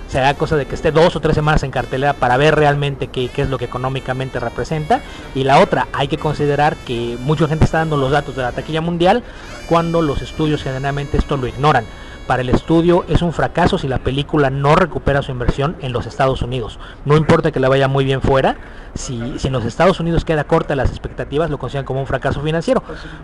será 0.08 0.34
cosa 0.34 0.56
de 0.56 0.66
que 0.66 0.74
esté 0.74 0.92
dos 0.92 1.16
o 1.16 1.20
tres 1.20 1.34
semanas 1.34 1.62
en 1.62 1.70
cartelera 1.70 2.12
para 2.12 2.36
ver 2.36 2.54
realmente 2.54 3.06
qué, 3.08 3.28
qué 3.28 3.42
es 3.42 3.48
lo 3.48 3.56
que 3.58 3.64
económicamente 3.64 4.38
representa. 4.40 5.00
Y 5.34 5.44
la 5.44 5.58
otra, 5.60 5.88
hay 5.92 6.08
que 6.08 6.18
considerar 6.18 6.76
que 6.76 7.16
mucha 7.20 7.48
gente 7.48 7.64
está 7.64 7.78
dando 7.78 7.96
los 7.96 8.10
datos 8.10 8.36
de 8.36 8.42
la 8.42 8.52
taquilla 8.52 8.80
mundial 8.82 9.22
cuando 9.68 10.02
los 10.02 10.20
estudios 10.20 10.62
generalmente 10.62 11.16
esto 11.16 11.36
lo 11.36 11.46
ignoran. 11.46 11.84
Para 12.26 12.42
el 12.42 12.48
estudio 12.48 13.04
es 13.08 13.22
un 13.22 13.32
fracaso 13.32 13.78
si 13.78 13.88
la 13.88 13.98
película 13.98 14.50
no 14.50 14.74
recupera 14.74 15.22
su 15.22 15.32
inversión 15.32 15.76
en 15.80 15.92
los 15.92 16.06
Estados 16.06 16.42
Unidos. 16.42 16.78
No 17.04 17.16
importa 17.16 17.52
que 17.52 17.60
le 17.60 17.68
vaya 17.68 17.88
muy 17.88 18.04
bien 18.04 18.20
fuera, 18.20 18.56
si, 18.94 19.38
si 19.38 19.48
en 19.48 19.52
los 19.52 19.64
Estados 19.64 20.00
Unidos 20.00 20.24
queda 20.24 20.44
corta 20.44 20.76
las 20.76 20.90
expectativas, 20.90 21.50
lo 21.50 21.58
consideran 21.58 21.84
como 21.84 22.00
un 22.00 22.06
fracaso 22.06 22.40
financiero. 22.42 22.82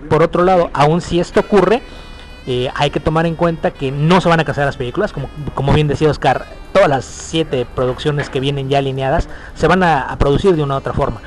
Por 0.09 0.23
otro 0.23 0.45
lado, 0.45 0.71
aun 0.73 1.01
si 1.01 1.21
esto 1.21 1.41
ocurre, 1.41 1.83
eh, 2.47 2.71
hay 2.75 2.89
que 2.89 2.99
tomar 2.99 3.27
en 3.27 3.35
cuenta 3.35 3.71
que 3.73 3.93
no 3.93 4.23
se 4.23 4.29
van 4.31 4.41
a 4.41 4.45
casar 4.45 4.65
las 4.65 4.79
películas, 4.79 5.13
como, 5.13 5.29
como 5.55 5.75
bien 5.75 5.87
decía 5.87 6.09
Oscar, 6.09 6.47
todas 6.73 6.89
las 6.89 7.05
siete 7.05 7.67
producciones 7.75 8.31
que 8.31 8.41
vienen 8.41 8.71
ya 8.71 8.79
alineadas 8.79 9.29
se 9.55 9.67
van 9.67 9.83
a, 9.83 10.17
producir 10.19 10.57
de 10.57 10.63
una 10.63 10.75
u 10.75 10.79
otra 10.79 10.95
forma. 10.95 11.21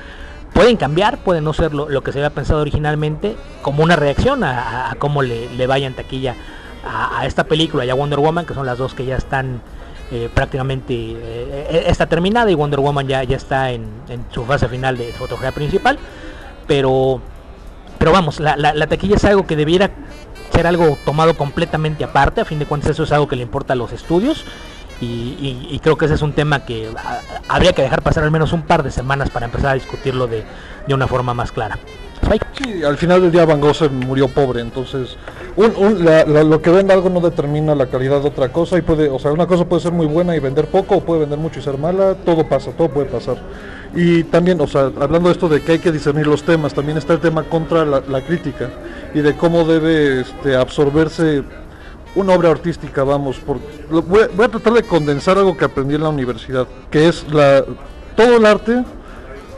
Pueden 0.54 0.78
cambiar, 0.78 1.20
pueden 1.20 1.44
no 1.44 1.54
ser 1.54 1.74
lo, 1.74 2.02
que 2.02 2.12
se 2.12 2.20
había 2.20 2.32
pensado 2.32 2.62
originalmente, 2.62 3.36
como 3.62 3.84
una 3.84 3.96
reacción 3.96 4.44
a, 4.44 4.96
cómo 4.98 5.22
le, 5.22 5.54
le, 5.56 5.64
en 5.64 5.94
taquilla 5.94 6.36
a, 6.84 7.26
esta 7.26 7.44
película 7.44 7.86
y 7.86 7.90
a 7.90 7.96
Wonder 7.96 8.20
Woman, 8.20 8.46
que 8.46 8.54
son 8.54 8.66
las 8.66 8.78
dos 8.78 8.94
que 8.94 9.06
ya 9.06 9.16
están 9.16 9.62
eh, 10.12 10.30
prácticamente, 10.34 10.94
eh, 10.94 11.84
está 11.88 12.08
terminada 12.08 12.52
y 12.52 12.56
Wonder 12.56 12.80
Woman 12.80 13.08
ya, 13.08 13.24
ya 13.24 13.38
está 13.38 13.72
en, 13.72 13.86
su 14.32 14.46
fase 14.46 14.68
final 14.68 14.98
de 14.98 15.12
fotografía 15.14 15.52
principal, 15.52 15.98
pero, 16.68 17.22
pero 17.98 18.12
vamos, 18.12 18.40
la, 18.40 18.58
la, 18.58 18.74
la 18.74 18.88
taquilla 18.88 19.16
es 19.16 19.26
algo 19.26 19.46
que 19.46 19.56
debiera 19.56 19.92
ser 20.52 20.68
algo 20.68 20.98
tomado 21.06 21.36
completamente 21.36 22.04
aparte, 22.04 22.42
a 22.42 22.46
fin 22.46 22.60
de 22.60 22.66
cuentas 22.66 22.92
eso 22.92 23.04
es 23.04 23.12
algo 23.12 23.28
que 23.28 23.36
le 23.36 23.44
importa 23.44 23.74
a 23.74 23.76
los 23.76 23.92
estudios. 23.92 24.46
Y, 25.04 25.80
creo 25.82 25.98
que 25.98 26.06
ese 26.06 26.14
es 26.14 26.22
un 26.22 26.34
tema 26.34 26.64
que 26.64 26.88
habría 27.48 27.74
que 27.74 27.82
dejar 27.82 28.04
pasar 28.04 28.24
al 28.24 28.30
menos 28.30 28.54
un 28.54 28.62
par 28.62 28.84
de 28.84 28.92
semanas 28.92 29.32
para 29.32 29.48
empezar 29.48 29.72
a 29.72 29.74
discutirlo 29.74 30.28
de, 30.28 30.44
de 30.88 30.94
una 30.94 31.08
forma 31.08 31.34
más 31.34 31.52
clara. 31.52 31.80
Sí, 32.54 32.84
al 32.84 32.98
final 32.98 33.22
del 33.22 33.32
día 33.32 33.46
Van 33.46 33.60
Gogh 33.60 33.74
se 33.74 33.90
murió 33.90 34.28
pobre, 34.28 34.62
entonces 34.62 35.18
un, 35.56 35.76
un, 35.76 36.06
la, 36.06 36.26
la, 36.26 36.44
lo 36.44 36.62
que 36.62 36.70
vende 36.70 36.94
algo 36.94 37.10
no 37.10 37.20
determina 37.20 37.76
la 37.76 37.88
calidad 37.88 38.22
de 38.22 38.28
otra 38.28 38.52
cosa 38.52 38.78
y 38.78 38.82
puede, 38.82 39.10
o 39.10 39.20
sea, 39.20 39.32
una 39.32 39.48
cosa 39.48 39.66
puede 39.66 39.82
ser 39.82 39.92
muy 39.92 40.06
buena 40.06 40.36
y 40.36 40.40
vender 40.40 40.68
poco 40.68 40.96
o 40.96 41.02
puede 41.02 41.22
vender 41.22 41.40
mucho 41.40 41.60
y 41.60 41.64
ser 41.64 41.78
mala, 41.78 42.16
todo 42.26 42.48
pasa, 42.48 42.72
todo 42.72 42.90
puede 42.90 43.08
pasar. 43.08 43.38
Y 43.94 44.24
también, 44.24 44.62
o 44.62 44.68
sea, 44.68 44.92
hablando 45.00 45.28
de 45.28 45.34
esto 45.34 45.50
de 45.50 45.62
que 45.62 45.74
hay 45.74 45.80
que 45.80 45.92
discernir 45.92 46.28
los 46.28 46.44
temas, 46.44 46.74
también 46.74 46.98
está 46.98 47.14
el 47.14 47.20
tema 47.20 47.44
contra 47.44 47.86
la, 47.86 48.02
la 48.08 48.22
crítica 48.22 48.70
y 49.14 49.20
de 49.20 49.36
cómo 49.36 49.66
debe 49.66 50.22
este, 50.22 50.56
absorberse 50.56 51.44
una 52.16 52.34
obra 52.34 52.52
artística, 52.52 53.04
vamos, 53.04 53.38
por, 53.40 53.58
voy, 53.90 54.28
voy, 54.36 54.46
a 54.46 54.50
tratar 54.50 54.74
de 54.74 54.84
condensar 54.84 55.38
algo 55.38 55.56
que 55.56 55.66
aprendí 55.66 55.96
en 55.96 56.04
la 56.04 56.10
universidad, 56.10 56.68
que 56.90 57.08
es 57.08 57.26
la 57.32 57.64
todo 58.16 58.38
el 58.38 58.46
arte 58.46 58.84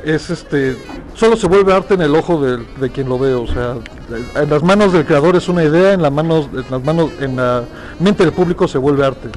es 0.05 0.29
este 0.29 0.77
solo 1.15 1.35
se 1.35 1.47
vuelve 1.47 1.73
arte 1.73 1.93
en 1.93 2.01
el 2.01 2.15
ojo 2.15 2.41
de, 2.41 2.63
de, 2.79 2.89
quien 2.89 3.07
lo 3.07 3.17
ve 3.17 3.33
o 3.33 3.47
sea 3.47 3.75
en 4.35 4.49
las 4.49 4.63
manos 4.63 4.93
del 4.93 5.05
creador 5.05 5.35
es 5.35 5.47
una 5.47 5.63
idea 5.63 5.93
en 5.93 6.01
las 6.01 6.11
manos 6.11 6.49
en 6.53 6.65
las 6.69 6.83
manos 6.83 7.11
en 7.19 7.35
la 7.35 7.63
mente 7.99 8.23
del 8.23 8.33
público 8.33 8.67
se 8.67 8.77
vuelve 8.77 9.05
arte. 9.05 9.29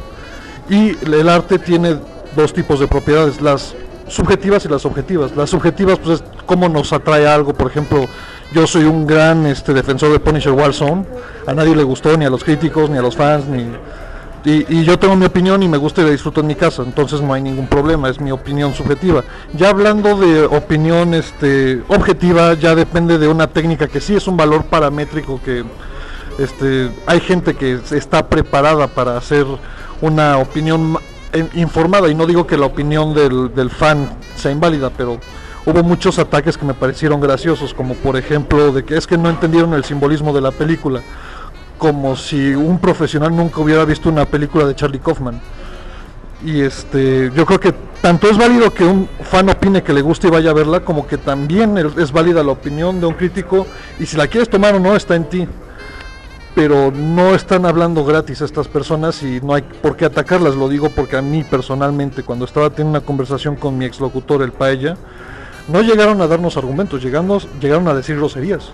Y 0.68 0.96
el 1.04 1.28
arte 1.28 1.58
tiene 1.58 1.96
dos 2.34 2.52
tipos 2.52 2.80
de 2.80 2.88
propiedades 2.88 3.40
las 3.40 3.74
subjetivas 4.08 4.64
y 4.64 4.68
las 4.68 4.84
objetivas. 4.84 5.36
Las 5.36 5.50
subjetivas 5.50 5.98
pues 5.98 6.20
es 6.20 6.24
cómo 6.44 6.68
nos 6.68 6.92
atrae 6.92 7.26
algo 7.26 7.54
por 7.54 7.70
ejemplo 7.70 8.04
yo 8.52 8.66
soy 8.66 8.84
un 8.84 9.06
gran 9.06 9.46
este 9.46 9.74
defensor 9.74 10.12
de 10.12 10.20
Punisher 10.20 10.52
Warzone 10.52 11.04
a 11.46 11.54
nadie 11.54 11.74
le 11.74 11.82
gustó 11.82 12.16
ni 12.16 12.24
a 12.24 12.30
los 12.30 12.44
críticos 12.44 12.88
ni 12.90 12.98
a 12.98 13.02
los 13.02 13.16
fans 13.16 13.46
ni 13.46 13.66
y, 14.46 14.78
y, 14.78 14.84
yo 14.84 14.96
tengo 14.96 15.16
mi 15.16 15.26
opinión 15.26 15.60
y 15.64 15.68
me 15.68 15.76
gusta 15.76 16.02
y 16.02 16.04
la 16.04 16.10
disfruto 16.12 16.40
en 16.40 16.46
mi 16.46 16.54
casa, 16.54 16.84
entonces 16.84 17.20
no 17.20 17.34
hay 17.34 17.42
ningún 17.42 17.66
problema, 17.66 18.08
es 18.08 18.20
mi 18.20 18.30
opinión 18.30 18.74
subjetiva. 18.74 19.24
Ya 19.54 19.70
hablando 19.70 20.16
de 20.16 20.44
opinión 20.44 21.14
este, 21.14 21.82
objetiva, 21.88 22.54
ya 22.54 22.76
depende 22.76 23.18
de 23.18 23.26
una 23.26 23.48
técnica 23.48 23.88
que 23.88 24.00
sí 24.00 24.14
es 24.14 24.28
un 24.28 24.36
valor 24.36 24.66
paramétrico 24.66 25.40
que 25.44 25.64
este, 26.38 26.90
hay 27.06 27.18
gente 27.18 27.54
que 27.54 27.80
está 27.90 28.28
preparada 28.28 28.86
para 28.86 29.16
hacer 29.16 29.46
una 30.00 30.38
opinión 30.38 30.96
informada 31.54 32.08
y 32.08 32.14
no 32.14 32.24
digo 32.24 32.46
que 32.46 32.56
la 32.56 32.66
opinión 32.66 33.14
del, 33.14 33.52
del 33.52 33.68
fan 33.70 34.16
sea 34.36 34.52
inválida, 34.52 34.90
pero 34.90 35.18
hubo 35.64 35.82
muchos 35.82 36.20
ataques 36.20 36.56
que 36.56 36.64
me 36.64 36.74
parecieron 36.74 37.20
graciosos, 37.20 37.74
como 37.74 37.94
por 37.94 38.16
ejemplo 38.16 38.70
de 38.70 38.84
que 38.84 38.96
es 38.96 39.08
que 39.08 39.18
no 39.18 39.28
entendieron 39.28 39.74
el 39.74 39.82
simbolismo 39.82 40.32
de 40.32 40.40
la 40.40 40.52
película 40.52 41.02
como 41.78 42.16
si 42.16 42.54
un 42.54 42.78
profesional 42.78 43.34
nunca 43.34 43.60
hubiera 43.60 43.84
visto 43.84 44.08
una 44.08 44.24
película 44.24 44.66
de 44.66 44.74
Charlie 44.74 44.98
Kaufman. 44.98 45.40
Y 46.44 46.60
este, 46.60 47.30
yo 47.34 47.46
creo 47.46 47.58
que 47.58 47.74
tanto 48.00 48.28
es 48.28 48.36
válido 48.36 48.72
que 48.72 48.84
un 48.84 49.08
fan 49.22 49.48
opine 49.48 49.82
que 49.82 49.92
le 49.92 50.02
guste 50.02 50.28
y 50.28 50.30
vaya 50.30 50.50
a 50.50 50.54
verla, 50.54 50.80
como 50.80 51.06
que 51.06 51.18
también 51.18 51.76
es 51.78 52.12
válida 52.12 52.42
la 52.42 52.52
opinión 52.52 53.00
de 53.00 53.06
un 53.06 53.14
crítico 53.14 53.66
y 53.98 54.06
si 54.06 54.16
la 54.16 54.26
quieres 54.26 54.48
tomar 54.48 54.74
o 54.74 54.80
no 54.80 54.94
está 54.94 55.16
en 55.16 55.24
ti. 55.24 55.46
Pero 56.54 56.90
no 56.90 57.34
están 57.34 57.66
hablando 57.66 58.04
gratis 58.04 58.40
estas 58.40 58.68
personas 58.68 59.22
y 59.22 59.40
no 59.42 59.54
hay 59.54 59.62
por 59.62 59.96
qué 59.96 60.06
atacarlas, 60.06 60.54
lo 60.54 60.68
digo 60.68 60.88
porque 60.88 61.16
a 61.16 61.22
mí 61.22 61.44
personalmente 61.44 62.22
cuando 62.22 62.46
estaba 62.46 62.70
teniendo 62.70 62.98
una 62.98 63.06
conversación 63.06 63.56
con 63.56 63.76
mi 63.76 63.84
exlocutor, 63.84 64.42
el 64.42 64.52
Paella, 64.52 64.96
no 65.68 65.82
llegaron 65.82 66.20
a 66.22 66.26
darnos 66.26 66.56
argumentos, 66.56 67.02
llegaron 67.02 67.88
a 67.88 67.94
decir 67.94 68.16
groserías. 68.16 68.72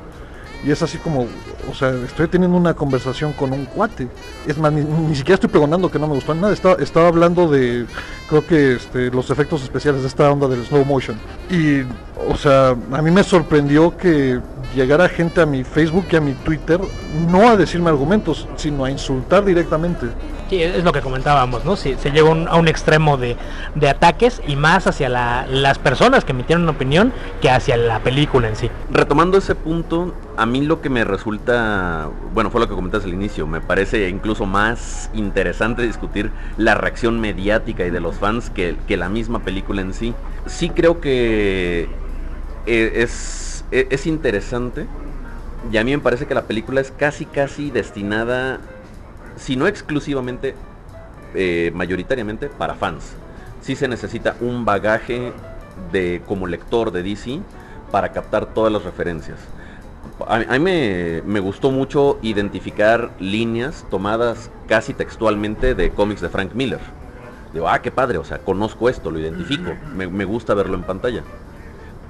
Y 0.64 0.70
es 0.70 0.80
así 0.82 0.98
como, 0.98 1.26
o 1.68 1.74
sea, 1.74 1.90
estoy 2.04 2.28
teniendo 2.28 2.56
una 2.56 2.74
conversación 2.74 3.32
con 3.32 3.52
un 3.52 3.64
cuate. 3.64 4.08
Es 4.46 4.58
más, 4.58 4.72
ni, 4.72 4.82
ni 4.82 5.16
siquiera 5.16 5.34
estoy 5.34 5.50
pregonando 5.50 5.90
que 5.90 5.98
no 5.98 6.06
me 6.06 6.14
gustó 6.14 6.34
nada. 6.34 6.52
Estaba, 6.52 6.80
estaba 6.80 7.08
hablando 7.08 7.48
de, 7.48 7.86
creo 8.28 8.46
que 8.46 8.74
este, 8.74 9.10
los 9.10 9.30
efectos 9.30 9.62
especiales 9.62 10.02
de 10.02 10.08
esta 10.08 10.30
onda 10.30 10.46
del 10.46 10.64
slow 10.64 10.84
motion. 10.84 11.18
Y, 11.50 11.82
o 12.28 12.36
sea, 12.36 12.76
a 12.92 13.02
mí 13.02 13.10
me 13.10 13.24
sorprendió 13.24 13.96
que 13.96 14.40
llegara 14.74 15.08
gente 15.08 15.40
a 15.40 15.46
mi 15.46 15.64
Facebook 15.64 16.06
y 16.10 16.16
a 16.16 16.20
mi 16.20 16.32
Twitter, 16.32 16.80
no 17.28 17.48
a 17.48 17.56
decirme 17.56 17.90
argumentos, 17.90 18.48
sino 18.56 18.84
a 18.84 18.90
insultar 18.90 19.44
directamente. 19.44 20.06
Sí, 20.50 20.62
es 20.62 20.84
lo 20.84 20.92
que 20.92 21.00
comentábamos, 21.00 21.64
¿no? 21.64 21.76
Se, 21.76 21.96
se 21.96 22.10
llegó 22.10 22.30
un, 22.30 22.46
a 22.46 22.56
un 22.56 22.68
extremo 22.68 23.16
de, 23.16 23.36
de, 23.74 23.88
ataques 23.88 24.42
y 24.46 24.54
más 24.54 24.86
hacia 24.86 25.08
la, 25.08 25.46
las 25.46 25.78
personas 25.78 26.24
que 26.24 26.32
emitieron 26.32 26.64
una 26.64 26.72
opinión 26.72 27.12
que 27.40 27.48
hacia 27.48 27.76
la 27.78 28.00
película 28.00 28.48
en 28.48 28.56
sí. 28.56 28.70
Retomando 28.90 29.38
ese 29.38 29.54
punto, 29.54 30.14
a 30.36 30.44
mí 30.44 30.60
lo 30.60 30.82
que 30.82 30.90
me 30.90 31.04
resulta, 31.04 32.10
bueno, 32.34 32.50
fue 32.50 32.60
lo 32.60 32.68
que 32.68 32.74
comentaste 32.74 33.08
al 33.08 33.14
inicio, 33.14 33.46
me 33.46 33.62
parece 33.62 34.08
incluso 34.10 34.44
más 34.44 35.10
interesante 35.14 35.82
discutir 35.82 36.30
la 36.58 36.74
reacción 36.74 37.18
mediática 37.18 37.86
y 37.86 37.90
de 37.90 38.00
los 38.00 38.16
fans 38.16 38.50
que, 38.50 38.76
que 38.86 38.98
la 38.98 39.08
misma 39.08 39.40
película 39.40 39.80
en 39.80 39.94
sí. 39.94 40.14
Sí 40.46 40.68
creo 40.68 41.00
que 41.00 41.88
eh, 42.66 42.92
es, 43.72 43.86
es 43.90 44.06
interesante 44.06 44.86
y 45.70 45.76
a 45.76 45.84
mí 45.84 45.92
me 45.92 46.02
parece 46.02 46.26
que 46.26 46.34
la 46.34 46.42
película 46.42 46.80
es 46.80 46.92
casi 46.92 47.24
casi 47.24 47.70
destinada 47.70 48.60
si 49.36 49.56
no 49.56 49.66
exclusivamente, 49.66 50.54
eh, 51.34 51.70
mayoritariamente 51.74 52.48
para 52.48 52.74
fans. 52.74 53.14
Sí 53.60 53.76
se 53.76 53.88
necesita 53.88 54.36
un 54.40 54.64
bagaje 54.64 55.32
de 55.90 56.22
como 56.26 56.46
lector 56.46 56.92
de 56.92 57.02
DC 57.02 57.40
para 57.90 58.12
captar 58.12 58.46
todas 58.46 58.72
las 58.72 58.84
referencias. 58.84 59.38
A, 60.26 60.36
a 60.36 60.38
mí 60.38 60.58
me, 60.58 61.22
me, 61.24 61.40
gustó 61.40 61.70
mucho 61.70 62.18
identificar 62.22 63.10
líneas 63.18 63.86
tomadas 63.90 64.50
casi 64.68 64.94
textualmente 64.94 65.74
de 65.74 65.90
cómics 65.90 66.20
de 66.20 66.28
Frank 66.28 66.54
Miller. 66.54 66.80
Digo, 67.52 67.68
ah, 67.68 67.80
qué 67.82 67.90
padre, 67.90 68.18
o 68.18 68.24
sea, 68.24 68.38
conozco 68.38 68.88
esto, 68.88 69.10
lo 69.10 69.18
identifico, 69.18 69.72
me, 69.94 70.06
me 70.08 70.24
gusta 70.24 70.54
verlo 70.54 70.74
en 70.74 70.82
pantalla. 70.82 71.22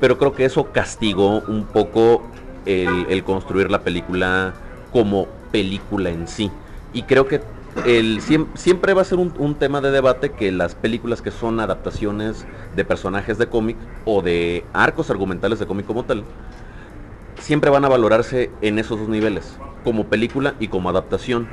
Pero 0.02 0.18
creo 0.18 0.32
que 0.32 0.44
eso 0.44 0.72
castigó 0.72 1.42
un 1.46 1.64
poco 1.64 2.24
el, 2.66 3.22
construir 3.22 3.70
la 3.70 3.82
película 3.82 4.52
como 4.90 5.28
película 5.52 6.10
en 6.10 6.26
sí 6.26 6.50
y 6.92 7.04
creo 7.04 7.28
que 7.28 7.40
el, 7.86 8.20
siempre 8.20 8.94
va 8.94 9.02
a 9.02 9.04
ser 9.04 9.20
un, 9.20 9.32
un, 9.38 9.54
tema 9.54 9.80
de 9.80 9.92
debate 9.92 10.32
que 10.32 10.50
las 10.50 10.74
películas 10.74 11.22
que 11.22 11.30
son 11.30 11.60
adaptaciones 11.60 12.46
de 12.74 12.84
personajes 12.84 13.38
de 13.38 13.46
cómic 13.46 13.76
o 14.04 14.22
de 14.22 14.64
arcos 14.72 15.08
argumentales 15.08 15.60
de 15.60 15.66
cómic 15.66 15.86
como 15.86 16.04
tal, 16.04 16.24
siempre 17.38 17.70
van 17.70 17.84
a 17.84 17.88
valorarse 17.88 18.50
en 18.60 18.80
esos 18.80 18.98
dos 18.98 19.08
niveles, 19.08 19.56
como 19.84 20.06
película 20.06 20.54
y 20.58 20.66
como 20.66 20.90
adaptación, 20.90 21.46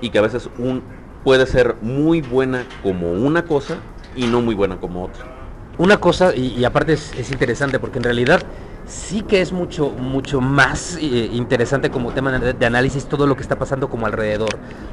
y 0.00 0.10
que 0.10 0.18
a 0.18 0.22
veces 0.22 0.48
un, 0.58 0.80
puede 1.24 1.44
ser 1.44 1.74
muy 1.82 2.20
buena 2.20 2.66
como 2.84 3.10
una 3.10 3.46
cosa 3.46 3.78
y 4.14 4.28
no 4.28 4.42
muy 4.42 4.54
buena 4.54 4.76
como 4.76 5.04
otra. 5.04 5.35
Una 5.78 5.98
cosa, 5.98 6.34
y, 6.34 6.64
aparte 6.64 6.94
es, 6.94 7.12
es 7.18 7.30
interesante 7.30 7.78
porque 7.78 7.98
en 7.98 8.04
realidad 8.04 8.40
sí 8.86 9.22
que 9.22 9.40
es 9.40 9.52
mucho, 9.52 9.90
mucho 9.90 10.40
más 10.40 10.96
eh, 11.00 11.30
interesante 11.32 11.90
como 11.90 12.12
tema 12.12 12.30
de, 12.38 12.52
de, 12.52 12.66
análisis 12.66 13.06
todo 13.06 13.26
lo 13.26 13.36
que 13.36 13.42
está 13.42 13.58
pasando 13.58 13.88
como 13.88 14.06
alrededor. 14.06 14.48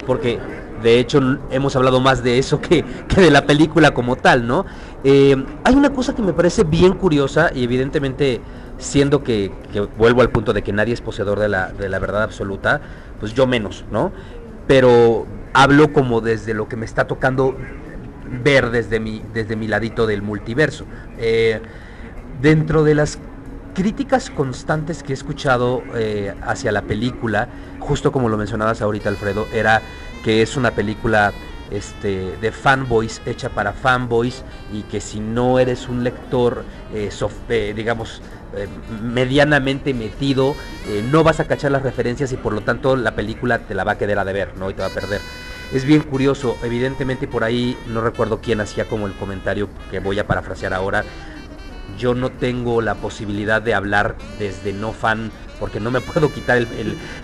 Porque 0.05 0.39
de 0.81 0.99
hecho 0.99 1.22
hemos 1.51 1.76
hablado 1.76 1.99
más 2.01 2.23
de 2.23 2.38
eso 2.38 2.60
que, 2.60 2.84
que 3.07 3.22
de 3.22 3.31
la 3.31 3.45
película 3.45 3.93
como 3.93 4.15
tal, 4.15 4.45
¿no? 4.47 4.65
Eh, 5.03 5.41
hay 5.64 5.76
una 5.76 5.93
cosa 5.93 6.15
que 6.15 6.22
me 6.22 6.34
parece 6.34 6.64
bien 6.64 6.93
curiosa 6.93 7.51
y 7.53 7.64
evidentemente 7.64 8.41
siendo 8.77 9.23
que, 9.23 9.51
que, 9.72 9.81
vuelvo 9.81 10.22
al 10.22 10.30
punto 10.31 10.51
de 10.51 10.64
que 10.64 10.73
nadie 10.73 10.93
es 10.93 11.01
poseedor 11.01 11.39
de 11.39 11.47
la, 11.47 11.72
de 11.72 11.88
la 11.88 11.99
verdad 11.99 12.23
absoluta, 12.23 12.81
pues 13.19 13.34
yo 13.34 13.47
menos, 13.47 13.85
¿no? 13.91 14.11
Pero 14.68 15.26
hablo 15.53 15.93
como 15.93 16.19
desde 16.19 16.53
lo 16.53 16.68
que 16.68 16.76
me 16.76 16.85
está 16.85 17.05
tocando 17.05 17.55
ver 18.41 18.72
desde 18.72 18.99
mi, 18.99 19.22
desde 19.34 19.55
mi 19.55 19.68
ladito 19.68 20.07
del 20.07 20.22
multiverso. 20.22 20.85
Eh, 21.18 21.61
dentro 22.41 22.84
de 22.84 22.95
las 22.95 23.19
críticas 23.73 24.30
constantes 24.30 25.03
que 25.03 25.14
he 25.14 25.15
escuchado 25.15 25.84
eh, 25.95 26.34
hacia 26.41 26.72
la 26.72 26.84
película, 26.84 27.47
justo 27.80 28.11
como 28.11 28.30
lo 28.30 28.38
mencionabas 28.38 28.81
ahorita 28.81 29.10
Alfredo, 29.10 29.47
era 29.53 29.81
que 30.23 30.41
es 30.41 30.55
una 30.55 30.72
película 30.72 31.34
este, 31.72 32.38
de 32.38 32.51
fanboys 32.51 33.22
hecha 33.26 33.49
para 33.49 33.73
fanboys 33.73 34.43
y 34.72 34.84
que 34.84 35.01
si 35.01 35.19
no 35.19 35.60
eres 35.60 35.89
un 35.89 36.03
lector, 36.03 36.64
eh, 36.93 37.10
eh, 37.49 37.73
digamos, 37.76 38.22
medianamente 39.01 39.95
metido, 39.95 40.55
no 41.11 41.23
vas 41.23 41.39
a 41.39 41.45
cachar 41.45 41.72
las 41.72 41.81
referencias 41.81 42.31
y 42.31 42.38
por 42.38 42.53
lo 42.53 42.61
tanto 42.61 42.95
la 42.95 43.15
película 43.15 43.57
te 43.57 43.73
la 43.73 43.84
va 43.84 43.93
a 43.93 43.97
quedar 43.97 44.19
a 44.19 44.26
deber, 44.26 44.55
¿no? 44.57 44.69
Y 44.69 44.76
te 44.76 44.81
va 44.84 44.89
a 44.89 44.91
perder. 44.91 45.22
Es 45.73 45.85
bien 45.85 46.01
curioso, 46.01 46.55
evidentemente 46.63 47.27
por 47.27 47.43
ahí 47.43 47.75
no 47.87 48.01
recuerdo 48.01 48.39
quién 48.39 48.61
hacía 48.61 48.85
como 48.85 49.07
el 49.07 49.13
comentario 49.13 49.69
que 49.89 49.99
voy 49.99 50.19
a 50.19 50.27
parafrasear 50.27 50.71
ahora, 50.71 51.03
yo 51.97 52.13
no 52.13 52.31
tengo 52.31 52.81
la 52.81 52.93
posibilidad 52.93 53.59
de 53.59 53.73
hablar 53.73 54.15
desde 54.37 54.71
no 54.71 54.93
fan 54.93 55.31
porque 55.59 55.79
no 55.79 55.89
me 55.89 55.99
puedo 56.01 56.31
quitar 56.31 56.67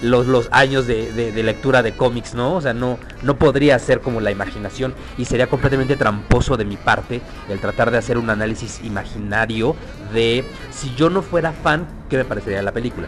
los, 0.02 0.48
años 0.52 0.88
de, 0.88 1.32
lectura 1.44 1.84
de 1.84 1.92
cómics, 1.92 2.34
¿no? 2.34 2.56
O 2.56 2.62
sea, 2.62 2.74
no, 2.74 2.98
no 3.22 3.38
podría 3.38 3.78
ser 3.78 4.02
como 4.02 4.20
la 4.20 4.32
imaginación 4.32 4.96
y 5.20 5.26
sería 5.26 5.48
completamente 5.48 5.96
tramposo 5.96 6.58
de 6.58 6.66
mi 6.66 6.78
parte 6.78 7.22
el 7.50 7.60
tratar 7.60 7.92
de 7.92 7.98
hacer 8.00 8.18
un 8.18 8.32
análisis 8.32 8.82
imaginario 8.84 9.76
de 10.12 10.44
si 10.72 10.96
yo 10.96 11.12
no 11.12 11.22
fuera 11.22 11.52
fan, 11.52 11.86
¿qué 12.10 12.18
me 12.18 12.26
parecería 12.26 12.64
la 12.64 12.72
película? 12.72 13.08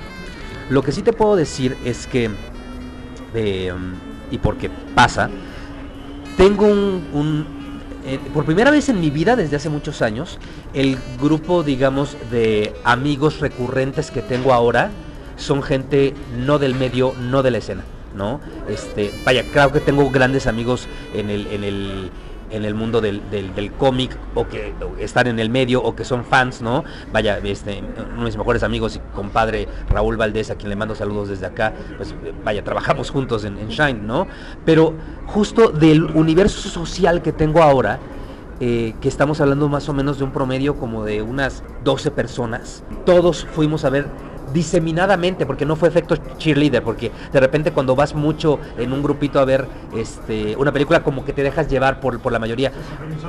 Lo 0.69 0.83
que 0.83 0.91
sí 0.91 1.01
te 1.01 1.13
puedo 1.13 1.35
decir 1.35 1.77
es 1.83 2.05
que, 2.05 2.29
eh, 3.33 3.73
y 4.31 4.37
porque 4.37 4.71
pasa, 4.95 5.29
tengo 6.37 6.65
un 6.65 7.61
eh, 8.05 8.19
por 8.33 8.45
primera 8.45 8.71
vez 8.71 8.89
en 8.89 8.99
mi 8.99 9.11
vida, 9.11 9.35
desde 9.35 9.55
hace 9.55 9.69
muchos 9.69 10.01
años, 10.01 10.39
el 10.73 10.97
grupo, 11.21 11.61
digamos, 11.61 12.17
de 12.31 12.73
amigos 12.83 13.39
recurrentes 13.39 14.09
que 14.09 14.21
tengo 14.21 14.53
ahora 14.53 14.89
son 15.37 15.61
gente 15.61 16.13
no 16.35 16.57
del 16.57 16.73
medio, 16.73 17.13
no 17.19 17.43
de 17.43 17.51
la 17.51 17.59
escena, 17.59 17.83
¿no? 18.15 18.39
Este, 18.67 19.11
vaya, 19.23 19.43
claro 19.51 19.71
que 19.71 19.79
tengo 19.79 20.09
grandes 20.09 20.47
amigos 20.47 20.87
en 21.13 21.29
el, 21.29 21.47
en 21.47 21.63
el 21.63 22.11
en 22.51 22.65
el 22.65 22.75
mundo 22.75 23.01
del, 23.01 23.21
del, 23.29 23.71
cómic 23.73 24.17
o 24.35 24.47
que 24.47 24.73
están 24.99 25.27
en 25.27 25.39
el 25.39 25.49
medio 25.49 25.81
o 25.81 25.95
que 25.95 26.03
son 26.03 26.25
fans, 26.25 26.61
¿no? 26.61 26.83
Vaya, 27.11 27.39
este, 27.43 27.81
uno 28.13 28.19
de 28.19 28.25
mis 28.25 28.37
mejores 28.37 28.63
amigos 28.63 28.95
y 28.97 29.15
compadre 29.15 29.67
Raúl 29.89 30.17
Valdés, 30.17 30.51
a 30.51 30.55
quien 30.55 30.69
le 30.69 30.75
mando 30.75 30.95
saludos 30.95 31.29
desde 31.29 31.45
acá, 31.45 31.73
pues 31.97 32.13
vaya, 32.43 32.63
trabajamos 32.63 33.09
juntos 33.09 33.45
en, 33.45 33.69
Shine, 33.69 34.01
¿no? 34.01 34.27
Pero 34.65 34.93
justo 35.27 35.69
del 35.69 36.03
universo 36.03 36.69
social 36.69 37.21
que 37.21 37.31
tengo 37.31 37.61
ahora, 37.61 37.99
eh, 38.59 38.93
que 39.01 39.07
estamos 39.07 39.41
hablando 39.41 39.69
más 39.69 39.89
o 39.89 39.93
menos 39.93 40.17
de 40.17 40.23
un 40.23 40.31
promedio 40.31 40.75
como 40.75 41.03
de 41.03 41.21
unas 41.21 41.63
12 41.83 42.11
personas, 42.11 42.83
todos 43.05 43.47
fuimos 43.53 43.85
a 43.85 43.89
ver 43.89 44.07
diseminadamente, 44.53 45.45
porque 45.45 45.65
no 45.65 45.75
fue 45.75 45.89
efecto 45.89 46.15
cheerleader, 46.37 46.83
porque 46.83 47.11
de 47.31 47.39
repente 47.39 47.71
cuando 47.71 47.95
vas 47.95 48.13
mucho 48.13 48.59
en 48.77 48.93
un 48.93 49.01
grupito 49.01 49.39
a 49.39 49.45
ver 49.45 49.65
este 49.95 50.55
una 50.57 50.71
película 50.71 51.03
como 51.03 51.25
que 51.25 51.33
te 51.33 51.43
dejas 51.43 51.67
llevar 51.69 51.99
por, 51.99 52.19
por 52.19 52.31
la 52.31 52.39
mayoría. 52.39 52.71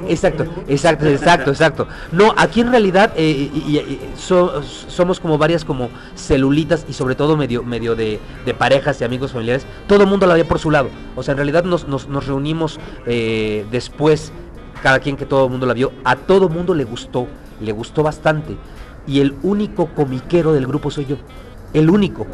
Exacto, 0.09 0.45
exacto, 0.69 1.07
exacto, 1.07 1.51
exacto. 1.51 1.89
No, 2.11 2.35
aquí 2.37 2.61
en 2.61 2.71
realidad 2.71 3.13
eh, 3.17 3.51
y, 3.55 4.01
somos 4.17 5.21
como 5.21 5.39
varias 5.39 5.65
como 5.65 5.89
celulitas 6.15 6.85
y 6.89 6.93
sobre 6.93 7.15
todo 7.15 7.37
medio, 7.37 7.63
medio 7.63 7.95
de, 7.95 8.21
parejas 8.59 9.01
y 9.01 9.05
amigos 9.05 9.33
familiares. 9.33 9.67
Todo 9.87 10.03
el 10.03 10.09
mundo 10.09 10.27
la 10.27 10.35
ve 10.35 10.45
por 10.45 10.59
su 10.59 10.71
lado. 10.71 10.91
O 11.17 11.23
sea, 11.23 11.33
en 11.33 11.39
realidad 11.39 11.65
nos, 11.65 11.89
nos, 11.89 12.27
reunimos 12.27 12.79
eh, 13.07 13.65
después, 13.71 14.33
cada 14.83 15.01
quien 15.01 15.17
que 15.17 15.27
todo 15.27 15.47
el 15.47 15.51
mundo 15.51 15.67
la 15.67 15.75
vio, 15.75 15.93
a 16.05 16.17
todo 16.17 16.49
mundo 16.49 16.75
le 16.75 16.85
gustó, 16.85 17.27
le 17.61 17.73
gustó 17.73 18.03
bastante 18.03 18.57
y 19.07 19.21
el 19.21 19.35
único 19.43 19.87
comiquero 19.87 20.53
del 20.53 20.67
grupo 20.67 20.91
soy 20.91 21.07
yo. 21.07 21.17
El 21.73 21.91
único. 21.91 22.27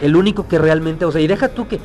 El 0.00 0.16
único 0.16 0.48
que 0.48 0.58
realmente, 0.58 1.04
o 1.04 1.12
sea, 1.12 1.20
y 1.20 1.26
deja 1.26 1.48
tú 1.48 1.68
que 1.68 1.80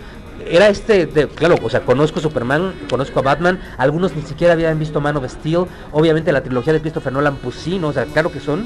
era 0.50 0.70
este, 0.70 1.08
claro, 1.08 1.56
o 1.62 1.70
sea, 1.70 1.82
conozco 1.82 2.20
a 2.20 2.22
Superman, 2.22 2.74
conozco 2.90 3.20
a 3.20 3.24
Batman, 3.24 3.60
algunos 3.78 4.16
ni 4.16 4.22
siquiera 4.22 4.54
habían 4.54 4.80
visto 4.80 5.02
Man 5.02 5.18
of 5.18 5.30
Steel, 5.30 5.66
obviamente 5.92 6.32
la 6.32 6.42
trilogía 6.42 6.74
de 6.74 6.82
Christopher 6.82 7.12
Nolan, 7.12 7.36
pues 7.38 7.68
¿no? 7.68 7.90
o 7.90 7.94
sea, 7.94 8.06
claro 8.06 8.32
que 8.32 8.40
son, 8.40 8.66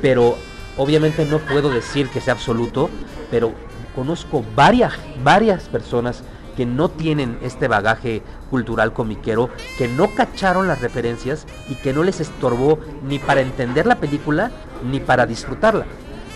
pero 0.00 0.36
obviamente 0.76 1.24
no 1.24 1.38
puedo 1.38 1.70
decir 1.70 2.08
que 2.08 2.20
sea 2.20 2.34
absoluto, 2.34 2.90
pero 3.30 3.52
conozco 3.94 4.44
varias, 4.54 4.92
varias 5.24 5.64
personas 5.68 6.22
que 6.56 6.66
no 6.66 6.88
tienen 6.88 7.38
este 7.42 7.68
bagaje 7.68 8.22
cultural 8.50 8.92
comiquero, 8.92 9.50
que 9.76 9.88
no 9.88 10.14
cacharon 10.14 10.68
las 10.68 10.80
referencias 10.80 11.46
y 11.68 11.74
que 11.74 11.92
no 11.92 12.02
les 12.02 12.20
estorbó 12.20 12.78
ni 13.06 13.18
para 13.18 13.42
entender 13.42 13.86
la 13.86 13.96
película 13.96 14.50
ni 14.84 15.00
para 15.00 15.26
disfrutarla. 15.26 15.86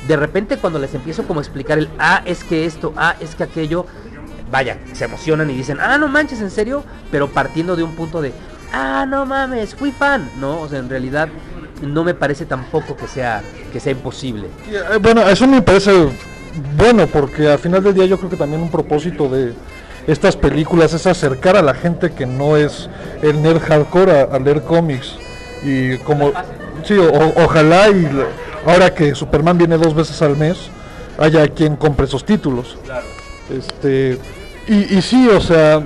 De 0.07 0.17
repente 0.17 0.57
cuando 0.57 0.79
les 0.79 0.95
empiezo 0.95 1.25
como 1.25 1.41
a 1.41 1.43
explicar 1.43 1.79
el, 1.79 1.89
ah, 1.99 2.23
es 2.25 2.45
que 2.45 2.65
esto, 2.65 2.93
ah, 2.97 3.17
es 3.21 3.35
que 3.35 3.45
aquello, 3.45 3.87
vaya, 4.51 4.79
se 4.93 5.05
emocionan 5.05 5.51
y 5.51 5.55
dicen, 5.55 5.79
ah, 5.81 5.99
no 5.99 6.09
manches, 6.09 6.41
en 6.41 6.51
serio, 6.51 6.85
pero 7.11 7.29
partiendo 7.29 7.77
de 7.77 7.83
un 7.83 7.95
punto 7.95 8.23
de, 8.23 8.33
ah, 8.73 9.07
no 9.09 9.27
mames, 9.27 9.75
fui 9.75 9.93
fan, 9.93 10.31
¿no? 10.41 10.61
O 10.61 10.69
sea, 10.69 10.79
en 10.79 10.89
realidad 10.89 11.29
no 11.83 12.05
me 12.05 12.15
parece 12.15 12.47
tampoco 12.47 12.97
que 12.97 13.07
sea, 13.07 13.43
que 13.73 13.81
sea 13.81 13.93
imposible. 13.93 14.49
Eh, 14.71 14.99
bueno, 15.01 15.23
eso 15.29 15.47
me 15.47 15.63
parece 15.63 16.09
bueno, 16.77 17.07
porque 17.07 17.49
al 17.49 17.59
final 17.59 17.83
del 17.83 17.95
día 17.95 18.07
yo 18.07 18.19
creo 18.19 18.31
que 18.31 18.37
también 18.37 18.61
un 18.61 18.71
propósito 18.71 19.29
de, 19.29 19.55
estas 20.07 20.37
películas 20.37 20.93
es 20.93 21.07
acercar 21.07 21.57
a 21.57 21.63
la 21.63 21.75
gente 21.75 22.11
que 22.13 22.27
no 22.27 22.57
es 22.57 22.89
el 23.23 23.43
nerd 23.43 23.61
hardcore 23.61 24.29
a, 24.33 24.39
leer 24.39 24.63
cómics. 24.63 25.17
Y 25.63 25.99
como, 25.99 26.33
sí, 26.85 26.97
ojalá 27.37 27.89
y 27.91 28.09
ahora 28.67 28.95
que 28.95 29.15
Superman 29.15 29.59
viene 29.59 29.77
dos 29.77 29.95
veces 29.95 30.21
al 30.23 30.37
mes, 30.37 30.71
haya 31.19 31.47
quien 31.49 31.77
compre 31.77 32.07
esos 32.07 32.25
títulos. 32.25 32.77
Este, 33.51 34.19
y, 34.69 34.97
y 34.97 35.03
sí, 35.03 35.29
o 35.29 35.41
sea, 35.41 35.83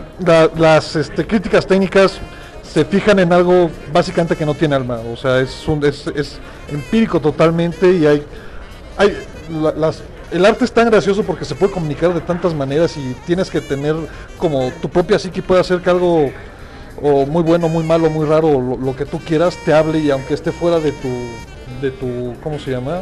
las 0.56 0.96
este, 0.96 1.26
críticas 1.26 1.66
técnicas 1.66 2.18
se 2.62 2.84
fijan 2.84 3.18
en 3.18 3.32
algo 3.32 3.70
básicamente 3.92 4.36
que 4.36 4.44
no 4.44 4.54
tiene 4.54 4.74
alma, 4.74 4.98
o 5.12 5.16
sea, 5.16 5.40
es, 5.40 5.66
un, 5.68 5.84
es, 5.84 6.06
es 6.08 6.38
empírico 6.70 7.20
totalmente 7.20 7.90
y 7.92 8.06
hay, 8.06 8.24
hay 8.96 9.16
las 9.76 10.02
el 10.34 10.44
arte 10.44 10.64
es 10.64 10.72
tan 10.72 10.90
gracioso 10.90 11.22
porque 11.22 11.44
se 11.44 11.54
puede 11.54 11.72
comunicar 11.72 12.12
de 12.12 12.20
tantas 12.20 12.52
maneras 12.54 12.96
y 12.96 13.14
tienes 13.24 13.50
que 13.50 13.60
tener 13.60 13.94
como 14.36 14.72
tu 14.82 14.88
propia 14.88 15.16
psique 15.16 15.42
puede 15.42 15.60
hacer 15.60 15.80
que 15.80 15.90
algo 15.90 16.32
o 17.02 17.26
muy 17.26 17.42
bueno, 17.42 17.68
muy 17.68 17.84
malo, 17.84 18.10
muy 18.10 18.26
raro, 18.26 18.60
lo, 18.60 18.96
que 18.96 19.04
tú 19.04 19.18
quieras, 19.18 19.56
te 19.64 19.72
hable 19.72 19.98
y 19.98 20.10
aunque 20.10 20.34
esté 20.34 20.52
fuera 20.52 20.80
de 20.80 20.92
tu, 20.92 21.08
de 21.80 21.90
tu, 21.90 22.34
¿cómo 22.42 22.58
se 22.58 22.70
llama? 22.70 23.00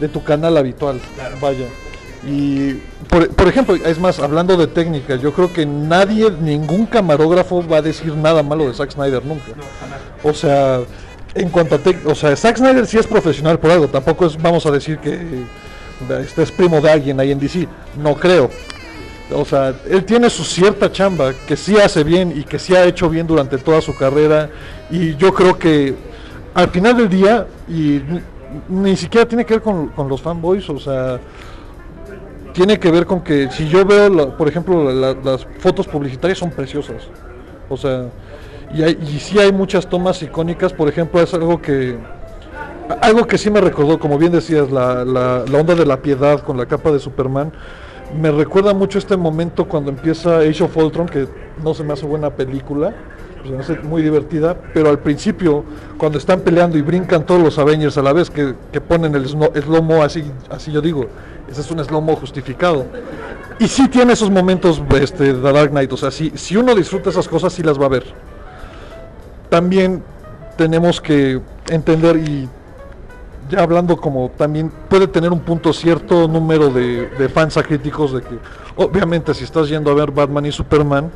De 0.00 0.08
tu 0.08 0.22
canal 0.22 0.56
habitual, 0.56 1.00
vaya. 1.40 1.66
Y 2.26 2.74
por, 3.08 3.28
por, 3.30 3.48
ejemplo, 3.48 3.76
es 3.76 3.98
más, 3.98 4.18
hablando 4.18 4.56
de 4.56 4.66
técnica, 4.66 5.16
yo 5.16 5.32
creo 5.32 5.52
que 5.52 5.64
nadie, 5.64 6.30
ningún 6.30 6.86
camarógrafo 6.86 7.66
va 7.66 7.78
a 7.78 7.82
decir 7.82 8.14
nada 8.16 8.42
malo 8.42 8.66
de 8.66 8.74
Zack 8.74 8.90
Snyder 8.90 9.24
nunca. 9.24 9.52
o 10.24 10.32
sea, 10.34 10.80
en 11.34 11.48
cuanto 11.48 11.76
a, 11.76 11.80
o 12.10 12.14
sea, 12.14 12.34
Zack 12.36 12.56
Snyder 12.56 12.86
sí 12.86 12.98
es 12.98 13.06
profesional 13.06 13.58
por 13.58 13.70
algo, 13.70 13.88
tampoco 13.88 14.26
es, 14.26 14.40
vamos 14.40 14.66
a 14.66 14.70
decir 14.70 14.98
que 14.98 15.44
este 16.20 16.42
es 16.42 16.52
primo 16.52 16.80
de 16.80 16.90
alguien 16.90 17.18
ahí 17.20 17.30
en 17.30 17.38
DC, 17.38 17.68
no 18.02 18.14
creo. 18.14 18.50
O 19.32 19.44
sea, 19.44 19.74
él 19.88 20.04
tiene 20.04 20.30
su 20.30 20.44
cierta 20.44 20.90
chamba 20.90 21.32
que 21.46 21.56
sí 21.56 21.76
hace 21.76 22.02
bien 22.02 22.32
y 22.34 22.44
que 22.44 22.58
sí 22.58 22.74
ha 22.74 22.84
hecho 22.84 23.10
bien 23.10 23.26
durante 23.26 23.58
toda 23.58 23.80
su 23.80 23.94
carrera. 23.94 24.48
Y 24.90 25.16
yo 25.16 25.34
creo 25.34 25.58
que 25.58 25.94
al 26.54 26.68
final 26.70 26.96
del 26.96 27.08
día 27.08 27.46
y 27.68 28.00
ni 28.68 28.96
siquiera 28.96 29.26
tiene 29.28 29.44
que 29.44 29.54
ver 29.54 29.62
con, 29.62 30.08
los 30.08 30.22
fanboys, 30.22 30.68
o 30.70 30.78
sea, 30.78 31.20
tiene 32.52 32.78
que 32.78 32.90
ver 32.90 33.06
con 33.06 33.20
que 33.20 33.50
si 33.50 33.68
yo 33.68 33.84
veo, 33.84 34.36
por 34.36 34.48
ejemplo, 34.48 34.90
las 34.92 35.46
fotos 35.58 35.86
publicitarias 35.86 36.38
son 36.38 36.50
preciosas, 36.50 37.02
o 37.68 37.76
sea, 37.76 38.06
y, 38.74 38.82
hay, 38.82 38.98
y 39.02 39.18
sí 39.18 39.38
hay 39.38 39.52
muchas 39.52 39.88
tomas 39.88 40.22
icónicas, 40.22 40.72
por 40.72 40.88
ejemplo, 40.88 41.20
es 41.20 41.32
algo 41.34 41.60
que 41.60 41.98
algo 43.02 43.26
que 43.26 43.36
sí 43.36 43.50
me 43.50 43.60
recordó, 43.60 43.98
como 43.98 44.18
bien 44.18 44.32
decías, 44.32 44.70
la, 44.70 45.04
la, 45.04 45.44
onda 45.58 45.74
de 45.74 45.84
la 45.84 46.00
piedad 46.00 46.40
con 46.40 46.56
la 46.56 46.66
capa 46.66 46.90
de 46.90 46.98
Superman. 46.98 47.52
Me 48.16 48.30
recuerda 48.30 48.72
mucho 48.72 48.98
este 48.98 49.16
momento 49.16 49.66
cuando 49.66 49.90
empieza 49.90 50.38
Age 50.38 50.64
of 50.64 50.76
Ultron, 50.76 51.06
que 51.06 51.28
no 51.62 51.74
se 51.74 51.84
me 51.84 51.92
hace 51.92 52.06
buena 52.06 52.30
película, 52.30 52.94
se 53.44 53.50
me 53.50 53.58
hace 53.58 53.78
muy 53.80 54.02
divertida, 54.02 54.56
pero 54.72 54.88
al 54.88 54.98
principio, 54.98 55.64
cuando 55.98 56.18
están 56.18 56.40
peleando 56.40 56.78
y 56.78 56.82
brincan 56.82 57.26
todos 57.26 57.42
los 57.42 57.58
Avengers 57.58 57.98
a 57.98 58.02
la 58.02 58.12
vez, 58.12 58.30
que, 58.30 58.54
ponen 58.80 59.14
el, 59.14 59.28
slow-mo 59.28 60.02
así, 60.02 60.24
así 60.50 60.72
yo 60.72 60.80
digo, 60.80 61.06
ese 61.50 61.60
es 61.60 61.70
un 61.70 61.84
slow-mo 61.84 62.16
justificado. 62.16 62.86
Y 63.58 63.68
sí 63.68 63.88
tiene 63.88 64.14
esos 64.14 64.30
momentos 64.30 64.82
este, 65.00 65.34
Dark 65.34 65.70
Knight, 65.70 65.92
o 65.92 65.96
sea, 65.96 66.10
si, 66.10 66.30
si 66.34 66.56
uno 66.56 66.74
disfruta 66.74 67.10
esas 67.10 67.28
cosas, 67.28 67.52
sí 67.52 67.62
las 67.62 67.78
va 67.78 67.86
a 67.86 67.90
ver. 67.90 68.04
También 69.50 70.02
tenemos 70.56 71.00
que 71.00 71.40
entender 71.68 72.16
y 72.16 72.48
ya 73.48 73.62
hablando 73.62 73.96
como 73.96 74.30
también 74.36 74.70
puede 74.88 75.08
tener 75.08 75.32
un 75.32 75.40
punto 75.40 75.72
cierto 75.72 76.28
número 76.28 76.70
de, 76.70 77.28
fans 77.32 77.56
acríticos 77.56 78.12
de 78.12 78.22
que 78.22 78.38
obviamente 78.76 79.34
si 79.34 79.44
estás 79.44 79.68
yendo 79.68 79.90
a 79.90 79.94
ver 79.94 80.10
Batman 80.10 80.46
y 80.46 80.52
Superman 80.52 81.10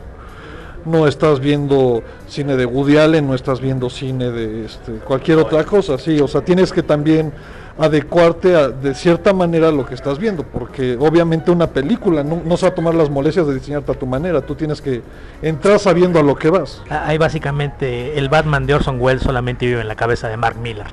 no 0.85 1.07
estás 1.07 1.39
viendo 1.39 2.03
cine 2.27 2.57
de 2.57 2.67
Woody 2.67 2.97
Allen, 2.97 3.27
no 3.27 3.35
estás 3.35 3.61
viendo 3.61 3.89
cine 3.89 4.31
de 4.31 4.65
este, 4.65 4.93
cualquier 4.95 5.39
otra 5.39 5.65
cosa, 5.65 5.97
sí, 5.97 6.21
o 6.21 6.27
sea, 6.27 6.41
tienes 6.41 6.73
que 6.73 6.83
también 6.83 7.33
adecuarte 7.79 8.57
a, 8.57 8.69
de 8.69 8.95
cierta 8.95 9.33
manera 9.33 9.69
a 9.69 9.73
lo 9.73 9.87
que 9.87 9.95
estás 9.95 10.19
viendo, 10.19 10.45
porque 10.45 10.97
obviamente 10.99 11.51
una 11.51 11.69
película 11.69 12.23
no, 12.23 12.43
no 12.45 12.57
se 12.57 12.67
va 12.67 12.73
a 12.73 12.75
tomar 12.75 12.95
las 12.95 13.11
molestias 13.11 13.47
de 13.47 13.55
diseñarte 13.55 13.93
a 13.93 13.95
tu 13.95 14.07
manera, 14.07 14.41
tú 14.41 14.55
tienes 14.55 14.81
que 14.81 15.03
entrar 15.41 15.79
sabiendo 15.79 16.19
a 16.19 16.23
lo 16.23 16.37
que 16.37 16.51
vas. 16.51 16.83
Ahí 16.91 17.19
básicamente 17.19 18.19
el 18.19 18.29
Batman 18.29 18.67
de 18.67 18.75
Orson 18.75 19.01
Welles 19.01 19.23
solamente 19.23 19.67
vive 19.67 19.81
en 19.81 19.89
la 19.89 19.97
cabeza 19.97 20.29
de 20.29 20.37
Mark 20.37 20.57
Miller. 20.59 20.87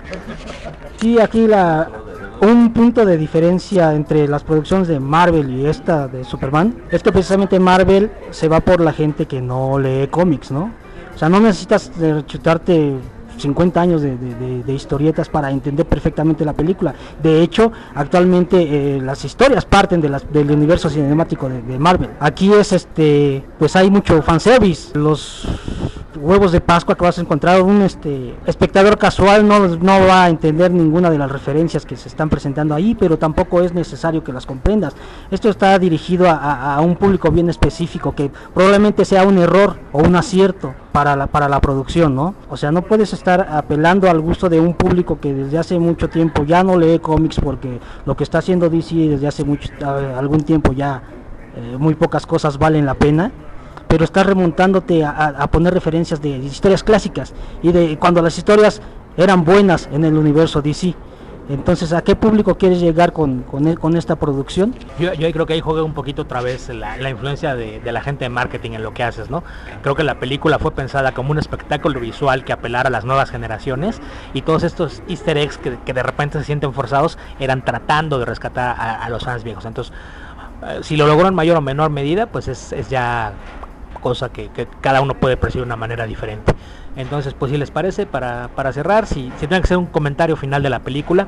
Sí, 0.97 1.19
aquí 1.19 1.47
la 1.47 1.89
un 2.41 2.71
punto 2.71 3.05
de 3.05 3.17
diferencia 3.17 3.93
entre 3.93 4.27
las 4.27 4.43
producciones 4.43 4.87
de 4.87 4.99
Marvel 4.99 5.49
y 5.49 5.65
esta 5.65 6.07
de 6.07 6.23
Superman 6.23 6.73
es 6.89 7.03
que 7.03 7.11
precisamente 7.11 7.59
Marvel 7.59 8.09
se 8.31 8.47
va 8.47 8.61
por 8.61 8.79
la 8.79 8.93
gente 8.93 9.25
que 9.25 9.41
no 9.41 9.77
lee 9.77 10.07
cómics, 10.07 10.51
¿no? 10.51 10.71
O 11.13 11.17
sea, 11.17 11.27
no 11.27 11.41
necesitas 11.41 11.91
chutarte 12.27 12.93
50 13.39 13.81
años 13.81 14.01
de, 14.01 14.63
historietas 14.67 15.29
para 15.29 15.51
entender 15.51 15.85
perfectamente 15.85 16.45
la 16.45 16.53
película. 16.53 16.93
De 17.21 17.41
hecho, 17.41 17.71
actualmente 17.95 18.57
eh, 18.61 19.01
las 19.01 19.25
historias 19.25 19.65
parten 19.65 20.01
de 20.01 20.09
las, 20.09 20.31
del 20.31 20.51
universo 20.51 20.89
cinemático 20.89 21.49
de, 21.49 21.61
de, 21.61 21.79
Marvel. 21.79 22.09
Aquí 22.19 22.53
es 22.53 22.71
este, 22.71 23.43
pues 23.57 23.75
hay 23.75 23.89
mucho 23.89 24.21
fanservice. 24.21 24.97
Los 24.97 25.47
huevos 26.21 26.51
de 26.51 26.61
Pascua 26.61 26.95
que 26.95 27.03
vas 27.03 27.17
a 27.17 27.21
encontrar 27.21 27.61
un 27.61 27.81
este 27.81 28.35
espectador 28.45 28.97
casual 28.97 29.47
no, 29.47 29.67
no 29.67 30.05
va 30.07 30.25
a 30.25 30.29
entender 30.29 30.71
ninguna 30.71 31.09
de 31.09 31.17
las 31.17 31.31
referencias 31.31 31.85
que 31.85 31.95
se 31.95 32.09
están 32.09 32.29
presentando 32.29 32.75
ahí, 32.75 32.95
pero 32.95 33.17
tampoco 33.17 33.61
es 33.61 33.73
necesario 33.73 34.23
que 34.23 34.33
las 34.33 34.45
comprendas. 34.45 34.95
Esto 35.31 35.49
está 35.49 35.77
dirigido 35.79 36.29
a, 36.29 36.75
a, 36.75 36.81
un 36.81 36.95
público 36.95 37.31
bien 37.31 37.49
específico 37.49 38.13
que 38.13 38.31
probablemente 38.53 39.05
sea 39.05 39.23
un 39.23 39.37
error 39.37 39.77
o 39.91 39.99
un 39.99 40.15
acierto 40.15 40.73
para 40.91 41.15
la, 41.15 41.27
para 41.27 41.47
la 41.47 41.61
producción, 41.61 42.15
¿no? 42.15 42.35
O 42.49 42.57
sea, 42.57 42.71
no 42.71 42.81
puedes 42.81 43.13
estar 43.13 43.47
apelando 43.51 44.09
al 44.09 44.19
gusto 44.19 44.49
de 44.49 44.59
un 44.59 44.73
público 44.73 45.19
que 45.19 45.33
desde 45.33 45.57
hace 45.57 45.79
mucho 45.79 46.09
tiempo 46.09 46.43
ya 46.43 46.63
no 46.63 46.77
lee 46.77 46.99
cómics 46.99 47.39
porque 47.39 47.79
lo 48.05 48.15
que 48.15 48.23
está 48.23 48.39
haciendo 48.39 48.69
DC 48.69 48.95
desde 48.95 49.27
hace 49.27 49.43
mucho, 49.43 49.69
algún 50.17 50.41
tiempo 50.41 50.73
ya 50.73 51.01
eh, 51.55 51.77
muy 51.77 51.95
pocas 51.95 52.25
cosas 52.25 52.57
valen 52.57 52.85
la 52.85 52.95
pena 52.95 53.31
pero 53.89 54.05
estás 54.05 54.25
remontándote 54.25 55.03
a, 55.03 55.47
poner 55.51 55.73
referencias 55.73 56.21
de 56.21 56.29
historias 56.29 56.83
clásicas 56.83 57.33
y 57.63 57.71
de 57.71 57.97
cuando 57.97 58.21
las 58.21 58.37
historias 58.37 58.81
eran 59.17 59.43
buenas 59.43 59.89
en 59.91 60.05
el 60.05 60.15
universo 60.15 60.61
DC. 60.61 60.93
Entonces, 61.49 61.91
¿a 61.93 62.03
qué 62.03 62.15
público 62.15 62.55
quieres 62.55 62.79
llegar 62.79 63.11
con, 63.11 63.41
con, 63.41 63.75
con 63.77 63.97
esta 63.97 64.15
producción? 64.15 64.75
Yo, 64.99 65.11
yo, 65.15 65.31
creo 65.31 65.47
que 65.47 65.53
ahí 65.53 65.61
juega 65.61 65.81
un 65.81 65.95
poquito 65.95 66.21
otra 66.21 66.41
vez 66.41 66.69
la, 66.69 67.09
influencia 67.09 67.55
de, 67.55 67.81
la 67.91 68.01
gente 68.01 68.25
de 68.25 68.29
marketing 68.29 68.73
en 68.73 68.83
lo 68.83 68.93
que 68.93 69.01
haces, 69.01 69.31
¿no? 69.31 69.43
Creo 69.81 69.95
que 69.95 70.03
la 70.03 70.19
película 70.19 70.59
fue 70.59 70.69
pensada 70.69 71.11
como 71.13 71.31
un 71.31 71.39
espectáculo 71.39 71.99
visual 71.99 72.45
que 72.45 72.53
apelara 72.53 72.89
a 72.89 72.91
las 72.91 73.05
nuevas 73.05 73.31
generaciones 73.31 73.99
y 74.35 74.43
todos 74.43 74.61
estos 74.61 75.01
easter 75.07 75.39
eggs 75.39 75.57
que, 75.57 75.93
de 75.93 76.03
repente 76.03 76.37
se 76.37 76.45
sienten 76.45 76.71
forzados 76.71 77.17
eran 77.39 77.65
tratando 77.65 78.19
de 78.19 78.25
rescatar 78.25 78.75
a, 78.77 79.03
a 79.03 79.09
los 79.09 79.23
fans 79.23 79.43
viejos. 79.43 79.65
Entonces, 79.65 79.91
eh, 80.67 80.79
si 80.83 80.97
lo 80.97 81.07
logró 81.07 81.27
en 81.27 81.33
mayor 81.33 81.57
o 81.57 81.61
menor 81.61 81.89
medida, 81.89 82.27
pues 82.27 82.47
es, 82.47 82.73
es 82.73 82.89
ya 82.89 83.33
cosa 83.99 84.29
que, 84.29 84.49
que, 84.49 84.67
cada 84.81 85.01
uno 85.01 85.13
puede 85.13 85.37
percibir 85.37 85.63
de 85.63 85.67
una 85.67 85.75
manera 85.75 86.05
diferente. 86.05 86.53
Entonces, 86.95 87.33
pues 87.37 87.51
si 87.51 87.57
les 87.57 87.71
parece, 87.71 88.05
para, 88.05 88.49
para 88.55 88.73
cerrar, 88.73 89.05
si, 89.05 89.31
si 89.39 89.47
tienen 89.47 89.61
que 89.61 89.67
hacer 89.67 89.77
un 89.77 89.85
comentario 89.85 90.35
final 90.35 90.63
de 90.63 90.69
la 90.69 90.79
película, 90.79 91.27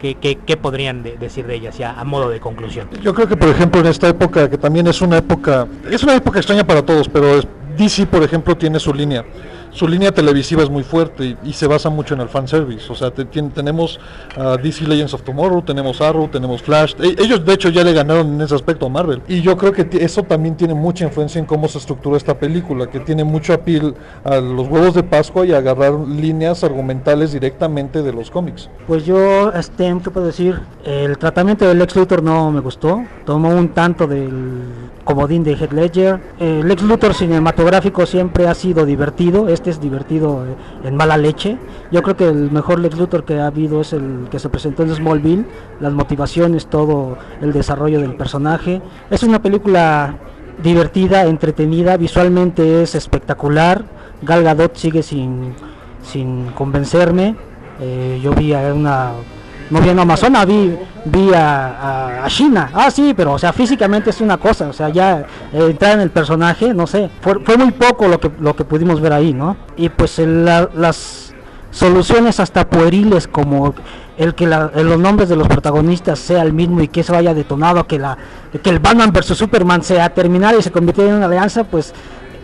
¿qué, 0.00 0.14
qué, 0.16 0.36
qué 0.36 0.56
podrían 0.56 1.02
de, 1.02 1.16
decir 1.16 1.46
de 1.46 1.54
ella, 1.54 1.70
ya 1.70 1.92
a 1.92 2.04
modo 2.04 2.28
de 2.28 2.40
conclusión? 2.40 2.88
Yo 3.02 3.14
creo 3.14 3.28
que, 3.28 3.36
por 3.36 3.48
ejemplo, 3.48 3.80
en 3.80 3.86
esta 3.86 4.08
época, 4.08 4.48
que 4.48 4.58
también 4.58 4.86
es 4.86 5.00
una 5.00 5.18
época, 5.18 5.66
es 5.90 6.02
una 6.02 6.14
época 6.14 6.38
extraña 6.38 6.64
para 6.64 6.82
todos, 6.82 7.08
pero 7.08 7.40
DC, 7.76 8.06
por 8.06 8.22
ejemplo, 8.22 8.56
tiene 8.56 8.80
su 8.80 8.92
línea 8.92 9.24
su 9.72 9.88
línea 9.88 10.12
televisiva 10.12 10.62
es 10.62 10.70
muy 10.70 10.82
fuerte 10.82 11.36
y, 11.44 11.52
se 11.52 11.66
basa 11.66 11.90
mucho 11.90 12.14
en 12.14 12.20
el 12.20 12.28
fanservice. 12.28 12.92
O 12.92 12.94
sea, 12.94 13.10
te, 13.10 13.24
ten, 13.24 13.50
tenemos 13.50 13.98
uh, 14.36 14.56
DC 14.62 14.86
Legends 14.86 15.14
of 15.14 15.22
Tomorrow, 15.22 15.62
tenemos 15.62 16.00
Arrow, 16.00 16.28
tenemos 16.28 16.62
Flash. 16.62 16.94
E 17.00 17.14
ellos, 17.22 17.44
de 17.44 17.52
hecho, 17.52 17.68
ya 17.68 17.84
le 17.84 17.92
ganaron 17.92 18.34
en 18.34 18.40
ese 18.40 18.54
aspecto 18.54 18.86
a 18.86 18.88
Marvel. 18.88 19.22
Y 19.28 19.40
yo 19.40 19.56
creo 19.56 19.72
que 19.72 19.88
eso 20.00 20.22
también 20.22 20.56
tiene 20.56 20.74
mucha 20.74 21.04
influencia 21.04 21.38
en 21.38 21.46
cómo 21.46 21.68
se 21.68 21.78
estructura 21.78 22.16
esta 22.16 22.38
película, 22.38 22.88
que 22.88 23.00
tiene 23.00 23.24
mucho 23.24 23.52
apil 23.52 23.94
a 24.24 24.36
los 24.36 24.68
huevos 24.68 24.94
de 24.94 25.02
Pascua 25.02 25.46
y 25.46 25.52
agarrar 25.52 25.92
líneas 25.92 26.64
argumentales 26.64 27.32
directamente 27.32 28.02
de 28.02 28.12
los 28.12 28.30
cómics. 28.30 28.68
Pues 28.86 29.04
yo, 29.04 29.52
este, 29.52 29.96
¿qué 30.02 30.10
puedo 30.10 30.26
decir? 30.26 30.60
El 30.84 31.16
tratamiento 31.18 31.66
del 31.66 31.78
Lex 31.78 31.96
Luthor 31.96 32.22
no 32.22 32.50
me 32.50 32.60
gustó. 32.60 33.04
Tomó 33.24 33.50
un 33.50 33.68
tanto 33.68 34.06
del 34.06 34.62
comodín 35.04 35.44
de 35.44 35.52
Head 35.52 35.72
Ledger. 35.72 36.20
El 36.38 36.66
Lex 36.66 36.82
Luthor 36.82 37.14
cinematográfico 37.14 38.06
siempre 38.06 38.46
ha 38.48 38.54
sido 38.54 38.84
divertido. 38.86 39.48
Es 39.70 39.80
divertido 39.80 40.44
en 40.84 40.96
mala 40.96 41.16
leche. 41.16 41.58
Yo 41.90 42.02
creo 42.02 42.16
que 42.16 42.28
el 42.28 42.50
mejor 42.50 42.78
Lex 42.78 42.98
Luthor 42.98 43.24
que 43.24 43.40
ha 43.40 43.46
habido 43.46 43.80
es 43.80 43.92
el 43.92 44.28
que 44.30 44.38
se 44.38 44.48
presentó 44.48 44.82
en 44.82 44.94
Smallville, 44.94 45.44
las 45.80 45.92
motivaciones, 45.92 46.66
todo 46.66 47.18
el 47.40 47.52
desarrollo 47.52 48.00
del 48.00 48.14
personaje. 48.14 48.80
Es 49.10 49.22
una 49.22 49.40
película 49.40 50.16
divertida, 50.62 51.24
entretenida, 51.26 51.96
visualmente 51.96 52.82
es 52.82 52.94
espectacular. 52.94 53.84
Gal 54.22 54.44
Gadot 54.44 54.76
sigue 54.76 55.02
sin, 55.02 55.54
sin 56.02 56.46
convencerme. 56.52 57.36
Eh, 57.80 58.20
yo 58.22 58.32
vi 58.32 58.52
a 58.52 58.72
una 58.72 59.12
no 59.72 59.80
vi 59.80 59.88
en 59.88 59.98
Amazona, 59.98 60.44
vi, 60.44 60.76
vi 61.06 61.30
a, 61.34 62.24
China. 62.28 62.70
Ah, 62.74 62.90
sí, 62.90 63.14
pero 63.16 63.32
o 63.32 63.38
sea, 63.38 63.54
físicamente 63.54 64.10
es 64.10 64.20
una 64.20 64.36
cosa, 64.36 64.68
o 64.68 64.72
sea, 64.72 64.90
ya 64.90 65.20
eh, 65.50 65.66
entrar 65.70 65.94
en 65.94 66.00
el 66.00 66.10
personaje, 66.10 66.74
no 66.74 66.86
sé, 66.86 67.08
fue, 67.22 67.40
fue, 67.40 67.56
muy 67.56 67.72
poco 67.72 68.06
lo 68.06 68.20
que, 68.20 68.30
lo 68.38 68.54
que 68.54 68.64
pudimos 68.64 69.00
ver 69.00 69.14
ahí, 69.14 69.32
¿no? 69.32 69.56
Y 69.78 69.88
pues 69.88 70.18
el, 70.18 70.44
la, 70.44 70.68
las 70.74 71.34
soluciones 71.70 72.38
hasta 72.38 72.68
pueriles 72.68 73.26
como 73.26 73.74
el 74.18 74.34
que 74.34 74.46
los 74.46 74.98
nombres 74.98 75.30
de 75.30 75.36
los 75.36 75.48
protagonistas 75.48 76.18
sea 76.18 76.42
el 76.42 76.52
mismo 76.52 76.82
y 76.82 76.88
que 76.88 77.00
eso 77.00 77.16
haya 77.16 77.32
detonado 77.32 77.86
que 77.86 77.98
la 77.98 78.18
que 78.62 78.68
el 78.68 78.78
Batman 78.78 79.10
versus 79.10 79.38
Superman 79.38 79.82
sea 79.82 80.10
terminado 80.10 80.58
y 80.58 80.62
se 80.62 80.70
convirtiera 80.70 81.10
en 81.10 81.16
una 81.16 81.26
alianza, 81.26 81.64
pues 81.64 81.94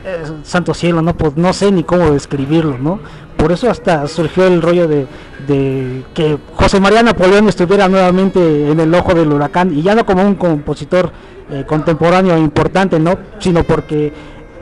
eh, 0.09 0.25
santo 0.43 0.73
cielo, 0.73 1.03
no 1.03 1.15
pues, 1.17 1.37
no 1.37 1.53
sé 1.53 1.71
ni 1.71 1.85
cómo 1.85 2.11
describirlo, 2.11 2.79
¿no? 2.79 3.01
Por 3.37 3.53
eso 3.53 3.71
hasta 3.71 4.07
surgió 4.09 4.47
el 4.47 4.63
rollo 4.63 4.89
de, 4.89 5.07
que 6.15 6.39
José 6.55 6.81
María 6.81 7.03
Napoleón 7.03 7.49
estuviera 7.49 7.87
nuevamente 7.89 8.71
en 8.71 8.81
el 8.81 8.93
ojo 8.95 9.15
del 9.15 9.33
huracán 9.33 9.73
y 9.73 9.83
ya 9.83 9.95
no 9.95 10.05
como 10.05 10.23
un 10.23 10.35
compositor 10.35 11.13
eh, 11.51 11.65
contemporáneo 11.67 12.37
importante, 12.39 12.99
no, 12.99 13.17
sino 13.39 13.63
porque 13.65 14.13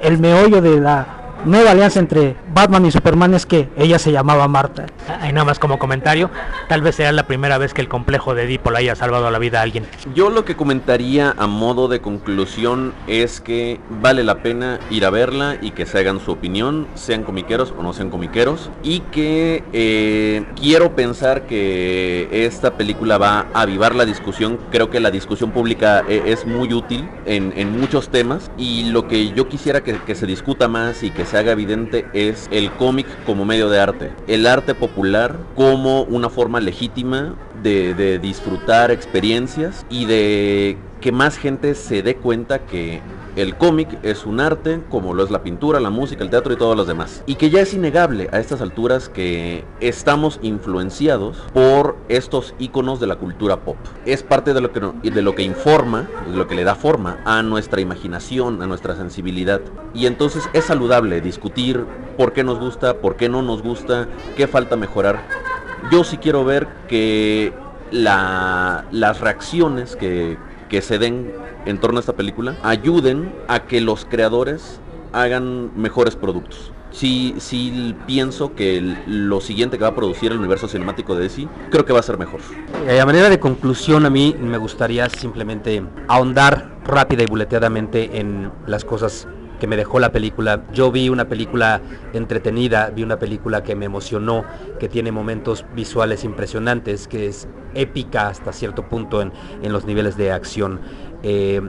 el 0.03 0.19
meollo 0.19 0.61
de 0.61 0.81
la 0.81 1.26
nueva 1.47 1.71
alianza 1.71 2.01
entre 2.01 2.37
Batman 2.53 2.87
y 2.87 2.91
Superman 2.91 3.33
es 3.35 3.47
que 3.47 3.69
ella 3.77 3.99
se 3.99 4.11
llamaba 4.11 4.49
Marta. 4.49 4.87
Ahí 5.21 5.33
nada 5.33 5.45
más 5.45 5.59
como 5.59 5.79
comentario, 5.79 6.31
tal 6.69 6.83
vez 6.83 6.97
sea 6.97 7.13
la 7.13 7.27
primera 7.27 7.57
vez 7.57 7.73
que 7.73 7.81
el 7.81 7.89
complejo 7.89 8.35
de 8.35 8.45
Edipo 8.45 8.71
le 8.71 8.79
haya 8.79 8.97
salvado 8.97 9.31
la 9.31 9.39
vida 9.39 9.61
a 9.61 9.63
alguien. 9.63 9.87
Yo 10.15 10.31
lo 10.31 10.45
que 10.45 10.57
comentaría 10.57 11.35
a 11.39 11.47
modo 11.47 11.89
de 11.89 12.01
conclusión 12.01 12.93
es 13.07 13.41
que 13.41 13.81
vale 14.03 14.25
la 14.25 14.43
pena 14.43 14.81
ir 14.91 15.05
a 15.05 15.11
verla 15.11 15.57
y 15.61 15.71
que 15.71 15.87
se 15.87 15.99
hagan 15.99 16.21
su 16.21 16.33
opinión, 16.33 16.89
sean 16.95 17.23
comiqueros 17.23 17.73
o 17.79 17.83
no 17.83 17.93
sean 17.93 18.11
comiqueros, 18.11 18.71
y 18.83 19.01
que 19.01 19.63
eh, 19.73 20.45
quiero 20.61 20.97
pensar 20.97 21.47
que 21.47 22.29
esta 22.33 22.77
película 22.77 23.19
va 23.19 23.47
a 23.55 23.63
avivar 23.63 23.95
la 23.95 24.05
discusión. 24.05 24.59
Creo 24.71 24.91
que 24.91 24.99
la 25.01 25.11
discusión 25.11 25.53
pública 25.53 26.05
eh, 26.09 26.23
es 26.27 26.45
muy 26.45 26.73
útil 26.73 27.09
en, 27.25 27.53
en, 27.57 27.79
muchos 27.79 28.09
temas 28.09 28.51
y 28.57 28.85
lo 28.91 29.07
que 29.07 29.33
yo 29.33 29.49
quisiera 29.49 29.83
que, 29.83 29.99
que 29.99 30.15
se 30.15 30.27
discuta 30.27 30.67
más 30.67 31.03
y 31.03 31.11
que 31.11 31.25
se 31.25 31.36
haga 31.37 31.53
evidente 31.53 32.07
es 32.13 32.49
el 32.51 32.71
cómic 32.73 33.07
como 33.25 33.45
medio 33.45 33.69
de 33.69 33.81
arte, 33.81 34.13
el 34.27 34.47
arte 34.47 34.75
popular 34.75 35.37
como 35.55 36.03
una 36.03 36.31
forma 36.31 36.61
legítima 36.61 37.35
de, 37.63 38.19
disfrutar 38.19 38.91
experiencias 38.91 39.85
y 39.91 40.07
de 40.07 40.79
que 41.01 41.13
más 41.13 41.37
gente 41.37 41.75
se 41.75 42.03
dé 42.03 42.17
cuenta 42.17 42.61
que 42.61 43.01
el 43.37 43.57
cómic 43.57 43.99
es 44.03 44.25
un 44.25 44.41
arte 44.41 44.81
como 44.91 45.13
lo 45.13 45.23
es 45.23 45.31
la 45.31 45.43
pintura, 45.43 45.79
la 45.79 45.91
música, 45.91 46.25
el 46.25 46.31
teatro 46.31 46.55
y 46.55 46.57
todos 46.57 46.75
los 46.75 46.87
demás. 46.87 47.23
Y 47.27 47.35
que 47.35 47.51
ya 47.51 47.61
es 47.61 47.75
innegable 47.75 48.31
a 48.33 48.41
estas 48.41 48.63
alturas 48.63 49.11
que 49.11 49.65
estamos 49.81 50.41
influenciados 50.43 51.37
por 51.53 51.97
estos 52.09 52.55
iconos 52.59 52.99
de 52.99 53.07
la 53.07 53.17
cultura 53.17 53.59
pop. 53.61 53.77
Es 54.07 54.23
parte 54.23 54.55
de 54.55 54.63
lo 54.63 54.73
que, 54.73 54.81
de 55.11 55.23
lo 55.23 55.35
que 55.35 55.43
informa, 55.43 56.09
de 56.31 56.37
lo 56.37 56.49
que 56.49 56.55
le 56.55 56.65
da 56.65 56.75
forma 56.75 57.19
a 57.27 57.43
nuestra 57.43 57.83
imaginación, 57.83 58.63
a 58.63 58.67
nuestra 58.67 58.97
sensibilidad. 58.97 59.61
Y 59.93 60.07
entonces 60.07 60.49
es 60.55 60.65
saludable 60.65 61.21
discutir 61.21 61.85
por 62.17 62.33
qué 62.33 62.43
nos 62.43 62.59
gusta, 62.59 62.95
por 62.99 63.17
qué 63.17 63.29
no 63.29 63.43
nos 63.43 63.63
gusta, 63.63 64.09
qué 64.37 64.47
falta 64.47 64.77
mejorar. 64.77 65.56
Yo 65.91 66.05
sí 66.05 66.19
quiero 66.19 66.45
ver 66.45 66.67
que 66.89 67.53
la, 67.91 68.85
las 68.91 69.21
reacciones 69.21 69.97
que, 69.97 70.37
que 70.69 70.83
se 70.83 70.99
den 70.99 71.33
en 71.65 71.79
torno 71.79 71.99
a 71.99 72.01
esta 72.01 72.15
película 72.15 72.57
ayuden 72.63 73.35
a 73.49 73.65
que 73.65 73.81
los 73.81 74.05
creadores 74.05 74.81
hagan 75.13 75.71
mejores 75.81 76.17
productos. 76.17 76.73
Sí, 76.91 77.35
sí 77.39 77.95
pienso 78.07 78.55
que 78.55 78.97
lo 79.07 79.41
siguiente 79.41 79.77
que 79.77 79.83
va 79.83 79.91
a 79.91 79.95
producir 79.95 80.33
el 80.33 80.39
universo 80.39 80.67
cinemático 80.69 81.15
de 81.15 81.25
DC 81.25 81.49
creo 81.71 81.85
que 81.85 81.93
va 81.93 82.01
a 82.01 82.03
ser 82.03 82.17
mejor. 82.17 82.41
Eh, 82.89 83.01
a 83.01 83.07
manera 83.07 83.29
de 83.29 83.39
conclusión 83.39 84.07
a 84.07 84.11
mí 84.11 84.35
me 84.41 84.57
gustaría 84.57 85.09
simplemente 85.11 85.83
ahondar 86.09 86.79
rápida 86.85 87.25
y 87.25 87.27
buleteadamente 87.27 88.19
en 88.19 88.51
las 88.67 88.85
cosas 88.85 89.29
que 89.61 89.67
me 89.67 89.77
dejó 89.77 89.99
la 89.99 90.13
película. 90.13 90.65
Yo 90.73 90.91
vi 90.93 91.09
una 91.09 91.29
película 91.29 91.81
entretenida, 92.13 92.91
vi 92.91 93.03
una 93.03 93.19
película 93.19 93.63
que 93.63 93.75
me 93.75 93.87
emocionó, 93.87 94.45
que 94.79 94.89
tiene 94.89 95.13
momentos 95.13 95.65
visuales 95.75 96.25
impresionantes, 96.25 97.09
que 97.09 97.27
es 97.27 97.49
épica 97.75 98.29
hasta 98.29 98.53
cierto 98.53 98.89
punto 98.89 99.23
en, 99.23 99.33
en 99.63 99.73
los 99.73 99.85
niveles 99.85 100.17
de 100.17 100.33
acción. 100.33 100.81
Eh, 101.23 101.61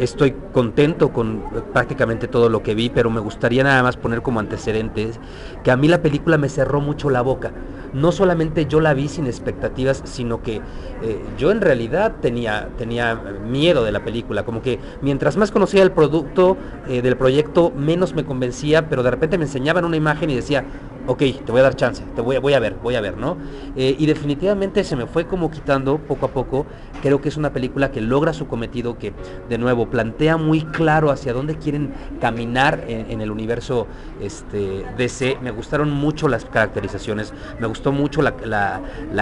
estoy 0.00 0.34
contento 0.52 1.12
con 1.12 1.42
prácticamente 1.72 2.26
todo 2.26 2.48
lo 2.48 2.62
que 2.62 2.74
vi, 2.74 2.88
pero 2.88 3.10
me 3.10 3.20
gustaría 3.20 3.62
nada 3.62 3.82
más 3.82 3.96
poner 3.96 4.22
como 4.22 4.40
antecedentes 4.40 5.20
que 5.62 5.70
a 5.70 5.76
mí 5.76 5.88
la 5.88 6.00
película 6.00 6.38
me 6.38 6.48
cerró 6.48 6.80
mucho 6.80 7.10
la 7.10 7.20
boca. 7.20 7.52
No 7.92 8.12
solamente 8.12 8.66
yo 8.66 8.80
la 8.80 8.94
vi 8.94 9.08
sin 9.08 9.26
expectativas, 9.26 10.02
sino 10.04 10.42
que 10.42 10.62
eh, 11.02 11.22
yo 11.36 11.50
en 11.50 11.60
realidad 11.60 12.16
tenía, 12.22 12.68
tenía 12.78 13.14
miedo 13.46 13.84
de 13.84 13.92
la 13.92 14.04
película, 14.04 14.44
como 14.44 14.62
que 14.62 14.78
mientras 15.02 15.36
más 15.36 15.50
conocía 15.50 15.82
el 15.82 15.90
producto 15.90 16.56
eh, 16.88 17.02
del 17.02 17.16
proyecto, 17.16 17.72
menos 17.76 18.14
me 18.14 18.24
convencía, 18.24 18.88
pero 18.88 19.02
de 19.02 19.10
repente 19.10 19.38
me 19.38 19.44
enseñaban 19.44 19.84
una 19.84 19.96
imagen 19.96 20.30
y 20.30 20.36
decía, 20.36 20.64
ok, 21.06 21.18
te 21.18 21.52
voy 21.52 21.60
a 21.60 21.64
dar 21.64 21.76
chance, 21.76 22.02
te 22.14 22.20
voy, 22.20 22.38
voy 22.38 22.54
a 22.54 22.60
ver, 22.60 22.76
voy 22.82 22.94
a 22.94 23.00
ver, 23.00 23.16
¿no? 23.16 23.36
Eh, 23.76 23.96
y 23.98 24.06
definitivamente 24.06 24.84
se 24.84 24.96
me 24.96 25.06
fue 25.06 25.26
como 25.26 25.50
quitando 25.50 25.98
poco 25.98 26.26
a 26.26 26.30
poco. 26.30 26.66
Creo 27.02 27.20
que 27.20 27.28
es 27.28 27.36
una 27.36 27.52
película 27.52 27.90
que 27.90 28.00
logra 28.00 28.32
su 28.32 28.46
cometido, 28.46 28.98
que 28.98 29.12
de 29.48 29.58
nuevo 29.58 29.88
plantea 29.88 30.36
muy 30.36 30.62
claro 30.62 31.10
hacia 31.10 31.32
dónde 31.32 31.56
quieren 31.56 31.92
caminar 32.20 32.84
en, 32.88 33.20
el 33.20 33.30
universo 33.30 33.86
este, 34.20 34.84
DC. 34.96 35.38
Me 35.42 35.50
gustaron 35.50 35.90
mucho 35.90 36.28
las 36.28 36.44
caracterizaciones, 36.44 37.32
me 37.58 37.66
gustó 37.66 37.92
mucho 37.92 38.22
la, 38.22 38.80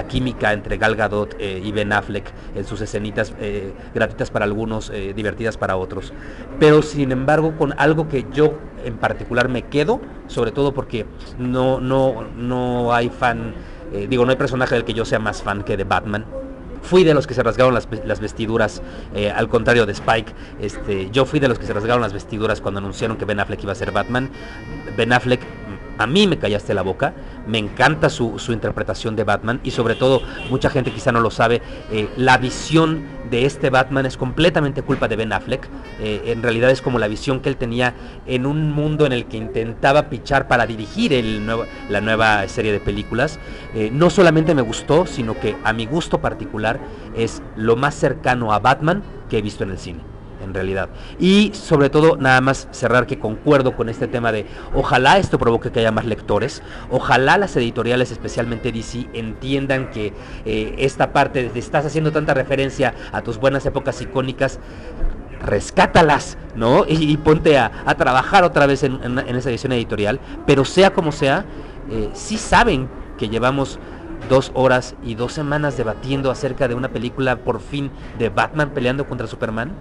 química 0.09 0.53
entre 0.53 0.79
Gal 0.79 0.97
Gadot 0.97 1.37
eh, 1.39 1.61
y 1.63 1.73
Ben 1.73 1.93
Affleck 1.93 2.25
en 2.55 2.65
sus 2.65 2.81
escenitas 2.81 3.35
eh, 3.41 3.73
gratuitas 3.95 4.31
para 4.31 4.45
algunos, 4.45 4.93
divertidas 5.15 5.57
para 5.57 5.77
otros. 5.77 6.13
Pero 6.59 6.83
sin 6.83 7.13
embargo, 7.13 7.57
con 7.57 7.75
algo 7.79 8.09
que 8.09 8.27
yo 8.33 8.55
en 8.89 8.97
particular 8.97 9.49
me 9.49 9.63
quedo, 9.63 10.01
sobre 10.27 10.51
todo 10.51 10.75
porque 10.75 11.07
no, 11.39 11.81
no, 11.81 12.25
no 12.37 12.93
hay 12.93 13.09
fan, 13.09 13.55
eh, 13.93 14.07
digo, 14.09 14.25
no 14.25 14.31
hay 14.31 14.37
personaje 14.37 14.75
del 14.75 14.85
que 14.85 14.95
yo 14.95 15.05
sea 15.05 15.19
más 15.19 15.43
fan 15.43 15.63
que 15.63 15.77
de 15.77 15.85
Batman. 15.85 16.25
Fui 16.83 17.05
de 17.05 17.13
los 17.13 17.27
que 17.27 17.35
se 17.35 17.43
rasgaron 17.43 17.75
las, 17.75 18.21
vestiduras, 18.21 18.83
eh, 19.15 19.31
al 19.31 19.49
contrario 19.49 19.85
de 19.85 19.93
Spike. 19.93 20.33
Este, 20.61 21.11
yo 21.11 21.25
fui 21.25 21.41
de 21.41 21.49
los 21.49 21.59
que 21.59 21.67
se 21.67 21.73
rasgaron 21.73 22.01
las 22.01 22.13
vestiduras 22.13 22.61
cuando 22.61 22.79
anunciaron 22.79 23.17
que 23.17 23.25
Ben 23.25 23.41
Affleck 23.41 23.63
iba 23.63 23.73
a 23.73 23.75
ser 23.75 23.91
Batman. 23.91 24.31
Ben 24.97 25.13
Affleck 25.13 25.41
a 25.99 26.07
mí 26.07 26.27
me 26.27 26.39
callaste 26.39 26.73
la 26.75 26.83
boca, 26.83 27.13
me 27.47 27.59
encanta 27.59 28.09
su, 28.09 28.41
interpretación 28.49 29.17
de 29.17 29.25
Batman 29.25 29.61
y 29.65 29.73
sobre 29.73 29.97
todo, 29.97 30.23
mucha 30.49 30.71
gente 30.71 30.93
quizá 30.93 31.13
no 31.13 31.21
lo 31.21 31.31
sabe, 31.31 31.61
eh, 31.91 32.09
la 32.17 32.39
visión 32.39 33.03
de 33.31 33.47
este 33.47 33.71
Batman 33.71 34.07
es 34.07 34.17
completamente 34.17 34.83
culpa 34.83 35.09
de 35.09 35.17
Ben 35.17 35.33
Affleck, 35.33 35.69
eh, 36.01 36.23
en 36.27 36.43
realidad 36.43 36.71
es 36.71 36.83
como 36.83 36.99
la 36.99 37.09
visión 37.09 37.41
que 37.41 37.49
él 37.49 37.57
tenía 37.57 37.95
en 38.27 38.47
un 38.47 38.71
mundo 38.73 39.07
en 39.07 39.13
el 39.13 39.27
que 39.27 39.37
intentaba 39.37 40.09
pichar 40.09 40.49
para 40.49 40.67
dirigir 40.67 41.13
el 41.13 41.47
la 41.89 42.01
nueva 42.01 42.47
serie 42.49 42.73
de 42.73 42.81
películas. 42.81 43.39
Eh, 43.75 43.91
no 43.93 44.11
solamente 44.11 44.55
me 44.55 44.63
gustó, 44.63 45.07
sino 45.07 45.39
que 45.39 45.57
a 45.65 45.73
mi 45.73 45.87
gusto 45.87 46.21
particular 46.21 46.79
es 47.17 47.43
lo 47.57 47.77
más 47.77 47.95
cercano 47.95 48.53
a 48.53 48.59
Batman 48.59 49.03
que 49.31 49.39
he 49.39 49.43
visto 49.43 49.65
en 49.65 49.71
el 49.71 49.79
cine 49.79 50.18
en 50.49 50.55
realidad. 50.55 50.89
Y 51.19 51.53
sobre 51.55 51.91
todo, 51.91 52.17
nada 52.17 52.41
más 52.41 52.69
cerrar 52.73 53.07
que 53.07 53.19
concuerdo 53.19 53.77
con 53.77 53.89
este 53.89 54.09
tema 54.09 54.33
de 54.33 54.47
ojalá 54.75 55.19
esto 55.19 55.39
provoque 55.39 55.71
que 55.71 55.81
haya 55.81 55.93
más 55.93 56.05
lectores, 56.05 56.63
ojalá 56.91 57.39
las 57.39 57.57
editoriales, 57.57 58.11
especialmente 58.11 58.73
DC, 58.73 59.07
entiendan 59.13 59.91
que 59.91 60.13
eh, 60.45 60.75
esta 60.79 61.13
parte 61.13 61.49
de 61.49 61.59
estás 61.59 61.87
haciendo 61.87 62.13
tanta 62.13 62.35
referencia 62.35 62.95
a 63.13 63.23
tus 63.23 63.39
buenas 63.39 63.67
épocas 63.67 64.01
icónicas, 64.01 64.59
rescátalas, 65.45 66.37
¿no? 66.57 66.85
Y, 66.89 67.17
ponte 67.19 67.59
a, 67.59 67.71
trabajar 67.97 68.45
otra 68.45 68.67
vez 68.67 68.83
en, 68.83 69.19
esa 69.19 69.51
edición 69.51 69.73
editorial, 69.73 70.21
pero 70.47 70.65
sea 70.65 70.93
como 70.93 71.13
sea, 71.13 71.45
eh, 71.91 72.11
sí 72.13 72.37
saben 72.39 72.89
que 73.19 73.29
llevamos 73.29 73.79
dos 74.29 74.51
horas 74.55 74.95
y 75.03 75.15
dos 75.15 75.33
semanas 75.33 75.77
debatiendo 75.77 76.31
acerca 76.31 76.69
de 76.69 76.75
una 76.75 76.89
película 76.89 77.37
por 77.37 77.61
fin 77.61 77.91
de 78.19 78.29
Batman 78.29 78.71
peleando 78.71 79.07
contra 79.07 79.27
Superman. 79.27 79.73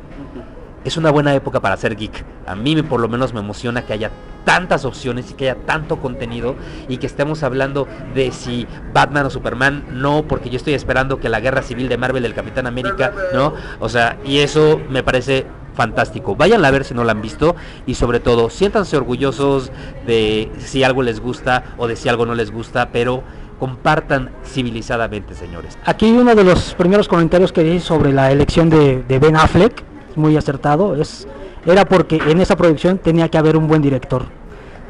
Es 0.88 0.96
una 0.96 1.12
buena 1.12 1.36
época 1.36 1.60
para 1.60 1.76
ser 1.76 1.98
geek. 1.98 2.24
A 2.46 2.56
mí 2.56 2.82
por 2.82 3.02
lo 3.02 3.10
menos 3.10 3.34
me 3.34 3.42
emociona 3.42 3.86
que 3.86 3.92
haya 3.92 4.10
tantas 4.46 4.86
opciones 4.86 5.30
y 5.30 5.34
que 5.34 5.50
haya 5.50 5.60
tanto 5.66 5.98
contenido 5.98 6.56
y 6.88 6.96
que 6.96 7.08
estemos 7.08 7.44
hablando 7.44 7.90
de 8.16 8.32
si 8.32 8.66
Batman 8.94 9.26
o 9.26 9.30
Superman, 9.30 9.84
no, 9.92 10.24
porque 10.24 10.50
yo 10.50 10.56
estoy 10.56 10.76
esperando 10.76 11.20
que 11.20 11.28
la 11.28 11.42
guerra 11.42 11.62
civil 11.62 11.90
de 11.90 11.98
Marvel 11.98 12.24
del 12.24 12.34
Capitán 12.34 12.68
América, 12.68 13.12
¿no? 13.34 13.54
O 13.82 13.90
sea, 13.90 14.18
y 14.24 14.38
eso 14.38 14.80
me 14.90 15.04
parece 15.04 15.46
fantástico. 15.74 16.38
Vayan 16.38 16.64
a 16.64 16.72
ver 16.72 16.86
si 16.86 16.94
no 16.94 17.04
la 17.04 17.12
han 17.12 17.22
visto 17.22 17.58
y 17.86 17.96
sobre 17.96 18.22
todo 18.22 18.50
siéntanse 18.50 18.96
orgullosos 18.96 19.74
de 20.06 20.50
si 20.60 20.86
algo 20.86 21.04
les 21.04 21.20
gusta 21.20 21.66
o 21.78 21.90
de 21.90 21.98
si 21.98 22.08
algo 22.08 22.26
no 22.26 22.34
les 22.34 22.50
gusta, 22.50 22.92
pero 22.94 23.24
compartan 23.60 24.32
civilizadamente, 24.46 25.36
señores. 25.36 25.78
Aquí 25.84 26.10
uno 26.10 26.34
de 26.34 26.46
los 26.46 26.76
primeros 26.76 27.10
comentarios 27.10 27.52
que 27.52 27.64
di 27.64 27.82
sobre 27.82 28.14
la 28.14 28.32
elección 28.32 28.70
de, 28.70 29.04
Ben 29.20 29.36
Affleck, 29.36 29.84
muy 30.18 30.36
acertado, 30.38 30.96
es 30.96 31.28
era 31.66 31.86
porque 31.86 32.18
en 32.28 32.40
esa 32.40 32.56
producción 32.56 32.98
tenía 32.98 33.30
que 33.30 33.38
haber 33.38 33.58
un 33.58 33.68
buen 33.68 33.82
director. 33.82 34.24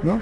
¿no? 0.03 0.19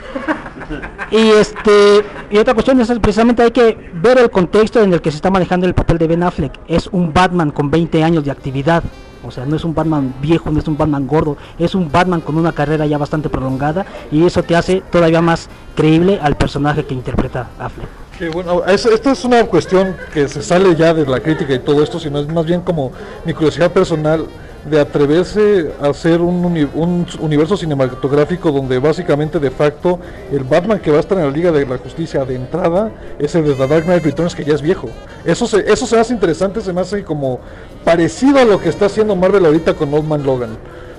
y 1.11 1.32
este 1.32 2.03
y 2.32 2.38
otra 2.38 2.53
cuestión 2.53 2.80
es 2.80 2.88
precisamente 2.99 3.44
hay 3.44 3.52
que 3.52 3.77
ver 3.94 4.18
el 4.18 4.30
contexto 4.30 4.82
en 4.82 4.94
el 4.94 5.02
que 5.02 5.11
se 5.11 5.18
está 5.18 5.30
manejando 5.30 5.68
el 5.68 5.73
papel 5.73 5.98
de 5.98 6.07
Ben 6.07 6.23
Affleck. 6.23 6.53
Es 6.68 6.88
un 6.88 7.14
Batman 7.14 7.52
con 7.52 7.69
20 7.69 8.03
años 8.03 8.23
de 8.23 8.32
actividad. 8.32 8.84
O 9.26 9.32
sea, 9.32 9.44
no 9.45 9.56
es 9.56 9.64
un 9.64 9.73
Batman 9.73 10.14
viejo, 10.22 10.52
no 10.52 10.60
es 10.60 10.68
un 10.68 10.77
Batman 10.77 11.07
gordo, 11.07 11.36
es 11.57 11.73
un 11.73 11.91
Batman 11.91 12.22
con 12.22 12.38
una 12.38 12.52
carrera 12.52 12.86
ya 12.86 12.99
bastante 12.99 13.27
prolongada 13.27 13.86
y 14.11 14.23
eso 14.23 14.44
te 14.44 14.56
hace 14.56 14.84
todavía 14.91 15.19
más 15.19 15.49
creíble 15.76 16.19
al 16.22 16.36
personaje 16.36 16.86
que 16.86 16.94
interpreta 16.94 17.49
Affleck 17.57 18.06
bueno, 18.32 18.64
esta 18.65 19.11
es 19.11 19.26
una 19.26 19.44
cuestión 19.45 19.95
que 20.14 20.27
se 20.27 20.41
sale 20.41 20.76
ya 20.76 20.94
de 20.94 21.06
la 21.06 21.19
crítica 21.19 21.53
y 21.53 21.60
todo 21.60 21.84
esto, 21.84 21.99
sino 21.99 22.19
es 22.19 22.27
más 22.27 22.45
bien 22.45 22.61
como 22.61 22.91
mi 23.26 23.34
curiosidad 23.34 23.72
personal 23.72 24.26
de 24.70 24.80
atreverse 24.80 25.72
a 25.80 25.90
hacer 25.90 26.22
un, 26.22 26.46
un, 26.74 27.06
universo 27.20 27.56
cinematográfico 27.56 28.52
donde 28.52 28.80
básicamente 28.80 29.40
de 29.40 29.52
facto 29.52 30.00
el 30.32 30.44
Batman 30.44 30.80
que 30.80 30.90
va 30.90 30.98
a 30.98 31.00
estar 31.02 31.18
en 31.18 31.26
la 31.26 31.32
Liga 31.32 31.52
de 31.52 31.66
la 31.66 31.78
Justicia 31.78 32.26
de 32.26 32.36
entrada 32.36 32.92
es 33.20 33.36
el 33.36 33.46
de 33.46 33.54
The 33.54 33.68
Dark 33.68 33.86
Knight 33.86 34.04
Returns 34.04 34.34
que 34.34 34.44
ya 34.44 34.56
es 34.56 34.62
viejo. 34.62 34.90
Eso 35.24 35.46
se, 35.46 35.72
eso 35.72 35.86
se 35.86 36.00
hace 36.00 36.14
interesante, 36.14 36.62
se 36.62 36.74
me 36.74 36.82
hace 36.82 37.04
como 37.04 37.40
parecido 37.84 38.40
a 38.40 38.46
lo 38.46 38.60
que 38.60 38.70
está 38.70 38.88
haciendo 38.88 39.16
Marvel 39.16 39.46
ahorita 39.46 39.76
con 39.76 39.94
Old 39.94 40.08
Man 40.08 40.24
Logan. 40.24 40.58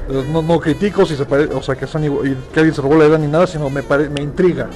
Eh, 0.09 0.25
no, 0.33 0.43
no 0.43 0.61
critico 0.61 1.05
si 1.05 1.17
se 1.17 1.25
parece, 1.25 1.53
o 1.53 1.63
sea 1.63 1.75
que 1.75 1.87
son 1.89 2.03
que 2.03 2.61
alguien 2.61 2.75
se 2.75 2.81
robó 2.81 2.97
la 2.97 3.07
edad 3.07 3.19
ni 3.19 3.27
nada, 3.27 3.47
sino 3.47 3.69
me, 3.69 3.83
me 3.83 4.23
intriga. 4.23 4.69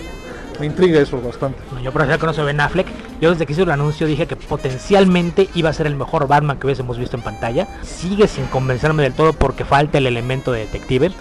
Me 0.60 0.66
intriga 0.66 1.00
eso 1.00 1.18
bastante. 1.22 1.58
yo 1.82 1.90
por 1.90 2.02
ejemplo 2.02 2.20
conozco 2.20 2.42
a 2.42 2.44
Ben 2.44 2.60
Affleck. 2.60 2.86
Yo 3.18 3.30
desde 3.30 3.46
que 3.46 3.54
hice 3.54 3.62
el 3.62 3.70
anuncio 3.70 4.06
dije 4.06 4.26
que 4.26 4.36
potencialmente 4.36 5.48
iba 5.54 5.70
a 5.70 5.72
ser 5.72 5.86
el 5.86 5.96
mejor 5.96 6.28
Batman 6.28 6.58
que 6.58 6.66
hubiésemos 6.66 6.98
visto 6.98 7.16
en 7.16 7.22
pantalla. 7.22 7.66
Sigue 7.82 8.28
sin 8.28 8.44
convencerme 8.46 9.02
del 9.02 9.14
todo 9.14 9.32
porque 9.32 9.64
falta 9.64 9.96
el 9.96 10.06
elemento 10.06 10.52
de 10.52 10.60
detective. 10.60 11.12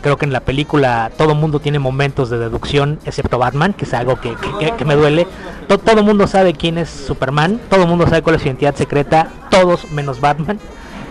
Creo 0.00 0.16
que 0.16 0.24
en 0.24 0.32
la 0.32 0.40
película 0.40 1.10
todo 1.18 1.34
mundo 1.34 1.60
tiene 1.60 1.78
momentos 1.78 2.30
de 2.30 2.38
deducción, 2.38 2.98
excepto 3.04 3.38
Batman, 3.38 3.74
que 3.74 3.84
es 3.84 3.92
algo 3.92 4.18
que, 4.18 4.34
me 4.84 4.94
duele. 4.94 5.26
Todo, 5.68 5.98
el 5.98 6.04
mundo 6.04 6.26
sabe 6.26 6.54
quién 6.54 6.78
es 6.78 6.88
Superman, 6.88 7.60
todo 7.68 7.86
mundo 7.86 8.06
sabe 8.06 8.22
cuál 8.22 8.36
es 8.36 8.42
su 8.42 8.48
identidad 8.48 8.74
secreta, 8.76 9.28
todos 9.50 9.90
menos 9.90 10.20
Batman. 10.20 10.58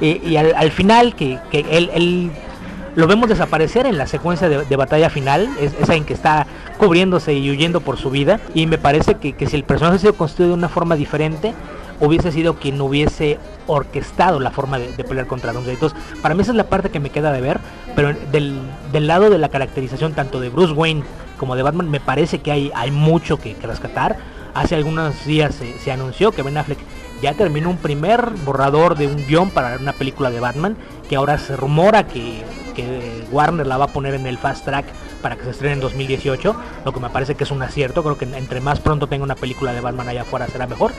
Y, 0.02 0.36
al, 0.38 0.72
final, 0.72 1.16
que, 1.16 1.40
él, 1.52 1.90
él 1.94 2.32
lo 2.96 3.08
vemos 3.08 3.28
desaparecer 3.28 3.86
en 3.86 3.98
la 3.98 4.08
secuencia 4.08 4.48
de, 4.48 4.76
batalla 4.76 5.10
final, 5.10 5.50
es, 5.60 5.74
esa 5.80 5.96
en 5.96 6.06
que 6.06 6.14
está 6.14 6.48
cubriéndose 6.78 7.34
y 7.34 7.50
huyendo 7.52 7.82
por 7.82 7.98
su 7.98 8.10
vida. 8.10 8.40
Y 8.54 8.68
me 8.68 8.78
parece 8.78 9.16
que, 9.16 9.48
si 9.48 9.56
el 9.56 9.64
personaje 9.64 10.00
se 10.00 10.14
construido 10.14 10.54
de 10.54 10.58
una 10.58 10.70
forma 10.70 10.96
diferente, 10.96 11.54
hubiese 12.00 12.32
sido 12.32 12.56
quien 12.56 12.80
hubiese 12.80 13.38
orquestado 13.68 14.40
la 14.40 14.52
forma 14.52 14.80
de, 14.80 15.04
pelear 15.04 15.28
contra 15.28 15.52
los 15.52 15.68
Entonces, 15.68 15.98
para 16.22 16.36
mí 16.36 16.42
esa 16.42 16.52
es 16.52 16.58
la 16.58 16.68
parte 16.68 16.90
que 16.90 17.00
me 17.00 17.10
queda 17.10 17.32
de 17.32 17.42
ver, 17.42 17.60
pero 17.96 18.14
del, 18.32 18.62
lado 18.94 19.30
de 19.30 19.38
la 19.38 19.50
caracterización 19.50 20.14
tanto 20.14 20.40
de 20.40 20.50
Bruce 20.50 20.74
Wayne 20.74 21.04
como 21.38 21.56
de 21.56 21.64
Batman, 21.64 21.90
me 21.90 22.00
parece 22.00 22.40
que 22.40 22.52
hay, 22.52 22.72
hay 22.76 22.92
mucho 22.92 23.38
que, 23.38 23.56
rescatar. 23.62 24.18
Hace 24.54 24.76
algunos 24.76 25.26
días 25.26 25.54
se, 25.54 25.78
se 25.80 25.92
anunció 25.92 26.32
que 26.32 26.42
Ben 26.42 26.58
Affleck 26.58 26.80
ya 27.22 27.34
terminó 27.34 27.70
un 27.70 27.78
primer 27.78 28.30
borrador 28.46 28.96
de 28.96 29.08
un 29.08 29.18
guion 29.28 29.50
para 29.50 29.76
una 29.76 29.92
película 29.92 30.30
de 30.30 30.40
Batman, 30.40 30.78
que 31.10 31.18
ahora 31.18 31.38
se 31.38 31.58
rumora 31.58 32.08
que 32.08 32.42
que 32.76 33.26
Warner 33.32 33.66
la 33.66 33.78
va 33.78 33.86
a 33.86 33.88
poner 33.88 34.14
en 34.14 34.28
el 34.28 34.38
fast 34.38 34.66
track 34.66 34.86
para 35.22 35.36
que 35.36 35.44
se 35.44 35.50
estrene 35.52 35.74
en 35.74 35.80
2018, 35.80 36.56
lo 36.86 36.92
que 36.92 37.00
me 37.00 37.10
parece 37.10 37.36
que 37.36 37.46
es 37.46 37.52
un 37.52 37.62
acierto, 37.64 38.04
creo 38.04 38.18
que 38.18 38.26
entre 38.26 38.62
más 38.62 38.80
pronto 38.80 39.08
tenga 39.08 39.24
una 39.24 39.36
película 39.36 39.74
de 39.74 39.82
Batman 39.82 40.10
allá 40.10 40.22
afuera 40.22 40.48
será 40.48 40.68
mejor. 40.68 40.92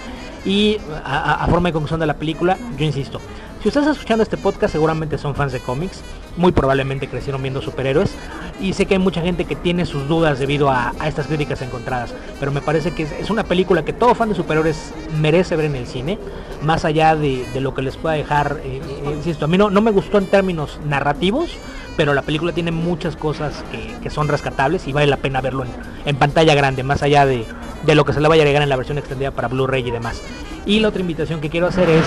Y 0.44 0.78
a, 1.04 1.46
forma 1.48 1.68
de 1.68 1.72
conclusión 1.72 2.00
de 2.00 2.06
la 2.06 2.14
película, 2.14 2.56
yo 2.76 2.84
insisto, 2.84 3.20
si 3.66 3.70
ustedes 3.70 3.86
están 3.86 3.96
escuchando 3.96 4.22
este 4.22 4.36
podcast 4.36 4.72
seguramente 4.72 5.18
son 5.18 5.34
fans 5.34 5.50
de 5.50 5.58
cómics, 5.58 6.00
muy 6.36 6.52
probablemente 6.52 7.08
crecieron 7.08 7.42
viendo 7.42 7.60
superhéroes. 7.60 8.14
Y 8.60 8.74
sé 8.74 8.86
que 8.86 8.94
hay 8.94 9.00
mucha 9.00 9.22
gente 9.22 9.44
que 9.44 9.56
tiene 9.56 9.86
sus 9.86 10.06
dudas 10.06 10.38
debido 10.38 10.70
a, 10.70 10.94
estas 11.04 11.26
críticas 11.26 11.62
encontradas, 11.62 12.14
pero 12.38 12.52
me 12.52 12.60
parece 12.60 12.92
que 12.92 13.02
es, 13.02 13.28
una 13.28 13.42
película 13.42 13.84
que 13.84 13.92
todo 13.92 14.14
fan 14.14 14.28
de 14.28 14.36
superhéroes 14.36 14.94
merece 15.18 15.56
ver 15.56 15.64
en 15.64 15.74
el 15.74 15.88
cine, 15.88 16.16
más 16.62 16.84
allá 16.84 17.16
de, 17.16 17.44
lo 17.60 17.74
que 17.74 17.82
les 17.82 17.96
pueda 17.96 18.14
dejar, 18.14 18.60
eh, 18.62 18.80
eh, 19.04 19.12
insisto, 19.16 19.46
a 19.46 19.48
mí 19.48 19.58
no, 19.58 19.68
no 19.68 19.80
me 19.80 19.90
gustó 19.90 20.18
en 20.18 20.26
términos 20.26 20.78
narrativos, 20.86 21.50
pero 21.96 22.14
la 22.14 22.22
película 22.22 22.52
tiene 22.52 22.70
muchas 22.70 23.16
cosas 23.16 23.64
que, 24.00 24.10
son 24.10 24.28
rescatables 24.28 24.86
y 24.86 24.92
vale 24.92 25.08
la 25.08 25.16
pena 25.16 25.40
verlo 25.40 25.64
en, 25.64 25.70
en 26.04 26.14
pantalla 26.14 26.54
grande, 26.54 26.84
más 26.84 27.02
allá 27.02 27.26
de, 27.26 27.44
de, 27.84 27.94
lo 27.96 28.04
que 28.04 28.12
se 28.12 28.20
le 28.20 28.28
vaya 28.28 28.44
a 28.44 28.46
llegar 28.46 28.62
en 28.62 28.68
la 28.68 28.76
versión 28.76 28.96
extendida 28.96 29.32
para 29.32 29.48
Blu-ray 29.48 29.88
y 29.88 29.90
demás. 29.90 30.22
Y 30.66 30.80
la 30.80 30.88
otra 30.88 31.00
invitación 31.00 31.40
que 31.40 31.48
quiero 31.48 31.68
hacer 31.68 31.88
es 31.88 32.04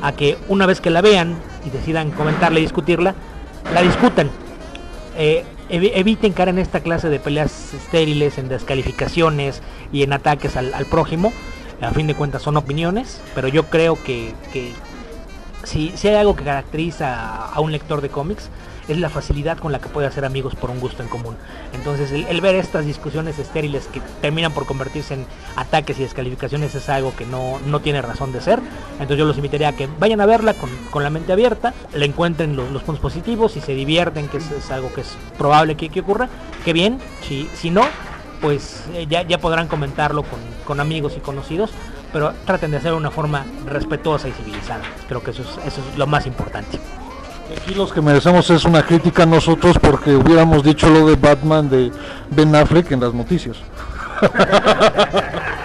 a 0.00 0.12
que 0.12 0.38
una 0.48 0.64
vez 0.64 0.80
que 0.80 0.90
la 0.90 1.02
vean 1.02 1.36
y 1.66 1.70
decidan 1.70 2.10
comentarla 2.10 2.58
y 2.58 2.62
discutirla, 2.62 3.14
la 3.74 3.82
discutan. 3.82 4.30
Eh, 5.16 5.44
eviten 5.68 6.32
caer 6.32 6.48
en 6.48 6.58
esta 6.58 6.80
clase 6.80 7.10
de 7.10 7.20
peleas 7.20 7.74
estériles, 7.74 8.38
en 8.38 8.48
descalificaciones 8.48 9.60
y 9.92 10.02
en 10.02 10.14
ataques 10.14 10.56
al, 10.56 10.72
prójimo. 10.86 11.32
A 11.82 11.90
fin 11.90 12.06
de 12.06 12.14
cuentas 12.14 12.42
son 12.42 12.56
opiniones, 12.56 13.20
pero 13.34 13.46
yo 13.46 13.64
creo 13.64 14.02
que, 14.02 14.32
que 14.52 14.72
si, 15.64 15.92
si, 15.94 16.08
hay 16.08 16.16
algo 16.16 16.34
que 16.34 16.44
caracteriza 16.44 17.44
a 17.46 17.60
un 17.60 17.70
lector 17.70 18.00
de 18.00 18.08
cómics 18.08 18.48
es 18.88 18.98
la 18.98 19.10
facilidad 19.10 19.58
con 19.58 19.72
la 19.72 19.78
que 19.78 19.88
puede 19.88 20.06
hacer 20.06 20.24
amigos 20.24 20.54
por 20.54 20.70
un 20.70 20.80
gusto 20.80 21.02
en 21.02 21.08
común. 21.08 21.36
Entonces 21.74 22.10
el, 22.12 22.26
el, 22.26 22.40
ver 22.40 22.54
estas 22.54 22.86
discusiones 22.86 23.38
estériles 23.38 23.86
que 23.86 24.00
terminan 24.20 24.52
por 24.52 24.66
convertirse 24.66 25.14
en 25.14 25.26
ataques 25.56 25.98
y 25.98 26.02
descalificaciones 26.02 26.74
es 26.74 26.88
algo 26.88 27.14
que 27.14 27.26
no, 27.26 27.58
no 27.66 27.80
tiene 27.80 28.02
razón 28.02 28.32
de 28.32 28.40
ser. 28.40 28.60
Entonces 28.92 29.18
yo 29.18 29.24
los 29.24 29.36
invitaría 29.36 29.68
a 29.68 29.72
que 29.72 29.88
vayan 29.98 30.20
a 30.20 30.26
verla 30.26 30.54
con, 30.54 30.70
con 30.90 31.02
la 31.02 31.10
mente 31.10 31.32
abierta, 31.32 31.74
le 31.94 32.06
encuentren 32.06 32.56
los, 32.56 32.70
los, 32.70 32.82
puntos 32.82 33.02
positivos 33.02 33.56
y 33.56 33.60
se 33.60 33.74
divierten, 33.74 34.28
que 34.28 34.38
es, 34.38 34.50
es 34.50 34.70
algo 34.70 34.92
que 34.92 35.02
es 35.02 35.16
probable 35.36 35.76
que, 35.76 35.88
que, 35.90 36.00
ocurra, 36.00 36.28
que 36.64 36.72
bien, 36.72 36.98
si, 37.22 37.48
si 37.54 37.70
no, 37.70 37.82
pues 38.40 38.84
eh, 38.94 39.06
ya, 39.08 39.22
ya 39.22 39.38
podrán 39.38 39.68
comentarlo 39.68 40.22
con, 40.22 40.40
con 40.64 40.80
amigos 40.80 41.14
y 41.16 41.20
conocidos 41.20 41.70
pero 42.12 42.32
traten 42.46 42.70
de 42.70 42.78
hacerlo 42.78 42.96
de 42.96 43.00
una 43.00 43.10
forma 43.10 43.44
respetuosa 43.66 44.28
y 44.28 44.32
civilizada. 44.32 44.82
Creo 45.08 45.22
que 45.22 45.30
eso 45.32 45.42
es, 45.42 45.48
eso 45.66 45.82
es 45.82 45.98
lo 45.98 46.06
más 46.06 46.26
importante. 46.26 46.78
Aquí 47.56 47.74
los 47.74 47.92
que 47.92 48.00
merecemos 48.02 48.50
es 48.50 48.64
una 48.64 48.82
crítica 48.82 49.24
nosotros 49.24 49.78
porque 49.78 50.14
hubiéramos 50.14 50.62
dicho 50.62 50.88
lo 50.90 51.06
de 51.06 51.16
Batman 51.16 51.68
de 51.68 51.90
Ben 52.30 52.54
Affleck 52.54 52.92
en 52.92 53.00
las 53.00 53.14
noticias. 53.14 53.56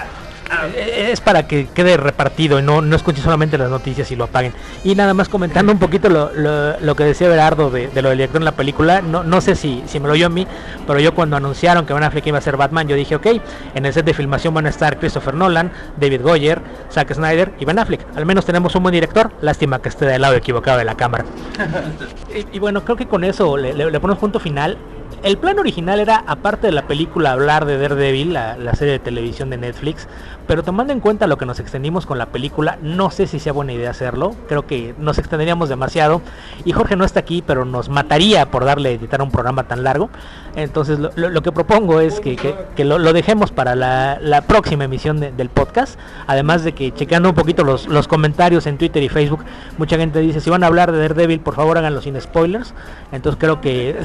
es 0.75 1.21
para 1.21 1.47
que 1.47 1.67
quede 1.73 1.97
repartido 1.97 2.59
y 2.59 2.61
no, 2.61 2.81
no 2.81 2.95
escuchen 2.95 3.23
solamente 3.23 3.57
las 3.57 3.69
noticias 3.69 4.11
y 4.11 4.15
lo 4.15 4.25
apaguen. 4.25 4.53
Y 4.83 4.95
nada 4.95 5.13
más 5.13 5.29
comentando 5.29 5.71
un 5.71 5.79
poquito 5.79 6.09
lo, 6.09 6.31
lo, 6.33 6.79
lo 6.79 6.95
que 6.95 7.03
decía 7.03 7.27
Berardo 7.27 7.69
de, 7.69 7.87
de, 7.87 8.01
lo 8.01 8.09
del 8.09 8.17
director 8.19 8.41
en 8.41 8.45
la 8.45 8.53
película, 8.53 9.01
no, 9.01 9.23
no 9.23 9.41
sé 9.41 9.55
si, 9.55 9.83
si 9.85 9.99
me 9.99 10.07
lo 10.07 10.13
oyó 10.13 10.27
a 10.27 10.29
mí, 10.29 10.47
pero 10.87 10.99
yo 10.99 11.13
cuando 11.13 11.35
anunciaron 11.35 11.85
que 11.85 11.93
Ben 11.93 12.03
Affleck 12.03 12.27
iba 12.27 12.37
a 12.37 12.41
ser 12.41 12.57
Batman, 12.57 12.87
yo 12.87 12.95
dije, 12.95 13.15
ok, 13.15 13.27
en 13.75 13.85
el 13.85 13.93
set 13.93 14.05
de 14.05 14.13
filmación 14.13 14.53
van 14.53 14.65
a 14.65 14.69
estar 14.69 14.99
Christopher 14.99 15.33
Nolan, 15.33 15.71
David 15.97 16.21
Goyer, 16.21 16.61
Zack 16.91 17.13
Snyder 17.13 17.53
y 17.59 17.65
Ben 17.65 17.79
Affleck. 17.79 18.05
Al 18.15 18.25
menos 18.25 18.45
tenemos 18.45 18.75
un 18.75 18.83
buen 18.83 18.93
director, 18.93 19.31
lástima 19.41 19.81
que 19.81 19.89
esté 19.89 20.05
del 20.05 20.21
lado 20.21 20.35
equivocado 20.35 20.77
de 20.77 20.85
la 20.85 20.95
cámara. 20.95 21.25
y, 22.35 22.55
y, 22.55 22.59
bueno, 22.59 22.83
creo 22.83 22.97
que 22.97 23.07
con 23.07 23.23
eso 23.23 23.57
le, 23.57 23.73
le, 23.73 23.89
le 23.89 23.99
ponemos 23.99 24.19
punto 24.19 24.39
final 24.39 24.77
el 25.23 25.37
plan 25.37 25.57
original 25.57 26.01
era, 26.01 26.23
aparte 26.27 26.67
de 26.67 26.73
la 26.73 26.85
película, 26.85 27.31
hablar 27.31 27.65
de 27.65 27.77
Daredevil, 27.77 28.33
la, 28.33 28.57
la, 28.57 28.75
serie 28.75 28.93
de 28.93 28.99
televisión 28.99 29.49
de 29.49 29.57
Netflix, 29.57 30.07
pero 30.47 30.63
tomando 30.63 30.93
en 30.93 30.99
cuenta 30.99 31.27
lo 31.27 31.37
que 31.37 31.45
nos 31.45 31.59
extendimos 31.59 32.05
con 32.05 32.17
la 32.17 32.27
película, 32.27 32.77
no 32.81 33.09
sé 33.11 33.27
si 33.27 33.39
sea 33.39 33.53
buena 33.53 33.73
idea 33.73 33.89
hacerlo, 33.89 34.35
creo 34.47 34.65
que 34.65 34.93
nos 34.97 35.17
extenderíamos 35.17 35.69
demasiado, 35.69 36.21
y 36.65 36.71
Jorge 36.71 36.95
no 36.95 37.05
está 37.05 37.19
aquí, 37.19 37.43
pero 37.45 37.65
nos 37.65 37.89
mataría 37.89 38.49
por 38.51 38.65
darle 38.65 38.89
a 38.89 38.91
editar 38.93 39.21
un 39.21 39.31
programa 39.31 39.63
tan 39.63 39.83
largo, 39.83 40.09
entonces 40.55 40.99
lo, 40.99 41.41
que 41.41 41.51
propongo 41.51 41.99
es 41.99 42.19
que, 42.19 42.35
que, 42.75 42.85
lo, 42.85 43.13
dejemos 43.13 43.51
para 43.51 43.75
la, 43.75 44.19
la 44.21 44.41
próxima 44.41 44.85
emisión 44.85 45.19
de, 45.19 45.31
del 45.31 45.49
podcast, 45.49 45.99
además 46.27 46.63
de 46.63 46.73
que 46.73 46.93
checando 46.93 47.29
un 47.29 47.35
poquito 47.35 47.63
los, 47.63 47.87
los 47.87 48.07
comentarios 48.07 48.67
en 48.67 48.77
Twitter 48.77 49.01
y 49.03 49.09
Facebook, 49.09 49.43
mucha 49.77 49.97
gente 49.97 50.19
dice, 50.19 50.39
si 50.39 50.49
van 50.49 50.63
a 50.63 50.67
hablar 50.67 50.91
de 50.91 50.99
Daredevil, 50.99 51.39
por 51.39 51.55
favor 51.55 51.77
háganlo 51.77 52.01
sin 52.01 52.19
spoilers, 52.19 52.73
entonces 53.11 53.39
creo 53.39 53.61
que 53.61 53.95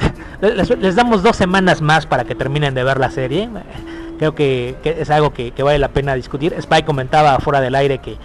les 0.41 0.97
damos 0.97 1.23
dos 1.23 1.37
semanas 1.37 1.83
más 1.83 2.07
para 2.07 2.25
que 2.25 2.35
terminen 2.35 2.75
de 2.75 2.85
ver 2.85 2.99
la 2.99 3.11
serie. 3.11 3.49
Creo 4.19 4.35
que, 4.35 4.77
es 4.85 5.11
algo 5.11 5.33
que, 5.33 5.53
vale 5.63 5.79
la 5.79 5.89
pena 5.89 6.15
discutir. 6.15 6.55
Spy 6.61 6.83
comentaba 6.83 7.39
fuera 7.39 7.61
del 7.61 7.75
aire 7.75 7.99
que 7.99 8.17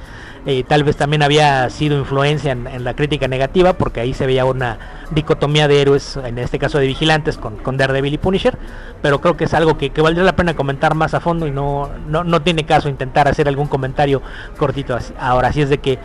eh, 0.46 0.64
tal 0.68 0.84
vez 0.84 0.98
también 0.98 1.24
había 1.24 1.70
sido 1.70 1.98
influencia 1.98 2.52
en, 2.52 2.68
en, 2.68 2.84
la 2.84 2.96
crítica 2.96 3.28
negativa, 3.28 3.74
porque 3.74 4.02
ahí 4.02 4.14
se 4.14 4.26
veía 4.26 4.44
una 4.44 5.06
dicotomía 5.12 5.68
de 5.68 5.82
héroes, 5.82 6.18
en 6.18 6.38
este 6.38 6.60
caso 6.60 6.80
de 6.80 6.88
vigilantes, 6.88 7.38
con, 7.38 7.58
con 7.58 7.78
Daredevil 7.78 8.14
y 8.14 8.18
Punisher. 8.18 8.58
Pero 9.02 9.22
creo 9.22 9.38
que 9.38 9.46
es 9.46 9.54
algo 9.54 9.78
que, 9.78 9.92
que 9.92 10.02
valdría 10.02 10.24
la 10.24 10.36
pena 10.36 10.56
comentar 10.56 10.96
más 10.96 11.14
a 11.14 11.20
fondo 11.20 11.48
y 11.48 11.52
no, 11.52 11.90
no, 12.08 12.24
no 12.24 12.42
tiene 12.42 12.66
caso 12.66 12.90
intentar 12.90 13.28
hacer 13.28 13.48
algún 13.48 13.68
comentario 13.68 14.22
cortito 14.58 14.98
ahora. 15.20 15.50
Así 15.50 15.62
es 15.62 15.70
de 15.70 15.78
que 15.78 16.00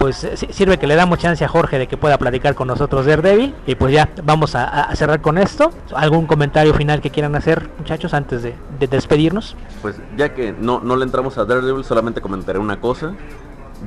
pues 0.00 0.26
sirve 0.48 0.78
que 0.78 0.86
le 0.86 0.94
damos 0.94 1.18
chance 1.18 1.44
a 1.44 1.48
Jorge 1.48 1.78
de 1.78 1.86
que 1.86 1.98
pueda 1.98 2.16
platicar 2.16 2.54
con 2.54 2.68
nosotros 2.68 3.04
de 3.04 3.16
Daredevil. 3.16 3.54
Y 3.66 3.74
pues 3.74 3.92
ya, 3.92 4.08
vamos 4.24 4.54
a, 4.54 4.64
a, 4.64 4.96
cerrar 4.96 5.20
con 5.20 5.36
esto. 5.36 5.72
¿Algún 5.94 6.24
comentario 6.24 6.72
final 6.72 7.02
que 7.02 7.10
quieran 7.10 7.36
hacer, 7.36 7.68
muchachos, 7.76 8.14
antes 8.14 8.42
de, 8.42 8.54
de 8.78 8.86
despedirnos? 8.86 9.56
Pues 9.82 9.96
ya 10.16 10.32
que 10.32 10.54
no, 10.58 10.80
no 10.80 10.96
le 10.96 11.04
entramos 11.04 11.36
a 11.36 11.44
Daredevil, 11.44 11.84
solamente 11.84 12.22
comentaré 12.22 12.58
una 12.58 12.80
cosa. 12.80 13.12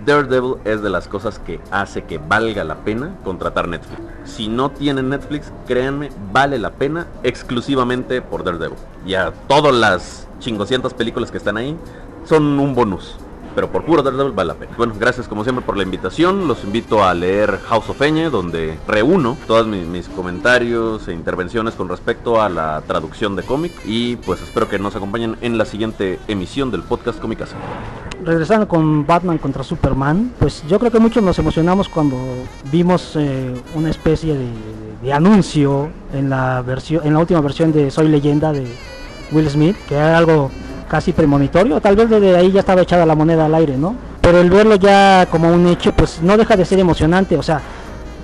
Daredevil 0.06 0.58
es 0.66 0.84
de 0.84 0.92
las 0.92 1.08
cosas 1.08 1.40
que 1.40 1.60
hace 1.72 2.04
que 2.04 2.20
valga 2.20 2.64
la 2.64 2.76
pena 2.76 3.16
contratar 3.24 3.68
Netflix. 3.68 4.00
Si 4.24 4.48
no 4.50 4.70
tienen 4.70 5.10
Netflix, 5.10 5.52
créanme, 5.66 6.12
vale 6.32 6.60
la 6.60 6.74
pena 6.74 7.08
exclusivamente 7.24 8.22
por 8.22 8.44
Daredevil. 8.44 8.78
Ya 9.08 9.34
todas 9.48 9.74
las 9.74 10.28
chingoscientas 10.38 10.94
películas 10.94 11.32
que 11.32 11.38
están 11.38 11.58
ahí 11.58 11.76
son 12.24 12.60
un 12.60 12.76
bonus 12.76 13.18
pero 13.54 13.72
por 13.72 13.84
puro 13.86 14.04
Daredevil 14.04 14.34
vale 14.34 14.50
la 14.50 14.54
pena. 14.56 14.74
Bueno, 14.78 14.94
gracias 15.00 15.28
como 15.28 15.44
siempre 15.44 15.66
por 15.66 15.78
la 15.78 15.84
invitación. 15.84 16.48
Los 16.48 16.64
invito 16.64 17.04
a 17.04 17.14
leer 17.14 17.60
House 17.68 17.90
of 17.90 18.02
Eñe, 18.02 18.30
donde 18.30 18.78
reúno 18.88 19.38
todos 19.48 19.68
mis, 19.68 19.86
mis, 19.86 20.08
comentarios 20.10 21.08
e 21.08 21.14
intervenciones 21.14 21.74
con 21.74 21.90
respecto 21.90 22.42
a 22.42 22.50
la 22.50 22.82
traducción 22.88 23.36
de 23.36 23.44
cómic. 23.44 23.72
Y 23.86 24.18
pues 24.18 24.42
espero 24.42 24.70
que 24.70 24.80
nos 24.80 24.96
acompañen 24.96 25.38
en 25.42 25.58
la 25.58 25.66
siguiente 25.66 26.20
emisión 26.28 26.72
del 26.72 26.84
podcast 26.84 27.20
Cómicas. 27.20 27.50
Regresando 28.24 28.68
con 28.68 29.06
Batman 29.06 29.38
contra 29.38 29.64
Superman, 29.64 30.34
pues 30.40 30.64
yo 30.68 30.80
creo 30.80 30.92
que 30.92 31.00
muchos 31.00 31.24
nos 31.24 31.38
emocionamos 31.40 31.90
cuando 31.90 32.18
vimos 32.72 33.16
eh, 33.16 33.54
una 33.76 33.90
especie 33.90 34.34
de, 34.34 34.48
de, 35.02 35.14
anuncio 35.14 35.90
en 36.14 36.30
la 36.30 36.62
versión, 36.62 37.06
en 37.06 37.14
la 37.14 37.20
última 37.20 37.42
versión 37.42 37.74
de 37.74 37.92
Soy 37.92 38.08
Leyenda 38.08 38.54
de 38.54 38.66
Will 39.32 39.50
Smith, 39.50 39.76
que 39.88 39.96
era 39.96 40.18
algo 40.18 40.52
casi 40.94 41.12
premonitorio, 41.12 41.82
tal 41.82 41.96
vez 41.96 42.08
desde 42.08 42.38
ahí 42.38 42.52
ya 42.52 42.60
estaba 42.60 42.84
echada 42.84 43.04
la 43.04 43.16
moneda 43.16 43.48
al 43.48 43.56
aire, 43.56 43.76
¿no? 43.76 43.96
Pero 44.22 44.40
el 44.40 44.52
verlo 44.52 44.76
ya 44.76 45.26
como 45.26 45.52
un 45.52 45.66
hecho, 45.66 45.92
pues 45.92 46.22
no 46.22 46.38
deja 46.38 46.56
de 46.56 46.66
ser 46.66 46.78
emocionante, 46.78 47.36
o 47.36 47.42
sea, 47.42 47.62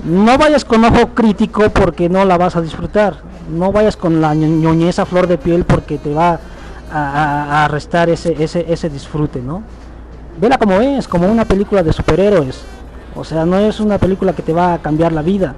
no 0.05 0.37
vayas 0.37 0.65
con 0.65 0.85
ojo 0.85 1.07
crítico 1.15 1.71
porque 1.71 2.09
no 2.09 2.23
la 2.25 2.37
vas 2.37 2.55
a 2.55 2.61
disfrutar, 2.61 3.21
no 3.51 3.71
vayas 3.71 3.97
con 3.97 4.21
la 4.21 4.35
ñoñeza 4.35 5.07
flor 5.07 5.25
de 5.25 5.39
piel 5.39 5.65
porque 5.65 5.97
te 5.97 6.13
va 6.13 6.39
a, 6.91 7.63
a, 7.65 7.67
restar 7.69 8.07
ese, 8.07 8.35
ese, 8.37 8.63
ese 8.71 8.87
disfrute, 8.87 9.41
¿no? 9.41 9.63
Vela 10.39 10.59
como 10.59 10.79
es, 10.79 11.07
como 11.07 11.27
una 11.27 11.45
película 11.45 11.81
de 11.81 11.91
superhéroes, 11.91 12.61
o 13.15 13.23
sea, 13.23 13.47
no 13.47 13.57
es 13.57 13.79
una 13.79 13.97
película 13.97 14.33
que 14.33 14.43
te 14.43 14.53
va 14.53 14.75
a 14.75 14.77
cambiar 14.77 15.11
la 15.11 15.23
vida, 15.23 15.55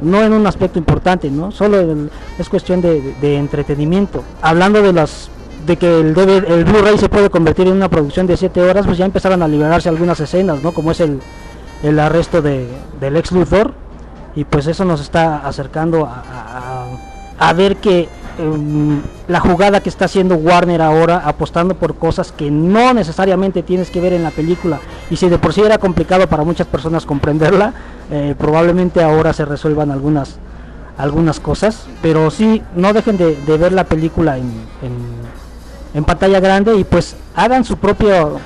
no 0.00 0.22
en 0.22 0.32
un 0.32 0.46
aspecto 0.46 0.78
importante, 0.78 1.28
¿no? 1.28 1.50
Solo 1.50 2.08
es 2.38 2.48
cuestión 2.48 2.80
de, 2.80 3.14
de, 3.20 3.36
entretenimiento. 3.36 4.22
Hablando 4.40 4.80
de 4.80 4.92
las 4.92 5.28
de 5.66 5.76
que 5.76 6.00
el, 6.00 6.16
el 6.16 6.64
Blu-ray 6.64 6.98
se 6.98 7.08
puede 7.08 7.30
convertir 7.30 7.66
en 7.66 7.74
una 7.74 7.88
producción 7.88 8.26
de 8.26 8.36
7 8.36 8.62
horas, 8.62 8.86
pues 8.86 8.98
ya 8.98 9.04
empezaron 9.04 9.42
a 9.42 9.48
liberarse 9.48 9.88
algunas 9.88 10.18
escenas, 10.20 10.62
¿no? 10.62 10.72
Como 10.72 10.90
es 10.90 11.00
el, 11.00 11.20
el 11.82 11.98
arresto 11.98 12.42
de, 12.42 12.68
del 13.00 13.16
ex 13.16 13.32
Luthor, 13.32 13.72
y 14.34 14.44
pues 14.44 14.66
eso 14.66 14.84
nos 14.84 15.00
está 15.00 15.46
acercando 15.46 16.06
a, 16.06 16.86
a, 17.38 17.52
ver 17.52 17.76
que 17.76 18.08
um, 18.38 19.00
la 19.28 19.40
jugada 19.40 19.80
que 19.80 19.88
está 19.88 20.06
haciendo 20.06 20.36
Warner 20.36 20.80
ahora, 20.80 21.22
apostando 21.24 21.74
por 21.74 21.96
cosas 21.96 22.32
que 22.32 22.50
no 22.50 22.94
necesariamente 22.94 23.62
tienes 23.62 23.90
que 23.90 24.00
ver 24.00 24.14
en 24.14 24.22
la 24.22 24.30
película, 24.30 24.80
y 25.10 25.16
si 25.16 25.28
de 25.28 25.38
por 25.38 25.52
sí 25.52 25.60
era 25.60 25.78
complicado 25.78 26.26
para 26.28 26.44
muchas 26.44 26.66
personas 26.66 27.04
comprenderla, 27.04 27.74
eh, 28.10 28.34
probablemente 28.36 29.02
ahora 29.02 29.32
se 29.32 29.44
resuelvan 29.44 29.90
algunas 29.90 30.36
algunas 30.98 31.40
cosas, 31.40 31.86
pero 32.02 32.30
sí, 32.30 32.62
no 32.76 32.92
dejen 32.92 33.16
de, 33.16 33.34
de 33.34 33.56
ver 33.56 33.72
la 33.72 33.84
película 33.84 34.36
en 34.36 34.52
en 35.94 36.04
pantalla 36.04 36.40
grande 36.40 36.76
y 36.76 36.84
pues 36.84 37.16
hagan 37.34 37.64
su 37.64 37.76
propio 37.76 38.40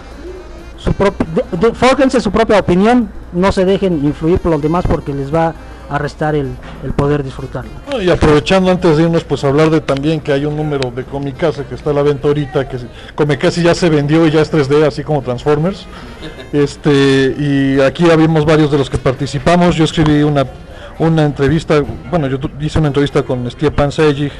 su 0.78 0.92
propio 0.92 1.26
de, 1.52 2.20
su 2.20 2.30
propia 2.30 2.58
opinión 2.58 3.08
no 3.32 3.52
se 3.52 3.64
dejen 3.64 4.04
influir 4.04 4.38
por 4.38 4.52
los 4.52 4.62
demás 4.62 4.84
porque 4.88 5.12
les 5.12 5.34
va 5.34 5.54
a 5.88 5.98
restar 5.98 6.34
el, 6.34 6.48
el 6.84 6.92
poder 6.92 7.22
disfrutarlo. 7.22 7.70
Y 8.00 8.10
aprovechando 8.10 8.70
antes 8.72 8.96
de 8.96 9.04
irnos 9.04 9.22
pues 9.24 9.44
hablar 9.44 9.70
de 9.70 9.80
también 9.80 10.20
que 10.20 10.32
hay 10.32 10.44
un 10.44 10.56
número 10.56 10.90
de 10.90 11.04
Comicase 11.04 11.64
que 11.64 11.76
está 11.76 11.90
a 11.90 11.92
la 11.92 12.02
venta 12.02 12.28
ahorita 12.28 12.68
que 12.68 12.78
Comicase 13.14 13.62
ya 13.62 13.74
se 13.74 13.88
vendió 13.88 14.26
y 14.26 14.32
ya 14.32 14.40
es 14.40 14.52
3D 14.52 14.86
así 14.86 15.02
como 15.02 15.22
Transformers. 15.22 15.86
Este 16.52 17.34
y 17.38 17.80
aquí 17.80 18.08
habíamos 18.08 18.46
varios 18.46 18.70
de 18.70 18.78
los 18.78 18.88
que 18.88 18.98
participamos. 18.98 19.74
Yo 19.74 19.84
escribí 19.84 20.22
una 20.22 20.46
una 20.98 21.24
entrevista 21.24 21.82
bueno 22.10 22.26
yo 22.26 22.38
hice 22.60 22.78
una 22.78 22.88
entrevista 22.88 23.22
con 23.22 23.50
Stepan 23.50 23.92
Sejic 23.92 24.32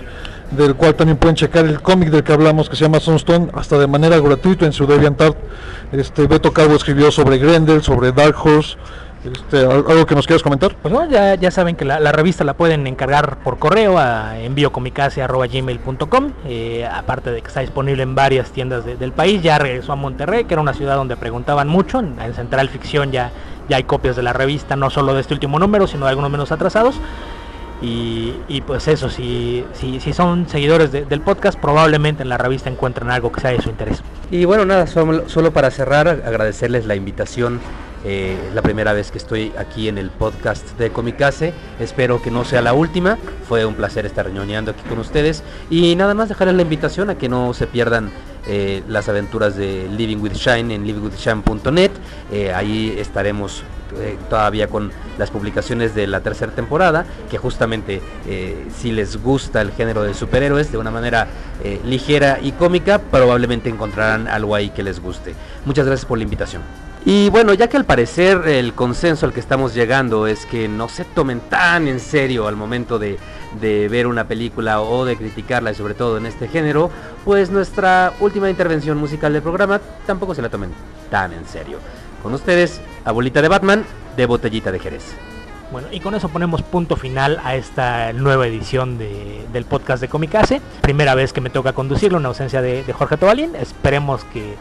del 0.50 0.74
cual 0.74 0.94
también 0.94 1.16
pueden 1.18 1.36
checar 1.36 1.64
el 1.66 1.80
cómic 1.80 2.10
del 2.10 2.22
que 2.22 2.32
hablamos 2.32 2.68
que 2.68 2.76
se 2.76 2.84
llama 2.84 3.00
Sunstone 3.00 3.48
hasta 3.54 3.78
de 3.78 3.86
manera 3.86 4.18
gratuita 4.18 4.66
en 4.66 4.72
su 4.72 4.86
DeviantArt. 4.86 5.36
Este 5.92 6.26
Beto 6.26 6.52
Calvo 6.52 6.74
escribió 6.74 7.10
sobre 7.10 7.38
Grendel, 7.38 7.82
sobre 7.82 8.12
Dark 8.12 8.36
Horse 8.42 8.76
Este, 9.24 9.58
¿Algo 9.58 10.06
que 10.06 10.14
nos 10.14 10.26
quieras 10.26 10.42
comentar? 10.42 10.76
Pues 10.80 10.92
no, 10.92 11.08
ya, 11.08 11.34
ya 11.34 11.50
saben 11.50 11.74
que 11.74 11.84
la, 11.84 12.12
revista 12.12 12.44
la 12.44 12.54
pueden 12.54 12.86
encargar 12.86 13.38
por 13.38 13.58
correo 13.58 13.98
a 13.98 14.38
enviocomicase.gmail.com 14.38 16.32
eh, 16.46 16.88
aparte 16.90 17.32
de 17.32 17.42
que 17.42 17.48
está 17.48 17.60
disponible 17.60 18.04
en 18.04 18.14
varias 18.14 18.50
tiendas 18.50 18.84
de, 18.84 18.96
del 18.96 19.12
país, 19.12 19.42
ya 19.42 19.58
regresó 19.58 19.92
a 19.92 19.96
Monterrey, 19.96 20.44
que 20.44 20.54
era 20.54 20.60
una 20.60 20.74
ciudad 20.74 20.94
donde 20.96 21.16
preguntaban 21.16 21.66
mucho, 21.66 21.98
en, 21.98 22.20
en 22.20 22.34
Central 22.34 22.68
Ficción 22.68 23.10
ya, 23.10 23.32
ya 23.68 23.76
hay 23.78 23.84
copias 23.84 24.14
de 24.14 24.22
la 24.22 24.32
revista, 24.32 24.76
no 24.76 24.90
solo 24.90 25.14
de 25.14 25.22
este 25.22 25.34
último 25.34 25.58
número, 25.58 25.86
sino 25.88 26.04
de 26.04 26.10
algunos 26.10 26.30
menos 26.30 26.52
atrasados. 26.52 27.00
Y, 27.82 28.62
pues 28.66 28.88
eso, 28.88 29.10
si, 29.10 29.64
si, 29.74 30.00
si 30.00 30.12
son 30.12 30.48
seguidores 30.48 30.92
de, 30.92 31.04
del 31.04 31.20
podcast, 31.20 31.58
probablemente 31.58 32.22
en 32.22 32.28
la 32.28 32.38
revista 32.38 32.70
encuentren 32.70 33.10
algo 33.10 33.30
que 33.30 33.40
sea 33.40 33.50
de 33.50 33.60
su 33.60 33.68
interés. 33.68 34.02
Y 34.30 34.44
bueno, 34.44 34.64
nada, 34.64 34.86
solo, 34.86 35.28
solo 35.28 35.52
para 35.52 35.70
cerrar, 35.70 36.08
agradecerles 36.08 36.86
la 36.86 36.94
invitación. 36.94 37.60
Eh, 38.08 38.36
la 38.54 38.62
primera 38.62 38.92
vez 38.92 39.10
que 39.10 39.18
estoy 39.18 39.52
aquí 39.58 39.88
en 39.88 39.98
el 39.98 40.10
podcast 40.10 40.78
de 40.78 40.90
Comicase. 40.90 41.52
Espero 41.80 42.22
que 42.22 42.30
no 42.30 42.44
sea 42.44 42.62
la 42.62 42.72
última. 42.72 43.18
Fue 43.48 43.64
un 43.64 43.74
placer 43.74 44.06
estar 44.06 44.26
reñoneando 44.26 44.70
aquí 44.70 44.82
con 44.88 45.00
ustedes. 45.00 45.42
Y 45.70 45.96
nada 45.96 46.14
más 46.14 46.28
dejarles 46.28 46.54
la 46.54 46.62
invitación 46.62 47.10
a 47.10 47.18
que 47.18 47.28
no 47.28 47.52
se 47.52 47.66
pierdan 47.66 48.10
eh, 48.46 48.84
las 48.86 49.08
aventuras 49.08 49.56
de 49.56 49.88
Living 49.90 50.18
with 50.18 50.34
Shine 50.34 50.72
en 50.72 50.86
livingwithshine.net. 50.86 51.90
Eh, 52.30 52.52
ahí 52.54 52.94
estaremos 52.96 53.64
eh, 53.98 54.16
todavía 54.28 54.68
con 54.68 54.92
las 55.18 55.30
publicaciones 55.30 55.94
de 55.94 56.06
la 56.06 56.20
tercera 56.20 56.52
temporada, 56.52 57.06
que 57.30 57.38
justamente 57.38 58.00
eh, 58.26 58.66
si 58.76 58.92
les 58.92 59.22
gusta 59.22 59.60
el 59.60 59.72
género 59.72 60.02
de 60.02 60.14
superhéroes 60.14 60.70
de 60.70 60.78
una 60.78 60.90
manera 60.90 61.26
eh, 61.62 61.80
ligera 61.84 62.38
y 62.42 62.52
cómica, 62.52 62.98
probablemente 62.98 63.68
encontrarán 63.68 64.28
algo 64.28 64.54
ahí 64.54 64.70
que 64.70 64.82
les 64.82 65.00
guste. 65.00 65.34
Muchas 65.64 65.86
gracias 65.86 66.06
por 66.06 66.18
la 66.18 66.24
invitación. 66.24 66.62
Y 67.04 67.30
bueno, 67.30 67.54
ya 67.54 67.68
que 67.68 67.76
al 67.76 67.84
parecer 67.84 68.48
el 68.48 68.74
consenso 68.74 69.26
al 69.26 69.32
que 69.32 69.38
estamos 69.38 69.74
llegando 69.74 70.26
es 70.26 70.44
que 70.44 70.66
no 70.66 70.88
se 70.88 71.04
tomen 71.04 71.38
tan 71.38 71.86
en 71.86 72.00
serio 72.00 72.48
al 72.48 72.56
momento 72.56 72.98
de, 72.98 73.16
de 73.60 73.88
ver 73.88 74.08
una 74.08 74.26
película 74.26 74.80
o 74.80 75.04
de 75.04 75.16
criticarla, 75.16 75.70
y 75.70 75.76
sobre 75.76 75.94
todo 75.94 76.16
en 76.16 76.26
este 76.26 76.48
género, 76.48 76.90
pues 77.24 77.48
nuestra 77.50 78.12
última 78.18 78.50
intervención 78.50 78.98
musical 78.98 79.32
del 79.32 79.42
programa 79.42 79.80
tampoco 80.04 80.34
se 80.34 80.42
la 80.42 80.48
tomen 80.48 80.70
tan 81.08 81.32
en 81.32 81.46
serio. 81.46 81.78
Con 82.22 82.34
ustedes, 82.34 82.80
Abuelita 83.04 83.42
de 83.42 83.48
Batman, 83.48 83.84
de 84.16 84.26
Botellita 84.26 84.72
de 84.72 84.78
Jerez. 84.78 85.14
Bueno, 85.72 85.88
y 85.90 85.98
con 85.98 86.14
eso 86.14 86.28
ponemos 86.28 86.62
punto 86.62 86.94
final 86.96 87.40
a 87.42 87.56
esta 87.56 88.12
nueva 88.12 88.46
edición 88.46 88.98
de, 88.98 89.44
del 89.52 89.64
podcast 89.64 90.00
de 90.00 90.08
Comicase. 90.08 90.60
Primera 90.80 91.14
vez 91.16 91.32
que 91.32 91.40
me 91.40 91.50
toca 91.50 91.72
conducirlo 91.72 92.18
en 92.18 92.26
ausencia 92.26 92.62
de, 92.62 92.84
Jorge 92.92 93.16
Tobalín. 93.16 93.56
Esperemos 93.56 94.22
que 94.24 94.54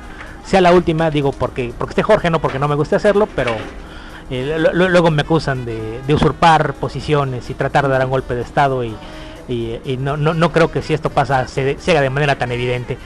sea 0.43 0.61
la 0.61 0.71
última, 0.71 1.11
digo 1.11 1.31
porque, 1.31 1.73
porque 1.77 1.91
esté 1.91 2.03
Jorge, 2.03 2.31
no 2.31 2.39
porque 2.41 2.57
no 2.57 2.67
me 2.67 2.75
guste 2.75 2.95
hacerlo, 2.95 3.27
pero 3.35 3.51
eh, 4.31 4.57
luego 4.73 5.11
me 5.11 5.21
acusan 5.21 5.63
de, 5.65 6.01
usurpar 6.11 6.73
posiciones 6.73 7.49
y 7.51 7.53
tratar 7.53 7.87
de 7.87 7.93
dar 7.93 8.05
un 8.05 8.11
golpe 8.11 8.33
de 8.33 8.41
Estado 8.41 8.83
y 8.83 8.95
no, 9.99 10.17
no, 10.17 10.33
no, 10.33 10.51
creo 10.51 10.71
que 10.71 10.81
si 10.81 10.95
esto 10.95 11.11
pasa 11.11 11.47
se, 11.47 11.77
se 11.77 11.91
haga 11.91 12.01
de 12.01 12.09
manera 12.09 12.35
tan 12.35 12.51
evidente. 12.51 12.97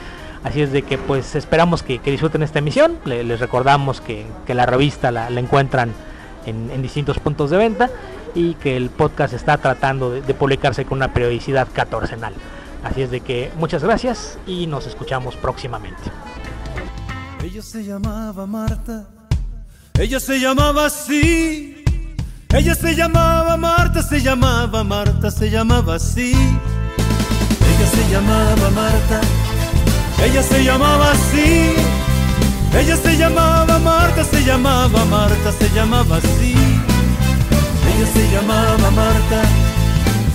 Así 0.44 0.62
es 0.62 0.72
de 0.72 0.82
que 0.82 0.96
pues 0.96 1.34
esperamos 1.34 1.82
que, 1.82 1.98
que 1.98 2.10
disfruten 2.10 2.42
esta 2.42 2.60
emisión. 2.60 2.98
Le, 3.04 3.24
les 3.24 3.40
recordamos 3.40 4.00
que, 4.00 4.26
que, 4.46 4.54
la 4.54 4.66
revista 4.66 5.10
la, 5.10 5.28
la 5.30 5.40
encuentran 5.40 5.92
en, 6.46 6.70
en, 6.70 6.82
distintos 6.82 7.18
puntos 7.18 7.50
de 7.50 7.58
venta 7.58 7.90
y 8.34 8.54
que 8.54 8.76
el 8.76 8.90
podcast 8.90 9.34
está 9.34 9.58
tratando 9.58 10.10
de, 10.10 10.22
de 10.22 10.34
publicarse 10.34 10.84
con 10.84 10.98
una 10.98 11.12
periodicidad 11.12 11.68
catorcenal. 11.72 12.32
Así 12.82 13.02
es 13.02 13.10
de 13.10 13.20
que 13.20 13.52
muchas 13.56 13.84
gracias 13.84 14.38
y 14.46 14.66
nos 14.66 14.86
escuchamos 14.86 15.36
próximamente. 15.36 16.02
Ella 17.42 17.62
se 17.62 17.84
llamaba 17.84 18.46
Marta, 18.46 19.06
ella 19.98 20.18
se 20.20 20.40
llamaba 20.40 20.86
así. 20.86 21.84
Ella 22.52 22.74
se 22.74 22.96
llamaba 22.96 23.56
Marta, 23.56 24.02
se 24.02 24.20
llamaba 24.20 24.82
Marta, 24.82 25.30
se 25.30 25.50
llamaba 25.50 25.94
así. 25.94 26.32
Ella 26.32 27.86
se 27.86 28.10
llamaba 28.10 28.70
Marta, 28.70 29.20
ella 30.24 30.42
se 30.42 30.64
llamaba 30.64 31.10
así. 31.12 31.74
Ella 32.72 32.96
se 32.96 33.16
llamaba 33.16 33.78
Marta, 33.78 34.24
se 34.24 34.44
llamaba 34.44 35.04
Marta, 35.04 35.52
se 35.52 35.68
llamaba 35.70 36.16
así. 36.16 36.54
Ella 37.90 38.06
se 38.06 38.30
llamaba 38.30 38.90
Marta, 38.90 39.42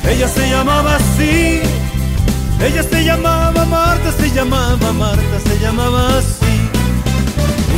ella 0.09 0.27
se 0.27 0.49
llamaba 0.49 0.95
así. 0.95 1.61
Ella 2.59 2.83
se 2.83 3.03
llamaba 3.03 3.65
Marta, 3.65 4.11
se 4.11 4.29
llamaba 4.31 4.91
Marta, 4.93 5.39
se 5.39 5.59
llamaba 5.59 6.17
así. 6.17 6.55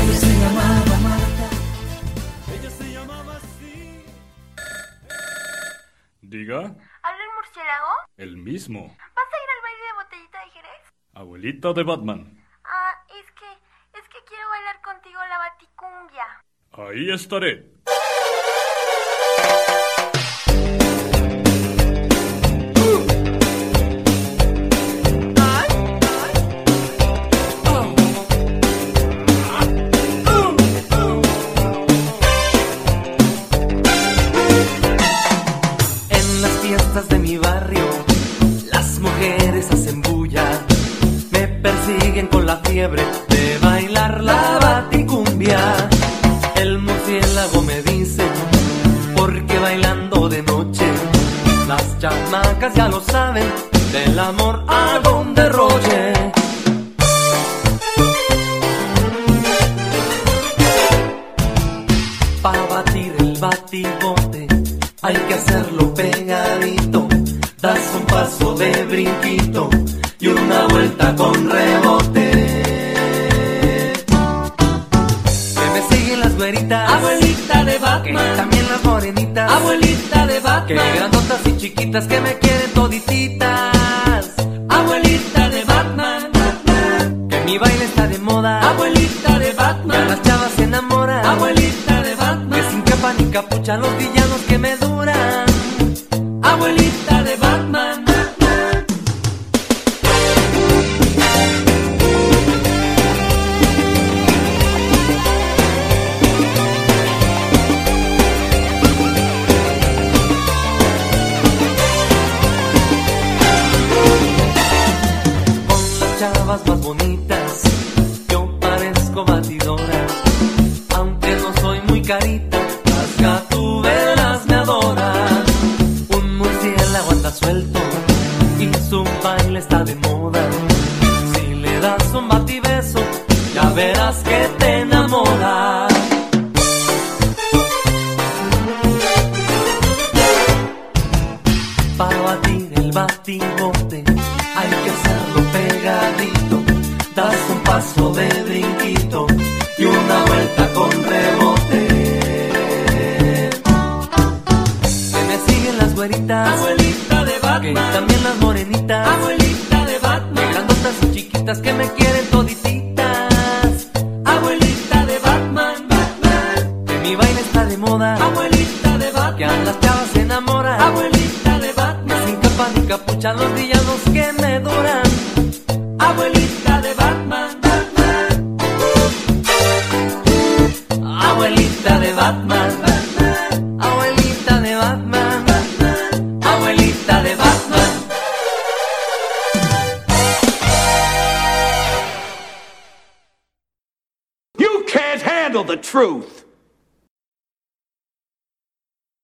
Ella 0.01 0.19
se 0.19 0.33
llamaba 0.41 0.97
Marta, 1.07 1.45
ella 2.53 2.69
se 2.69 2.91
llamaba 2.91 3.33
así. 3.37 4.03
Diga. 6.21 6.59
¿Habla 6.59 7.23
el 7.27 7.31
murciélago? 7.37 7.91
El 8.17 8.37
mismo. 8.37 8.81
¿Vas 9.15 9.29
a 9.33 9.37
ir 9.43 9.49
al 9.55 9.61
baile 9.65 9.85
de 9.87 9.93
Jerez? 9.97 10.26
Abuelita 11.17 11.73
de 11.73 11.81
Batman. 11.81 12.37
Ah, 12.63 12.93
es 13.09 13.31
que, 13.31 13.99
es 13.99 14.07
que 14.07 14.19
quiero 14.27 14.49
bailar 14.49 14.81
contigo 14.83 15.19
la 15.27 15.37
baticumbia. 15.39 16.25
Ahí 16.73 17.09
estaré. 17.09 17.71